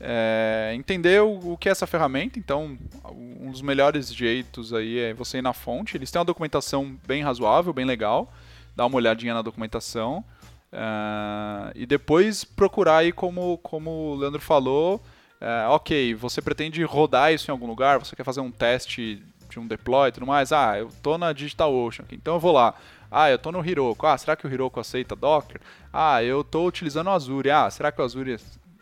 é, 0.00 0.72
entender 0.74 1.20
o, 1.20 1.52
o 1.52 1.56
que 1.58 1.68
é 1.68 1.72
essa 1.72 1.86
ferramenta. 1.86 2.38
Então, 2.38 2.78
um 3.04 3.50
dos 3.50 3.60
melhores 3.60 4.14
jeitos 4.14 4.72
aí 4.72 4.98
é 5.00 5.14
você 5.14 5.38
ir 5.38 5.42
na 5.42 5.52
fonte. 5.52 5.96
Eles 5.96 6.10
têm 6.10 6.20
uma 6.20 6.24
documentação 6.24 6.96
bem 7.06 7.22
razoável, 7.22 7.72
bem 7.72 7.84
legal. 7.84 8.32
Dá 8.76 8.86
uma 8.86 8.96
olhadinha 8.96 9.34
na 9.34 9.42
documentação. 9.42 10.24
ah, 10.72 11.72
e 11.74 11.84
depois 11.86 12.44
procurar 12.44 12.98
aí, 12.98 13.10
como, 13.12 13.58
como 13.58 13.90
o 13.90 14.14
Leandro 14.16 14.40
falou, 14.40 15.02
é, 15.40 15.66
ok, 15.68 16.14
você 16.14 16.42
pretende 16.42 16.82
rodar 16.84 17.32
isso 17.32 17.50
em 17.50 17.52
algum 17.52 17.66
lugar, 17.66 17.98
você 17.98 18.16
quer 18.16 18.24
fazer 18.24 18.40
um 18.40 18.50
teste 18.50 19.22
de 19.48 19.58
um 19.58 19.66
deploy 19.66 20.08
e 20.08 20.12
tudo 20.12 20.26
mais. 20.26 20.52
Ah, 20.52 20.78
eu 20.78 20.88
tô 21.02 21.16
na 21.16 21.32
DigitalOcean, 21.32 22.04
então 22.12 22.34
eu 22.34 22.40
vou 22.40 22.52
lá. 22.52 22.74
Ah, 23.10 23.30
eu 23.30 23.38
tô 23.38 23.50
no 23.50 23.66
Heroku. 23.66 24.06
Ah, 24.06 24.18
será 24.18 24.36
que 24.36 24.46
o 24.46 24.52
Heroku 24.52 24.78
aceita 24.78 25.16
Docker? 25.16 25.60
Ah, 25.92 26.22
eu 26.22 26.44
tô 26.44 26.66
utilizando 26.66 27.06
o 27.06 27.10
Azure. 27.10 27.50
Ah, 27.50 27.70
será 27.70 27.90
que 27.90 28.00
o 28.00 28.04
Azure 28.04 28.36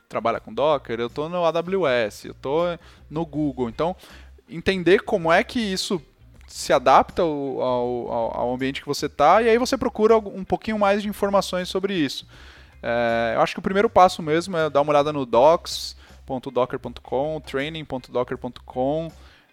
trabalha 0.08 0.40
com 0.40 0.52
Docker? 0.52 0.98
Eu 0.98 1.08
tô 1.08 1.28
no 1.28 1.44
AWS, 1.44 2.24
eu 2.24 2.34
tô 2.34 2.62
no 3.08 3.24
Google. 3.24 3.68
Então, 3.68 3.94
entender 4.48 5.02
como 5.02 5.30
é 5.30 5.44
que 5.44 5.60
isso 5.60 6.02
se 6.48 6.72
adapta 6.72 7.22
ao, 7.22 7.60
ao- 7.60 8.36
ao- 8.38 8.54
ambiente 8.54 8.80
que 8.80 8.86
você 8.88 9.08
tá 9.08 9.42
e 9.42 9.48
aí 9.48 9.58
você 9.58 9.76
procura 9.76 10.16
um 10.16 10.44
pouquinho 10.44 10.78
mais 10.78 11.02
de 11.02 11.08
informações 11.08 11.68
sobre 11.68 11.94
isso. 11.94 12.26
É, 12.82 13.32
eu 13.36 13.40
acho 13.40 13.52
que 13.54 13.58
o 13.58 13.62
primeiro 13.62 13.90
passo 13.90 14.22
mesmo 14.22 14.56
é 14.56 14.68
dar 14.70 14.80
uma 14.80 14.90
olhada 14.90 15.12
no 15.12 15.26
docs.docker.com, 16.26 17.40
training.docker.com, 17.40 19.08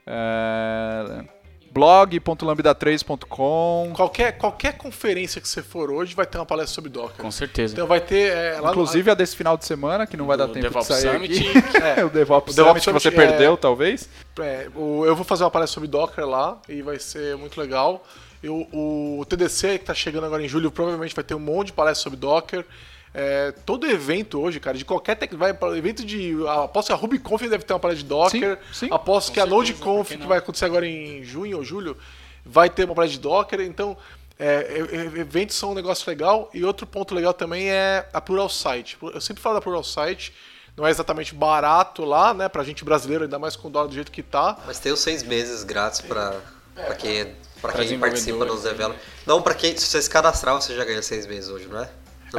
é, 0.07 1.23
blog.lambda3.com. 1.71 3.93
Qualquer, 3.95 4.37
qualquer 4.37 4.77
conferência 4.77 5.39
que 5.41 5.47
você 5.47 5.61
for 5.63 5.89
hoje 5.91 6.13
vai 6.15 6.25
ter 6.25 6.37
uma 6.37 6.45
palestra 6.45 6.73
sobre 6.75 6.89
Docker. 6.89 7.17
Com 7.17 7.31
certeza. 7.31 7.73
Então 7.73 7.87
vai 7.87 7.99
ter. 8.01 8.31
é, 8.31 8.53
lá 8.59 8.67
no- 8.67 8.71
Inclusive 8.71 9.11
a 9.11 9.13
desse 9.13 9.35
final 9.35 9.57
de 9.57 9.65
semana, 9.65 10.05
que 10.05 10.15
não 10.17 10.25
vai 10.25 10.37
dar 10.37 10.47
tempo 10.47 10.61
DevOps 10.61 10.87
de 10.87 10.93
sair 10.93 11.13
Summit. 11.13 11.47
aqui. 11.47 11.73
É, 11.99 12.05
o 12.05 12.09
DevOps 12.09 12.53
O 12.53 12.55
DevOps 12.55 12.83
Summit 12.83 13.01
que 13.03 13.09
você 13.09 13.09
é- 13.09 13.11
perdeu, 13.27 13.57
talvez. 13.57 14.09
É, 14.39 14.67
o- 14.75 15.05
eu 15.05 15.15
vou 15.15 15.25
fazer 15.25 15.43
uma 15.43 15.51
palestra 15.51 15.73
sobre 15.75 15.89
Docker 15.89 16.25
lá 16.27 16.57
e 16.69 16.81
vai 16.81 16.97
ser 16.99 17.35
muito 17.37 17.59
legal. 17.59 18.03
Eu- 18.41 18.67
o 18.73 19.23
TDC 19.27 19.79
que 19.79 19.85
tá 19.85 19.93
chegando 19.93 20.25
agora 20.25 20.43
em 20.43 20.47
julho 20.49 20.69
provavelmente 20.71 21.15
vai 21.15 21.23
ter 21.23 21.33
um 21.35 21.39
monte 21.39 21.67
de 21.67 21.73
palestras 21.73 22.03
sobre 22.03 22.17
Docker. 22.19 22.65
É, 23.13 23.51
todo 23.65 23.85
evento 23.85 24.41
hoje, 24.41 24.59
cara, 24.59 24.75
de 24.75 24.83
qualquer 24.83 25.15
tec... 25.15 25.33
vai 25.35 25.53
para 25.53 25.77
evento 25.77 26.03
de. 26.03 26.35
Aposto 26.47 26.87
que 26.87 26.93
a 26.93 26.95
RubyConf 26.95 27.41
deve 27.43 27.63
ter 27.63 27.73
uma 27.73 27.79
palestra 27.79 28.03
de 28.03 28.09
Docker. 28.09 28.57
Sim, 28.71 28.87
sim. 28.87 28.87
Aposto 28.91 29.31
que 29.31 29.39
a 29.39 29.45
NodeConf, 29.45 30.09
que 30.09 30.25
vai 30.25 30.39
acontecer 30.39 30.65
agora 30.65 30.87
em 30.87 31.23
junho 31.23 31.57
ou 31.57 31.63
julho, 31.63 31.95
vai 32.43 32.69
ter 32.69 32.85
uma 32.85 32.95
palestra 32.95 33.17
de 33.17 33.21
Docker. 33.21 33.61
Então, 33.61 33.95
é, 34.39 34.79
eventos 35.15 35.55
são 35.55 35.71
um 35.71 35.75
negócio 35.75 36.09
legal. 36.09 36.49
E 36.53 36.65
outro 36.65 36.87
ponto 36.87 37.13
legal 37.13 37.33
também 37.33 37.69
é 37.69 38.07
a 38.11 38.19
Pluralsight. 38.19 38.97
Eu 39.01 39.21
sempre 39.21 39.43
falo 39.43 39.55
da 39.55 39.61
Pluralsight. 39.61 40.33
Não 40.75 40.87
é 40.87 40.89
exatamente 40.89 41.35
barato 41.35 42.03
lá, 42.03 42.33
né, 42.33 42.49
pra 42.49 42.63
gente 42.63 42.83
brasileiro, 42.83 43.25
ainda 43.25 43.37
mais 43.37 43.55
com 43.55 43.67
o 43.67 43.71
dólar 43.71 43.89
do 43.89 43.93
jeito 43.93 44.11
que 44.11 44.23
tá. 44.23 44.57
Mas 44.65 44.79
tem 44.79 44.91
os 44.91 45.01
seis 45.01 45.21
meses 45.21 45.63
grátis 45.63 46.01
pra, 46.01 46.33
pra 46.73 46.95
quem, 46.95 47.35
pra 47.61 47.73
quem 47.73 47.81
desenvolvedores, 47.83 47.99
participa 47.99 48.43
dos 48.43 48.63
developers. 48.63 49.01
Não, 49.23 49.39
pra 49.39 49.53
quem. 49.53 49.77
Se 49.77 49.85
você 49.85 50.01
se 50.01 50.09
cadastrar, 50.09 50.55
você 50.55 50.75
já 50.75 50.83
ganha 50.83 51.03
seis 51.03 51.27
meses 51.27 51.47
hoje, 51.47 51.67
não 51.67 51.79
é? 51.79 51.89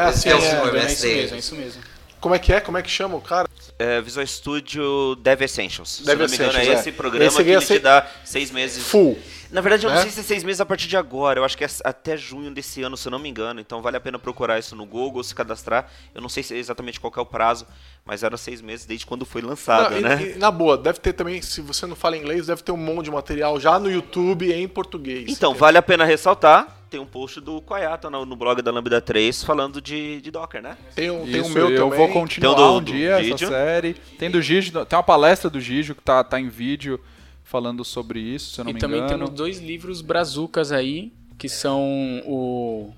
É, 0.00 0.12
sei 0.12 0.12
se 0.12 0.20
sim, 0.22 0.28
é 0.28 0.32
é, 0.32 0.54
É, 0.54 0.66
é 0.66 0.68
MS 0.70 0.92
isso 0.94 1.06
mesmo, 1.06 1.34
é 1.34 1.38
isso 1.38 1.54
mesmo. 1.56 1.82
Como 2.20 2.34
é 2.34 2.38
que 2.38 2.52
é? 2.52 2.60
Como 2.60 2.78
é 2.78 2.82
que 2.82 2.90
chama 2.90 3.16
o 3.16 3.20
cara? 3.20 3.46
É, 3.78 4.00
Visual 4.00 4.26
Studio 4.26 5.14
Dev 5.16 5.42
Essentials. 5.42 5.90
Se 5.96 6.04
Dev 6.04 6.18
não 6.20 6.26
me 6.28 6.34
engano, 6.34 6.50
é 6.50 6.54
Essentials, 6.54 6.76
é. 6.78 6.80
esse 6.80 6.92
programa 6.92 7.26
Esse 7.26 7.36
que 7.38 7.44
ganha 7.44 7.56
ele 7.58 7.66
se- 7.66 7.74
te 7.74 7.80
dá 7.80 8.06
seis 8.24 8.50
meses. 8.50 8.82
Full. 8.86 9.18
Na 9.54 9.60
verdade, 9.60 9.86
eu 9.86 9.90
não 9.90 9.96
né? 9.96 10.02
sei 10.02 10.10
se 10.10 10.20
é 10.20 10.22
seis 10.24 10.42
meses 10.42 10.60
a 10.60 10.66
partir 10.66 10.88
de 10.88 10.96
agora. 10.96 11.38
Eu 11.38 11.44
acho 11.44 11.56
que 11.56 11.64
é 11.64 11.68
até 11.84 12.16
junho 12.16 12.50
desse 12.50 12.82
ano, 12.82 12.96
se 12.96 13.06
eu 13.06 13.12
não 13.12 13.18
me 13.20 13.28
engano. 13.28 13.60
Então 13.60 13.80
vale 13.80 13.96
a 13.96 14.00
pena 14.00 14.18
procurar 14.18 14.58
isso 14.58 14.74
no 14.74 14.84
Google, 14.84 15.22
se 15.22 15.32
cadastrar. 15.34 15.88
Eu 16.12 16.20
não 16.20 16.28
sei 16.28 16.42
se 16.42 16.54
é 16.54 16.58
exatamente 16.58 16.98
qual 16.98 17.12
que 17.12 17.18
é 17.20 17.22
o 17.22 17.26
prazo, 17.26 17.64
mas 18.04 18.24
era 18.24 18.36
seis 18.36 18.60
meses 18.60 18.84
desde 18.84 19.06
quando 19.06 19.24
foi 19.24 19.40
lançado, 19.42 19.92
Não, 19.92 19.98
e- 19.98 20.02
né? 20.02 20.32
e, 20.34 20.38
na 20.38 20.50
boa, 20.50 20.76
deve 20.76 20.98
ter 20.98 21.12
também, 21.12 21.40
se 21.40 21.60
você 21.60 21.86
não 21.86 21.94
fala 21.94 22.16
inglês, 22.16 22.48
deve 22.48 22.62
ter 22.64 22.72
um 22.72 22.76
monte 22.76 23.04
de 23.04 23.10
material 23.12 23.58
já 23.60 23.78
no 23.78 23.88
YouTube 23.90 24.52
em 24.52 24.66
português. 24.66 25.30
Então, 25.30 25.54
vale 25.54 25.78
a 25.78 25.82
pena 25.82 26.04
ressaltar. 26.04 26.80
Tem 26.90 27.00
um 27.00 27.06
post 27.06 27.40
do 27.40 27.60
Koyata 27.60 28.10
no, 28.10 28.26
no 28.26 28.36
blog 28.36 28.60
da 28.60 28.70
Lambda 28.72 29.00
3 29.00 29.42
falando 29.42 29.80
de, 29.80 30.20
de 30.20 30.30
Docker, 30.30 30.62
né? 30.62 30.76
Tem 30.94 31.10
um, 31.10 31.24
tem 31.24 31.40
Isso, 31.40 31.50
um 31.50 31.52
meu 31.52 31.70
eu 31.70 31.84
também. 31.84 31.98
vou 31.98 32.08
continuar 32.12 32.54
Tem 32.54 32.64
o 32.64 32.68
do- 32.70 32.78
um 32.78 32.82
dia 32.82 33.20
essa 33.32 33.46
série. 33.48 33.94
Tem 34.18 34.30
do 34.30 34.40
Gígio, 34.42 34.84
tem 34.84 34.96
uma 34.96 35.02
palestra 35.02 35.48
do 35.50 35.60
Gígio 35.60 35.94
que 35.94 36.02
tá, 36.02 36.22
tá 36.24 36.38
em 36.40 36.48
vídeo 36.48 37.00
falando 37.44 37.84
sobre 37.84 38.18
isso, 38.18 38.54
se 38.54 38.60
eu 38.60 38.64
não 38.64 38.70
E 38.72 38.74
me 38.74 38.80
também 38.80 38.98
engano. 38.98 39.12
temos 39.26 39.30
dois 39.30 39.58
livros 39.60 40.00
brazucas 40.00 40.72
aí, 40.72 41.12
que 41.38 41.48
são 41.48 42.22
o. 42.26 42.92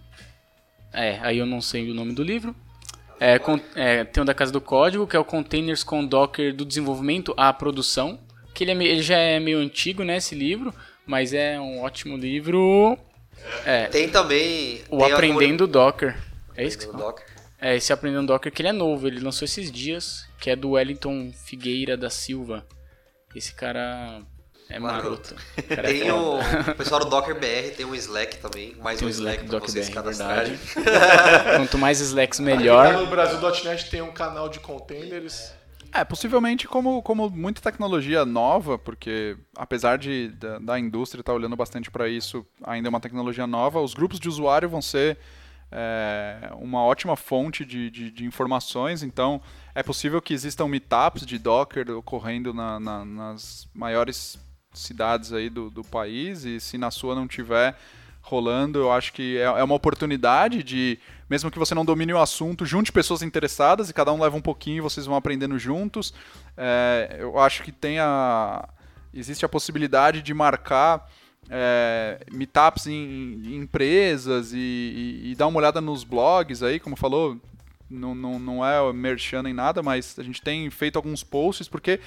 É, 0.93 1.19
aí 1.21 1.39
eu 1.39 1.47
não 1.47 1.61
sei 1.61 1.91
o 1.91 1.95
nome 1.95 2.13
do 2.15 2.23
livro. 2.23 2.55
É, 3.19 3.39
con- 3.39 3.61
é, 3.75 4.05
tem 4.05 4.23
o 4.23 4.27
da 4.27 4.35
Casa 4.35 4.53
do 4.53 4.61
Código, 4.61 5.07
que 5.07 5.17
é 5.17 5.19
o 5.19 5.25
Containers 5.25 5.83
com 5.83 6.05
Docker 6.07 6.55
do 6.55 6.65
desenvolvimento 6.65 7.35
à 7.37 7.53
produção. 7.53 8.19
Que 8.55 8.65
ele, 8.65 8.71
é 8.71 8.75
meio- 8.75 8.91
ele 8.93 9.03
já 9.03 9.19
é 9.19 9.39
meio 9.39 9.59
antigo, 9.59 10.03
né, 10.05 10.17
esse 10.17 10.35
livro, 10.35 10.73
mas 11.07 11.35
é 11.35 11.61
um 11.61 11.83
ótimo 11.83 12.17
livro. 12.17 12.99
É, 13.67 13.87
Tem 13.87 14.09
também. 14.09 14.81
o 14.89 14.99
tem 14.99 15.13
Aprendendo 15.13 15.67
Docker. 15.67 16.17
É 16.55 16.65
isso 16.65 16.79
que 16.79 16.87
você? 16.87 16.97
Docker. 16.97 17.27
É, 17.61 17.77
esse 17.77 17.93
Aprendendo 17.93 18.27
Docker 18.29 18.51
que 18.53 18.63
ele 18.63 18.69
é 18.69 18.73
novo, 18.73 19.07
ele 19.07 19.21
lançou 19.21 19.45
esses 19.45 19.71
dias, 19.71 20.27
que 20.41 20.49
é 20.51 20.57
do 20.57 20.71
Wellington 20.71 21.33
Figueira 21.33 21.97
da 21.97 22.09
Silva. 22.11 22.67
Esse 23.35 23.55
cara 23.55 24.21
é 24.69 24.79
Maroto. 24.79 25.35
maroto. 25.35 25.37
O 25.59 25.63
cara 25.77 25.91
é 25.91 26.01
Tem 26.01 26.11
o, 26.11 26.39
o 26.39 26.75
pessoal 26.77 27.01
do 27.01 27.09
Docker 27.11 27.35
BR, 27.35 27.75
tem 27.77 27.87
um 27.87 27.95
Slack 27.95 28.39
também. 28.39 28.75
Mais 28.77 28.99
Tem 28.99 29.07
um 29.09 29.11
Slack 29.11 29.37
Slack 29.37 29.51
Docker 29.51 29.71
vocês 29.71 29.89
BR, 29.89 29.95
cadastrarem. 29.95 30.59
Quanto 31.57 31.79
mais 31.79 32.01
slacks, 32.01 32.41
melhor. 32.41 32.93
no 32.95 33.07
Brasil.net 33.07 33.91
tem 33.91 34.03
um 34.03 34.13
canal 34.13 34.49
de 34.49 34.61
containers. 34.61 35.53
É, 35.93 36.05
possivelmente 36.05 36.67
como, 36.69 37.01
como 37.03 37.31
muita 37.31 37.61
tecnologia 37.63 38.25
nova, 38.27 38.77
porque 38.79 39.37
apesar 39.57 39.97
de, 39.97 40.29
da, 40.29 40.59
da 40.59 40.79
indústria 40.79 41.21
estar 41.21 41.33
olhando 41.33 41.57
bastante 41.57 41.91
para 41.91 42.07
isso, 42.09 42.45
ainda 42.65 42.89
é 42.89 42.91
uma 42.91 43.01
tecnologia 43.01 43.47
nova, 43.47 43.81
os 43.81 43.95
grupos 43.95 44.21
de 44.21 44.29
usuário 44.29 44.69
vão 44.69 44.83
ser 44.83 45.17
é, 45.73 46.51
uma 46.57 46.83
ótima 46.85 47.17
fonte 47.17 47.65
de, 47.65 47.89
de, 47.91 48.11
de 48.11 48.25
informações, 48.27 49.03
então 49.03 49.41
é 49.75 49.83
possível 49.83 50.21
que 50.21 50.35
existam 50.35 50.67
meetups 50.69 51.25
de 51.25 51.39
Docker 51.39 51.91
ocorrendo 51.97 52.53
na- 52.53 52.79
na- 52.79 53.05
nas 53.05 53.67
maiores 53.73 54.39
cidades 54.79 55.33
aí 55.33 55.51
do, 55.51 55.71
do 55.71 55.83
país, 55.83 56.45
e 56.45 56.61
se 56.61 56.79
na 56.79 56.91
sua 56.91 57.15
não 57.15 57.27
tiver, 57.27 57.77
rolando. 58.27 58.81
Eu 58.81 58.93
acho 58.93 59.13
que 59.13 59.39
é, 59.39 59.45
é 59.45 59.65
uma 59.65 59.75
oportunidade 59.75 60.63
de, 60.63 60.99
mesmo 61.31 61.51
que 61.51 61.59
você 61.59 61.75
não 61.75 61.85
domine 61.85 62.13
o 62.13 62.19
assunto, 62.19 62.67
junte 62.67 62.93
pessoas 62.93 63.23
interessadas 63.23 63.89
e 63.89 63.95
cada 63.95 64.13
um 64.13 64.21
leva 64.21 64.37
um 64.37 64.43
pouquinho 64.43 64.79
e 64.79 64.81
vocês 64.81 65.07
vão 65.07 65.17
aprendendo 65.17 65.59
juntos. 65.59 66.13
É, 66.57 67.17
eu 67.21 67.39
acho 67.39 67.63
que 67.63 67.73
tem 67.73 67.99
a, 67.99 68.69
existe 69.15 69.45
a 69.45 69.49
possibilidade 69.49 70.23
de 70.23 70.35
marcar 70.35 71.09
é, 71.49 72.19
meetups 72.33 72.87
em, 72.89 73.41
em 73.45 73.57
empresas 73.57 74.53
e, 74.53 74.59
e, 74.59 75.31
e, 75.31 75.35
dar 75.37 75.47
uma 75.47 75.59
olhada 75.59 75.81
nos 75.81 76.03
blogs 76.03 76.63
aí, 76.63 76.81
como 76.81 76.97
falou, 76.97 77.41
não, 77.89 78.15
não, 78.15 78.39
não 78.39 78.67
é 78.67 78.93
merchan 78.93 79.45
nem 79.45 79.55
nada, 79.55 79.83
mas 79.83 80.19
a 80.19 80.23
gente 80.25 80.43
tem 80.43 80.69
feito 80.71 80.97
alguns 80.97 81.23
posts 81.23 81.69
porque 81.69 82.01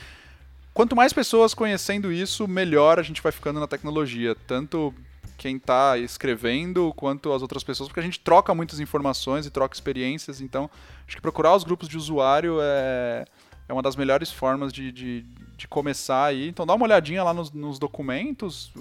quanto 0.79 0.95
mais 0.95 1.11
pessoas 1.11 1.53
conhecendo 1.53 2.09
isso, 2.09 2.47
melhor 2.47 2.99
a 2.99 3.03
gente 3.03 3.21
vai 3.21 3.33
ficando 3.33 3.59
na 3.59 3.67
tecnologia, 3.67 4.33
tanto 4.47 4.93
quem 5.37 5.57
está 5.57 5.97
escrevendo 5.97 6.93
quanto 6.95 7.33
as 7.33 7.41
outras 7.41 7.65
pessoas, 7.65 7.89
porque 7.89 7.99
a 7.99 8.03
gente 8.03 8.21
troca 8.21 8.55
muitas 8.55 8.79
informações 8.79 9.45
e 9.45 9.49
troca 9.49 9.75
experiências, 9.75 10.39
então 10.39 10.69
acho 11.05 11.17
que 11.17 11.21
procurar 11.21 11.53
os 11.53 11.65
grupos 11.65 11.89
de 11.89 11.97
usuário 11.97 12.59
é, 12.61 13.25
é 13.67 13.73
uma 13.73 13.81
das 13.81 13.97
melhores 13.97 14.31
formas 14.31 14.71
de, 14.71 14.89
de, 14.89 15.25
de 15.57 15.67
começar 15.67 16.23
aí. 16.23 16.47
Então 16.47 16.65
dá 16.65 16.73
uma 16.73 16.85
olhadinha 16.85 17.25
lá 17.25 17.33
nos, 17.33 17.51
nos 17.51 17.77
documentos, 17.77 18.71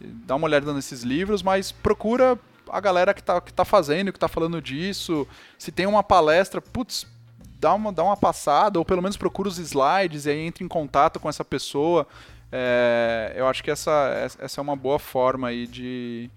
dá 0.00 0.36
uma 0.36 0.46
olhada 0.46 0.72
nesses 0.72 1.02
livros, 1.02 1.42
mas 1.42 1.72
procura 1.72 2.38
a 2.70 2.78
galera 2.78 3.12
que 3.12 3.20
está 3.20 3.40
que 3.40 3.52
tá 3.52 3.64
fazendo, 3.64 4.12
que 4.12 4.18
está 4.18 4.28
falando 4.28 4.62
disso. 4.62 5.26
Se 5.58 5.72
tem 5.72 5.84
uma 5.84 6.04
palestra, 6.04 6.60
putz, 6.60 7.08
dá 7.58 7.74
uma, 7.74 7.92
dá 7.92 8.04
uma 8.04 8.16
passada, 8.16 8.78
ou 8.78 8.84
pelo 8.84 9.02
menos 9.02 9.16
procura 9.16 9.48
os 9.48 9.58
slides 9.58 10.26
e 10.26 10.30
aí 10.30 10.40
entra 10.40 10.64
em 10.64 10.68
contato 10.68 11.18
com 11.18 11.28
essa 11.28 11.44
pessoa. 11.44 12.06
É, 12.50 13.34
eu 13.36 13.46
acho 13.46 13.62
que 13.62 13.70
essa, 13.70 14.30
essa 14.38 14.60
é 14.60 14.62
uma 14.62 14.76
boa 14.76 14.98
forma 14.98 15.48
aí 15.48 15.66
de, 15.66 16.30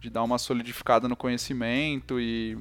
de 0.00 0.08
dar 0.10 0.22
uma 0.22 0.38
solidificada 0.38 1.08
no 1.08 1.16
conhecimento 1.16 2.20
e 2.20 2.58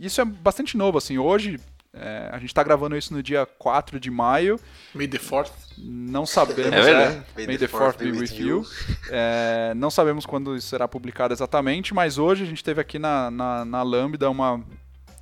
isso 0.00 0.20
é 0.20 0.24
bastante 0.24 0.76
novo, 0.76 0.96
assim, 0.96 1.18
hoje 1.18 1.60
é, 1.92 2.28
a 2.30 2.38
gente 2.38 2.50
está 2.50 2.62
gravando 2.62 2.96
isso 2.96 3.12
no 3.12 3.22
dia 3.22 3.44
4 3.44 3.98
de 3.98 4.10
maio. 4.10 4.60
May 4.94 5.08
the 5.08 5.18
4th. 5.18 5.50
Não 5.78 6.24
sabemos. 6.24 6.70
É. 6.70 6.90
É, 6.90 7.22
May, 7.36 7.46
May 7.46 7.58
the 7.58 7.66
4th 7.66 7.98
be 7.98 8.12
with 8.12 8.34
you. 8.38 8.64
É, 9.08 9.72
não 9.74 9.90
sabemos 9.90 10.24
quando 10.24 10.56
isso 10.56 10.68
será 10.68 10.86
publicado 10.86 11.34
exatamente, 11.34 11.92
mas 11.92 12.16
hoje 12.16 12.44
a 12.44 12.46
gente 12.46 12.62
teve 12.62 12.80
aqui 12.80 12.98
na, 12.98 13.30
na, 13.30 13.64
na 13.64 13.82
Lambda 13.82 14.30
uma, 14.30 14.62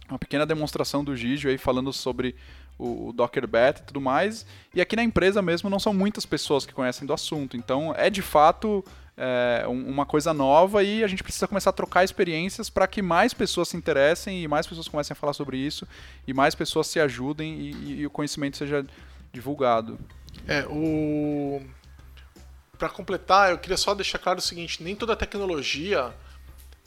uma 0.08 0.18
pequena 0.18 0.46
demonstração 0.46 1.04
do 1.04 1.16
Gigio 1.16 1.50
aí 1.50 1.58
falando 1.58 1.92
sobre 1.92 2.34
o, 2.78 3.12
Docker 3.12 3.46
Beta 3.46 3.82
e 3.82 3.84
tudo 3.84 4.00
mais. 4.00 4.46
E 4.74 4.80
aqui 4.80 4.94
na 4.96 5.02
empresa 5.02 5.42
mesmo 5.42 5.68
não 5.68 5.78
são 5.78 5.92
muitas 5.92 6.24
pessoas 6.24 6.64
que 6.64 6.72
conhecem 6.72 7.06
do 7.06 7.12
assunto. 7.12 7.56
Então 7.56 7.94
é 7.96 8.08
de 8.08 8.22
fato 8.22 8.84
é, 9.16 9.64
uma 9.66 10.06
coisa 10.06 10.32
nova 10.32 10.82
e 10.82 11.02
a 11.02 11.08
gente 11.08 11.22
precisa 11.22 11.48
começar 11.48 11.70
a 11.70 11.72
trocar 11.72 12.04
experiências 12.04 12.70
para 12.70 12.86
que 12.86 13.02
mais 13.02 13.34
pessoas 13.34 13.68
se 13.68 13.76
interessem 13.76 14.42
e 14.42 14.48
mais 14.48 14.66
pessoas 14.66 14.88
comecem 14.88 15.12
a 15.12 15.16
falar 15.16 15.32
sobre 15.32 15.58
isso 15.58 15.86
e 16.26 16.32
mais 16.32 16.54
pessoas 16.54 16.86
se 16.86 17.00
ajudem 17.00 17.58
e, 17.58 18.00
e 18.00 18.06
o 18.06 18.10
conhecimento 18.10 18.56
seja 18.56 18.86
divulgado. 19.32 19.98
É, 20.46 20.64
o 20.68 21.60
para 22.78 22.88
completar, 22.88 23.50
eu 23.50 23.58
queria 23.58 23.76
só 23.76 23.92
deixar 23.92 24.18
claro 24.18 24.38
o 24.38 24.42
seguinte: 24.42 24.82
nem 24.82 24.94
toda 24.94 25.16
tecnologia 25.16 26.14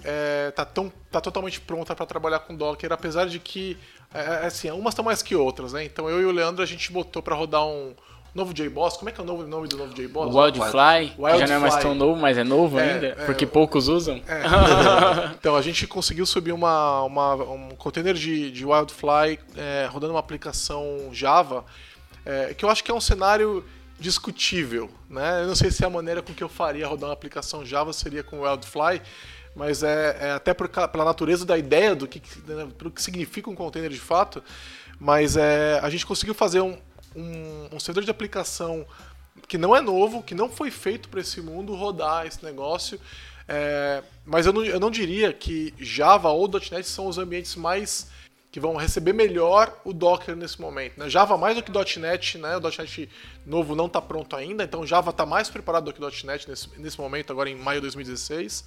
é, 0.04 0.52
tá, 0.52 0.66
tão, 0.66 0.91
tá 1.12 1.22
totalmente 1.22 1.60
pronta 1.60 1.95
para 1.95 2.06
trabalhar 2.06 2.39
com 2.39 2.56
Docker, 2.56 2.91
apesar 2.91 3.28
de 3.28 3.39
que 3.39 3.78
é, 4.14 4.20
é, 4.20 4.45
assim, 4.45 4.70
umas 4.72 4.93
estão 4.93 5.06
mais 5.06 5.22
que 5.22 5.36
outras, 5.36 5.74
né? 5.74 5.84
Então 5.84 6.10
eu 6.10 6.22
e 6.22 6.26
o 6.26 6.32
Leandro 6.32 6.62
a 6.62 6.66
gente 6.66 6.91
botou 6.91 7.22
para 7.22 7.36
rodar 7.36 7.66
um 7.66 7.93
novo 8.34 8.54
J-Boss. 8.54 8.97
Como 8.97 9.10
é 9.10 9.12
que 9.12 9.20
é 9.20 9.24
o 9.24 9.28
novo 9.28 9.45
nome 9.45 9.68
do 9.68 9.78
novo 9.78 9.93
J-Boss? 9.93 10.34
Wildfly, 10.34 11.14
Wild 11.18 11.39
já 11.39 11.47
não 11.47 11.56
é 11.56 11.60
mais 11.60 11.78
tão 11.78 11.95
novo, 11.95 12.20
mas 12.20 12.38
é 12.38 12.43
novo 12.43 12.80
é, 12.80 12.93
ainda, 12.93 13.08
é, 13.08 13.26
porque 13.26 13.45
poucos 13.45 13.88
usam. 13.88 14.22
É. 14.28 14.41
então 15.39 15.56
a 15.56 15.62
gente 15.62 15.88
conseguiu 15.88 16.26
subir 16.26 16.52
uma, 16.52 17.04
uma 17.04 17.36
um 17.36 17.70
container 17.78 18.14
de, 18.14 18.52
de 18.52 18.66
Wildfly 18.66 19.39
rodando 19.89 20.14
uma 20.14 20.20
aplicação 20.20 21.10
Java, 21.12 21.64
que 22.58 22.66
eu 22.66 22.70
acho 22.70 22.84
que 22.84 22.91
é 22.91 22.93
um 22.93 23.02
cenário 23.02 23.64
discutível, 24.02 24.89
né? 25.08 25.43
Eu 25.43 25.47
não 25.47 25.56
sei 25.56 25.70
se 25.70 25.86
a 25.86 25.89
maneira 25.89 26.24
com 26.24 26.34
que 26.34 26.43
eu 26.43 26.49
faria 26.49 26.88
rodar 26.88 27.10
uma 27.10 27.14
aplicação 27.14 27.64
Java 27.64 27.93
seria 27.93 28.24
com 28.24 28.41
Wildfly, 28.41 28.99
mas 29.56 29.84
é, 29.84 30.18
é 30.20 30.32
até 30.32 30.54
por, 30.54 30.70
pela 30.70 31.06
natureza 31.06 31.45
da 31.45 31.58
ideia 31.58 31.95
do 31.95 32.08
que, 32.08 32.22
né, 32.47 32.68
que 32.93 33.02
significa 33.02 33.49
um 33.49 33.56
container 33.56 33.89
de 33.89 33.99
fato. 33.99 34.43
Mas 34.99 35.36
é, 35.36 35.80
a 35.82 35.89
gente 35.89 36.06
conseguiu 36.06 36.34
fazer 36.34 36.62
um, 36.62 36.78
um, 37.16 37.70
um 37.74 37.80
servidor 37.80 38.04
de 38.04 38.12
aplicação 38.12 38.86
que 39.47 39.58
não 39.58 39.76
é 39.76 39.82
novo, 39.82 40.24
que 40.24 40.36
não 40.36 40.49
foi 40.49 40.72
feito 40.72 41.10
para 41.10 41.20
esse 41.20 41.41
mundo 41.41 41.74
rodar 41.76 42.26
esse 42.26 42.43
negócio. 42.43 42.99
É, 43.47 44.04
mas 44.26 44.45
eu 44.45 44.54
não, 44.54 44.64
eu 44.64 44.80
não 44.80 44.91
diria 44.91 45.34
que 45.34 45.74
Java 45.78 46.30
ou 46.30 46.47
.NET 46.47 46.88
são 46.88 47.08
os 47.08 47.18
ambientes 47.18 47.56
mais 47.56 48.10
que 48.52 48.60
vão 48.60 48.76
receber 48.76 49.14
melhor 49.14 49.82
o 49.86 49.93
Docker 49.93 50.36
nesse 50.36 50.60
momento. 50.60 50.99
Né? 50.99 51.10
Java 51.10 51.38
mais 51.38 51.56
do 51.56 51.64
que 51.64 51.72
.NET, 51.99 52.38
né? 52.38 52.58
o 52.58 52.60
.NET 52.60 53.10
novo 53.45 53.76
não 53.76 53.86
está 53.86 54.02
pronto 54.02 54.36
ainda, 54.36 54.64
então 54.64 54.86
Java 54.86 55.12
está 55.12 55.26
mais 55.26 55.49
preparado 55.49 55.86
do 55.86 55.93
que 55.93 56.26
.NET 56.26 56.49
nesse, 56.49 56.70
nesse 56.78 56.99
momento, 56.99 57.32
agora 57.32 57.49
em 57.49 57.56
maio 57.56 57.80
de 57.80 57.88
2016. 57.88 58.66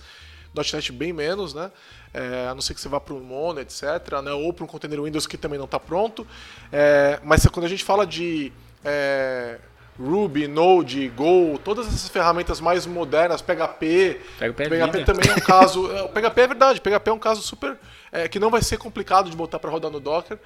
.NET 0.55 0.92
bem 0.92 1.12
menos, 1.12 1.55
né? 1.55 1.70
É, 2.12 2.48
a 2.48 2.55
não 2.55 2.61
ser 2.61 2.74
que 2.74 2.80
você 2.80 2.88
vá 2.88 3.00
para 3.00 3.14
um 3.14 3.20
Mono, 3.20 3.61
etc., 3.61 3.82
né? 4.22 4.32
ou 4.32 4.52
para 4.52 4.64
um 4.64 4.68
container 4.68 5.02
Windows 5.02 5.26
que 5.26 5.36
também 5.36 5.59
não 5.59 5.64
está 5.64 5.80
pronto. 5.80 6.26
É, 6.72 7.18
mas 7.24 7.44
quando 7.46 7.66
a 7.66 7.68
gente 7.68 7.82
fala 7.82 8.07
de 8.07 8.52
é, 8.84 9.59
Ruby, 9.98 10.48
Node, 10.48 11.09
Go, 11.09 11.59
todas 11.62 11.86
essas 11.86 12.09
ferramentas 12.09 12.61
mais 12.61 12.86
modernas, 12.86 13.40
PHP, 13.40 14.20
PHP, 14.38 14.62
é 14.62 14.68
PHP 14.68 15.05
também 15.05 15.30
é 15.30 15.34
um 15.34 15.40
caso. 15.40 15.90
É, 15.94 16.02
o 16.02 16.09
PHP 16.09 16.40
é 16.40 16.46
verdade, 16.46 16.80
PHP 16.80 17.11
é 17.11 17.12
um 17.12 17.18
caso 17.18 17.42
super 17.42 17.76
é, 18.11 18.28
que 18.28 18.38
não 18.38 18.50
vai 18.50 18.62
ser 18.62 18.76
complicado 18.76 19.30
de 19.30 19.36
botar 19.36 19.59
para 19.59 19.70
rodar 19.70 19.90
no 19.90 20.00
Docker. 20.00 20.38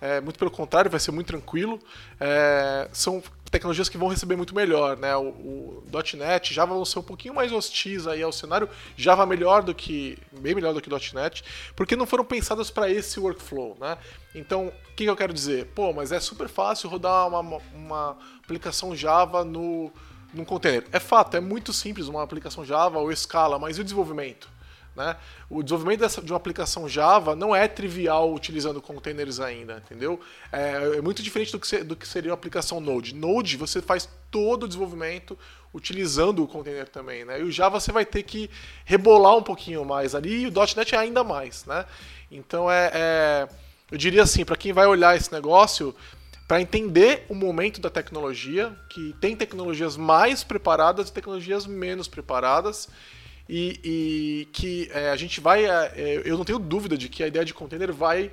É, 0.00 0.20
muito 0.20 0.38
pelo 0.38 0.50
contrário, 0.50 0.90
vai 0.90 1.00
ser 1.00 1.10
muito 1.10 1.26
tranquilo. 1.26 1.80
É, 2.20 2.88
são 2.92 3.22
tecnologias 3.48 3.88
que 3.88 3.98
vão 3.98 4.08
receber 4.08 4.36
muito 4.36 4.54
melhor, 4.54 4.96
né? 4.96 5.16
O, 5.16 5.28
o, 5.28 5.84
.NET, 6.16 6.52
Java 6.52 6.74
vão 6.74 6.84
ser 6.84 6.98
um 6.98 7.02
pouquinho 7.02 7.34
mais 7.34 7.52
hostis 7.52 8.06
aí 8.06 8.22
ao 8.22 8.32
cenário, 8.32 8.68
Java 8.96 9.24
melhor 9.24 9.62
do 9.62 9.74
que, 9.74 10.18
bem 10.32 10.54
melhor 10.54 10.74
do 10.74 10.80
que 10.80 10.90
.NET, 11.14 11.42
porque 11.74 11.96
não 11.96 12.06
foram 12.06 12.24
pensadas 12.24 12.70
para 12.70 12.90
esse 12.90 13.18
workflow, 13.18 13.76
né? 13.80 13.96
Então, 14.34 14.68
o 14.68 14.94
que, 14.94 15.04
que, 15.04 15.10
eu 15.10 15.16
quero 15.16 15.32
dizer? 15.32 15.66
Pô, 15.74 15.92
mas 15.92 16.12
é 16.12 16.20
super 16.20 16.48
fácil 16.48 16.88
rodar 16.88 17.26
uma, 17.28 17.60
uma 17.74 18.16
aplicação 18.42 18.94
Java 18.94 19.44
no, 19.44 19.90
num 20.32 20.44
container. 20.44 20.84
É 20.92 21.00
fato, 21.00 21.36
é 21.36 21.40
muito 21.40 21.72
simples 21.72 22.08
uma 22.08 22.22
aplicação 22.22 22.64
Java 22.64 22.98
ou 22.98 23.14
Scala, 23.14 23.58
mas 23.58 23.78
e 23.78 23.80
o 23.80 23.84
desenvolvimento? 23.84 24.57
Né? 24.98 25.16
O 25.48 25.62
desenvolvimento 25.62 26.00
dessa, 26.00 26.20
de 26.20 26.32
uma 26.32 26.36
aplicação 26.36 26.88
Java 26.88 27.36
não 27.36 27.54
é 27.54 27.68
trivial 27.68 28.34
utilizando 28.34 28.82
containers 28.82 29.38
ainda, 29.38 29.80
entendeu? 29.86 30.20
É, 30.50 30.96
é 30.96 31.00
muito 31.00 31.22
diferente 31.22 31.52
do 31.52 31.60
que, 31.60 31.84
do 31.84 31.94
que 31.94 32.06
seria 32.06 32.32
uma 32.32 32.34
aplicação 32.34 32.80
Node. 32.80 33.14
Node 33.14 33.56
você 33.56 33.80
faz 33.80 34.08
todo 34.28 34.64
o 34.64 34.66
desenvolvimento 34.66 35.38
utilizando 35.72 36.42
o 36.42 36.48
container 36.48 36.88
também, 36.88 37.24
né? 37.24 37.40
E 37.40 37.44
o 37.44 37.52
Java 37.52 37.78
você 37.78 37.92
vai 37.92 38.04
ter 38.04 38.24
que 38.24 38.50
rebolar 38.84 39.36
um 39.36 39.42
pouquinho 39.42 39.84
mais 39.84 40.16
ali 40.16 40.42
e 40.42 40.46
o 40.48 40.52
.NET 40.52 40.92
é 40.96 40.98
ainda 40.98 41.22
mais, 41.22 41.64
né? 41.64 41.86
Então 42.28 42.68
é, 42.68 42.90
é 42.92 43.48
eu 43.92 43.96
diria 43.96 44.24
assim, 44.24 44.44
para 44.44 44.56
quem 44.56 44.72
vai 44.72 44.86
olhar 44.86 45.16
esse 45.16 45.32
negócio, 45.32 45.94
para 46.48 46.60
entender 46.60 47.24
o 47.28 47.34
momento 47.36 47.80
da 47.80 47.88
tecnologia, 47.88 48.76
que 48.90 49.14
tem 49.20 49.36
tecnologias 49.36 49.96
mais 49.96 50.42
preparadas 50.42 51.08
e 51.08 51.12
tecnologias 51.12 51.66
menos 51.66 52.08
preparadas 52.08 52.88
e, 53.48 53.80
e 53.82 54.48
que 54.52 54.90
é, 54.92 55.10
a 55.10 55.16
gente 55.16 55.40
vai. 55.40 55.64
É, 55.64 55.92
é, 55.96 56.22
eu 56.24 56.36
não 56.36 56.44
tenho 56.44 56.58
dúvida 56.58 56.98
de 56.98 57.08
que 57.08 57.22
a 57.22 57.26
ideia 57.26 57.44
de 57.44 57.54
container 57.54 57.92
vai 57.92 58.30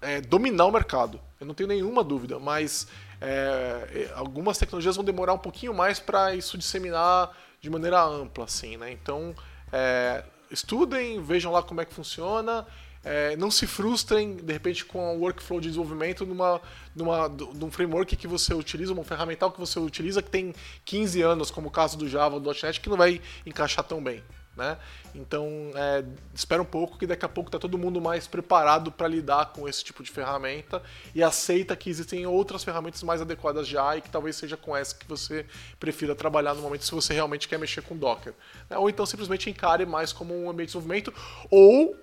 é, 0.00 0.20
dominar 0.20 0.66
o 0.66 0.72
mercado. 0.72 1.20
Eu 1.40 1.46
não 1.46 1.54
tenho 1.54 1.68
nenhuma 1.68 2.04
dúvida, 2.04 2.38
mas 2.38 2.86
é, 3.20 4.10
algumas 4.14 4.58
tecnologias 4.58 4.96
vão 4.96 5.04
demorar 5.04 5.32
um 5.32 5.38
pouquinho 5.38 5.72
mais 5.72 5.98
para 5.98 6.34
isso 6.34 6.58
disseminar 6.58 7.34
de 7.60 7.70
maneira 7.70 8.02
ampla, 8.02 8.44
assim, 8.44 8.76
né? 8.76 8.90
Então, 8.92 9.34
é, 9.72 10.24
estudem, 10.50 11.22
vejam 11.22 11.50
lá 11.50 11.62
como 11.62 11.80
é 11.80 11.84
que 11.84 11.94
funciona. 11.94 12.66
É, 13.04 13.36
não 13.36 13.50
se 13.50 13.66
frustrem, 13.66 14.36
de 14.36 14.52
repente, 14.52 14.84
com 14.84 15.16
o 15.16 15.20
workflow 15.20 15.60
de 15.60 15.68
desenvolvimento 15.68 16.24
numa, 16.24 16.60
numa, 16.94 17.28
num 17.28 17.70
framework 17.70 18.14
que 18.14 18.28
você 18.28 18.54
utiliza, 18.54 18.92
uma 18.92 19.02
ferramental 19.02 19.50
que 19.50 19.58
você 19.58 19.80
utiliza 19.80 20.22
que 20.22 20.30
tem 20.30 20.54
15 20.84 21.20
anos, 21.22 21.50
como 21.50 21.68
o 21.68 21.70
caso 21.70 21.98
do 21.98 22.08
Java 22.08 22.36
ou 22.36 22.40
do 22.40 22.52
.NET, 22.52 22.80
que 22.80 22.88
não 22.88 22.96
vai 22.96 23.20
encaixar 23.44 23.84
tão 23.84 24.02
bem. 24.02 24.22
Né? 24.54 24.76
Então, 25.14 25.46
é, 25.74 26.04
espera 26.34 26.60
um 26.60 26.66
pouco 26.66 26.98
que 26.98 27.06
daqui 27.06 27.24
a 27.24 27.28
pouco 27.28 27.48
está 27.48 27.58
todo 27.58 27.78
mundo 27.78 28.02
mais 28.02 28.26
preparado 28.26 28.92
para 28.92 29.08
lidar 29.08 29.46
com 29.46 29.66
esse 29.66 29.82
tipo 29.82 30.02
de 30.02 30.10
ferramenta 30.10 30.82
e 31.14 31.22
aceita 31.22 31.74
que 31.74 31.88
existem 31.88 32.26
outras 32.26 32.62
ferramentas 32.62 33.02
mais 33.02 33.22
adequadas 33.22 33.66
já 33.66 33.96
e 33.96 34.02
que 34.02 34.10
talvez 34.10 34.36
seja 34.36 34.56
com 34.56 34.76
essa 34.76 34.94
que 34.94 35.08
você 35.08 35.46
prefira 35.80 36.14
trabalhar 36.14 36.52
no 36.52 36.60
momento 36.60 36.84
se 36.84 36.92
você 36.92 37.14
realmente 37.14 37.48
quer 37.48 37.58
mexer 37.58 37.80
com 37.80 37.96
Docker. 37.96 38.34
Né? 38.68 38.76
Ou 38.76 38.90
então 38.90 39.06
simplesmente 39.06 39.48
encare 39.48 39.86
mais 39.86 40.12
como 40.12 40.34
um 40.34 40.50
ambiente 40.50 40.68
de 40.68 40.74
desenvolvimento 40.74 41.14
ou 41.50 41.96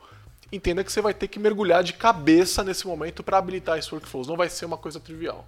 entenda 0.51 0.83
que 0.83 0.91
você 0.91 1.01
vai 1.01 1.13
ter 1.13 1.27
que 1.27 1.37
mergulhar 1.37 1.83
de 1.83 1.93
cabeça 1.93 2.63
nesse 2.63 2.87
momento 2.87 3.23
para 3.23 3.37
habilitar 3.37 3.77
esses 3.77 3.91
workflows. 3.91 4.27
Não 4.27 4.35
vai 4.35 4.49
ser 4.49 4.65
uma 4.65 4.77
coisa 4.77 4.99
trivial. 4.99 5.47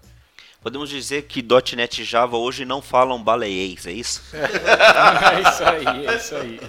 Podemos 0.61 0.91
dizer 0.91 1.23
que 1.23 1.43
.NET 1.75 2.03
e 2.03 2.05
Java 2.05 2.37
hoje 2.37 2.65
não 2.65 2.83
falam 2.83 3.21
baleiês, 3.21 3.87
é 3.87 3.91
isso? 3.91 4.21
é 4.31 5.41
isso 5.41 5.63
aí, 5.63 6.05
é 6.05 6.15
isso 6.15 6.35
aí. 6.35 6.59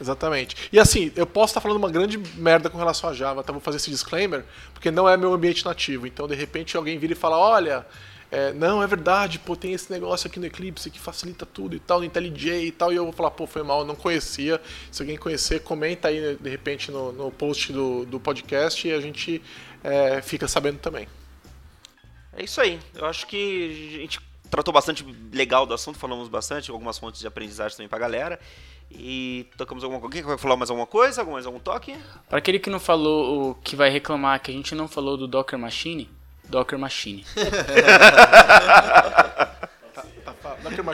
Exatamente. 0.00 0.56
E 0.72 0.78
assim, 0.78 1.12
eu 1.14 1.26
posso 1.26 1.50
estar 1.50 1.60
falando 1.60 1.76
uma 1.76 1.90
grande 1.90 2.16
merda 2.16 2.70
com 2.70 2.78
relação 2.78 3.10
a 3.10 3.12
Java, 3.12 3.44
tá? 3.44 3.52
Vou 3.52 3.60
fazer 3.60 3.76
esse 3.76 3.90
disclaimer, 3.90 4.42
porque 4.72 4.90
não 4.90 5.06
é 5.06 5.18
meu 5.18 5.34
ambiente 5.34 5.66
nativo. 5.66 6.06
Então, 6.06 6.26
de 6.26 6.34
repente, 6.34 6.78
alguém 6.78 6.98
vira 6.98 7.12
e 7.12 7.16
fala, 7.16 7.36
olha, 7.36 7.84
é, 8.30 8.54
não, 8.54 8.82
é 8.82 8.86
verdade, 8.86 9.38
pô, 9.38 9.54
tem 9.54 9.74
esse 9.74 9.92
negócio 9.92 10.26
aqui 10.28 10.40
no 10.40 10.46
Eclipse 10.46 10.90
que 10.90 10.98
facilita 10.98 11.44
tudo 11.44 11.76
e 11.76 11.78
tal, 11.78 11.98
no 11.98 12.06
IntelliJ 12.06 12.68
e 12.68 12.72
tal, 12.72 12.90
e 12.90 12.96
eu 12.96 13.04
vou 13.04 13.12
falar, 13.12 13.32
pô, 13.32 13.46
foi 13.46 13.62
mal, 13.62 13.84
não 13.84 13.94
conhecia. 13.94 14.58
Se 14.90 15.02
alguém 15.02 15.18
conhecer, 15.18 15.60
comenta 15.60 16.08
aí, 16.08 16.38
de 16.40 16.48
repente, 16.48 16.90
no, 16.90 17.12
no 17.12 17.30
post 17.30 17.70
do, 17.70 18.06
do 18.06 18.18
podcast 18.18 18.88
e 18.88 18.94
a 18.94 19.00
gente 19.00 19.42
é, 19.84 20.22
fica 20.22 20.48
sabendo 20.48 20.78
também. 20.78 21.06
É 22.36 22.42
isso 22.42 22.60
aí. 22.60 22.80
Eu 22.94 23.06
acho 23.06 23.26
que 23.26 23.96
a 23.96 24.00
gente 24.00 24.20
tratou 24.50 24.72
bastante 24.72 25.04
legal 25.32 25.64
do 25.64 25.72
assunto, 25.72 25.98
falamos 25.98 26.28
bastante, 26.28 26.70
algumas 26.70 26.98
fontes 26.98 27.20
de 27.20 27.26
aprendizagem 27.26 27.76
também 27.76 27.88
pra 27.88 27.98
galera. 27.98 28.38
E 28.90 29.46
tocamos 29.56 29.82
alguma 29.82 30.00
coisa. 30.00 30.14
Quem 30.14 30.22
vai 30.22 30.36
falar 30.36 30.56
mais 30.56 30.68
alguma 30.70 30.86
coisa? 30.86 31.24
Mais 31.24 31.46
algum 31.46 31.58
toque? 31.58 31.96
Para 32.28 32.38
aquele 32.38 32.58
que 32.58 32.68
não 32.68 32.78
falou, 32.78 33.54
que 33.64 33.74
vai 33.74 33.88
reclamar 33.88 34.40
que 34.40 34.50
a 34.50 34.54
gente 34.54 34.74
não 34.74 34.86
falou 34.86 35.16
do 35.16 35.26
Docker 35.26 35.58
Machine, 35.58 36.10
Docker 36.44 36.78
Machine. 36.78 37.24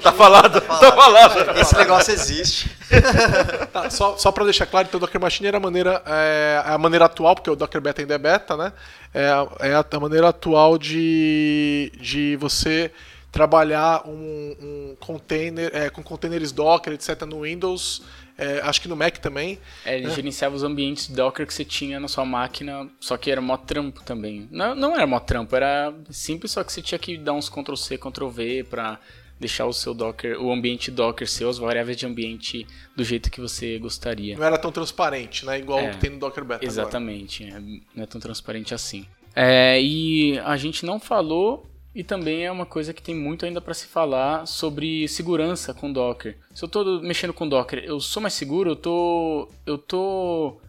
Tá 0.03 0.13
falado, 0.13 0.61
tá 0.61 0.93
falado. 0.93 1.61
Esse 1.61 1.77
negócio 1.77 2.13
existe. 2.13 2.79
Tá, 3.73 3.91
só 3.91 4.17
só 4.17 4.33
para 4.33 4.45
deixar 4.45 4.65
claro, 4.65 4.89
então 4.89 4.97
o 4.99 5.01
Docker 5.01 5.21
Machine 5.21 5.49
era 5.49 5.59
a 5.59 5.61
maneira, 5.61 6.03
é, 6.07 6.63
a 6.65 6.79
maneira 6.79 7.05
atual, 7.05 7.35
porque 7.35 7.51
o 7.51 7.57
Docker 7.57 7.81
Beta 7.81 8.01
ainda 8.01 8.15
é 8.15 8.19
beta, 8.19 8.57
né? 8.57 8.73
É, 9.13 9.29
é 9.61 9.75
a, 9.75 10.01
maneira 10.01 10.29
atual 10.29 10.79
de, 10.79 11.93
de 12.01 12.37
você 12.37 12.91
trabalhar 13.31 14.07
um, 14.07 14.57
um 14.61 14.97
container, 14.99 15.71
é, 15.75 15.91
com 15.91 16.03
containers 16.03 16.51
Docker, 16.51 16.95
etc. 16.95 17.23
no 17.23 17.43
Windows, 17.43 18.03
é, 18.39 18.61
acho 18.61 18.81
que 18.81 18.87
no 18.87 18.95
Mac 18.95 19.19
também. 19.19 19.59
É, 19.85 19.97
ele 19.97 20.07
né? 20.07 20.15
gerenciava 20.15 20.55
os 20.55 20.63
ambientes 20.63 21.09
Docker 21.09 21.45
que 21.45 21.53
você 21.53 21.65
tinha 21.65 21.99
na 21.99 22.07
sua 22.07 22.25
máquina, 22.25 22.89
só 23.01 23.17
que 23.17 23.31
era 23.31 23.41
mó 23.41 23.57
trampo 23.57 24.03
também. 24.05 24.49
Não, 24.53 24.77
não 24.77 24.95
era 24.95 25.07
mó 25.09 25.19
trampo, 25.19 25.57
era 25.57 25.93
simples, 26.09 26.53
só 26.53 26.63
que 26.63 26.73
você 26.73 26.81
tinha 26.81 26.99
que 27.01 27.19
dar 27.19 27.33
uns 27.33 27.49
Ctrl 27.49 27.75
C, 27.75 27.99
Ctrl 27.99 28.29
V 28.29 28.67
para 28.71 29.01
deixar 29.39 29.67
o 29.67 29.73
seu 29.73 29.95
Docker, 29.95 30.41
o 30.41 30.53
ambiente 30.53 30.91
Docker 30.91 31.29
seu, 31.29 31.49
as 31.49 31.59
variáveis 31.59 31.97
de 31.97 32.07
ambiente 32.07 32.67
do 32.97 33.05
jeito 33.05 33.31
que 33.31 33.41
você 33.41 33.79
gostaria. 33.79 34.37
Não 34.37 34.45
era 34.45 34.59
tão 34.59 34.73
transparente, 34.73 35.47
né? 35.47 35.59
Igual 35.59 35.81
É, 35.81 35.89
o 35.89 35.91
que 35.93 35.99
tem 35.99 36.11
no 36.11 36.19
Docker 36.19 36.45
Beta 36.45 36.65
Exatamente, 36.65 37.45
é, 37.45 37.61
não 37.61 38.03
é 38.03 38.07
tão 38.07 38.21
transparente 38.21 38.75
assim. 38.75 39.07
É, 39.35 39.81
e 39.81 40.39
a 40.41 40.57
gente 40.57 40.85
não 40.85 40.99
falou, 40.99 41.65
e 41.95 42.03
também 42.03 42.45
é 42.45 42.51
uma 42.51 42.67
coisa 42.67 42.93
que 42.93 43.03
tem 43.03 43.15
muito 43.15 43.45
ainda 43.45 43.61
para 43.61 43.75
se 43.75 43.87
falar 43.87 44.47
sobre 44.47 45.07
segurança 45.09 45.73
com 45.73 45.93
Docker. 45.93 46.37
Se 46.55 46.65
eu 46.65 46.67
estou 46.67 47.01
mexendo 47.03 47.33
com 47.33 47.49
Docker, 47.49 47.83
eu 47.85 48.01
sou 48.01 48.21
mais 48.21 48.35
seguro? 48.35 48.71
Eu 48.71 48.77
tô, 48.77 49.49
eu 49.65 49.79
tô 49.79 50.61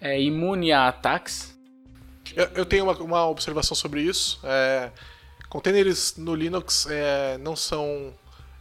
é, 0.00 0.20
imune 0.20 0.70
a 0.70 0.88
ataques? 0.88 1.58
Eu, 2.36 2.46
eu 2.54 2.64
tenho 2.64 2.84
uma, 2.84 2.96
uma 2.98 3.26
observação 3.28 3.76
sobre 3.76 4.02
isso. 4.02 4.40
É, 4.44 4.90
containers 5.54 6.16
no 6.16 6.34
Linux 6.34 6.84
é, 6.90 7.38
não 7.38 7.54
são 7.54 8.12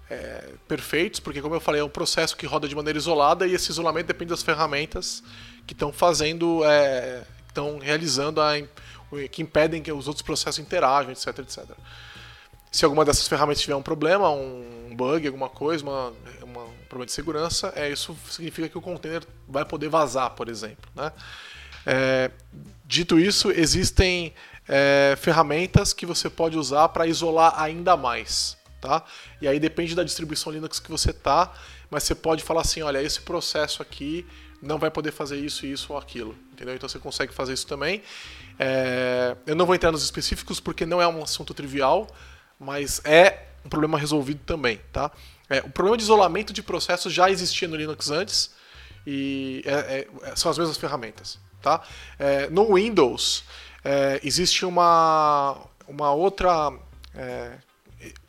é, 0.07 0.51
perfeitos, 0.67 1.19
porque, 1.19 1.41
como 1.41 1.55
eu 1.55 1.59
falei, 1.59 1.81
é 1.81 1.83
um 1.83 1.89
processo 1.89 2.37
que 2.37 2.45
roda 2.45 2.67
de 2.67 2.75
maneira 2.75 2.99
isolada 2.99 3.47
e 3.47 3.55
esse 3.55 3.71
isolamento 3.71 4.05
depende 4.05 4.29
das 4.29 4.43
ferramentas 4.43 5.23
que 5.65 5.73
estão 5.73 5.91
fazendo, 5.91 6.63
é, 6.63 7.23
estão 7.47 7.79
realizando, 7.79 8.39
a, 8.39 8.51
que 9.31 9.41
impedem 9.41 9.81
que 9.81 9.91
os 9.91 10.07
outros 10.07 10.21
processos 10.21 10.59
interajam, 10.59 11.11
etc, 11.11 11.39
etc. 11.39 11.63
Se 12.71 12.85
alguma 12.85 13.03
dessas 13.03 13.27
ferramentas 13.27 13.63
tiver 13.63 13.75
um 13.75 13.81
problema, 13.81 14.29
um 14.29 14.93
bug, 14.95 15.25
alguma 15.25 15.49
coisa, 15.49 15.83
uma, 15.83 16.13
uma, 16.43 16.63
um 16.63 16.85
problema 16.87 17.07
de 17.07 17.11
segurança, 17.11 17.73
é, 17.75 17.89
isso 17.89 18.15
significa 18.29 18.69
que 18.69 18.77
o 18.77 18.81
container 18.81 19.23
vai 19.47 19.65
poder 19.65 19.89
vazar, 19.89 20.29
por 20.31 20.47
exemplo. 20.47 20.91
Né? 20.93 21.11
É, 21.87 22.29
dito 22.85 23.19
isso, 23.19 23.49
existem 23.49 24.31
é, 24.67 25.15
ferramentas 25.17 25.93
que 25.93 26.05
você 26.05 26.29
pode 26.29 26.57
usar 26.57 26.89
para 26.89 27.07
isolar 27.07 27.53
ainda 27.61 27.95
mais. 27.97 28.57
Tá? 28.79 29.03
E 29.41 29.47
aí 29.47 29.59
depende 29.59 29.95
da 29.95 30.03
distribuição 30.03 30.51
Linux 30.51 30.79
que 30.79 30.91
você 30.91 31.13
tá, 31.13 31.53
mas 31.89 32.03
você 32.03 32.13
pode 32.13 32.43
falar 32.43 32.61
assim, 32.61 32.81
olha, 32.81 33.01
esse 33.01 33.21
processo 33.21 33.81
aqui 33.81 34.25
não 34.61 34.77
vai 34.77 34.89
poder 34.89 35.11
fazer 35.11 35.37
isso, 35.37 35.65
isso 35.65 35.93
ou 35.93 35.99
aquilo, 35.99 36.35
entendeu? 36.51 36.73
Então 36.75 36.87
você 36.87 36.99
consegue 36.99 37.33
fazer 37.33 37.53
isso 37.53 37.67
também. 37.67 38.01
É, 38.57 39.35
eu 39.45 39.55
não 39.55 39.65
vou 39.65 39.75
entrar 39.75 39.91
nos 39.91 40.03
específicos 40.03 40.59
porque 40.59 40.85
não 40.85 41.01
é 41.01 41.07
um 41.07 41.21
assunto 41.23 41.53
trivial, 41.53 42.07
mas 42.59 43.01
é 43.03 43.47
um 43.65 43.69
problema 43.69 43.97
resolvido 43.97 44.41
também, 44.45 44.79
tá? 44.91 45.11
É, 45.49 45.59
o 45.59 45.69
problema 45.69 45.97
de 45.97 46.03
isolamento 46.03 46.53
de 46.53 46.63
processos 46.63 47.11
já 47.13 47.29
existia 47.29 47.67
no 47.67 47.75
Linux 47.75 48.09
antes 48.09 48.51
e 49.05 49.61
é, 49.65 50.07
é, 50.23 50.35
são 50.35 50.49
as 50.49 50.57
mesmas 50.57 50.77
ferramentas, 50.77 51.39
tá? 51.61 51.81
É, 52.17 52.49
no 52.49 52.75
Windows 52.75 53.43
é, 53.83 54.19
existe 54.23 54.65
uma, 54.65 55.57
uma 55.87 56.11
outra 56.13 56.71
é, 57.15 57.57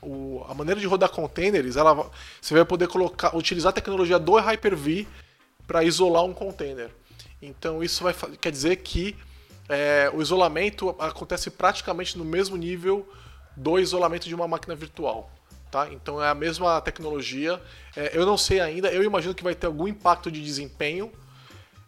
o, 0.03 0.45
a 0.49 0.55
maneira 0.55 0.81
de 0.81 0.87
rodar 0.87 1.11
containers, 1.11 1.77
ela, 1.77 2.11
você 2.41 2.55
vai 2.55 2.65
poder 2.65 2.89
colocar, 2.89 3.35
utilizar 3.37 3.71
a 3.71 3.73
tecnologia 3.73 4.19
do 4.19 4.35
Hyper-V 4.37 5.07
para 5.67 5.83
isolar 5.83 6.25
um 6.25 6.33
container. 6.33 6.91
Então 7.41 7.83
isso 7.83 8.03
vai, 8.03 8.15
quer 8.41 8.53
dizer 8.53 8.77
que 8.77 9.17
é, 9.69 10.11
o 10.13 10.21
isolamento 10.21 10.95
acontece 10.99 11.51
praticamente 11.51 12.17
no 12.19 12.25
mesmo 12.25 12.57
nível 12.57 13.09
do 13.57 13.79
isolamento 13.79 14.29
de 14.29 14.35
uma 14.35 14.47
máquina 14.47 14.75
virtual. 14.75 15.31
Tá? 15.71 15.89
Então 15.93 16.23
é 16.23 16.29
a 16.29 16.35
mesma 16.35 16.81
tecnologia. 16.81 17.61
É, 17.97 18.17
eu 18.17 18.25
não 18.25 18.37
sei 18.37 18.61
ainda, 18.61 18.89
eu 18.93 19.03
imagino 19.03 19.35
que 19.35 19.43
vai 19.43 19.55
ter 19.55 19.67
algum 19.67 19.89
impacto 19.89 20.31
de 20.31 20.43
desempenho, 20.43 21.13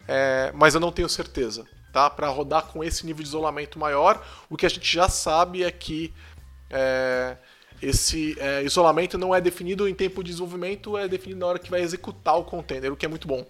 é, 0.09 0.52
mas 0.55 0.74
eu 0.74 0.80
não 0.80 0.90
tenho 0.90 1.09
certeza. 1.09 1.66
Tá? 1.97 2.10
Para 2.10 2.28
rodar 2.28 2.66
com 2.66 2.85
esse 2.85 3.06
nível 3.06 3.23
de 3.23 3.28
isolamento 3.31 3.78
maior, 3.78 4.23
o 4.51 4.56
que 4.59 4.66
a 4.66 4.68
gente 4.68 4.86
já 4.86 5.09
sabe 5.09 5.64
é 5.64 5.70
que 5.70 6.12
é, 6.68 7.39
esse 7.81 8.39
é, 8.39 8.62
isolamento 8.64 9.16
não 9.16 9.35
é 9.35 9.40
definido 9.40 9.89
em 9.89 9.94
tempo 9.94 10.23
de 10.23 10.28
desenvolvimento, 10.28 10.98
é 10.98 11.09
definido 11.09 11.40
na 11.40 11.47
hora 11.47 11.59
que 11.59 11.70
vai 11.70 11.81
executar 11.81 12.36
o 12.36 12.44
container, 12.44 12.93
o 12.93 12.97
que 12.98 13.06
é 13.06 13.09
muito 13.09 13.27
bom. 13.27 13.47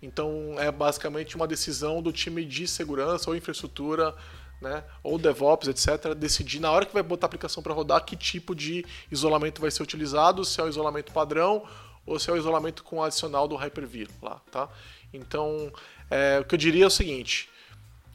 Então 0.00 0.54
é 0.58 0.72
basicamente 0.72 1.36
uma 1.36 1.46
decisão 1.46 2.00
do 2.00 2.10
time 2.10 2.46
de 2.46 2.66
segurança 2.66 3.28
ou 3.28 3.36
infraestrutura, 3.36 4.14
né, 4.58 4.82
ou 5.02 5.18
DevOps, 5.18 5.68
etc., 5.68 6.14
decidir 6.14 6.60
na 6.60 6.70
hora 6.70 6.86
que 6.86 6.94
vai 6.94 7.02
botar 7.02 7.26
a 7.26 7.28
aplicação 7.28 7.62
para 7.62 7.74
rodar 7.74 8.02
que 8.06 8.16
tipo 8.16 8.54
de 8.54 8.86
isolamento 9.10 9.60
vai 9.60 9.70
ser 9.70 9.82
utilizado, 9.82 10.46
se 10.46 10.58
é 10.58 10.64
o 10.64 10.68
isolamento 10.70 11.12
padrão 11.12 11.62
ou 12.06 12.18
se 12.18 12.30
é 12.30 12.32
o 12.32 12.38
isolamento 12.38 12.82
com 12.82 13.02
adicional 13.02 13.46
do 13.46 13.54
Hyper-V 13.54 14.08
lá, 14.22 14.40
tá? 14.50 14.70
Então, 15.12 15.70
é, 16.10 16.38
o 16.40 16.44
que 16.46 16.54
eu 16.54 16.58
diria 16.58 16.84
é 16.84 16.86
o 16.86 16.90
seguinte: 16.90 17.51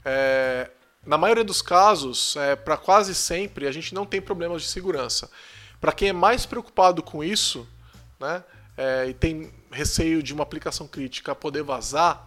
é, 0.09 0.71
na 1.05 1.17
maioria 1.17 1.43
dos 1.43 1.61
casos, 1.61 2.37
é, 2.37 2.55
para 2.55 2.77
quase 2.77 3.13
sempre, 3.13 3.67
a 3.67 3.71
gente 3.73 3.93
não 3.93 4.05
tem 4.05 4.21
problemas 4.21 4.61
de 4.61 4.69
segurança. 4.69 5.29
Para 5.81 5.91
quem 5.91 6.09
é 6.09 6.13
mais 6.13 6.45
preocupado 6.45 7.03
com 7.03 7.21
isso, 7.21 7.67
né, 8.17 8.41
é, 8.77 9.07
e 9.09 9.13
tem 9.13 9.53
receio 9.69 10.23
de 10.23 10.33
uma 10.33 10.43
aplicação 10.43 10.87
crítica 10.87 11.35
poder 11.35 11.61
vazar, 11.61 12.25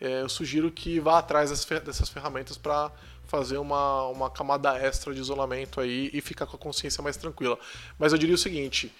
é, 0.00 0.22
eu 0.22 0.28
sugiro 0.28 0.70
que 0.70 0.98
vá 1.00 1.18
atrás 1.18 1.50
dessas 1.50 2.08
ferramentas 2.08 2.56
para 2.56 2.90
fazer 3.26 3.58
uma, 3.58 4.06
uma 4.06 4.30
camada 4.30 4.74
extra 4.78 5.12
de 5.12 5.20
isolamento 5.20 5.82
aí 5.82 6.08
e 6.14 6.20
ficar 6.22 6.46
com 6.46 6.56
a 6.56 6.58
consciência 6.58 7.02
mais 7.02 7.16
tranquila. 7.18 7.58
Mas 7.98 8.12
eu 8.12 8.18
diria 8.18 8.34
o 8.34 8.38
seguinte. 8.38 8.90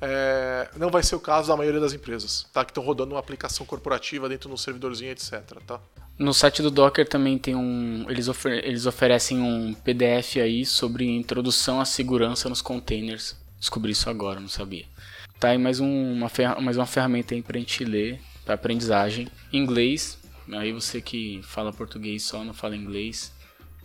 É, 0.00 0.68
não 0.76 0.90
vai 0.90 1.04
ser 1.04 1.14
o 1.14 1.20
caso 1.20 1.48
da 1.48 1.56
maioria 1.56 1.80
das 1.80 1.92
empresas, 1.92 2.46
tá? 2.52 2.64
Que 2.64 2.72
estão 2.72 2.82
rodando 2.82 3.14
uma 3.14 3.20
aplicação 3.20 3.64
corporativa 3.64 4.28
dentro 4.28 4.48
de 4.48 4.54
um 4.54 4.56
servidorzinho, 4.56 5.12
etc. 5.12 5.40
Tá? 5.66 5.80
No 6.18 6.32
site 6.32 6.62
do 6.62 6.70
Docker 6.70 7.06
também 7.06 7.36
tem 7.36 7.54
um. 7.54 8.06
Eles, 8.08 8.26
ofer 8.26 8.64
eles 8.64 8.86
oferecem 8.86 9.40
um 9.40 9.74
PDF 9.74 10.36
aí 10.36 10.64
sobre 10.64 11.04
introdução 11.04 11.80
à 11.80 11.84
segurança 11.84 12.48
nos 12.48 12.62
containers. 12.62 13.36
Descobri 13.60 13.92
isso 13.92 14.08
agora, 14.08 14.40
não 14.40 14.48
sabia. 14.48 14.86
Tá 15.38 15.48
aí 15.48 15.58
mais, 15.58 15.80
um, 15.80 16.12
uma, 16.12 16.30
mais 16.60 16.78
uma 16.78 16.86
ferramenta 16.86 17.34
aí 17.34 17.42
pra 17.42 17.58
gente 17.58 17.84
ler, 17.84 18.18
pra 18.44 18.54
aprendizagem. 18.54 19.28
Em 19.52 19.58
inglês, 19.58 20.18
aí 20.52 20.72
você 20.72 21.00
que 21.00 21.40
fala 21.42 21.72
português 21.72 22.22
só, 22.22 22.42
não 22.42 22.54
fala 22.54 22.74
inglês, 22.74 23.32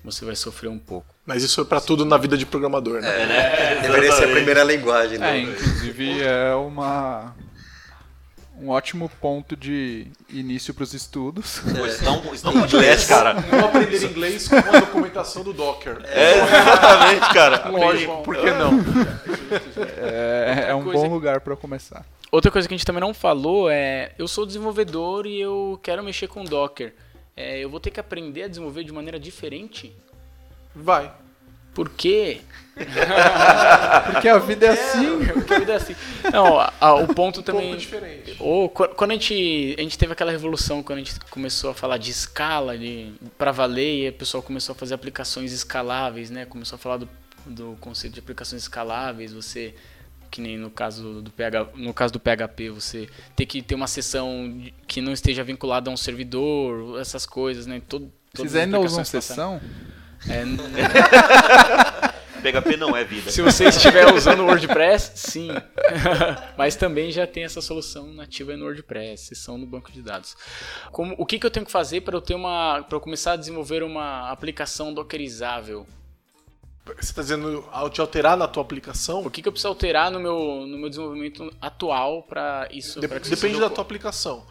você 0.04 0.24
vai 0.24 0.36
sofrer 0.36 0.70
um 0.70 0.80
pouco. 0.80 1.14
Mas 1.26 1.44
isso 1.44 1.60
é 1.60 1.66
pra 1.66 1.82
tudo 1.82 2.06
na 2.06 2.18
vida 2.18 2.38
de 2.38 2.46
programador, 2.46 3.02
né? 3.02 3.24
É, 3.24 3.26
né? 3.26 3.82
Deveria 3.82 4.12
ser 4.14 4.26
a 4.26 4.32
primeira 4.32 4.64
linguagem. 4.64 5.18
É, 5.18 5.20
né? 5.20 5.42
inclusive 5.42 6.22
é 6.22 6.56
uma 6.56 7.36
um 8.62 8.70
ótimo 8.70 9.10
ponto 9.20 9.56
de 9.56 10.08
início 10.30 10.74
para 10.74 10.84
os 10.84 10.94
estudos. 10.94 11.60
Pô, 11.60 11.86
estão, 11.86 12.34
estão 12.34 12.54
inglês, 12.54 13.06
cara. 13.06 13.34
Vou 13.34 13.66
aprender 13.66 14.04
inglês 14.04 14.48
com 14.48 14.56
a 14.56 14.80
documentação 14.80 15.44
do 15.44 15.52
Docker. 15.52 15.98
É, 16.06 16.38
exatamente, 16.38 17.34
cara. 17.34 17.70
Lógico, 17.72 18.22
por 18.22 18.38
que 18.38 18.52
não? 18.52 18.80
É, 19.98 20.66
é 20.70 20.76
um 20.76 20.84
Coisa 20.84 21.02
bom 21.02 21.14
lugar 21.14 21.42
para 21.42 21.56
começar. 21.56 22.06
Outra 22.32 22.52
coisa 22.52 22.68
que 22.68 22.74
a 22.74 22.78
gente 22.78 22.86
também 22.86 23.02
não 23.02 23.14
falou 23.14 23.70
é: 23.70 24.14
eu 24.18 24.28
sou 24.28 24.46
desenvolvedor 24.46 25.26
e 25.26 25.42
eu 25.42 25.80
quero 25.82 26.04
mexer 26.04 26.28
com 26.28 26.44
Docker. 26.44 26.94
É, 27.36 27.60
eu 27.60 27.70
vou 27.70 27.80
ter 27.80 27.90
que 27.90 28.00
aprender 28.00 28.44
a 28.44 28.48
desenvolver 28.48 28.84
de 28.84 28.92
maneira 28.92 29.20
diferente? 29.20 29.92
Vai. 30.76 31.12
Por 31.74 31.90
quê? 31.90 32.42
Porque 34.12 34.28
a 34.30 34.38
vida 34.40 34.66
é 34.66 34.70
assim. 34.70 35.26
Porque 35.34 35.54
a 35.54 35.60
vida 35.60 35.74
é 35.74 35.76
assim. 35.76 35.96
Não, 36.32 36.60
a- 36.60 36.74
a- 36.80 36.96
o 36.96 37.14
ponto 37.14 37.40
Um 37.40 37.44
também. 37.44 37.64
pouco 37.64 37.78
diferente. 37.78 38.36
Ou 38.40 38.70
qu- 38.70 38.90
quando 38.90 39.12
a 39.12 39.14
gente, 39.14 39.76
a 39.78 39.82
gente 39.82 39.98
teve 39.98 40.14
aquela 40.14 40.32
revolução, 40.32 40.82
quando 40.84 41.00
a 41.00 41.04
gente 41.04 41.20
começou 41.30 41.70
a 41.72 41.74
falar 41.74 41.98
de 41.98 42.12
escala, 42.12 42.78
de 42.78 43.14
para 43.38 43.52
valer, 43.52 44.06
e 44.06 44.10
o 44.10 44.14
pessoal 44.14 44.42
começou 44.42 44.74
a 44.74 44.76
fazer 44.76 44.94
aplicações 44.94 45.52
escaláveis, 45.52 46.30
né? 46.30 46.46
Começou 46.46 46.76
a 46.76 46.80
falar 46.80 46.98
do, 46.98 47.10
do 47.46 47.78
conceito 47.80 48.14
de 48.14 48.20
aplicações 48.20 48.62
escaláveis, 48.64 49.34
você 49.34 49.74
que 50.30 50.40
nem 50.40 50.58
no 50.58 50.70
caso 50.70 51.22
do 51.22 51.30
PH, 51.30 51.68
no 51.76 51.94
caso 51.94 52.14
do 52.14 52.20
PHP, 52.20 52.70
você 52.70 53.10
ter 53.36 53.46
que 53.46 53.62
ter 53.62 53.76
uma 53.76 53.88
sessão 53.88 54.64
que 54.88 55.02
não 55.02 55.12
esteja 55.12 55.44
vinculada 55.44 55.90
a 55.90 55.94
um 55.94 55.98
servidor, 55.98 56.98
essas 57.02 57.26
coisas, 57.26 57.66
né? 57.66 57.82
Todo, 57.88 58.10
Vocês 58.34 58.56
ainda 58.56 58.80
usam 58.80 59.04
passaram- 59.04 59.60
É, 60.30 60.42
n- 60.46 60.58
PHP 62.42 62.76
não 62.76 62.96
é 62.96 63.04
vida. 63.04 63.30
se 63.30 63.42
você 63.42 63.66
estiver 63.66 64.12
usando 64.14 64.40
o 64.42 64.46
WordPress, 64.48 65.12
sim. 65.16 65.50
Mas 66.58 66.76
também 66.76 67.12
já 67.12 67.28
tem 67.28 67.44
essa 67.44 67.62
solução 67.62 68.08
nativa 68.14 68.56
no 68.58 68.66
WordPress, 68.66 69.28
sessão 69.28 69.58
no 69.58 69.66
banco 69.68 69.92
de 69.92 70.02
dados. 70.02 70.36
Como, 70.92 71.14
o 71.20 71.26
que, 71.26 71.38
que 71.38 71.46
eu 71.46 71.52
tenho 71.52 71.66
que 71.66 71.72
fazer 71.72 72.02
para 72.02 72.16
eu 72.16 72.22
ter 72.22 72.34
uma, 72.34 72.82
para 72.84 72.96
eu 72.96 73.00
começar 73.02 73.34
a 73.34 73.36
desenvolver 73.36 73.84
uma 73.84 74.30
aplicação 74.32 74.92
dockerizável? 74.94 75.86
Você 76.84 77.12
está 77.12 77.22
dizendo 77.22 77.64
ao 77.72 77.92
te 77.92 78.02
alterar 78.02 78.36
na 78.36 78.48
tua 78.48 78.64
aplicação? 78.64 79.22
O 79.24 79.30
que, 79.30 79.44
que 79.44 79.48
eu 79.48 79.52
preciso 79.52 79.68
alterar 79.68 80.10
no 80.10 80.20
meu, 80.20 80.66
no 80.66 80.80
meu 80.80 80.90
desenvolvimento 80.90 81.54
atual 81.62 82.24
para 82.24 82.68
isso? 82.72 83.00
Dep- 83.00 83.12
pra 83.12 83.20
que 83.20 83.28
isso 83.28 83.36
depende 83.36 83.54
seja 83.54 83.70
da 83.70 83.74
tua 83.74 83.84
aplicação. 83.84 84.44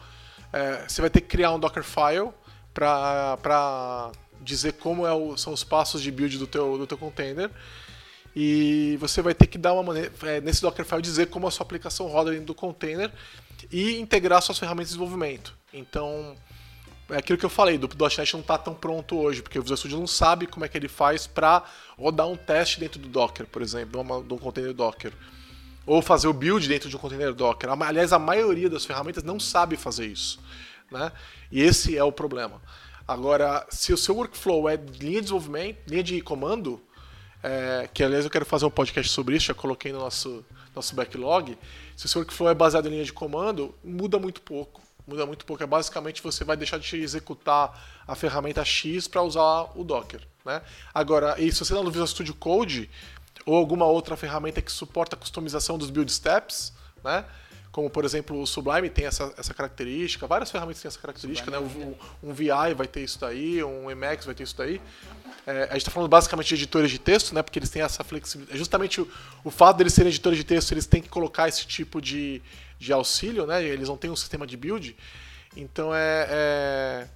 É, 0.53 0.85
você 0.87 1.01
vai 1.01 1.09
ter 1.09 1.19
que 1.19 1.27
criar 1.27 1.51
um 1.51 1.59
Dockerfile 1.59 2.29
para 2.73 4.11
dizer 4.41 4.73
como 4.73 5.05
é 5.05 5.13
o- 5.13 5.37
são 5.37 5.53
os 5.53 5.63
passos 5.63 6.01
de 6.01 6.11
build 6.11 6.37
do 6.37 6.47
teu, 6.47 6.77
do 6.77 6.87
teu 6.87 6.97
container. 6.97 7.49
E 8.35 8.97
você 8.99 9.21
vai 9.21 9.33
ter 9.33 9.47
que 9.47 9.57
dar 9.57 9.73
uma 9.73 9.83
maneira, 9.83 10.11
é, 10.23 10.39
nesse 10.39 10.61
Dockerfile 10.61 11.01
dizer 11.01 11.27
como 11.27 11.47
a 11.47 11.51
sua 11.51 11.65
aplicação 11.65 12.07
roda 12.07 12.31
dentro 12.31 12.45
do 12.47 12.55
container 12.55 13.11
e 13.71 13.99
integrar 13.99 14.41
suas 14.41 14.57
ferramentas 14.57 14.89
de 14.89 14.93
desenvolvimento. 14.97 15.53
Então, 15.73 16.35
é 17.09 17.17
aquilo 17.17 17.37
que 17.37 17.45
eu 17.45 17.49
falei, 17.49 17.77
do 17.77 17.87
.NET 17.87 18.33
não 18.33 18.39
está 18.39 18.57
tão 18.57 18.73
pronto 18.73 19.17
hoje, 19.17 19.41
porque 19.41 19.59
o 19.59 19.61
Visual 19.61 19.77
Studio 19.77 19.99
não 19.99 20.07
sabe 20.07 20.47
como 20.47 20.63
é 20.63 20.69
que 20.69 20.77
ele 20.77 20.87
faz 20.87 21.27
para 21.27 21.63
rodar 21.97 22.27
um 22.27 22.37
teste 22.37 22.79
dentro 22.79 22.99
do 22.99 23.09
Docker, 23.09 23.45
por 23.47 23.61
exemplo, 23.61 24.23
de 24.23 24.33
um 24.33 24.37
container 24.37 24.73
Docker. 24.73 25.11
Ou 25.85 26.01
fazer 26.01 26.27
o 26.27 26.33
build 26.33 26.65
dentro 26.67 26.89
de 26.89 26.95
um 26.95 26.99
container 26.99 27.33
Docker. 27.33 27.69
Aliás, 27.69 28.13
a 28.13 28.19
maioria 28.19 28.69
das 28.69 28.85
ferramentas 28.85 29.23
não 29.23 29.39
sabe 29.39 29.75
fazer 29.75 30.05
isso. 30.05 30.39
Né? 30.89 31.11
E 31.51 31.61
esse 31.61 31.97
é 31.97 32.03
o 32.03 32.11
problema. 32.11 32.61
Agora, 33.11 33.67
se 33.69 33.91
o 33.91 33.97
seu 33.97 34.15
workflow 34.15 34.69
é 34.69 34.77
linha 34.77 35.15
de 35.15 35.21
desenvolvimento, 35.23 35.79
linha 35.85 36.01
de 36.01 36.21
comando, 36.21 36.81
é, 37.43 37.89
que 37.93 38.01
aliás 38.01 38.23
eu 38.23 38.31
quero 38.31 38.45
fazer 38.45 38.65
um 38.65 38.69
podcast 38.69 39.11
sobre 39.11 39.35
isso, 39.35 39.47
já 39.47 39.53
coloquei 39.53 39.91
no 39.91 39.99
nosso, 39.99 40.45
nosso 40.73 40.95
backlog. 40.95 41.57
Se 41.97 42.05
o 42.05 42.07
seu 42.07 42.21
workflow 42.21 42.49
é 42.49 42.53
baseado 42.53 42.87
em 42.87 42.91
linha 42.91 43.03
de 43.03 43.11
comando, 43.11 43.75
muda 43.83 44.17
muito 44.17 44.41
pouco. 44.41 44.81
Muda 45.05 45.25
muito 45.25 45.45
pouco. 45.45 45.61
É 45.61 45.65
basicamente 45.65 46.23
você 46.23 46.45
vai 46.45 46.55
deixar 46.55 46.79
de 46.79 47.01
executar 47.01 48.01
a 48.07 48.15
ferramenta 48.15 48.63
X 48.63 49.09
para 49.09 49.21
usar 49.21 49.77
o 49.77 49.83
Docker. 49.83 50.21
Né? 50.45 50.61
Agora, 50.93 51.35
e 51.37 51.51
se 51.51 51.57
você 51.57 51.73
está 51.73 51.83
no 51.83 51.91
Visual 51.91 52.07
Studio 52.07 52.33
Code 52.33 52.89
ou 53.45 53.57
alguma 53.57 53.87
outra 53.87 54.15
ferramenta 54.15 54.61
que 54.61 54.71
suporta 54.71 55.17
a 55.17 55.19
customização 55.19 55.77
dos 55.77 55.89
build 55.89 56.09
steps, 56.09 56.71
né? 57.03 57.25
Como 57.71 57.89
por 57.89 58.03
exemplo 58.03 58.41
o 58.41 58.45
Sublime 58.45 58.89
tem 58.89 59.05
essa, 59.05 59.33
essa 59.37 59.53
característica, 59.53 60.27
várias 60.27 60.51
ferramentas 60.51 60.81
têm 60.81 60.89
essa 60.89 60.99
característica, 60.99 61.49
né? 61.49 61.57
O- 61.57 61.95
um 62.21 62.33
VI 62.33 62.73
vai 62.75 62.87
ter 62.87 63.01
isso 63.01 63.19
daí, 63.19 63.63
um 63.63 63.89
Emacs 63.89 64.25
vai 64.25 64.35
ter 64.35 64.43
isso 64.43 64.57
daí. 64.57 64.81
É, 65.47 65.63
a 65.63 65.73
gente 65.73 65.77
está 65.77 65.91
falando 65.91 66.09
basicamente 66.09 66.49
de 66.49 66.55
editores 66.55 66.91
de 66.91 66.99
texto, 66.99 67.33
né? 67.33 67.41
Porque 67.41 67.57
eles 67.57 67.69
têm 67.69 67.81
essa 67.81 68.03
flexibilidade. 68.03 68.57
Justamente 68.59 69.01
o, 69.01 69.07
o 69.43 69.49
fato 69.49 69.77
deles 69.77 69.93
serem 69.93 70.09
editores 70.09 70.37
de 70.37 70.43
texto, 70.43 70.71
eles 70.73 70.85
têm 70.85 71.01
que 71.01 71.09
colocar 71.09 71.47
esse 71.47 71.65
tipo 71.65 71.99
de, 72.01 72.41
de 72.77 72.91
auxílio, 72.93 73.45
né? 73.47 73.63
Eles 73.63 73.87
não 73.89 73.97
têm 73.97 74.11
um 74.11 74.15
sistema 74.15 74.45
de 74.45 74.55
build. 74.57 74.95
Então 75.55 75.95
é, 75.95 76.27
é- 76.29 77.07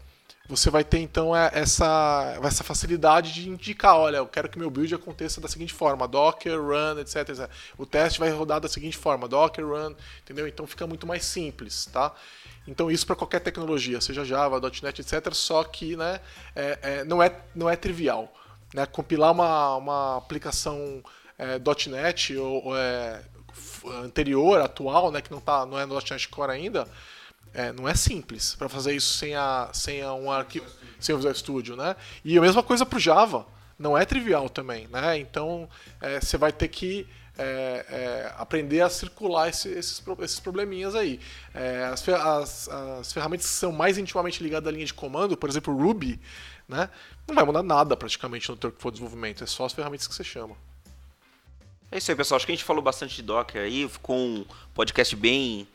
você 0.47 0.69
vai 0.69 0.83
ter 0.83 0.99
então 0.99 1.35
é, 1.35 1.49
essa, 1.53 2.39
essa 2.43 2.63
facilidade 2.63 3.33
de 3.33 3.49
indicar, 3.49 3.97
olha, 3.97 4.17
eu 4.17 4.27
quero 4.27 4.47
que 4.47 4.59
meu 4.59 4.69
build 4.69 4.93
aconteça 4.93 5.41
da 5.41 5.47
seguinte 5.47 5.73
forma, 5.73 6.07
Docker, 6.07 6.61
Run, 6.61 6.99
etc, 6.99 7.29
etc. 7.29 7.49
O 7.77 7.85
teste 7.85 8.19
vai 8.19 8.29
rodar 8.29 8.59
da 8.59 8.67
seguinte 8.67 8.97
forma, 8.97 9.27
Docker, 9.27 9.65
Run, 9.65 9.95
entendeu? 10.21 10.47
Então 10.47 10.67
fica 10.67 10.85
muito 10.85 11.07
mais 11.07 11.25
simples, 11.25 11.87
tá? 11.87 12.13
Então 12.67 12.89
isso 12.91 13.05
para 13.05 13.15
qualquer 13.15 13.39
tecnologia, 13.41 13.99
seja 14.01 14.23
Java, 14.23 14.59
.NET, 14.59 15.01
etc. 15.01 15.33
Só 15.33 15.63
que, 15.63 15.95
né, 15.95 16.19
é- 16.55 16.79
é- 16.81 17.03
não 17.03 17.21
é 17.21 17.41
não 17.55 17.69
é 17.69 17.75
trivial, 17.75 18.31
né? 18.73 18.85
Compilar 18.85 19.31
uma, 19.31 19.75
uma 19.75 20.17
aplicação 20.17 21.03
é, 21.37 21.59
.NET 21.89 22.35
ou, 22.37 22.65
ou, 22.65 22.77
é, 22.77 23.21
anterior, 24.03 24.61
atual, 24.61 25.11
né, 25.11 25.21
que 25.21 25.31
não 25.31 25.39
tá 25.39 25.65
não 25.65 25.79
é 25.79 25.85
no 25.85 25.95
.NET 25.95 26.29
Core 26.29 26.51
ainda, 26.51 26.87
é, 27.55 27.71
não 27.71 27.87
é 27.87 27.95
simples 27.95 28.53
para 28.55 28.69
fazer 28.69 28.93
isso 28.95 29.13
sem, 29.17 29.33
a, 29.35 29.69
sem 29.73 30.01
a 30.01 30.13
um 30.13 30.31
arquivo, 30.31 30.65
sem 30.99 31.15
o 31.15 31.17
Visual 31.17 31.33
Studio, 31.33 31.75
né? 31.75 31.95
E 32.23 32.37
a 32.37 32.41
mesma 32.41 32.61
coisa 32.61 32.85
para 32.85 32.97
o 32.97 32.99
Java, 32.99 33.47
não 33.79 33.97
é 33.97 34.05
trivial 34.05 34.49
também, 34.49 34.87
né? 34.89 35.17
Então 35.17 35.67
é, 36.01 36.19
você 36.21 36.37
vai 36.37 36.51
ter 36.51 36.67
que 36.67 37.07
é, 37.37 37.85
é, 37.89 38.33
aprender 38.37 38.79
a 38.81 38.89
circular 38.89 39.49
esse- 39.49 39.67
esses, 39.69 40.01
esses 40.21 40.39
probleminhas 40.39 40.95
aí. 40.95 41.19
É, 41.53 41.83
as, 41.91 42.07
as- 42.07 42.69
as 42.69 43.11
ferramentas 43.11 43.45
que 43.47 43.53
são 43.53 43.71
mais 43.73 43.97
intimamente 43.97 44.41
ligadas 44.41 44.69
à 44.69 44.71
linha 44.71 44.85
de 44.85 44.93
comando, 44.93 45.35
por 45.35 45.49
exemplo, 45.49 45.75
Ruby, 45.75 46.19
né? 46.67 46.89
Não 47.27 47.35
vai 47.35 47.43
mudar 47.43 47.63
nada 47.63 47.97
praticamente 47.97 48.49
no 48.49 48.55
teu 48.55 48.73
for 48.77 48.91
desenvolvimento, 48.91 49.43
é 49.43 49.47
só 49.47 49.65
as 49.65 49.73
ferramentas 49.73 50.07
que 50.07 50.15
você 50.15 50.23
chama. 50.23 50.55
É 51.91 51.97
isso 51.97 52.09
aí, 52.11 52.17
pessoal. 52.17 52.37
Acho 52.37 52.45
que 52.45 52.51
a 52.51 52.55
gente 52.55 52.63
falou 52.65 52.81
bastante 52.81 53.15
de 53.15 53.21
Docker 53.21 53.61
aí. 53.61 53.87
Ficou 53.87 54.15
um 54.17 54.45
podcast 54.73 55.15
bem. 55.15 55.67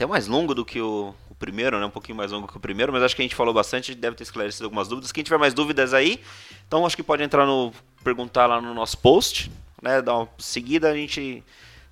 Até 0.00 0.06
mais 0.06 0.26
longo 0.26 0.54
do 0.54 0.64
que 0.64 0.80
o, 0.80 1.14
o 1.28 1.34
primeiro, 1.34 1.78
né? 1.78 1.84
Um 1.84 1.90
pouquinho 1.90 2.16
mais 2.16 2.32
longo 2.32 2.48
que 2.48 2.56
o 2.56 2.60
primeiro, 2.60 2.90
mas 2.90 3.02
acho 3.02 3.14
que 3.14 3.20
a 3.20 3.24
gente 3.24 3.34
falou 3.34 3.52
bastante. 3.52 3.94
Deve 3.94 4.16
ter 4.16 4.22
esclarecido 4.22 4.64
algumas 4.64 4.88
dúvidas. 4.88 5.12
Quem 5.12 5.22
tiver 5.22 5.36
mais 5.36 5.52
dúvidas 5.52 5.92
aí, 5.92 6.20
então 6.66 6.86
acho 6.86 6.96
que 6.96 7.02
pode 7.02 7.22
entrar 7.22 7.44
no. 7.44 7.70
perguntar 8.02 8.46
lá 8.46 8.62
no 8.62 8.72
nosso 8.72 8.96
post, 8.96 9.52
né? 9.82 10.00
Dar 10.00 10.16
uma 10.16 10.28
seguida, 10.38 10.88
a 10.90 10.94
gente. 10.94 11.44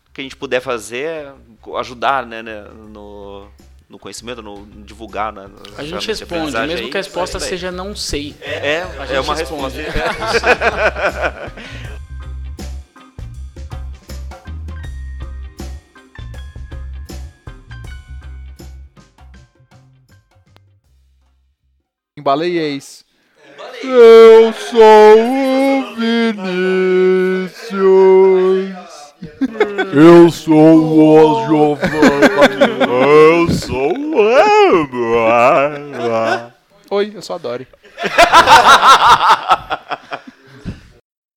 O 0.08 0.12
que 0.14 0.22
a 0.22 0.24
gente 0.24 0.36
puder 0.36 0.60
fazer, 0.60 1.32
ajudar, 1.76 2.24
né? 2.24 2.42
né, 2.42 2.64
No, 2.88 3.46
no 3.90 3.98
conhecimento, 3.98 4.42
no, 4.42 4.64
no 4.64 4.84
divulgar, 4.84 5.30
né? 5.30 5.46
A 5.76 5.84
gente 5.84 6.00
de 6.00 6.06
responde, 6.06 6.58
mesmo 6.66 6.86
aí, 6.86 6.90
que 6.90 6.96
a 6.96 7.00
resposta 7.00 7.36
é 7.36 7.40
seja 7.40 7.70
não 7.70 7.94
sei. 7.94 8.34
É, 8.40 8.84
a 8.98 9.04
é 9.04 9.06
gente 9.06 9.18
uma 9.18 9.34
responde. 9.34 9.82
resposta. 9.82 11.52
Embaleiês. 22.18 23.04
Eu 23.82 24.52
sou 24.52 25.18
o 25.18 25.94
Vinícius. 25.94 27.56
Eu 29.94 30.30
sou 30.30 30.54
o 30.54 31.46
Giovanni. 31.46 31.88
Eu 32.90 33.48
sou 33.50 33.96
o 33.96 34.20
Oi, 36.90 37.12
eu 37.14 37.22
sou 37.22 37.36
a 37.36 37.38
Dori. 37.38 37.66